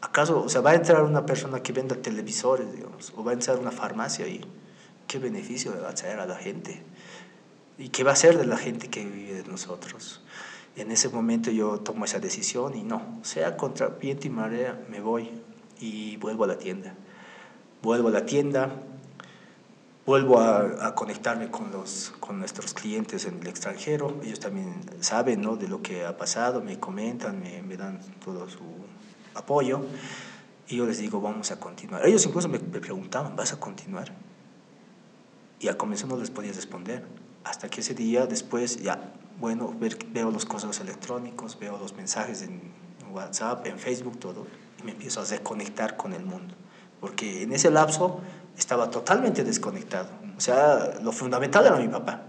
¿acaso, 0.02 0.42
o 0.42 0.50
sea, 0.50 0.62
va 0.62 0.72
a 0.72 0.76
entrar 0.76 1.04
una 1.04 1.26
persona 1.26 1.62
que 1.62 1.74
venda 1.74 1.98
televisores, 1.98 2.72
digamos, 2.74 3.14
o 3.18 3.24
va 3.24 3.32
a 3.32 3.34
entrar 3.34 3.60
una 3.60 3.72
farmacia 3.72 4.26
y 4.28 4.42
qué 5.08 5.20
beneficio 5.20 5.76
le 5.76 5.82
va 5.82 5.90
a 5.90 5.94
traer 5.94 6.20
a 6.22 6.26
la 6.26 6.38
gente? 6.38 6.82
¿Y 7.78 7.90
qué 7.90 8.06
va 8.06 8.14
a 8.14 8.16
ser 8.16 8.38
de 8.38 8.46
la 8.46 8.58
gente 8.58 8.90
que 8.90 9.04
vive 9.04 9.44
de 9.44 9.50
nosotros? 9.50 10.22
En 10.78 10.90
ese 10.90 11.10
momento 11.10 11.52
yo 11.52 11.80
tomo 11.82 12.06
esa 12.06 12.20
decisión 12.20 12.78
y 12.78 12.84
no, 12.84 13.20
sea 13.24 13.58
contra 13.58 13.88
viento 13.88 14.26
y 14.28 14.30
marea, 14.30 14.82
me 14.90 15.02
voy 15.02 15.30
y 15.82 16.16
vuelvo 16.16 16.46
a 16.46 16.48
la 16.48 16.58
tienda 16.58 16.96
vuelvo 17.86 18.08
a 18.10 18.12
la 18.12 18.26
tienda, 18.26 18.72
vuelvo 20.08 20.40
a, 20.40 20.94
conectarme 20.96 21.50
con, 21.50 21.72
los, 21.72 22.14
con 22.20 22.40
nuestros 22.40 22.74
clientes 22.74 23.26
en 23.26 23.40
el 23.40 23.48
extranjero, 23.48 24.20
ellos 24.24 24.40
también 24.40 24.82
saben 25.00 25.42
¿no? 25.42 25.56
de 25.56 25.68
lo 25.68 25.82
que 25.82 26.04
ha 26.04 26.18
pasado, 26.18 26.62
me 26.62 26.80
comentan, 26.80 27.42
me, 27.42 27.78
dan 27.78 28.02
todo 28.24 28.50
su 28.50 28.60
apoyo, 29.36 29.86
y 30.68 30.78
yo 30.78 30.88
les 30.88 30.98
digo, 30.98 31.22
vamos 31.22 31.52
a 31.52 31.60
continuar. 31.60 32.06
Ellos 32.08 32.26
incluso 32.26 32.50
me, 32.50 32.60
preguntaban, 32.60 33.36
¿vas 33.36 33.54
a 33.54 33.60
continuar? 33.60 34.12
Y 35.60 35.68
al 35.68 35.78
comienzo 35.78 36.08
no 36.08 36.18
les 36.18 36.32
podía 36.32 36.52
responder, 36.52 37.06
hasta 37.44 37.70
que 37.70 37.82
ese 37.82 37.94
día 37.94 38.26
después 38.26 38.82
ya, 38.82 39.14
bueno, 39.40 39.76
veo 40.12 40.32
los 40.32 40.46
correos 40.46 40.80
electrónicos, 40.80 41.60
veo 41.60 41.78
los 41.78 41.94
mensajes 41.94 42.42
en 42.42 42.62
WhatsApp, 43.14 43.68
en 43.68 43.78
Facebook, 43.78 44.18
todo, 44.18 44.48
y 44.82 44.84
me 44.84 44.92
empiezo 44.92 45.22
a 45.22 45.26
reconectar 45.26 45.98
con 45.98 46.14
el 46.14 46.26
mundo 46.26 46.56
porque 47.00 47.44
en 47.44 47.54
ese 47.54 47.72
lapso 47.72 48.20
estaba 48.58 48.90
totalmente 48.90 49.44
desconectado. 49.44 50.10
O 50.38 50.42
sea, 50.42 51.00
lo 51.02 51.12
fundamental 51.12 51.66
era 51.66 51.78
mi 51.78 51.88
papá. 51.88 52.24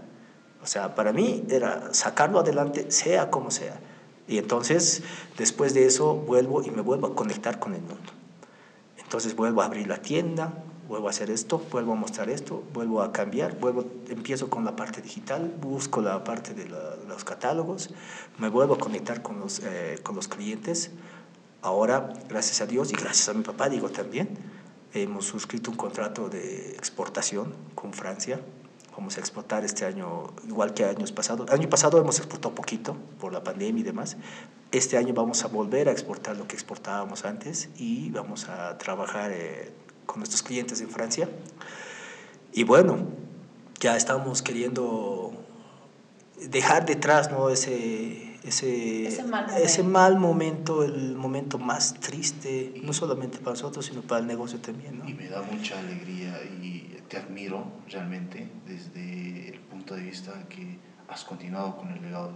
O 0.61 0.67
sea, 0.67 0.95
para 0.95 1.13
mí 1.13 1.45
era 1.49 1.93
sacarlo 1.93 2.39
adelante, 2.39 2.91
sea 2.91 3.29
como 3.29 3.51
sea. 3.51 3.79
Y 4.27 4.37
entonces, 4.37 5.03
después 5.37 5.73
de 5.73 5.85
eso, 5.85 6.15
vuelvo 6.15 6.61
y 6.63 6.71
me 6.71 6.81
vuelvo 6.81 7.07
a 7.07 7.15
conectar 7.15 7.59
con 7.59 7.73
el 7.73 7.81
mundo. 7.81 8.11
Entonces 8.97 9.35
vuelvo 9.35 9.61
a 9.61 9.65
abrir 9.65 9.87
la 9.87 10.01
tienda, 10.01 10.53
vuelvo 10.87 11.07
a 11.07 11.11
hacer 11.11 11.31
esto, 11.31 11.61
vuelvo 11.71 11.93
a 11.93 11.95
mostrar 11.95 12.29
esto, 12.29 12.63
vuelvo 12.73 13.01
a 13.01 13.11
cambiar, 13.11 13.57
vuelvo, 13.57 13.85
empiezo 14.09 14.49
con 14.49 14.65
la 14.65 14.75
parte 14.75 15.01
digital, 15.01 15.53
busco 15.61 16.01
la 16.01 16.23
parte 16.23 16.53
de 16.53 16.67
la, 16.67 16.95
los 17.07 17.23
catálogos, 17.23 17.89
me 18.37 18.49
vuelvo 18.49 18.75
a 18.75 18.77
conectar 18.77 19.21
con 19.21 19.39
los, 19.39 19.59
eh, 19.59 19.99
con 20.03 20.15
los 20.15 20.27
clientes. 20.27 20.91
Ahora, 21.61 22.13
gracias 22.27 22.61
a 22.61 22.65
Dios 22.65 22.91
y 22.91 22.95
gracias 22.95 23.29
a 23.29 23.33
mi 23.33 23.43
papá, 23.43 23.69
digo 23.69 23.89
también, 23.89 24.37
Hemos 24.97 25.25
suscrito 25.25 25.69
un 25.69 25.77
contrato 25.77 26.27
de 26.27 26.71
exportación 26.71 27.53
con 27.75 27.93
Francia. 27.93 28.41
Vamos 28.97 29.17
a 29.17 29.19
exportar 29.19 29.63
este 29.63 29.85
año, 29.85 30.33
igual 30.47 30.73
que 30.73 30.85
años 30.85 31.11
pasados. 31.11 31.51
Año 31.51 31.69
pasado 31.69 32.01
hemos 32.01 32.17
exportado 32.17 32.55
poquito 32.55 32.97
por 33.19 33.31
la 33.31 33.43
pandemia 33.43 33.81
y 33.81 33.83
demás. 33.83 34.17
Este 34.71 34.97
año 34.97 35.13
vamos 35.13 35.43
a 35.43 35.49
volver 35.49 35.87
a 35.87 35.91
exportar 35.91 36.35
lo 36.35 36.47
que 36.47 36.55
exportábamos 36.55 37.25
antes 37.25 37.69
y 37.77 38.09
vamos 38.09 38.49
a 38.49 38.79
trabajar 38.79 39.31
eh, 39.31 39.71
con 40.07 40.17
nuestros 40.17 40.41
clientes 40.41 40.81
en 40.81 40.89
Francia. 40.89 41.29
Y 42.51 42.63
bueno, 42.63 42.97
ya 43.79 43.95
estamos 43.97 44.41
queriendo 44.41 45.31
dejar 46.49 46.87
detrás 46.87 47.29
¿no? 47.29 47.51
ese, 47.51 48.26
ese, 48.43 49.07
ese, 49.07 49.23
mal 49.23 49.45
ese, 49.61 49.83
mal 49.83 50.17
momento, 50.17 50.83
el 50.83 51.15
momento 51.15 51.57
más 51.57 51.95
triste, 51.95 52.73
no 52.83 52.93
solamente 52.93 53.39
para 53.39 53.51
nosotros, 53.51 53.85
sino 53.85 54.01
para 54.01 54.21
el 54.21 54.27
negocio 54.27 54.59
también. 54.59 54.99
¿no? 54.99 55.09
Y 55.09 55.13
me 55.13 55.27
da 55.27 55.41
mucha 55.41 55.79
alegría 55.79 56.39
y 56.61 56.97
te 57.07 57.17
admiro 57.17 57.65
realmente 57.89 58.49
desde 58.65 59.49
el 59.49 59.59
punto 59.59 59.95
de 59.95 60.01
vista 60.03 60.47
que 60.49 60.77
has 61.07 61.23
continuado 61.23 61.77
con 61.77 61.89
el 61.91 62.01
legado 62.01 62.33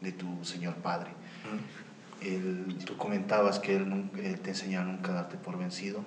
de 0.00 0.12
tu 0.12 0.44
señor 0.44 0.74
padre. 0.76 1.10
Mm. 1.10 2.24
Él, 2.24 2.78
tú 2.84 2.96
comentabas 2.96 3.58
que 3.58 3.76
él, 3.76 3.88
nunca, 3.88 4.20
él 4.20 4.40
te 4.40 4.50
enseñaba 4.50 4.84
nunca 4.84 5.12
a 5.12 5.14
darte 5.14 5.38
por 5.38 5.58
vencido 5.58 6.04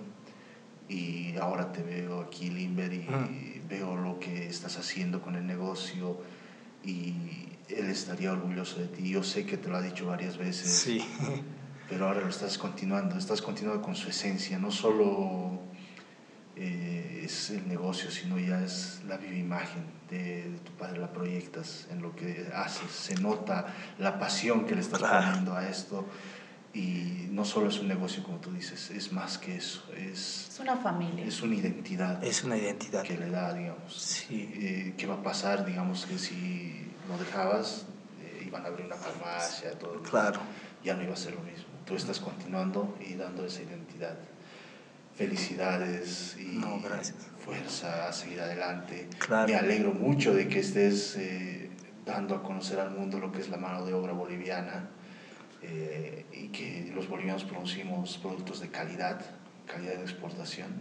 y 0.88 1.36
ahora 1.38 1.72
te 1.72 1.82
veo 1.82 2.22
aquí, 2.22 2.50
Limber, 2.50 2.94
y 2.94 3.00
mm. 3.00 3.68
veo 3.68 3.96
lo 3.96 4.20
que 4.20 4.48
estás 4.48 4.78
haciendo 4.78 5.22
con 5.22 5.36
el 5.36 5.48
negocio 5.48 6.18
y 6.84 7.14
él 7.70 7.90
estaría 7.90 8.32
orgulloso 8.32 8.80
de 8.80 8.88
ti. 8.88 9.10
Yo 9.10 9.24
sé 9.24 9.46
que 9.46 9.58
te 9.58 9.70
lo 9.70 9.78
ha 9.78 9.82
dicho 9.82 10.06
varias 10.06 10.38
veces. 10.38 10.70
Sí. 10.70 11.04
Pero 11.90 12.08
ahora 12.08 12.22
lo 12.22 12.30
estás 12.30 12.58
continuando, 12.58 13.18
estás 13.18 13.42
continuando 13.42 13.82
con 13.82 13.96
su 13.96 14.10
esencia, 14.10 14.58
no 14.58 14.72
solo 14.72 15.60
eh, 16.56 17.22
es 17.24 17.50
el 17.50 17.68
negocio, 17.68 18.10
sino 18.10 18.40
ya 18.40 18.64
es 18.64 19.02
la 19.08 19.18
viva 19.18 19.36
imagen 19.36 19.84
de, 20.10 20.60
tu 20.64 20.72
padre, 20.74 21.00
la 21.00 21.12
proyectas 21.12 21.88
en 21.92 22.02
lo 22.02 22.16
que 22.16 22.50
haces, 22.56 22.90
se 22.90 23.16
nota 23.16 23.74
la 24.00 24.18
pasión 24.18 24.66
que 24.66 24.76
le 24.76 24.82
estás 24.82 25.02
poniendo 25.02 25.56
a 25.56 25.68
esto 25.68 26.08
y 26.74 27.28
no 27.30 27.46
solo 27.46 27.70
es 27.70 27.80
un 27.80 27.88
negocio 27.88 28.24
como 28.24 28.38
tú 28.38 28.52
dices, 28.52 28.90
es 28.90 29.12
más 29.12 29.38
que 29.38 29.58
eso, 29.58 29.84
es, 29.96 30.50
es 30.52 30.60
una 30.60 30.78
familia. 30.78 31.26
Es 31.26 31.42
una 31.42 31.56
identidad. 31.56 32.24
Es 32.24 32.44
una 32.44 32.58
identidad. 32.58 33.04
Que 33.04 33.18
le 33.18 33.30
da, 33.30 33.54
digamos. 33.54 33.96
Sí. 33.96 34.52
Eh, 34.56 34.94
¿Qué 34.98 35.06
va 35.06 35.16
a 35.16 35.24
pasar, 35.24 35.66
digamos, 35.66 36.06
que 36.08 36.18
si 36.18 36.83
lo 37.08 37.18
dejabas, 37.18 37.86
eh, 38.22 38.44
iban 38.46 38.64
a 38.66 38.68
abrir 38.68 38.86
una 38.86 38.96
farmacia, 38.96 39.78
todo. 39.78 40.02
Claro. 40.04 40.40
Ya 40.84 40.96
no 40.96 41.04
iba 41.04 41.14
a 41.14 41.18
ser 41.18 41.34
lo 41.34 41.42
mismo. 41.42 41.66
Tú 41.86 41.96
estás 41.96 42.20
continuando 42.20 42.98
y 43.00 43.16
dando 43.16 43.46
esa 43.46 43.62
identidad. 43.62 44.18
Felicidades 45.16 46.38
y 46.40 46.60
fuerza 47.44 48.08
a 48.08 48.14
seguir 48.14 48.42
adelante. 48.42 49.08
Claro. 49.20 49.48
Me 49.48 49.56
alegro 49.56 49.94
mucho 49.94 50.34
de 50.34 50.48
que 50.48 50.60
estés 50.60 51.16
eh, 51.18 51.70
dando 52.06 52.36
a 52.36 52.44
conocer 52.44 52.80
al 52.80 52.92
mundo 52.92 53.20
lo 53.20 53.32
que 53.32 53.42
es 53.42 53.50
la 53.50 53.58
mano 53.58 53.86
de 53.86 53.94
obra 53.94 54.14
boliviana 54.14 54.90
eh, 55.62 56.26
y 56.34 56.48
que 56.50 56.92
los 56.96 57.08
bolivianos 57.08 57.44
producimos 57.44 58.18
productos 58.18 58.60
de 58.60 58.70
calidad, 58.70 59.22
calidad 59.66 59.96
de 59.96 60.02
exportación. 60.02 60.72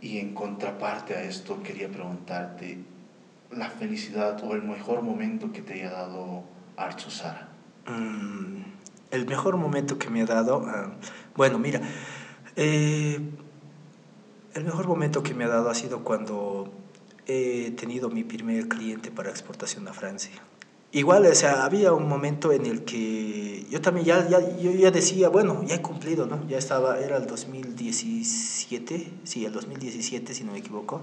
Y 0.00 0.18
en 0.18 0.32
contraparte 0.32 1.16
a 1.16 1.22
esto 1.22 1.62
quería 1.62 1.88
preguntarte 1.88 2.78
la 3.50 3.70
felicidad 3.70 4.42
o 4.44 4.54
el 4.54 4.62
mejor 4.62 5.02
momento 5.02 5.52
que 5.52 5.62
te 5.62 5.74
haya 5.74 5.90
dado 5.90 6.44
Sara. 7.08 7.48
Mm, 7.86 8.62
el 9.10 9.26
mejor 9.26 9.56
momento 9.56 9.98
que 9.98 10.10
me 10.10 10.22
ha 10.22 10.26
dado, 10.26 10.64
ah, 10.66 10.92
bueno, 11.34 11.58
mira, 11.58 11.80
eh, 12.56 13.18
el 14.54 14.64
mejor 14.64 14.86
momento 14.86 15.22
que 15.22 15.34
me 15.34 15.44
ha 15.44 15.48
dado 15.48 15.70
ha 15.70 15.74
sido 15.74 16.04
cuando 16.04 16.72
he 17.26 17.72
tenido 17.72 18.10
mi 18.10 18.24
primer 18.24 18.68
cliente 18.68 19.10
para 19.10 19.30
exportación 19.30 19.86
a 19.88 19.92
Francia. 19.92 20.32
Igual, 20.90 21.26
o 21.26 21.34
sea, 21.34 21.64
había 21.64 21.92
un 21.92 22.08
momento 22.08 22.50
en 22.50 22.64
el 22.64 22.84
que 22.84 23.66
yo 23.70 23.82
también 23.82 24.06
ya, 24.06 24.26
ya, 24.26 24.40
yo 24.56 24.70
ya 24.72 24.90
decía, 24.90 25.28
bueno, 25.28 25.62
ya 25.62 25.74
he 25.74 25.82
cumplido, 25.82 26.26
¿no? 26.26 26.46
Ya 26.48 26.56
estaba, 26.56 26.98
era 26.98 27.18
el 27.18 27.26
2017, 27.26 29.12
sí, 29.22 29.44
el 29.44 29.52
2017, 29.52 30.32
si 30.32 30.44
no 30.44 30.52
me 30.52 30.58
equivoco. 30.58 31.02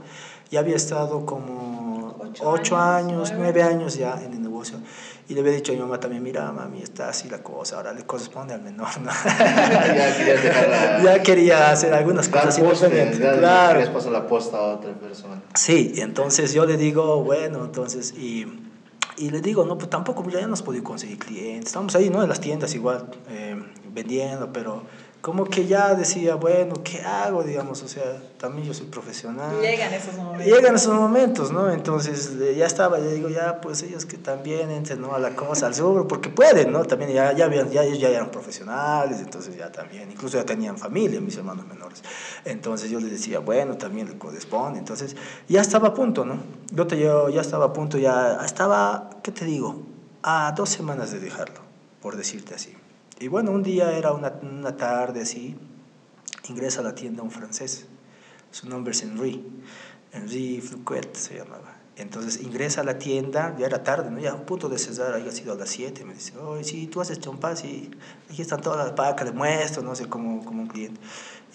Ya 0.49 0.62
había 0.62 0.76
estado 0.76 1.24
como 1.28 2.18
ocho, 2.41 2.78
años, 2.78 3.32
nueve. 3.38 3.62
años 3.62 3.95
ya 3.95 4.20
en 4.24 4.34
el 4.34 4.41
negocio. 4.41 4.80
Y 5.30 5.36
le 5.36 5.41
había 5.41 5.53
dicho 5.53 5.72
a 5.72 5.76
mi 5.76 5.82
mamá 5.82 5.99
también, 5.99 6.24
mira, 6.24 6.52
mami, 6.52 6.82
está 6.82 7.10
así 7.10 7.30
la 7.30 7.44
cosa, 7.44 7.78
ahora 7.78 7.94
le 7.94 8.06
corresponde 8.06 8.56
al 8.56 8.64
menor, 8.64 8.99
¿no? 9.02 9.12
ya, 9.38 10.18
quería 10.18 11.03
ya 11.03 11.22
quería 11.22 11.72
hacer 11.72 11.94
algunas 11.94 12.28
cosas 12.30 12.57
independientes. 12.57 13.20
Claro. 13.20 13.94
pasar 13.94 14.12
la 14.12 14.28
posta 14.28 14.57
a 14.57 14.74
otra 14.74 14.94
persona. 14.94 15.44
Sí, 15.53 15.94
entonces 15.98 16.53
yo 16.53 16.66
le 16.66 16.78
digo, 16.78 17.24
bueno, 17.24 17.64
entonces, 17.66 18.14
y 18.14 18.45
y 19.18 19.30
le 19.30 19.42
digo, 19.42 19.66
no, 19.66 19.78
pues 19.78 19.90
tampoco 19.90 20.28
ya 20.30 20.40
no 20.40 20.46
hemos 20.48 20.62
podido 20.62 20.84
conseguir 20.84 21.18
clientes. 21.18 21.68
Estamos 21.68 21.96
ahí, 21.96 22.10
¿no? 22.10 22.24
En 22.24 22.30
las 22.30 22.40
tiendas 22.42 22.74
igual, 22.76 23.08
eh, 23.30 23.62
vendiendo, 23.94 24.52
pero 24.52 24.84
como 25.26 25.45
que 25.45 25.65
ya 25.65 25.95
decía, 25.95 26.35
bueno, 26.35 26.76
¿qué 26.84 27.02
hago? 27.02 27.41
Digamos, 27.41 27.81
o 27.81 27.88
sea, 27.88 28.22
también 28.38 28.68
yo 28.68 28.76
soy 28.76 28.85
profesional. 28.85 29.60
Llegan 29.60 29.91
esos 29.91 30.14
momentos. 30.14 30.45
Llegan 30.45 30.76
esos 30.76 30.93
momentos, 30.93 31.52
¿no? 31.52 31.72
Entonces 31.72 32.38
ya 32.56 32.68
estaba, 32.68 32.99
ya 32.99 33.07
digo, 33.07 33.30
ya, 33.30 33.60
pues 33.60 33.81
ellos 33.81 34.06
que 34.06 34.19
también 34.19 34.69
entren, 34.69 35.02
¿no? 35.02 35.15
A 35.15 35.19
la 35.19 35.35
cosa, 35.35 35.65
al 35.65 35.73
seguro, 35.73 36.07
porque 36.07 36.30
pueden, 36.30 36.72
¿no? 36.72 36.85
También 36.85 37.11
ya, 37.11 37.34
ya, 37.34 37.45
habían, 37.45 37.72
ya, 37.72 37.84
ya 37.84 38.10
eran 38.10 38.30
profesionales, 38.30 39.19
entonces 39.19 39.57
ya 39.57 39.72
también, 39.72 40.11
incluso 40.11 40.38
ya 40.38 40.45
tenían 40.45 40.77
familia, 40.77 41.19
mis 41.19 41.35
hermanos 41.38 41.65
menores. 41.65 42.03
Entonces 42.43 42.91
yo 42.91 42.99
les 42.99 43.10
decía, 43.10 43.39
bueno, 43.39 43.77
también 43.77 44.07
le 44.07 44.19
corresponde. 44.19 44.77
Entonces 44.77 45.15
ya 45.47 45.61
estaba 45.61 45.88
a 45.88 45.93
punto, 45.95 46.23
¿no? 46.23 46.38
Yo, 46.69 46.85
te, 46.85 46.99
yo 46.99 47.30
ya 47.30 47.41
estaba 47.41 47.65
a 47.65 47.73
punto, 47.73 47.97
ya 47.97 48.41
estaba, 48.45 49.10
¿qué 49.23 49.31
te 49.31 49.45
digo? 49.45 49.81
A 50.22 50.53
dos 50.56 50.69
semanas 50.69 51.10
de 51.10 51.19
dejarlo, 51.19 51.61
por 51.99 52.15
decirte 52.15 52.53
así. 52.53 52.76
Y 53.20 53.30
bueno, 53.30 53.52
un 53.52 53.64
día 53.64 53.98
era 53.98 54.12
una, 54.12 54.34
una 54.42 54.76
tarde 54.76 55.22
así, 55.22 55.56
ingresa 56.50 56.82
a 56.82 56.84
la 56.84 56.96
tienda 56.96 57.24
un 57.24 57.32
francés, 57.32 57.88
su 58.52 58.68
nombre 58.68 58.92
es 58.92 59.04
Henri, 59.04 59.44
Henri 60.12 60.62
Fluquet 60.62 61.16
se 61.16 61.38
llamaba. 61.38 61.76
Entonces 61.98 62.42
ingresa 62.42 62.82
a 62.82 62.84
la 62.84 63.00
tienda, 63.00 63.56
ya 63.58 63.68
era 63.68 63.82
tarde, 63.84 64.12
¿no? 64.12 64.20
ya 64.20 64.34
a 64.34 64.46
punto 64.46 64.68
de 64.68 64.78
cesar, 64.78 65.14
había 65.14 65.32
sido 65.32 65.54
a 65.54 65.56
las 65.56 65.70
7, 65.70 66.04
me 66.04 66.14
dice, 66.14 66.38
oye, 66.38 66.66
sí, 66.66 66.88
tú 66.88 67.00
haces 67.00 67.20
chompas 67.20 67.64
y 67.64 67.90
aquí 68.30 68.42
están 68.42 68.60
todas 68.60 68.86
las 68.86 68.92
pacas, 68.96 69.26
le 69.26 69.32
muestro, 69.32 69.82
no 69.82 69.96
sé, 69.96 70.10
como, 70.10 70.44
como 70.44 70.64
un 70.64 70.68
cliente. 70.68 71.00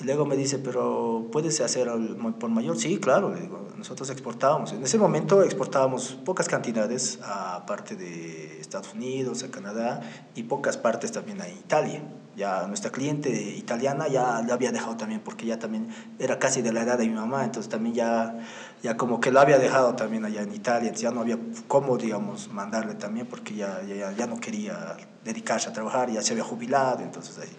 Y 0.01 0.05
luego 0.05 0.25
me 0.25 0.35
dice, 0.35 0.59
pero 0.59 1.27
¿puedes 1.31 1.61
hacer 1.61 1.91
por 2.39 2.49
mayor? 2.49 2.79
Sí, 2.79 2.99
claro, 2.99 3.35
le 3.35 3.43
digo, 3.43 3.69
nosotros 3.77 4.09
exportábamos. 4.09 4.73
En 4.73 4.83
ese 4.83 4.97
momento 4.97 5.43
exportábamos 5.43 6.17
pocas 6.25 6.49
cantidades 6.49 7.19
a 7.23 7.67
parte 7.67 7.97
de 7.97 8.61
Estados 8.61 8.95
Unidos, 8.95 9.43
a 9.43 9.51
Canadá 9.51 10.01
y 10.35 10.45
pocas 10.45 10.79
partes 10.79 11.13
también 11.13 11.43
a 11.43 11.49
Italia. 11.49 12.03
Ya 12.35 12.67
nuestra 12.67 12.91
cliente 12.91 13.31
italiana 13.31 14.09
ya 14.09 14.43
la 14.47 14.55
había 14.55 14.73
dejado 14.73 14.97
también 14.97 15.21
porque 15.21 15.45
ya 15.45 15.59
también 15.59 15.89
era 16.19 16.39
casi 16.39 16.63
de 16.63 16.73
la 16.73 16.83
edad 16.83 16.97
de 16.97 17.07
mi 17.07 17.15
mamá, 17.15 17.45
entonces 17.45 17.69
también 17.69 17.95
ya, 17.95 18.39
ya 18.83 18.97
como 18.97 19.21
que 19.21 19.31
lo 19.31 19.41
había 19.41 19.59
dejado 19.59 19.97
también 19.97 20.25
allá 20.25 20.41
en 20.41 20.55
Italia, 20.55 20.89
entonces 20.89 21.03
ya 21.03 21.11
no 21.11 21.21
había 21.21 21.39
cómo, 21.69 21.99
digamos, 21.99 22.49
mandarle 22.51 22.95
también 22.95 23.27
porque 23.27 23.55
ya, 23.55 23.83
ya, 23.83 24.13
ya 24.13 24.27
no 24.27 24.41
quería 24.41 24.97
dedicarse 25.25 25.69
a 25.69 25.73
trabajar, 25.75 26.11
ya 26.11 26.23
se 26.23 26.33
había 26.33 26.45
jubilado, 26.45 27.03
entonces 27.03 27.37
ahí. 27.39 27.55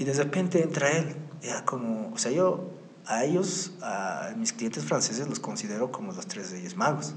Y 0.00 0.04
de 0.04 0.14
repente 0.14 0.62
entra 0.62 0.90
él, 0.90 1.14
era 1.42 1.62
como, 1.66 2.10
o 2.14 2.16
sea, 2.16 2.32
yo 2.32 2.70
a 3.04 3.22
ellos, 3.22 3.72
a 3.82 4.30
mis 4.34 4.54
clientes 4.54 4.82
franceses 4.82 5.28
los 5.28 5.40
considero 5.40 5.92
como 5.92 6.10
los 6.10 6.26
tres 6.26 6.52
reyes 6.52 6.74
magos, 6.74 7.14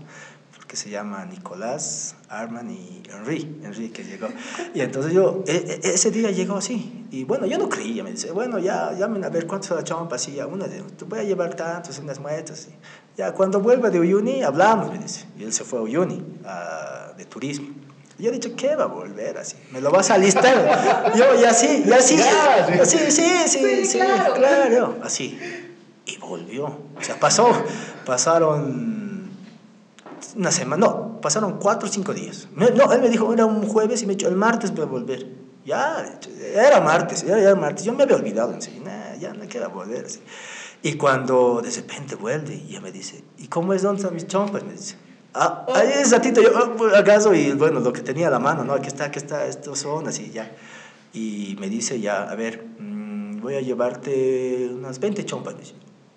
porque 0.54 0.76
se 0.76 0.90
llama 0.90 1.24
Nicolás, 1.24 2.18
Armand 2.28 2.72
y 2.72 3.02
Henri, 3.10 3.58
Henri 3.64 3.88
que 3.88 4.04
llegó. 4.04 4.28
Y 4.74 4.82
entonces 4.82 5.14
yo, 5.14 5.46
e, 5.48 5.80
e, 5.82 5.94
ese 5.94 6.12
día 6.12 6.30
llegó 6.32 6.58
así, 6.58 7.08
y 7.10 7.24
bueno, 7.24 7.46
yo 7.46 7.58
no 7.58 7.70
creía, 7.70 8.04
me 8.04 8.12
dice, 8.12 8.32
bueno, 8.32 8.60
ya, 8.60 8.92
llamen 8.92 9.24
a 9.24 9.30
ver 9.30 9.48
cuánto 9.48 9.70
se 9.70 9.76
la 9.76 9.86
chompa, 9.86 10.18
así, 10.18 10.34
ya, 10.34 10.46
una 10.46 10.68
de, 10.68 10.82
te 10.82 11.06
voy 11.06 11.20
a 11.20 11.24
llevar 11.24 11.56
tantos 11.56 12.00
en 12.00 12.08
las 12.08 12.20
muestras, 12.20 12.68
ya, 13.16 13.32
cuando 13.32 13.62
vuelva 13.62 13.92
de 13.92 14.02
Uyuni, 14.02 14.44
hablamos, 14.44 14.92
me 14.92 15.00
dice, 15.00 15.26
y 15.40 15.44
él 15.44 15.54
se 15.54 15.64
fue 15.64 15.80
a 15.80 15.84
Uyuni, 15.84 16.22
de 17.16 17.24
turismo. 17.24 17.93
Yo 18.20 18.30
he 18.30 18.34
dicho, 18.34 18.56
¿qué 18.56 18.76
va 18.76 18.84
a 18.84 18.88
volver 18.88 19.38
así? 19.38 19.56
¿Me 19.72 19.82
lo 19.82 19.92
vas 19.92 20.12
a 20.12 20.18
listar? 20.18 21.14
Yo, 21.16 21.40
y 21.40 21.44
así, 21.46 21.84
y 21.86 21.92
así. 21.92 22.18
Sí, 22.86 22.98
sí, 23.10 23.48
sí, 23.48 23.86
sí, 23.86 24.00
claro. 24.00 24.98
Así. 25.04 25.40
Y 26.06 26.18
volvió. 26.18 26.66
O 26.66 27.02
sea, 27.02 27.20
pasó, 27.20 27.50
pasaron 28.06 29.32
una 30.36 30.52
semana, 30.52 30.86
no, 30.86 31.22
pasaron 31.22 31.60
cuatro 31.60 31.90
o 31.90 31.92
cinco 31.92 32.14
días. 32.14 32.48
No, 32.56 32.92
él 32.92 33.02
me 33.02 33.10
dijo, 33.10 33.34
era 33.34 33.46
un 33.46 33.68
jueves 33.68 34.02
y 34.04 34.06
me 34.06 34.16
dijo, 34.16 34.30
el 34.30 34.38
martes 34.38 34.74
voy 34.74 34.84
a 34.84 34.88
volver. 34.88 35.28
Ya, 35.66 36.20
era 36.54 36.82
martes, 36.82 37.24
ya 37.26 37.38
era 37.38 37.56
martes. 37.56 37.86
Yo 37.86 37.94
me 37.94 38.04
había 38.04 38.18
olvidado 38.18 38.54
en 38.54 38.62
sí, 38.62 38.82
ya 39.20 39.34
no 39.34 39.46
quiero 39.48 39.70
volver. 39.70 40.06
Así. 40.06 40.20
Y 40.82 40.96
cuando 40.96 41.62
de 41.64 41.72
repente 41.72 42.16
vuelve, 42.16 42.56
y 42.56 42.74
ya 42.74 42.82
me 42.82 42.92
dice, 42.92 43.24
¿y 43.38 43.48
cómo 43.48 43.74
es? 43.74 43.82
¿Dónde 43.82 44.02
están 44.02 44.14
mis 44.14 44.28
chompas? 44.28 44.64
Me 44.64 44.74
dice. 44.74 44.98
Ah, 45.36 45.66
ahí 45.74 45.90
es 46.02 46.12
ratito, 46.12 46.42
yo, 46.42 46.52
ah, 46.56 47.00
acaso, 47.00 47.34
y 47.34 47.54
bueno, 47.54 47.80
lo 47.80 47.92
que 47.92 48.02
tenía 48.02 48.28
a 48.28 48.32
la 48.32 48.40
mano, 48.40 48.64
¿no? 48.64 48.74
Aquí 48.74 48.88
está, 48.88 49.06
aquí 49.06 49.18
está, 49.18 49.48
estos 49.48 49.80
son 49.80 50.08
así, 50.08 50.30
ya. 50.32 50.52
Y 51.14 51.56
me 51.60 51.70
dice, 51.70 52.00
ya, 52.00 52.24
a 52.24 52.36
ver, 52.36 52.64
mm, 52.80 53.42
voy 53.42 53.56
a 53.56 53.62
llevarte 53.62 54.70
unas 54.72 55.00
20 55.00 55.26
chompas. 55.26 55.58
Dice, 55.58 55.74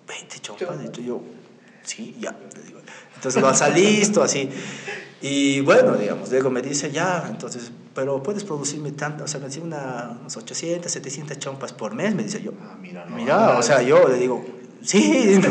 20 0.07 0.39
chompas, 0.39 0.77
y 0.99 1.03
yo, 1.03 1.21
sí, 1.83 2.15
ya. 2.19 2.35
Entonces 3.15 3.41
lo 3.41 3.47
hace 3.47 3.71
listo, 3.71 4.21
así. 4.21 4.49
Y 5.21 5.61
bueno, 5.61 5.95
digamos, 5.95 6.29
luego 6.29 6.51
me 6.51 6.61
dice, 6.61 6.91
ya, 6.91 7.25
entonces, 7.27 7.71
pero 7.95 8.21
puedes 8.21 8.43
producirme 8.43 8.91
tanto, 8.91 9.23
o 9.23 9.27
sea, 9.27 9.39
me 9.39 9.47
dice 9.47 9.61
una, 9.61 10.15
unas 10.19 10.37
800, 10.37 10.91
700 10.91 11.39
chompas 11.39 11.73
por 11.73 11.95
mes, 11.95 12.13
me 12.13 12.21
dice 12.21 12.39
yo. 12.43 12.51
Ah, 12.61 12.77
mira, 12.79 13.05
no, 13.05 13.15
mira, 13.15 13.57
o 13.57 13.63
sea, 13.63 13.81
yo 13.81 14.07
le 14.07 14.17
digo, 14.17 14.45
Sí, 14.87 15.41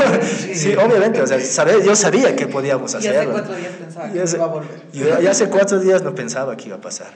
sí, 0.55 0.74
obviamente, 0.77 1.20
o 1.20 1.27
sea, 1.27 1.39
yo 1.78 1.97
sabía 1.97 2.35
que 2.36 2.47
podíamos 2.47 2.94
hacerlo. 2.94 3.35
Y 3.35 3.39
hace 3.39 3.57
cuatro 3.57 3.57
días 3.57 3.73
pensaba 3.78 4.12
que 4.12 4.36
iba 4.36 4.44
a 4.44 4.48
volver. 4.48 5.23
Y 5.23 5.27
hace 5.27 5.48
cuatro 5.48 5.81
días 5.81 6.03
no 6.03 6.15
pensaba 6.15 6.57
que 6.57 6.66
iba 6.69 6.77
a 6.77 6.81
pasar. 6.81 7.09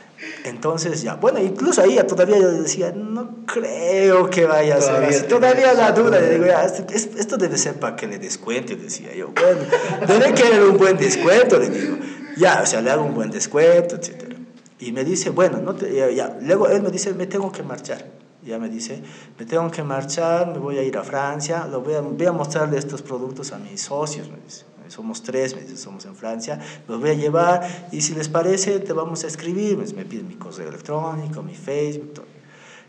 Entonces 0.44 1.02
ya, 1.02 1.14
bueno, 1.14 1.38
incluso 1.38 1.82
ahí 1.82 1.98
todavía 2.06 2.38
yo 2.38 2.50
decía, 2.50 2.92
no 2.92 3.44
creo 3.46 4.28
que 4.28 4.44
vaya 4.44 4.76
a 4.76 4.80
ser 4.80 5.04
así. 5.04 5.24
Todavía 5.24 5.72
la 5.74 5.92
duda, 5.92 6.20
le 6.20 6.30
digo, 6.30 6.46
ya, 6.46 6.64
esto, 6.64 7.36
debe 7.36 7.56
ser 7.56 7.74
para 7.74 7.96
que 7.96 8.06
le 8.06 8.18
descuente, 8.18 8.76
decía 8.76 9.14
yo. 9.14 9.28
Bueno, 9.28 9.60
debe 10.06 10.34
querer 10.34 10.62
un 10.64 10.76
buen 10.76 10.96
descuento, 10.96 11.58
le 11.58 11.70
digo. 11.70 11.96
Ya, 12.36 12.60
o 12.62 12.66
sea, 12.66 12.80
le 12.80 12.90
hago 12.90 13.04
un 13.04 13.14
buen 13.14 13.30
descuento, 13.30 13.96
etc. 13.96 14.34
Y 14.78 14.92
me 14.92 15.04
dice, 15.04 15.30
bueno, 15.30 15.58
no 15.58 15.74
te, 15.74 16.14
ya. 16.14 16.36
Luego 16.40 16.68
él 16.68 16.82
me 16.82 16.90
dice, 16.90 17.14
me 17.14 17.26
tengo 17.26 17.52
que 17.52 17.62
marchar 17.62 18.20
ya 18.44 18.58
me 18.58 18.68
dice, 18.68 19.02
me 19.38 19.44
tengo 19.44 19.70
que 19.70 19.82
marchar, 19.82 20.48
me 20.48 20.58
voy 20.58 20.78
a 20.78 20.82
ir 20.82 20.96
a 20.96 21.04
Francia, 21.04 21.66
lo 21.66 21.80
voy, 21.82 21.94
a, 21.94 22.00
voy 22.00 22.26
a 22.26 22.32
mostrarle 22.32 22.78
estos 22.78 23.02
productos 23.02 23.52
a 23.52 23.58
mis 23.58 23.82
socios, 23.82 24.28
me 24.30 24.38
dice. 24.44 24.64
Somos 24.88 25.22
tres, 25.22 25.54
me 25.54 25.62
dice, 25.62 25.76
somos 25.76 26.04
en 26.04 26.16
Francia, 26.16 26.58
los 26.88 27.00
voy 27.00 27.10
a 27.10 27.14
llevar 27.14 27.88
y 27.92 28.00
si 28.00 28.12
les 28.12 28.28
parece 28.28 28.80
te 28.80 28.92
vamos 28.92 29.22
a 29.22 29.28
escribir, 29.28 29.78
me 29.94 30.04
piden 30.04 30.26
mi 30.26 30.34
correo 30.34 30.68
electrónico, 30.68 31.44
mi 31.44 31.54
Facebook, 31.54 32.14
todo. 32.14 32.26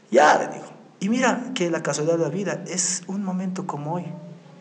Ya 0.10 0.38
le 0.40 0.48
digo. 0.48 0.66
Y 1.00 1.10
mira 1.10 1.52
que 1.54 1.70
la 1.70 1.84
casualidad 1.84 2.18
de 2.18 2.24
la 2.24 2.30
vida 2.30 2.64
es 2.68 3.04
un 3.08 3.24
momento 3.24 3.68
como 3.68 3.94
hoy. 3.94 4.06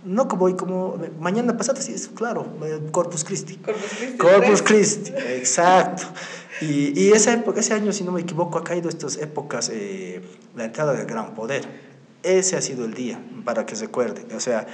no 0.04 0.28
como 0.28 0.46
hoy, 0.46 0.54
como 0.54 0.98
mañana 1.18 1.56
pasada, 1.56 1.80
sí, 1.80 1.92
es 1.92 2.08
claro, 2.08 2.46
eh, 2.64 2.80
Corpus 2.90 3.24
Christi. 3.24 3.56
Corpus 3.56 3.90
Christi. 3.98 4.18
Corpus 4.18 4.62
Christi, 4.62 5.12
exacto. 5.12 6.04
Y, 6.60 6.98
y 6.98 7.12
esa 7.12 7.32
época, 7.32 7.60
ese 7.60 7.74
año, 7.74 7.92
si 7.92 8.04
no 8.04 8.12
me 8.12 8.20
equivoco, 8.20 8.58
ha 8.58 8.64
caído 8.64 8.88
estas 8.88 9.16
épocas, 9.16 9.70
eh, 9.72 10.20
la 10.56 10.64
entrada 10.64 10.92
del 10.92 11.06
gran 11.06 11.34
poder. 11.34 11.64
Ese 12.22 12.56
ha 12.56 12.60
sido 12.60 12.84
el 12.84 12.94
día, 12.94 13.20
para 13.44 13.64
que 13.64 13.76
se 13.76 13.86
recuerde. 13.86 14.26
O 14.34 14.40
sea, 14.40 14.66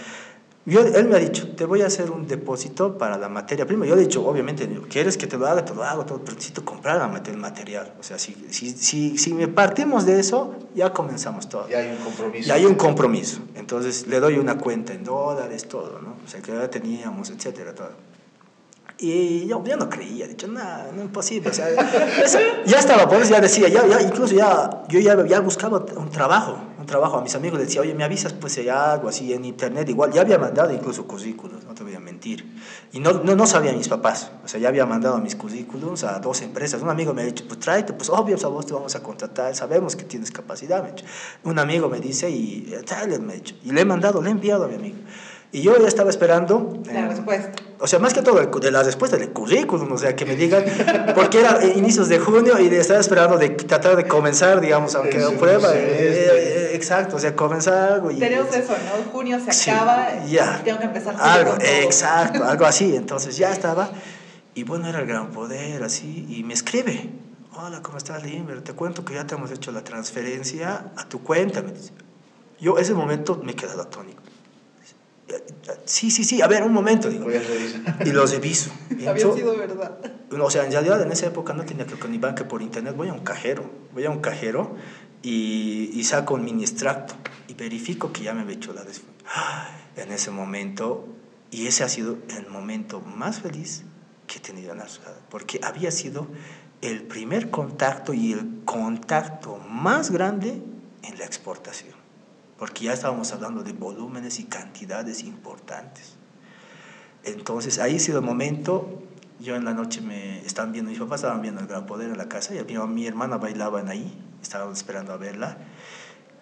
yo, 0.68 0.80
él 0.80 1.06
me 1.06 1.14
ha 1.14 1.20
dicho, 1.20 1.54
te 1.54 1.64
voy 1.64 1.82
a 1.82 1.86
hacer 1.86 2.10
un 2.10 2.26
depósito 2.26 2.98
para 2.98 3.16
la 3.16 3.28
materia 3.28 3.64
prima. 3.66 3.86
Yo 3.86 3.94
le 3.94 4.02
he 4.02 4.04
dicho, 4.06 4.26
obviamente, 4.26 4.68
¿quieres 4.90 5.16
que 5.16 5.28
te 5.28 5.38
lo 5.38 5.46
haga? 5.46 5.64
Te 5.64 5.72
lo 5.72 5.84
hago, 5.84 6.04
todo, 6.04 6.18
pero 6.18 6.34
necesito 6.34 6.64
comprar 6.64 7.00
el 7.24 7.36
material. 7.36 7.94
O 8.00 8.02
sea, 8.02 8.18
si, 8.18 8.34
si, 8.50 8.70
si, 8.70 9.16
si 9.16 9.32
me 9.32 9.46
partimos 9.46 10.06
de 10.06 10.18
eso, 10.18 10.56
ya 10.74 10.92
comenzamos 10.92 11.48
todo. 11.48 11.68
Ya 11.68 11.78
hay 11.78 11.90
un 11.90 11.98
compromiso. 11.98 12.48
Ya 12.48 12.54
hay 12.54 12.64
un 12.64 12.74
compromiso. 12.74 13.40
Entonces, 13.54 14.08
le 14.08 14.18
doy 14.18 14.38
una 14.38 14.58
cuenta 14.58 14.92
en 14.92 15.04
dólares, 15.04 15.68
todo, 15.68 16.00
¿no? 16.02 16.16
O 16.24 16.28
sea, 16.28 16.42
que 16.42 16.50
ya 16.50 16.68
teníamos, 16.68 17.30
etcétera, 17.30 17.72
todo. 17.72 17.92
Y 18.98 19.46
yo, 19.46 19.62
yo 19.62 19.76
no 19.76 19.90
creía, 19.90 20.24
he 20.24 20.28
dicho, 20.28 20.48
nada, 20.48 20.90
no, 20.96 21.02
imposible. 21.02 21.50
O 21.50 21.52
sea, 21.52 21.68
ya 22.64 22.78
estaba, 22.78 23.06
pues 23.06 23.28
ya 23.28 23.42
decía, 23.42 23.68
ya, 23.68 23.86
ya, 23.86 24.00
incluso 24.00 24.34
ya, 24.34 24.84
yo 24.88 24.98
ya, 25.00 25.22
ya 25.26 25.40
buscaba 25.40 25.84
un 25.96 26.08
trabajo, 26.08 26.56
un 26.78 26.86
trabajo. 26.86 27.18
A 27.18 27.20
mis 27.20 27.34
amigos 27.34 27.58
les 27.58 27.68
decía, 27.68 27.82
oye, 27.82 27.94
me 27.94 28.04
avisas, 28.04 28.32
pues 28.32 28.54
ya 28.54 28.94
algo 28.94 29.10
así 29.10 29.34
en 29.34 29.44
internet, 29.44 29.86
igual. 29.90 30.12
Ya 30.12 30.22
había 30.22 30.38
mandado 30.38 30.72
incluso 30.72 31.06
currículos, 31.06 31.64
no 31.64 31.74
te 31.74 31.82
voy 31.84 31.94
a 31.94 32.00
mentir. 32.00 32.50
Y 32.90 33.00
no, 33.00 33.12
no, 33.12 33.36
no 33.36 33.46
sabían 33.46 33.76
mis 33.76 33.88
papás, 33.88 34.30
o 34.42 34.48
sea, 34.48 34.58
ya 34.60 34.68
había 34.68 34.86
mandado 34.86 35.18
mis 35.18 35.36
currículums 35.36 36.02
a 36.02 36.18
dos 36.18 36.40
empresas. 36.40 36.80
Un 36.80 36.88
amigo 36.88 37.12
me 37.12 37.20
ha 37.20 37.26
dicho, 37.26 37.44
pues 37.46 37.60
tráete, 37.60 37.92
pues 37.92 38.08
obvio, 38.08 38.38
a 38.42 38.48
vos 38.48 38.64
te 38.64 38.72
vamos 38.72 38.94
a 38.96 39.02
contratar, 39.02 39.54
sabemos 39.54 39.94
que 39.94 40.04
tienes 40.04 40.30
capacidad, 40.30 40.82
me 40.82 40.88
ha 40.88 40.92
dicho. 40.92 41.04
Un 41.44 41.58
amigo 41.58 41.90
me 41.90 42.00
dice, 42.00 42.30
y 42.30 42.74
tráele, 42.86 43.18
me 43.18 43.34
ha 43.34 43.36
dicho. 43.36 43.56
Y 43.62 43.72
le 43.72 43.82
he 43.82 43.84
mandado, 43.84 44.22
le 44.22 44.30
he 44.30 44.32
enviado 44.32 44.64
a 44.64 44.68
mi 44.68 44.76
amigo. 44.76 44.96
Y 45.52 45.60
yo 45.60 45.78
ya 45.78 45.86
estaba 45.86 46.08
esperando... 46.08 46.80
La 46.86 47.00
eh, 47.00 47.08
respuesta. 47.08 47.65
O 47.78 47.86
sea, 47.86 47.98
más 47.98 48.14
que 48.14 48.22
todo, 48.22 48.40
de 48.44 48.70
la 48.70 48.82
respuesta 48.82 49.16
del 49.18 49.30
currículum, 49.30 49.92
o 49.92 49.98
sea, 49.98 50.16
que 50.16 50.24
me 50.24 50.34
digan, 50.34 50.64
porque 51.14 51.40
era 51.40 51.62
inicios 51.64 52.08
de 52.08 52.18
junio 52.18 52.58
y 52.58 52.68
estaba 52.74 53.00
esperando 53.00 53.36
de 53.36 53.50
tratar 53.50 53.96
de 53.96 54.08
comenzar, 54.08 54.60
digamos, 54.62 54.94
aunque 54.94 55.18
El 55.22 55.34
prueba. 55.36 55.74
eh, 55.74 55.78
eh, 55.78 56.70
exacto, 56.74 57.16
o 57.16 57.18
sea, 57.18 57.36
comenzar 57.36 57.92
algo. 57.92 58.10
Y, 58.10 58.18
Tenemos 58.18 58.48
eso, 58.54 58.72
¿no? 58.72 59.10
Junio 59.12 59.38
se 59.44 59.52
Sí, 59.52 59.70
acaba 59.70 60.24
ya. 60.24 60.58
y 60.60 60.64
tengo 60.64 60.78
que 60.78 60.84
empezar 60.86 61.16
Algo, 61.18 61.54
exacto, 61.60 62.44
algo 62.48 62.64
así. 62.64 62.96
Entonces 62.96 63.36
ya 63.36 63.52
estaba. 63.52 63.90
Y 64.54 64.62
bueno, 64.64 64.88
era 64.88 65.00
el 65.00 65.06
gran 65.06 65.30
poder, 65.32 65.82
así. 65.82 66.26
Y 66.30 66.44
me 66.44 66.54
escribe: 66.54 67.10
Hola, 67.54 67.82
¿cómo 67.82 67.98
estás, 67.98 68.22
Limber? 68.22 68.62
Te 68.62 68.72
cuento 68.72 69.04
que 69.04 69.12
ya 69.14 69.26
te 69.26 69.34
hemos 69.34 69.50
hecho 69.50 69.70
la 69.70 69.84
transferencia 69.84 70.92
a 70.96 71.04
tu 71.06 71.22
cuenta. 71.22 71.60
Me 71.60 71.72
dice. 71.72 71.92
Yo, 72.58 72.78
ese 72.78 72.94
momento, 72.94 73.38
me 73.44 73.52
he 73.52 73.54
quedado 73.54 73.82
atónico. 73.82 74.22
Sí, 75.84 76.10
sí, 76.10 76.24
sí, 76.24 76.42
a 76.42 76.46
ver, 76.46 76.62
un 76.62 76.72
momento, 76.72 77.08
digo. 77.08 77.26
Y 78.04 78.10
lo 78.10 78.24
reviso. 78.26 78.70
Había 79.08 79.32
sido 79.34 79.56
verdad. 79.56 79.98
o 80.30 80.50
sea, 80.50 80.64
en 80.64 80.72
realidad 80.72 81.00
en 81.02 81.10
esa 81.12 81.26
época 81.26 81.52
no 81.52 81.64
tenía 81.64 81.86
que 81.86 82.08
ni 82.08 82.18
banca 82.18 82.46
por 82.46 82.62
internet. 82.62 82.94
Voy 82.96 83.08
a 83.08 83.12
un 83.12 83.20
cajero, 83.20 83.68
voy 83.92 84.04
a 84.04 84.10
un 84.10 84.20
cajero 84.20 84.76
y, 85.22 85.90
y 85.94 86.04
saco 86.04 86.34
un 86.34 86.44
mini 86.44 86.62
extracto 86.62 87.14
y 87.48 87.54
verifico 87.54 88.12
que 88.12 88.22
ya 88.22 88.34
me 88.34 88.42
había 88.42 88.54
hecho 88.56 88.72
la 88.72 88.84
des- 88.84 89.02
¡Ay! 89.34 89.72
En 89.96 90.12
ese 90.12 90.30
momento, 90.30 91.08
y 91.50 91.66
ese 91.66 91.82
ha 91.82 91.88
sido 91.88 92.18
el 92.36 92.48
momento 92.48 93.00
más 93.00 93.40
feliz 93.40 93.82
que 94.26 94.38
he 94.38 94.40
tenido 94.40 94.72
en 94.72 94.78
la 94.78 94.88
ciudad, 94.88 95.14
porque 95.30 95.58
había 95.62 95.90
sido 95.90 96.26
el 96.82 97.02
primer 97.02 97.50
contacto 97.50 98.12
y 98.12 98.32
el 98.32 98.60
contacto 98.64 99.56
más 99.68 100.10
grande 100.10 100.62
en 101.02 101.18
la 101.18 101.24
exportación, 101.24 101.94
porque 102.58 102.84
ya 102.84 102.92
estábamos 102.92 103.32
hablando 103.32 103.62
de 103.62 103.72
volúmenes 103.72 104.38
y 104.40 104.44
cantidades 104.44 105.22
importantes. 105.24 106.14
Entonces 107.24 107.78
ahí 107.78 107.96
ha 107.96 107.98
sido 107.98 108.20
el 108.20 108.24
momento, 108.24 109.02
yo 109.40 109.56
en 109.56 109.64
la 109.64 109.74
noche 109.74 110.00
me 110.00 110.44
estaban 110.46 110.72
viendo, 110.72 110.90
mis 110.90 111.00
papás 111.00 111.20
estaban 111.20 111.42
viendo 111.42 111.60
el 111.60 111.66
Gran 111.66 111.86
Poder 111.86 112.10
en 112.10 112.18
la 112.18 112.28
casa 112.28 112.54
y 112.54 112.64
mi, 112.64 112.78
mi 112.78 113.06
hermana 113.06 113.36
bailaban 113.36 113.88
ahí, 113.88 114.16
estaban 114.40 114.72
esperando 114.72 115.12
a 115.12 115.16
verla. 115.16 115.58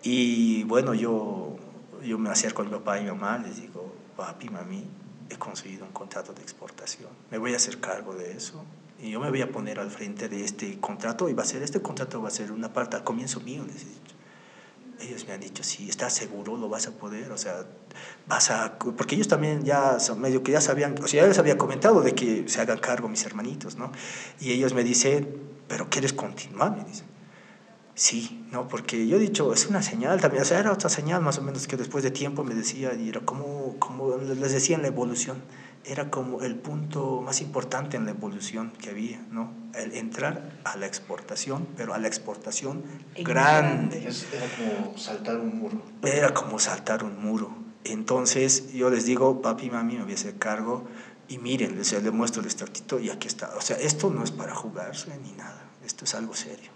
Y 0.03 0.65
bueno, 0.65 0.95
yo, 0.95 1.57
yo 2.05 2.19
me 2.19 2.31
acerco 2.31 2.63
a 2.63 2.65
mi 2.67 2.71
papá 2.71 3.01
y 3.01 3.05
mi 3.05 3.11
mamá, 3.11 3.39
les 3.39 3.61
digo, 3.61 3.93
papi, 4.17 4.51
mami, 4.51 4.85
he 5.31 5.37
conseguido 5.37 5.85
un 5.87 5.93
contrato 5.93 6.33
de 6.35 6.43
exportación, 6.43 7.09
me 7.31 7.39
voy 7.39 7.55
a 7.55 7.57
hacer 7.57 7.81
cargo 7.81 8.15
de 8.15 8.33
eso. 8.33 8.65
Y 9.01 9.11
yo 9.11 9.21
me 9.21 9.29
voy 9.29 9.43
a 9.43 9.51
poner 9.51 9.81
al 9.81 9.91
frente 9.91 10.29
de 10.29 10.45
este 10.45 10.79
contrato 10.79 11.29
y 11.29 11.35
va 11.35 11.43
a 11.43 11.47
ser, 11.47 11.63
este 11.63 11.83
contrato 11.83 12.23
va 12.23 12.29
a 12.29 12.31
ser 12.31 12.53
una 12.53 12.73
parte 12.73 12.97
al 12.97 13.05
comienzo 13.05 13.41
mío, 13.41 13.65
les 13.67 13.83
he 13.83 14.14
ellos 15.05 15.27
me 15.27 15.35
han 15.35 15.41
dicho, 15.41 15.63
si 15.63 15.89
estás 15.89 16.13
seguro, 16.13 16.57
lo 16.57 16.69
vas 16.69 16.87
a 16.87 16.93
poder, 16.93 17.31
o 17.33 17.39
sea, 17.39 17.65
vas 18.27 18.51
a... 18.51 18.79
Porque 18.79 19.15
ellos 19.15 19.29
también 19.29 19.65
ya, 19.65 20.01
son 20.01 20.21
medio 20.21 20.43
que 20.43 20.53
ya 20.53 20.61
sabían, 20.61 20.95
o 21.03 21.07
sea, 21.07 21.23
ya 21.23 21.29
les 21.29 21.39
había 21.39 21.57
comentado 21.57 22.01
de 22.03 22.15
que 22.15 22.45
se 22.49 22.61
hagan 22.61 22.79
cargo 22.79 23.09
mis 23.09 23.25
hermanitos, 23.25 23.77
¿no? 23.77 23.93
Y 24.41 24.53
ellos 24.53 24.75
me 24.75 24.85
dicen, 24.85 25.29
pero 25.69 25.89
¿quieres 25.89 26.13
continuar? 26.13 26.77
Me 26.77 26.85
dicen. 26.85 27.07
Sí, 27.95 28.45
no, 28.51 28.67
porque 28.67 29.07
yo 29.07 29.17
he 29.19 29.21
dicho, 29.21 29.53
es 29.53 29.67
una 29.67 29.81
señal 29.81 30.21
también, 30.21 30.43
o 30.43 30.47
sea, 30.47 30.59
era 30.59 30.73
otra 30.73 30.89
señal 30.91 31.23
más 31.23 31.39
o 31.39 31.43
menos 31.43 31.69
que 31.69 31.77
después 31.77 32.03
de 32.03 32.11
tiempo 32.11 32.43
me 32.43 32.55
decía, 32.55 32.93
y 32.95 33.09
era 33.09 33.21
como, 33.21 33.77
como 33.79 34.17
les 34.17 34.53
decía 34.53 34.75
en 34.75 34.83
la 34.83 34.89
evolución, 34.89 35.41
era 35.85 36.11
como 36.11 36.43
el 36.43 36.57
punto 36.57 37.21
más 37.21 37.41
importante 37.41 37.97
en 37.97 38.05
la 38.07 38.13
evolución 38.13 38.73
que 38.73 38.91
había, 38.91 39.21
¿no? 39.31 39.53
El 39.75 39.95
entrar 39.95 40.59
a 40.65 40.77
la 40.77 40.87
exportación, 40.87 41.67
pero 41.77 41.95
a 41.95 41.99
la 41.99 42.09
exportación 42.09 42.83
En 43.15 43.25
grande. 43.25 43.99
Era 43.99 44.47
como 44.57 44.99
saltar 44.99 45.37
un 45.41 45.59
muro. 45.59 45.83
Era 46.03 46.33
como 46.33 46.59
saltar 46.59 47.05
un 47.05 47.23
muro. 47.23 47.55
Entonces 47.85 48.73
yo 48.73 48.89
les 48.89 49.05
digo, 49.05 49.43
papi, 49.43 49.71
mami, 49.71 49.97
me 49.97 50.05
voy 50.05 50.13
a 50.13 50.15
hacer 50.15 50.39
cargo 50.39 50.85
y 51.29 51.39
miren, 51.39 51.77
les, 51.77 51.93
les 51.93 52.13
muestro 52.13 52.41
el 52.41 52.49
estatito 52.49 52.99
y 52.99 53.11
aquí 53.11 53.29
está. 53.29 53.55
O 53.57 53.61
sea, 53.61 53.77
esto 53.77 54.11
no 54.11 54.25
es 54.25 54.31
para 54.31 54.55
jugarse 54.55 55.17
ni 55.19 55.33
nada, 55.33 55.69
esto 55.85 56.05
es 56.05 56.15
algo 56.15 56.35
serio. 56.35 56.71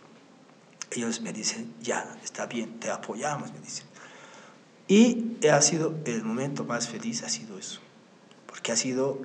Ellos 0.90 1.20
me 1.20 1.32
dicen, 1.32 1.74
ya, 1.82 2.18
está 2.24 2.46
bien, 2.46 2.78
te 2.80 2.90
apoyamos, 2.90 3.52
me 3.52 3.60
dicen. 3.60 3.86
Y 4.86 5.46
ha 5.46 5.60
sido 5.60 5.94
el 6.06 6.24
momento 6.24 6.64
más 6.64 6.88
feliz, 6.88 7.22
ha 7.22 7.28
sido 7.28 7.58
eso, 7.58 7.80
porque 8.58 8.72
ha 8.72 8.76
sido, 8.76 9.18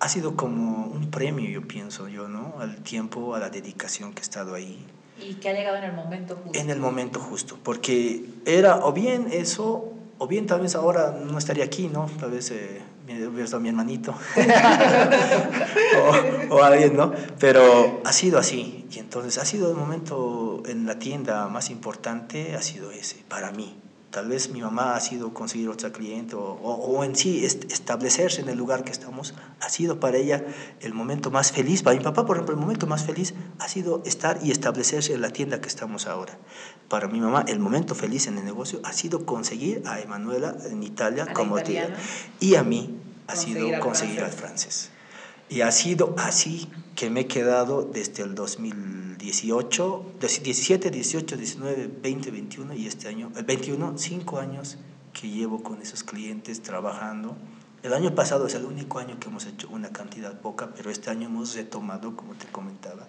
ha 0.00 0.08
sido 0.08 0.36
como 0.36 0.86
un 0.86 1.10
premio, 1.10 1.50
yo 1.50 1.68
pienso 1.68 2.08
yo, 2.08 2.28
¿no? 2.28 2.54
Al 2.58 2.76
tiempo, 2.76 3.34
a 3.34 3.38
la 3.38 3.50
dedicación 3.50 4.14
que 4.14 4.20
he 4.20 4.22
estado 4.22 4.54
ahí, 4.54 4.86
Y 5.20 5.34
que 5.34 5.50
ha 5.50 5.52
llegado 5.52 5.76
en 5.76 5.84
el 5.84 5.92
momento 5.92 6.38
justo. 6.42 6.58
en 6.58 6.70
el 6.70 6.78
momento 6.78 7.20
justo, 7.20 7.58
porque 7.62 8.24
era 8.46 8.76
o 8.86 8.94
bien 8.94 9.28
eso, 9.30 9.92
o 10.16 10.26
bien 10.26 10.46
tal 10.46 10.62
vez 10.62 10.76
ahora 10.76 11.10
no 11.10 11.36
estaría 11.36 11.62
aquí, 11.62 11.88
¿no? 11.88 12.08
Tal 12.18 12.30
vez 12.30 12.50
eh, 12.52 12.80
hubiera 13.06 13.44
estado 13.44 13.60
mi 13.60 13.68
hermanito 13.68 14.14
o, 16.50 16.54
o 16.54 16.62
alguien, 16.62 16.96
¿no? 16.96 17.12
Pero 17.38 18.00
ha 18.02 18.14
sido 18.14 18.38
así, 18.38 18.86
y 18.90 18.98
entonces 18.98 19.36
ha 19.36 19.44
sido 19.44 19.70
el 19.70 19.76
momento 19.76 20.62
en 20.64 20.86
la 20.86 20.98
tienda 20.98 21.48
más 21.48 21.68
importante, 21.68 22.56
ha 22.56 22.62
sido 22.62 22.90
ese, 22.92 23.16
para 23.28 23.52
mí. 23.52 23.76
Tal 24.14 24.28
vez 24.28 24.48
mi 24.50 24.60
mamá 24.62 24.94
ha 24.94 25.00
sido 25.00 25.34
conseguir 25.34 25.68
otra 25.68 25.90
cliente 25.90 26.36
o, 26.36 26.40
o, 26.40 26.72
o 26.72 27.02
en 27.02 27.16
sí 27.16 27.44
est- 27.44 27.64
establecerse 27.72 28.40
en 28.42 28.48
el 28.48 28.56
lugar 28.56 28.84
que 28.84 28.92
estamos, 28.92 29.34
ha 29.60 29.68
sido 29.68 29.98
para 29.98 30.16
ella 30.18 30.44
el 30.80 30.94
momento 30.94 31.32
más 31.32 31.50
feliz. 31.50 31.82
Para 31.82 31.96
mi 31.96 32.04
papá, 32.04 32.24
por 32.24 32.36
ejemplo, 32.36 32.54
el 32.54 32.60
momento 32.60 32.86
más 32.86 33.02
feliz 33.04 33.34
ha 33.58 33.66
sido 33.66 34.02
estar 34.04 34.38
y 34.40 34.52
establecerse 34.52 35.14
en 35.14 35.20
la 35.20 35.30
tienda 35.30 35.60
que 35.60 35.66
estamos 35.68 36.06
ahora. 36.06 36.38
Para 36.88 37.08
mi 37.08 37.18
mamá, 37.20 37.44
el 37.48 37.58
momento 37.58 37.96
feliz 37.96 38.28
en 38.28 38.38
el 38.38 38.44
negocio 38.44 38.78
ha 38.84 38.92
sido 38.92 39.26
conseguir 39.26 39.82
a 39.84 39.98
Emanuela 39.98 40.54
en 40.70 40.84
Italia 40.84 41.32
como 41.32 41.60
tía. 41.60 41.96
Y 42.38 42.54
a 42.54 42.62
mí 42.62 42.96
ha 43.26 43.32
Conseguir 43.34 43.56
sido 43.64 43.74
al 43.74 43.80
conseguir 43.80 44.20
al 44.22 44.30
francés. 44.32 44.40
francés. 44.40 44.90
Y 45.48 45.60
ha 45.62 45.72
sido 45.72 46.14
así 46.18 46.70
que 46.94 47.10
me 47.10 47.20
he 47.22 47.26
quedado 47.26 47.82
desde 47.82 48.22
el 48.22 48.36
2018, 49.24 50.16
17, 50.20 50.90
18, 50.90 51.36
19, 51.36 51.90
20, 52.02 52.30
21 52.30 52.74
y 52.74 52.86
este 52.86 53.08
año, 53.08 53.32
el 53.36 53.44
21, 53.44 53.96
cinco 53.96 54.38
años 54.38 54.76
que 55.12 55.28
llevo 55.30 55.62
con 55.62 55.80
esos 55.80 56.02
clientes 56.02 56.62
trabajando. 56.62 57.36
El 57.82 57.94
año 57.94 58.14
pasado 58.14 58.46
es 58.46 58.54
el 58.54 58.64
único 58.64 58.98
año 58.98 59.18
que 59.18 59.28
hemos 59.28 59.46
hecho 59.46 59.68
una 59.70 59.90
cantidad 59.90 60.38
poca, 60.40 60.74
pero 60.74 60.90
este 60.90 61.10
año 61.10 61.28
hemos 61.28 61.54
retomado, 61.54 62.16
como 62.16 62.34
te 62.34 62.46
comentaba, 62.46 63.06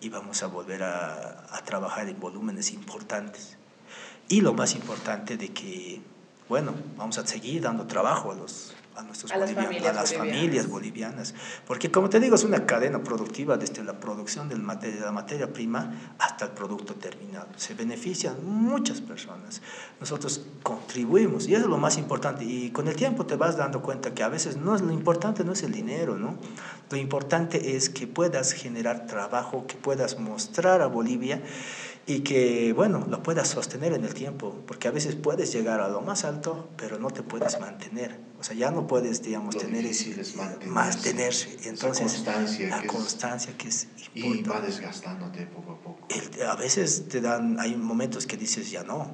y 0.00 0.08
vamos 0.08 0.42
a 0.42 0.46
volver 0.46 0.82
a, 0.84 1.46
a 1.54 1.64
trabajar 1.64 2.08
en 2.08 2.18
volúmenes 2.18 2.72
importantes. 2.72 3.56
Y 4.28 4.40
lo 4.40 4.54
más 4.54 4.74
importante 4.74 5.36
de 5.36 5.48
que, 5.48 6.00
bueno, 6.48 6.72
vamos 6.96 7.18
a 7.18 7.26
seguir 7.26 7.62
dando 7.62 7.86
trabajo 7.86 8.32
a 8.32 8.34
los 8.34 8.74
a 8.96 9.02
nuestros 9.02 9.32
A 9.32 9.36
las 9.38 9.52
familias 9.52 9.90
a 9.90 9.92
las 9.92 10.10
bolivianas. 10.12 10.36
familias 10.40 10.68
bolivianas, 10.68 11.34
porque 11.66 11.90
como 11.90 12.08
te 12.08 12.20
digo 12.20 12.34
es 12.36 12.44
una 12.44 12.66
cadena 12.66 13.02
productiva 13.02 13.56
desde 13.56 13.82
la 13.84 13.98
producción 14.00 14.48
del 14.48 14.60
mate- 14.62 14.92
de 14.92 15.00
la 15.00 15.12
materia 15.12 15.52
prima 15.52 16.14
hasta 16.18 16.46
el 16.46 16.50
producto 16.52 16.94
terminado. 16.94 17.48
Se 17.56 17.74
benefician 17.74 18.36
muchas 18.44 19.00
personas. 19.00 19.62
Nosotros 20.00 20.42
contribuimos 20.62 21.48
y 21.48 21.54
eso 21.54 21.64
es 21.64 21.70
lo 21.70 21.78
más 21.78 21.96
importante. 21.98 22.44
Y 22.44 22.70
con 22.70 22.88
el 22.88 22.96
tiempo 22.96 23.26
te 23.26 23.36
vas 23.36 23.56
dando 23.56 23.82
cuenta 23.82 24.14
que 24.14 24.22
a 24.22 24.28
veces 24.28 24.56
no 24.56 24.74
es 24.74 24.82
lo 24.82 24.92
importante 24.92 25.44
no 25.44 25.52
es 25.52 25.62
el 25.62 25.72
dinero, 25.72 26.16
¿no? 26.18 26.36
Lo 26.90 26.96
importante 26.96 27.76
es 27.76 27.88
que 27.88 28.06
puedas 28.06 28.52
generar 28.52 29.06
trabajo, 29.06 29.66
que 29.66 29.76
puedas 29.76 30.18
mostrar 30.18 30.82
a 30.82 30.86
Bolivia 30.86 31.40
y 32.06 32.20
que, 32.20 32.72
bueno, 32.72 33.06
lo 33.08 33.22
puedas 33.22 33.48
sostener 33.48 33.92
en 33.92 34.04
el 34.04 34.12
tiempo, 34.12 34.56
porque 34.66 34.88
a 34.88 34.90
veces 34.90 35.14
puedes 35.14 35.52
llegar 35.52 35.80
a 35.80 35.88
lo 35.88 36.00
más 36.00 36.24
alto, 36.24 36.68
pero 36.76 36.98
no 36.98 37.10
te 37.10 37.22
puedes 37.22 37.60
mantener. 37.60 38.18
O 38.40 38.44
sea, 38.44 38.56
ya 38.56 38.72
no 38.72 38.88
puedes, 38.88 39.22
digamos, 39.22 39.56
tener 39.56 39.86
ese, 39.86 40.16
mantenerse. 40.66 41.58
Entonces, 41.64 42.12
constancia 42.12 42.68
la 42.68 42.86
constancia 42.88 43.56
que 43.56 43.68
es 43.68 43.86
importante. 44.14 44.40
Y 44.40 44.42
va 44.42 44.60
desgastándote 44.60 45.46
poco 45.46 45.72
a 45.72 45.78
poco. 45.78 46.08
a 46.48 46.56
veces 46.56 47.08
te 47.08 47.20
dan, 47.20 47.60
hay 47.60 47.76
momentos 47.76 48.26
que 48.26 48.36
dices, 48.36 48.70
ya 48.72 48.82
no, 48.82 49.12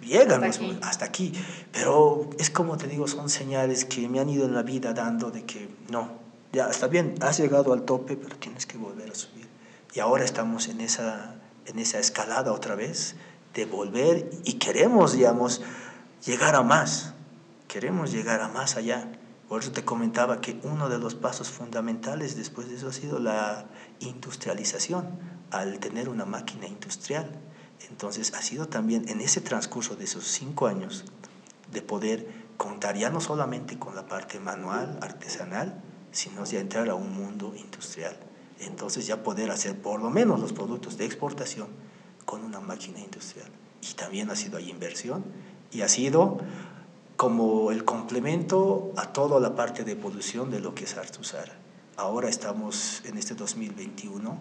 llegan 0.00 0.44
hasta 0.44 0.64
aquí. 0.64 0.78
hasta 0.82 1.04
aquí. 1.06 1.32
Pero 1.72 2.30
es 2.38 2.50
como 2.50 2.76
te 2.76 2.86
digo, 2.86 3.08
son 3.08 3.28
señales 3.30 3.84
que 3.84 4.08
me 4.08 4.20
han 4.20 4.28
ido 4.28 4.44
en 4.46 4.54
la 4.54 4.62
vida 4.62 4.92
dando 4.92 5.32
de 5.32 5.44
que 5.44 5.68
no, 5.90 6.12
ya 6.52 6.68
está 6.68 6.86
bien, 6.86 7.16
has 7.20 7.38
llegado 7.38 7.72
al 7.72 7.82
tope, 7.82 8.16
pero 8.16 8.36
tienes 8.36 8.64
que 8.64 8.78
volver 8.78 9.10
a 9.10 9.14
subir. 9.16 9.48
Y 9.92 9.98
ahora 9.98 10.24
estamos 10.24 10.68
en 10.68 10.80
esa 10.82 11.37
en 11.68 11.78
esa 11.78 11.98
escalada 11.98 12.52
otra 12.52 12.74
vez, 12.74 13.14
de 13.54 13.66
volver 13.66 14.30
y 14.44 14.54
queremos, 14.54 15.12
digamos, 15.12 15.62
llegar 16.24 16.54
a 16.54 16.62
más, 16.62 17.14
queremos 17.66 18.10
llegar 18.10 18.40
a 18.40 18.48
más 18.48 18.76
allá. 18.76 19.12
Por 19.48 19.62
eso 19.62 19.72
te 19.72 19.84
comentaba 19.84 20.40
que 20.40 20.60
uno 20.62 20.88
de 20.88 20.98
los 20.98 21.14
pasos 21.14 21.50
fundamentales 21.50 22.36
después 22.36 22.68
de 22.68 22.76
eso 22.76 22.88
ha 22.88 22.92
sido 22.92 23.18
la 23.18 23.66
industrialización, 24.00 25.18
al 25.50 25.78
tener 25.78 26.08
una 26.08 26.24
máquina 26.24 26.66
industrial. 26.66 27.30
Entonces 27.88 28.34
ha 28.34 28.42
sido 28.42 28.68
también 28.68 29.08
en 29.08 29.20
ese 29.20 29.40
transcurso 29.40 29.96
de 29.96 30.04
esos 30.04 30.24
cinco 30.24 30.66
años 30.66 31.04
de 31.72 31.80
poder 31.80 32.28
contar 32.56 32.96
ya 32.96 33.08
no 33.08 33.20
solamente 33.20 33.78
con 33.78 33.94
la 33.94 34.06
parte 34.06 34.40
manual, 34.40 34.98
artesanal, 35.00 35.82
sino 36.10 36.44
ya 36.44 36.60
entrar 36.60 36.88
a 36.88 36.94
un 36.94 37.14
mundo 37.14 37.54
industrial 37.56 38.27
entonces 38.60 39.06
ya 39.06 39.22
poder 39.22 39.50
hacer 39.50 39.76
por 39.80 40.00
lo 40.00 40.10
menos 40.10 40.40
los 40.40 40.52
productos 40.52 40.96
de 40.98 41.04
exportación 41.04 41.68
con 42.24 42.44
una 42.44 42.60
máquina 42.60 43.00
industrial. 43.00 43.48
Y 43.80 43.94
también 43.94 44.30
ha 44.30 44.36
sido 44.36 44.58
ahí 44.58 44.70
inversión 44.70 45.24
y 45.70 45.82
ha 45.82 45.88
sido 45.88 46.38
como 47.16 47.72
el 47.72 47.84
complemento 47.84 48.92
a 48.96 49.12
toda 49.12 49.40
la 49.40 49.56
parte 49.56 49.82
de 49.82 49.96
producción 49.96 50.50
de 50.50 50.60
lo 50.60 50.74
que 50.74 50.84
es 50.84 50.96
Artusara. 50.96 51.52
Ahora 51.96 52.28
estamos 52.28 53.02
en 53.06 53.18
este 53.18 53.34
2021 53.34 54.38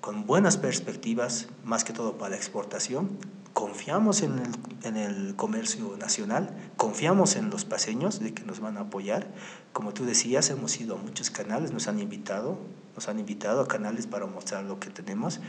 con 0.00 0.24
buenas 0.24 0.56
perspectivas, 0.56 1.48
más 1.64 1.84
que 1.84 1.92
todo 1.92 2.16
para 2.16 2.30
la 2.30 2.36
exportación. 2.36 3.18
Confiamos 3.52 4.22
en 4.22 4.38
el, 4.38 4.48
en 4.82 4.96
el 4.96 5.36
comercio 5.36 5.96
nacional, 5.98 6.54
confiamos 6.76 7.36
en 7.36 7.50
los 7.50 7.64
paseños 7.64 8.20
de 8.20 8.32
que 8.32 8.44
nos 8.44 8.60
van 8.60 8.76
a 8.76 8.82
apoyar. 8.82 9.26
Como 9.72 9.92
tú 9.92 10.04
decías, 10.06 10.48
hemos 10.50 10.80
ido 10.80 10.94
a 10.94 10.98
muchos 10.98 11.30
canales, 11.30 11.72
nos 11.72 11.88
han 11.88 11.98
invitado, 11.98 12.58
nos 12.96 13.08
han 13.08 13.20
invitado 13.20 13.60
a 13.60 13.68
canales 13.68 14.06
para 14.06 14.26
mostrar 14.26 14.64
lo 14.64 14.80
que 14.80 14.90
tenemos, 14.90 15.40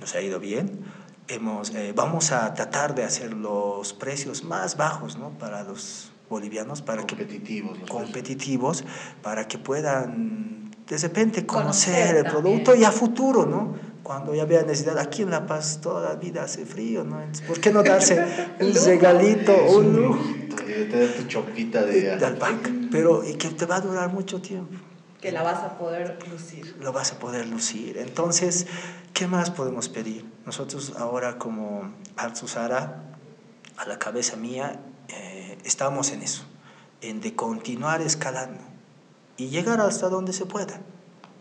nos 0.00 0.14
ha 0.14 0.22
ido 0.22 0.40
bien. 0.40 0.80
Hemos, 1.28 1.74
eh, 1.74 1.92
vamos 1.94 2.30
a 2.30 2.54
tratar 2.54 2.94
de 2.94 3.02
hacer 3.02 3.34
los 3.34 3.92
precios 3.92 4.44
más 4.44 4.76
bajos 4.76 5.18
¿no? 5.18 5.30
para 5.30 5.64
los 5.64 6.12
bolivianos, 6.30 6.82
para 6.82 7.04
competitivos, 7.04 7.78
que, 7.78 7.84
competitivos 7.86 8.84
para 9.22 9.48
que 9.48 9.58
puedan 9.58 10.70
de 10.88 10.98
repente 10.98 11.44
conocer, 11.44 12.16
el 12.16 12.24
producto 12.24 12.76
y 12.76 12.84
a 12.84 12.92
futuro, 12.92 13.44
¿no? 13.44 13.74
Cuando 14.04 14.36
ya 14.36 14.44
vean 14.44 14.68
necesidad, 14.68 14.96
aquí 15.00 15.22
en 15.22 15.32
La 15.32 15.44
Paz 15.44 15.80
toda 15.82 16.10
la 16.10 16.14
vida 16.14 16.44
hace 16.44 16.64
frío, 16.64 17.02
¿no? 17.02 17.20
¿Por 17.48 17.58
qué 17.58 17.72
no 17.72 17.82
darse 17.82 18.24
un 18.60 18.72
regalito, 18.84 19.52
un 19.64 19.96
lujo? 19.96 20.20
Tener 20.56 21.16
tu 21.16 21.24
chopita 21.24 21.84
de, 21.84 22.16
de 22.16 22.24
alpaca, 22.24 22.70
pero 22.92 23.24
y 23.24 23.34
que 23.34 23.48
te 23.48 23.66
va 23.66 23.76
a 23.76 23.80
durar 23.80 24.12
mucho 24.12 24.40
tiempo 24.40 24.76
que 25.26 25.32
la 25.32 25.42
vas 25.42 25.64
a 25.64 25.76
poder 25.76 26.16
lucir. 26.30 26.76
Lo 26.78 26.92
vas 26.92 27.10
a 27.10 27.18
poder 27.18 27.48
lucir. 27.48 27.98
Entonces, 27.98 28.68
¿qué 29.12 29.26
más 29.26 29.50
podemos 29.50 29.88
pedir? 29.88 30.24
Nosotros 30.44 30.92
ahora 30.96 31.36
como 31.36 31.92
Artsusara, 32.16 33.02
a 33.76 33.86
la 33.86 33.98
cabeza 33.98 34.36
mía, 34.36 34.78
eh, 35.08 35.58
estamos 35.64 36.12
en 36.12 36.22
eso, 36.22 36.44
en 37.00 37.20
de 37.20 37.34
continuar 37.34 38.02
escalando 38.02 38.62
y 39.36 39.48
llegar 39.48 39.80
hasta 39.80 40.08
donde 40.08 40.32
se 40.32 40.46
pueda 40.46 40.78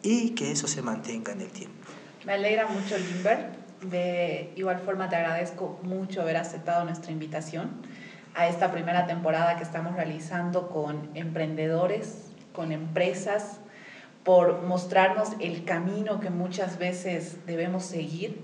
y 0.02 0.32
que 0.32 0.52
eso 0.52 0.68
se 0.68 0.82
mantenga 0.82 1.34
en 1.34 1.42
el 1.42 1.52
tiempo. 1.52 1.86
Me 2.26 2.34
alegra 2.34 2.66
mucho, 2.66 2.98
Limber. 2.98 3.52
De 3.82 4.52
igual 4.56 4.80
forma 4.80 5.10
te 5.10 5.18
agradezco 5.18 5.80
mucho 5.84 6.24
haber 6.24 6.38
aceptado 6.38 6.86
nuestra 6.86 7.12
invitación 7.12 7.70
a 8.34 8.48
esta 8.48 8.72
primera 8.72 9.06
temporada 9.06 9.58
que 9.58 9.64
estamos 9.64 9.96
realizando 9.96 10.70
con 10.70 11.12
emprendedores, 11.14 12.32
con 12.52 12.72
empresas 12.72 13.60
por 14.26 14.64
mostrarnos 14.64 15.30
el 15.40 15.64
camino 15.64 16.20
que 16.20 16.32
muchas 16.32 16.80
veces 16.80 17.38
debemos 17.46 17.86
seguir, 17.86 18.44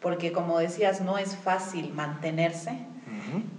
porque 0.00 0.30
como 0.30 0.58
decías, 0.58 1.00
no 1.00 1.18
es 1.18 1.34
fácil 1.34 1.92
mantenerse. 1.92 2.78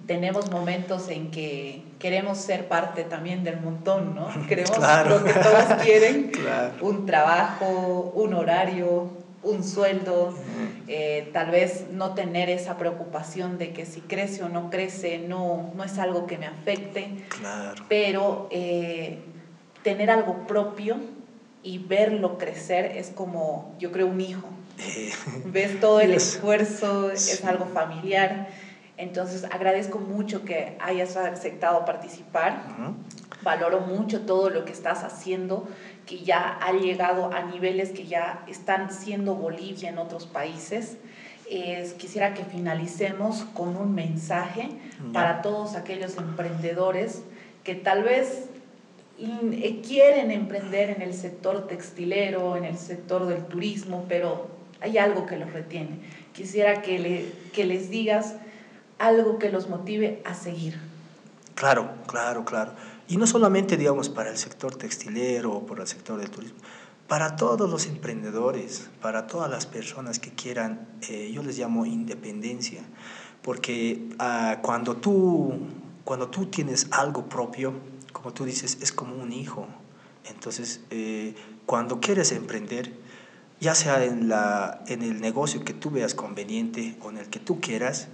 Tenemos 0.07 0.51
momentos 0.51 1.09
en 1.09 1.31
que 1.31 1.83
queremos 1.97 2.37
ser 2.37 2.67
parte 2.67 3.03
también 3.03 3.43
del 3.43 3.59
montón, 3.61 4.13
¿no? 4.13 4.27
Queremos 4.47 4.77
lo 4.77 5.23
que 5.23 5.33
todos 5.33 5.63
quieren, 5.83 6.31
un 6.81 7.05
trabajo, 7.05 8.11
un 8.13 8.33
horario, 8.33 9.09
un 9.41 9.63
sueldo, 9.63 10.35
eh, 10.87 11.29
tal 11.33 11.49
vez 11.49 11.85
no 11.91 12.13
tener 12.13 12.49
esa 12.49 12.77
preocupación 12.77 13.57
de 13.57 13.71
que 13.71 13.85
si 13.85 14.01
crece 14.01 14.43
o 14.43 14.49
no 14.49 14.69
crece 14.69 15.19
no, 15.19 15.71
no 15.75 15.83
es 15.83 15.97
algo 15.97 16.27
que 16.27 16.37
me 16.37 16.45
afecte, 16.45 17.25
pero 17.87 18.47
eh, 18.51 19.19
tener 19.81 20.11
algo 20.11 20.45
propio 20.45 20.97
y 21.63 21.77
verlo 21.79 22.37
crecer 22.37 22.97
es 22.97 23.09
como, 23.09 23.73
yo 23.79 23.91
creo, 23.91 24.07
un 24.07 24.21
hijo. 24.21 24.47
Eh. 24.77 25.11
Ves 25.45 25.79
todo 25.79 26.01
el 26.01 26.13
esfuerzo, 26.13 27.09
es 27.09 27.43
algo 27.45 27.65
familiar. 27.65 28.49
Entonces, 28.97 29.45
agradezco 29.45 29.97
mucho 29.97 30.43
que 30.43 30.77
hayas 30.79 31.15
aceptado 31.15 31.85
participar. 31.85 32.63
Valoro 33.41 33.81
mucho 33.81 34.21
todo 34.21 34.49
lo 34.49 34.65
que 34.65 34.71
estás 34.71 35.03
haciendo, 35.03 35.67
que 36.05 36.19
ya 36.19 36.59
ha 36.61 36.73
llegado 36.73 37.33
a 37.33 37.43
niveles 37.43 37.91
que 37.91 38.05
ya 38.05 38.45
están 38.47 38.93
siendo 38.93 39.35
Bolivia 39.35 39.89
en 39.89 39.97
otros 39.97 40.27
países. 40.27 40.97
quisiera 41.97 42.33
que 42.33 42.43
finalicemos 42.43 43.45
con 43.53 43.75
un 43.75 43.95
mensaje 43.95 44.69
para 45.11 45.41
todos 45.41 45.75
aquellos 45.75 46.17
emprendedores 46.17 47.23
que 47.63 47.75
tal 47.75 48.03
vez 48.03 48.49
quieren 49.85 50.31
emprender 50.31 50.89
en 50.89 51.01
el 51.01 51.13
sector 51.13 51.67
textilero, 51.67 52.55
en 52.57 52.65
el 52.65 52.77
sector 52.77 53.25
del 53.25 53.45
turismo, 53.45 54.05
pero 54.09 54.47
hay 54.81 54.97
algo 54.97 55.25
que 55.25 55.37
los 55.37 55.51
retiene. 55.53 55.99
Quisiera 56.33 56.81
que, 56.81 56.99
le, 56.99 57.31
que 57.53 57.65
les 57.65 57.89
digas 57.89 58.35
algo 58.99 59.39
que 59.39 59.49
los 59.49 59.69
motive 59.69 60.21
a 60.25 60.33
seguir. 60.33 60.79
Claro, 61.55 61.89
claro, 62.07 62.43
claro. 62.45 62.73
Y 63.07 63.17
no 63.17 63.27
solamente, 63.27 63.77
digamos, 63.77 64.09
para 64.09 64.29
el 64.29 64.37
sector 64.37 64.75
textilero 64.75 65.51
o 65.51 65.65
por 65.65 65.79
el 65.79 65.87
sector 65.87 66.19
del 66.19 66.29
turismo, 66.29 66.57
para 67.07 67.35
todos 67.35 67.69
los 67.69 67.85
emprendedores, 67.85 68.89
para 69.01 69.27
todas 69.27 69.49
las 69.49 69.65
personas 69.65 70.19
que 70.19 70.31
quieran, 70.31 70.87
eh, 71.09 71.31
yo 71.33 71.43
les 71.43 71.57
llamo 71.57 71.85
independencia, 71.85 72.81
porque 73.41 74.09
ah, 74.19 74.59
cuando, 74.61 74.95
tú, 74.95 75.53
cuando 76.05 76.29
tú 76.29 76.47
tienes 76.47 76.87
algo 76.91 77.27
propio, 77.27 77.73
como 78.13 78.31
tú 78.31 78.45
dices, 78.45 78.77
es 78.81 78.93
como 78.93 79.15
un 79.15 79.33
hijo. 79.33 79.67
Entonces, 80.29 80.81
eh, 80.91 81.35
cuando 81.65 81.99
quieres 81.99 82.31
emprender, 82.31 82.93
ya 83.59 83.75
sea 83.75 84.05
en, 84.05 84.29
la, 84.29 84.83
en 84.87 85.01
el 85.01 85.19
negocio 85.19 85.65
que 85.65 85.73
tú 85.73 85.89
veas 85.89 86.13
conveniente 86.13 86.97
o 87.01 87.09
en 87.09 87.17
el 87.17 87.29
que 87.29 87.39
tú 87.39 87.59
quieras, 87.59 88.07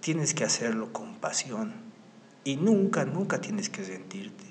tienes 0.00 0.34
que 0.34 0.44
hacerlo 0.44 0.92
con 0.92 1.16
pasión. 1.16 1.72
Y 2.44 2.56
nunca, 2.56 3.04
nunca 3.04 3.40
tienes 3.40 3.68
que 3.68 3.84
sentirte. 3.84 4.44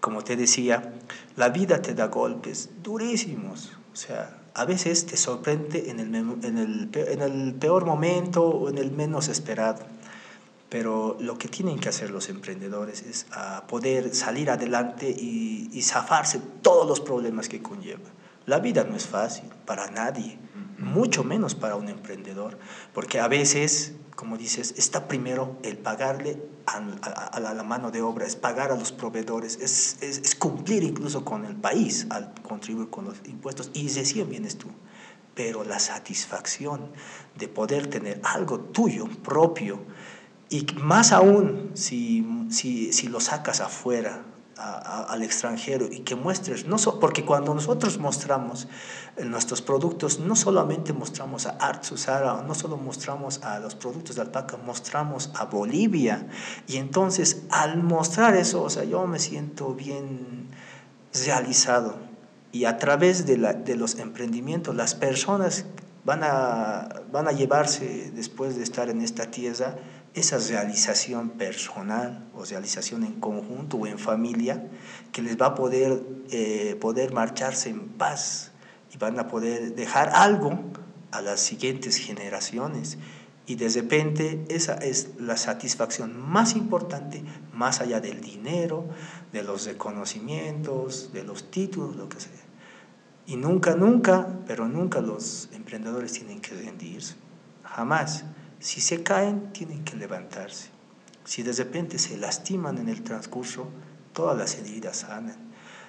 Como 0.00 0.22
te 0.22 0.36
decía, 0.36 0.94
la 1.36 1.48
vida 1.48 1.82
te 1.82 1.94
da 1.94 2.06
golpes 2.06 2.70
durísimos. 2.82 3.72
O 3.92 3.96
sea, 3.96 4.38
a 4.54 4.64
veces 4.64 5.06
te 5.06 5.16
sorprende 5.16 5.90
en 5.90 5.98
el, 5.98 6.14
en 6.14 6.58
el, 6.58 6.90
en 6.94 7.22
el 7.22 7.54
peor 7.54 7.84
momento 7.84 8.46
o 8.46 8.68
en 8.68 8.78
el 8.78 8.92
menos 8.92 9.28
esperado 9.28 9.80
pero 10.72 11.18
lo 11.20 11.36
que 11.36 11.48
tienen 11.48 11.78
que 11.78 11.90
hacer 11.90 12.08
los 12.08 12.30
emprendedores 12.30 13.02
es 13.02 13.26
ah, 13.32 13.64
poder 13.68 14.14
salir 14.14 14.48
adelante 14.48 15.06
y, 15.06 15.68
y, 15.70 15.82
zafarse 15.82 16.40
todos 16.62 16.88
los 16.88 16.98
problemas 16.98 17.50
que 17.50 17.60
conlleva. 17.60 18.08
La 18.46 18.58
vida 18.58 18.82
no 18.82 18.96
es 18.96 19.06
fácil 19.06 19.50
para 19.66 19.90
nadie, 19.90 20.38
mucho 20.78 21.24
menos 21.24 21.54
para 21.54 21.76
un 21.76 21.90
emprendedor, 21.90 22.56
porque 22.94 23.20
a 23.20 23.28
veces, 23.28 23.96
como 24.16 24.38
dices, 24.38 24.72
está 24.78 25.08
primero 25.08 25.58
el 25.62 25.76
pagarle 25.76 26.42
a, 26.64 26.78
a, 26.78 27.26
a 27.26 27.52
la 27.52 27.62
mano 27.64 27.90
de 27.90 28.00
obra, 28.00 28.24
es 28.24 28.36
pagar 28.36 28.72
a 28.72 28.76
los 28.76 28.92
proveedores, 28.92 29.58
es, 29.60 29.98
es, 30.00 30.20
es, 30.24 30.34
cumplir 30.34 30.84
incluso 30.84 31.22
con 31.22 31.44
el 31.44 31.54
país 31.54 32.06
al 32.08 32.32
contribuir 32.40 32.88
con 32.88 33.04
los 33.04 33.16
impuestos, 33.26 33.70
y 33.74 33.90
recién 33.90 34.30
vienes 34.30 34.56
tú. 34.56 34.68
Pero 35.34 35.64
la 35.64 35.78
satisfacción 35.78 36.92
de 37.38 37.48
poder 37.48 37.88
tener 37.88 38.22
algo 38.24 38.60
tuyo, 38.60 39.06
propio, 39.22 39.80
y 40.52 40.66
más 40.76 41.12
aún 41.12 41.70
si, 41.72 42.46
si, 42.50 42.92
si 42.92 43.08
lo 43.08 43.20
sacas 43.20 43.60
afuera, 43.60 44.22
al 44.54 45.22
extranjero 45.22 45.86
y 45.90 46.00
que 46.00 46.14
muestres, 46.14 46.66
no 46.66 46.76
porque 47.00 47.24
cuando 47.24 47.54
nosotros 47.54 47.98
mostramos 47.98 48.68
eh, 49.16 49.24
nuestros 49.24 49.62
productos, 49.62 50.20
no 50.20 50.36
solamente 50.36 50.92
mostramos 50.92 51.46
a 51.46 51.50
Art 51.52 51.82
Susara, 51.82 52.44
no 52.46 52.54
solo 52.54 52.76
mostramos 52.76 53.42
a 53.42 53.58
los 53.58 53.74
productos 53.74 54.16
de 54.16 54.22
alpaca, 54.22 54.58
mostramos 54.58 55.30
a 55.34 55.46
Bolivia. 55.46 56.28
Y 56.68 56.76
entonces 56.76 57.42
al 57.50 57.82
mostrar 57.82 58.36
eso, 58.36 58.62
o 58.62 58.70
sea, 58.70 58.84
yo 58.84 59.06
me 59.06 59.18
siento 59.18 59.74
bien 59.74 60.48
realizado. 61.26 61.96
Y 62.52 62.66
a 62.66 62.76
través 62.76 63.26
de, 63.26 63.38
la, 63.38 63.54
de 63.54 63.74
los 63.76 63.98
emprendimientos, 63.98 64.76
las 64.76 64.94
personas 64.94 65.64
van 66.04 66.20
a, 66.22 67.02
van 67.10 67.26
a 67.26 67.32
llevarse, 67.32 68.12
después 68.14 68.56
de 68.56 68.62
estar 68.62 68.90
en 68.90 69.00
esta 69.00 69.30
tierra, 69.30 69.76
esa 70.14 70.38
realización 70.38 71.30
personal 71.30 72.28
o 72.34 72.44
realización 72.44 73.04
en 73.04 73.18
conjunto 73.20 73.78
o 73.78 73.86
en 73.86 73.98
familia 73.98 74.68
que 75.10 75.22
les 75.22 75.40
va 75.40 75.46
a 75.46 75.54
poder, 75.54 76.02
eh, 76.30 76.76
poder 76.80 77.12
marcharse 77.12 77.70
en 77.70 77.88
paz 77.88 78.52
y 78.92 78.98
van 78.98 79.18
a 79.18 79.28
poder 79.28 79.74
dejar 79.74 80.10
algo 80.10 80.58
a 81.10 81.22
las 81.22 81.40
siguientes 81.40 81.96
generaciones. 81.96 82.98
Y 83.46 83.56
de 83.56 83.68
repente 83.68 84.44
esa 84.48 84.74
es 84.74 85.10
la 85.18 85.36
satisfacción 85.36 86.18
más 86.20 86.54
importante, 86.54 87.24
más 87.52 87.80
allá 87.80 88.00
del 88.00 88.20
dinero, 88.20 88.86
de 89.32 89.42
los 89.42 89.64
reconocimientos, 89.66 91.12
de 91.12 91.24
los 91.24 91.50
títulos, 91.50 91.96
lo 91.96 92.08
que 92.08 92.20
sea. 92.20 92.30
Y 93.26 93.36
nunca, 93.36 93.74
nunca, 93.74 94.28
pero 94.46 94.68
nunca 94.68 95.00
los 95.00 95.48
emprendedores 95.52 96.12
tienen 96.12 96.40
que 96.40 96.54
rendirse, 96.54 97.14
jamás. 97.64 98.24
Si 98.62 98.80
se 98.80 99.02
caen, 99.02 99.52
tienen 99.52 99.82
que 99.82 99.96
levantarse. 99.96 100.68
Si 101.24 101.42
de 101.42 101.52
repente 101.52 101.98
se 101.98 102.16
lastiman 102.16 102.78
en 102.78 102.88
el 102.88 103.02
transcurso, 103.02 103.68
todas 104.12 104.38
las 104.38 104.54
heridas 104.54 104.98
sanan. 104.98 105.36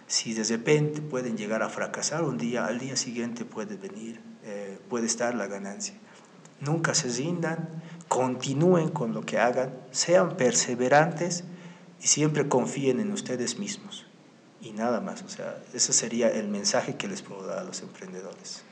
Si 0.08 0.34
de 0.34 0.44
repente 0.44 1.00
pueden 1.00 1.38
llegar 1.38 1.62
a 1.62 1.70
fracasar 1.70 2.24
un 2.24 2.40
día, 2.40 2.66
al 2.66 2.80
día 2.80 2.96
siguiente 2.96 3.46
puede 3.46 3.78
venir, 3.78 4.22
eh, 4.44 4.80
puede 4.90 5.06
estar 5.06 5.36
la 5.36 5.46
ganancia. 5.46 5.94
Nunca 6.62 6.96
se 6.96 7.10
rindan, 7.10 7.70
continúen 8.08 8.90
con 8.90 9.14
lo 9.14 9.22
que 9.22 9.38
hagan, 9.38 9.72
sean 9.92 10.36
perseverantes 10.36 11.44
y 12.02 12.08
siempre 12.08 12.48
confíen 12.48 13.00
en 13.00 13.12
ustedes 13.12 13.60
mismos. 13.60 14.08
Y 14.62 14.72
nada 14.72 15.00
más, 15.00 15.22
o 15.22 15.30
sea, 15.30 15.62
ese 15.76 15.94
sería 15.94 16.28
el 16.28 16.48
mensaje 16.48 16.96
que 16.96 17.08
les 17.08 17.22
puedo 17.22 17.46
dar 17.46 17.60
a 17.60 17.64
los 17.64 17.84
emprendedores. 17.84 18.64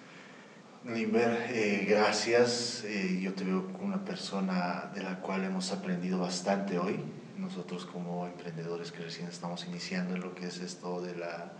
Limber, 0.83 1.45
eh, 1.51 1.85
gracias. 1.87 2.83
Eh, 2.85 3.19
yo 3.21 3.35
te 3.35 3.43
veo 3.43 3.71
como 3.71 3.85
una 3.85 4.03
persona 4.03 4.89
de 4.95 5.03
la 5.03 5.19
cual 5.19 5.43
hemos 5.43 5.71
aprendido 5.71 6.17
bastante 6.17 6.79
hoy. 6.79 6.99
Nosotros 7.37 7.85
como 7.85 8.25
emprendedores 8.25 8.91
que 8.91 9.03
recién 9.03 9.27
estamos 9.27 9.65
iniciando 9.67 10.15
en 10.15 10.21
lo 10.21 10.33
que 10.33 10.47
es 10.47 10.59
esto 10.59 10.99
de, 10.99 11.15
la, 11.15 11.53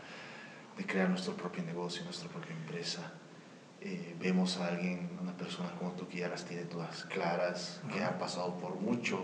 de 0.75 0.85
crear 0.87 1.07
nuestro 1.07 1.35
propio 1.35 1.63
negocio, 1.63 2.03
nuestra 2.03 2.29
propia 2.29 2.55
empresa. 2.55 3.13
Eh, 3.79 4.15
vemos 4.19 4.57
a 4.57 4.69
alguien, 4.69 5.11
una 5.21 5.37
persona 5.37 5.69
como 5.77 5.91
tú 5.91 6.07
que 6.07 6.17
ya 6.19 6.27
las 6.27 6.45
tiene 6.45 6.63
todas 6.63 7.05
claras, 7.05 7.79
que 7.93 8.03
ha 8.03 8.17
pasado 8.17 8.57
por 8.57 8.79
mucho 8.79 9.21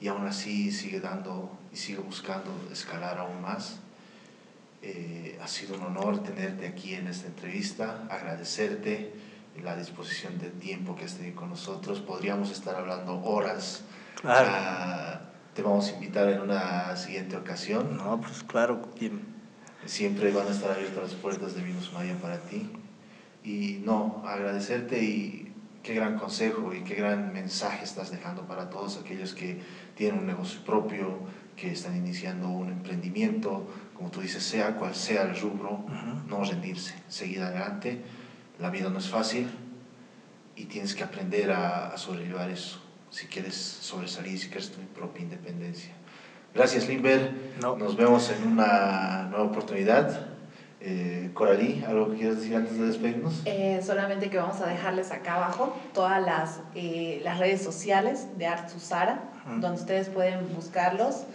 y 0.00 0.08
aún 0.08 0.26
así 0.26 0.72
sigue 0.72 0.98
dando 0.98 1.58
y 1.70 1.76
sigue 1.76 2.00
buscando 2.00 2.50
escalar 2.72 3.18
aún 3.18 3.42
más. 3.42 3.80
Eh, 4.82 5.38
ha 5.42 5.46
sido 5.46 5.74
un 5.74 5.82
honor 5.82 6.22
tenerte 6.22 6.66
aquí 6.66 6.94
en 6.94 7.06
esta 7.06 7.26
entrevista, 7.26 8.06
agradecerte 8.08 9.12
la 9.62 9.76
disposición 9.76 10.38
de 10.38 10.48
tiempo 10.50 10.96
que 10.96 11.04
has 11.04 11.14
tenido 11.14 11.36
con 11.36 11.50
nosotros. 11.50 12.00
Podríamos 12.00 12.50
estar 12.50 12.74
hablando 12.76 13.22
horas. 13.22 13.84
Claro. 14.20 15.20
te 15.54 15.62
vamos 15.62 15.88
a 15.88 15.92
invitar 15.92 16.28
en 16.28 16.40
una 16.40 16.96
siguiente 16.96 17.36
ocasión. 17.36 17.96
No, 17.96 18.20
pues 18.20 18.42
claro. 18.42 18.80
Siempre 19.84 20.32
van 20.32 20.46
a 20.46 20.50
estar 20.50 20.70
abiertas 20.70 21.02
las 21.02 21.14
puertas 21.14 21.54
de 21.54 21.62
Minus 21.62 21.92
Maya 21.92 22.14
para 22.20 22.38
ti. 22.38 22.70
Y 23.42 23.80
no, 23.84 24.22
agradecerte 24.26 25.02
y 25.02 25.52
qué 25.82 25.94
gran 25.94 26.18
consejo 26.18 26.72
y 26.74 26.82
qué 26.82 26.94
gran 26.94 27.32
mensaje 27.32 27.84
estás 27.84 28.10
dejando 28.10 28.46
para 28.46 28.68
todos 28.68 28.98
aquellos 28.98 29.34
que 29.34 29.60
tienen 29.94 30.20
un 30.20 30.26
negocio 30.26 30.62
propio, 30.64 31.18
que 31.56 31.72
están 31.72 31.96
iniciando 31.96 32.48
un 32.48 32.68
emprendimiento, 32.68 33.66
como 34.00 34.10
tú 34.10 34.22
dices, 34.22 34.42
sea 34.42 34.76
cual 34.76 34.94
sea 34.94 35.24
el 35.24 35.38
rubro, 35.38 35.84
no 36.26 36.42
rendirse, 36.42 36.94
seguir 37.06 37.42
adelante. 37.42 38.00
La 38.58 38.70
vida 38.70 38.88
no 38.88 38.98
es 38.98 39.10
fácil 39.10 39.46
y 40.56 40.64
tienes 40.64 40.94
que 40.94 41.04
aprender 41.04 41.52
a, 41.52 41.94
sobrellevar 41.98 42.48
eso 42.48 42.80
si 43.10 43.26
quieres 43.26 43.54
sobresalir, 43.54 44.38
si 44.38 44.48
quieres 44.48 44.72
tu 44.72 44.80
propia 44.98 45.22
independencia. 45.22 45.92
Gracias, 46.54 46.88
Limber. 46.88 47.30
Nos 47.60 47.94
vemos 47.94 48.30
en 48.30 48.50
una 48.50 49.28
nueva 49.28 49.44
oportunidad. 49.44 50.28
Eh, 50.80 51.30
Coralí, 51.34 51.84
¿algo 51.86 52.10
que 52.12 52.16
quieras 52.16 52.36
decir 52.36 52.56
antes 52.56 52.78
de 52.78 52.86
despedirnos? 52.86 53.42
Eh, 53.44 53.82
solamente 53.84 54.30
que 54.30 54.38
vamos 54.38 54.62
a 54.62 54.66
dejarles 54.66 55.10
acá 55.10 55.34
abajo 55.34 55.76
todas 55.92 56.22
las, 56.22 56.60
eh, 56.74 57.20
las 57.22 57.38
redes 57.38 57.60
sociales 57.60 58.28
de 58.38 58.46
Art 58.46 58.70
Susara, 58.70 59.24
donde 59.60 59.78
ustedes 59.78 60.08
pueden 60.08 60.54
buscarlos 60.54 61.26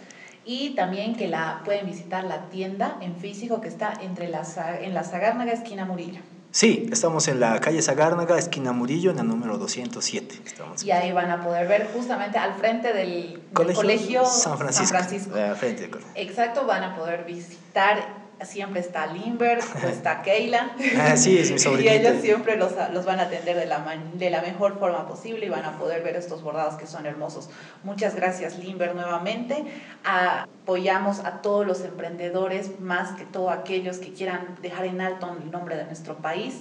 y 0.46 0.70
también 0.70 1.16
que 1.16 1.26
la 1.26 1.62
pueden 1.64 1.86
visitar 1.86 2.24
la 2.24 2.48
tienda 2.48 2.98
en 3.00 3.16
físico 3.16 3.60
que 3.60 3.68
está 3.68 3.92
entre 4.00 4.28
la, 4.28 4.42
en 4.80 4.94
la 4.94 5.02
Sagárnaga, 5.02 5.52
esquina 5.52 5.84
Murillo. 5.84 6.20
Sí, 6.52 6.88
estamos 6.90 7.28
en 7.28 7.40
la 7.40 7.60
calle 7.60 7.82
Sagárnaga, 7.82 8.38
esquina 8.38 8.72
Murillo, 8.72 9.10
en 9.10 9.18
el 9.18 9.26
número 9.26 9.58
207. 9.58 10.40
Estamos 10.46 10.84
y 10.84 10.90
ahí 10.92 11.12
van 11.12 11.30
a 11.30 11.42
poder 11.42 11.66
ver 11.66 11.90
justamente 11.92 12.38
al 12.38 12.54
frente 12.54 12.92
del 12.94 13.42
colegio, 13.52 14.24
San 14.24 14.56
Francisco. 14.56 14.96
San 14.96 15.06
Francisco. 15.06 15.34
frente 15.58 15.90
Exacto, 16.14 16.64
van 16.64 16.84
a 16.84 16.96
poder 16.96 17.24
visitar 17.24 18.25
siempre 18.42 18.80
está 18.80 19.06
Limber, 19.06 19.58
está 19.88 20.22
Keila. 20.22 20.72
Ah, 20.98 21.16
sí, 21.16 21.38
es 21.38 21.50
mi 21.50 21.82
Y 21.84 21.88
ellos 21.88 22.20
siempre 22.20 22.56
los, 22.56 22.72
los, 22.92 23.04
van 23.04 23.20
a 23.20 23.24
atender 23.24 23.56
de 23.56 23.66
la, 23.66 23.84
de 24.14 24.30
la 24.30 24.42
mejor 24.42 24.78
forma 24.78 25.06
posible 25.06 25.46
y 25.46 25.48
van 25.48 25.64
a 25.64 25.78
poder 25.78 26.02
ver 26.02 26.16
estos 26.16 26.42
bordados 26.42 26.74
que 26.74 26.86
son 26.86 27.06
hermosos. 27.06 27.48
Muchas 27.84 28.14
gracias, 28.14 28.58
Limber, 28.58 28.94
nuevamente. 28.94 29.64
Apoyamos 30.04 31.20
a 31.20 31.42
todos 31.42 31.66
los 31.66 31.80
emprendedores, 31.82 32.80
más 32.80 33.12
que 33.12 33.24
todo 33.24 33.50
aquellos 33.50 33.98
que 33.98 34.12
quieran 34.12 34.56
dejar 34.62 34.86
en 34.86 35.00
alto 35.00 35.36
el 35.42 35.50
nombre 35.50 35.76
de 35.76 35.84
nuestro 35.84 36.16
país. 36.16 36.60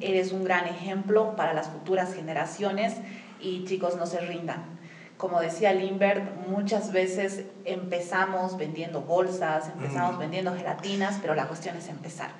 Eres 0.00 0.32
un 0.32 0.44
gran 0.44 0.66
ejemplo 0.66 1.36
para 1.36 1.52
las 1.52 1.68
futuras 1.68 2.14
generaciones 2.14 2.94
y 3.40 3.64
chicos, 3.64 3.96
no 3.96 4.06
se 4.06 4.20
rindan 4.20 4.71
como 5.22 5.40
decía 5.40 5.72
Limbert, 5.72 6.48
muchas 6.48 6.90
veces 6.90 7.44
empezamos 7.64 8.56
vendiendo 8.56 9.02
bolsas, 9.02 9.68
empezamos 9.68 10.16
mm. 10.16 10.18
vendiendo 10.18 10.52
gelatinas, 10.52 11.20
pero 11.22 11.36
la 11.36 11.46
cuestión 11.46 11.76
es 11.76 11.88
empezar. 11.88 12.30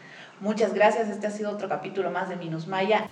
Muchas 0.41 0.75
gracias, 0.75 1.09
este 1.09 1.29
ha 1.29 1.31
sido 1.31 1.53
otro 1.53 1.69
capítulo 1.69 2.11
más 2.11 2.29
de 2.29 2.35
Minus 2.35 2.67
Maya. 2.67 3.07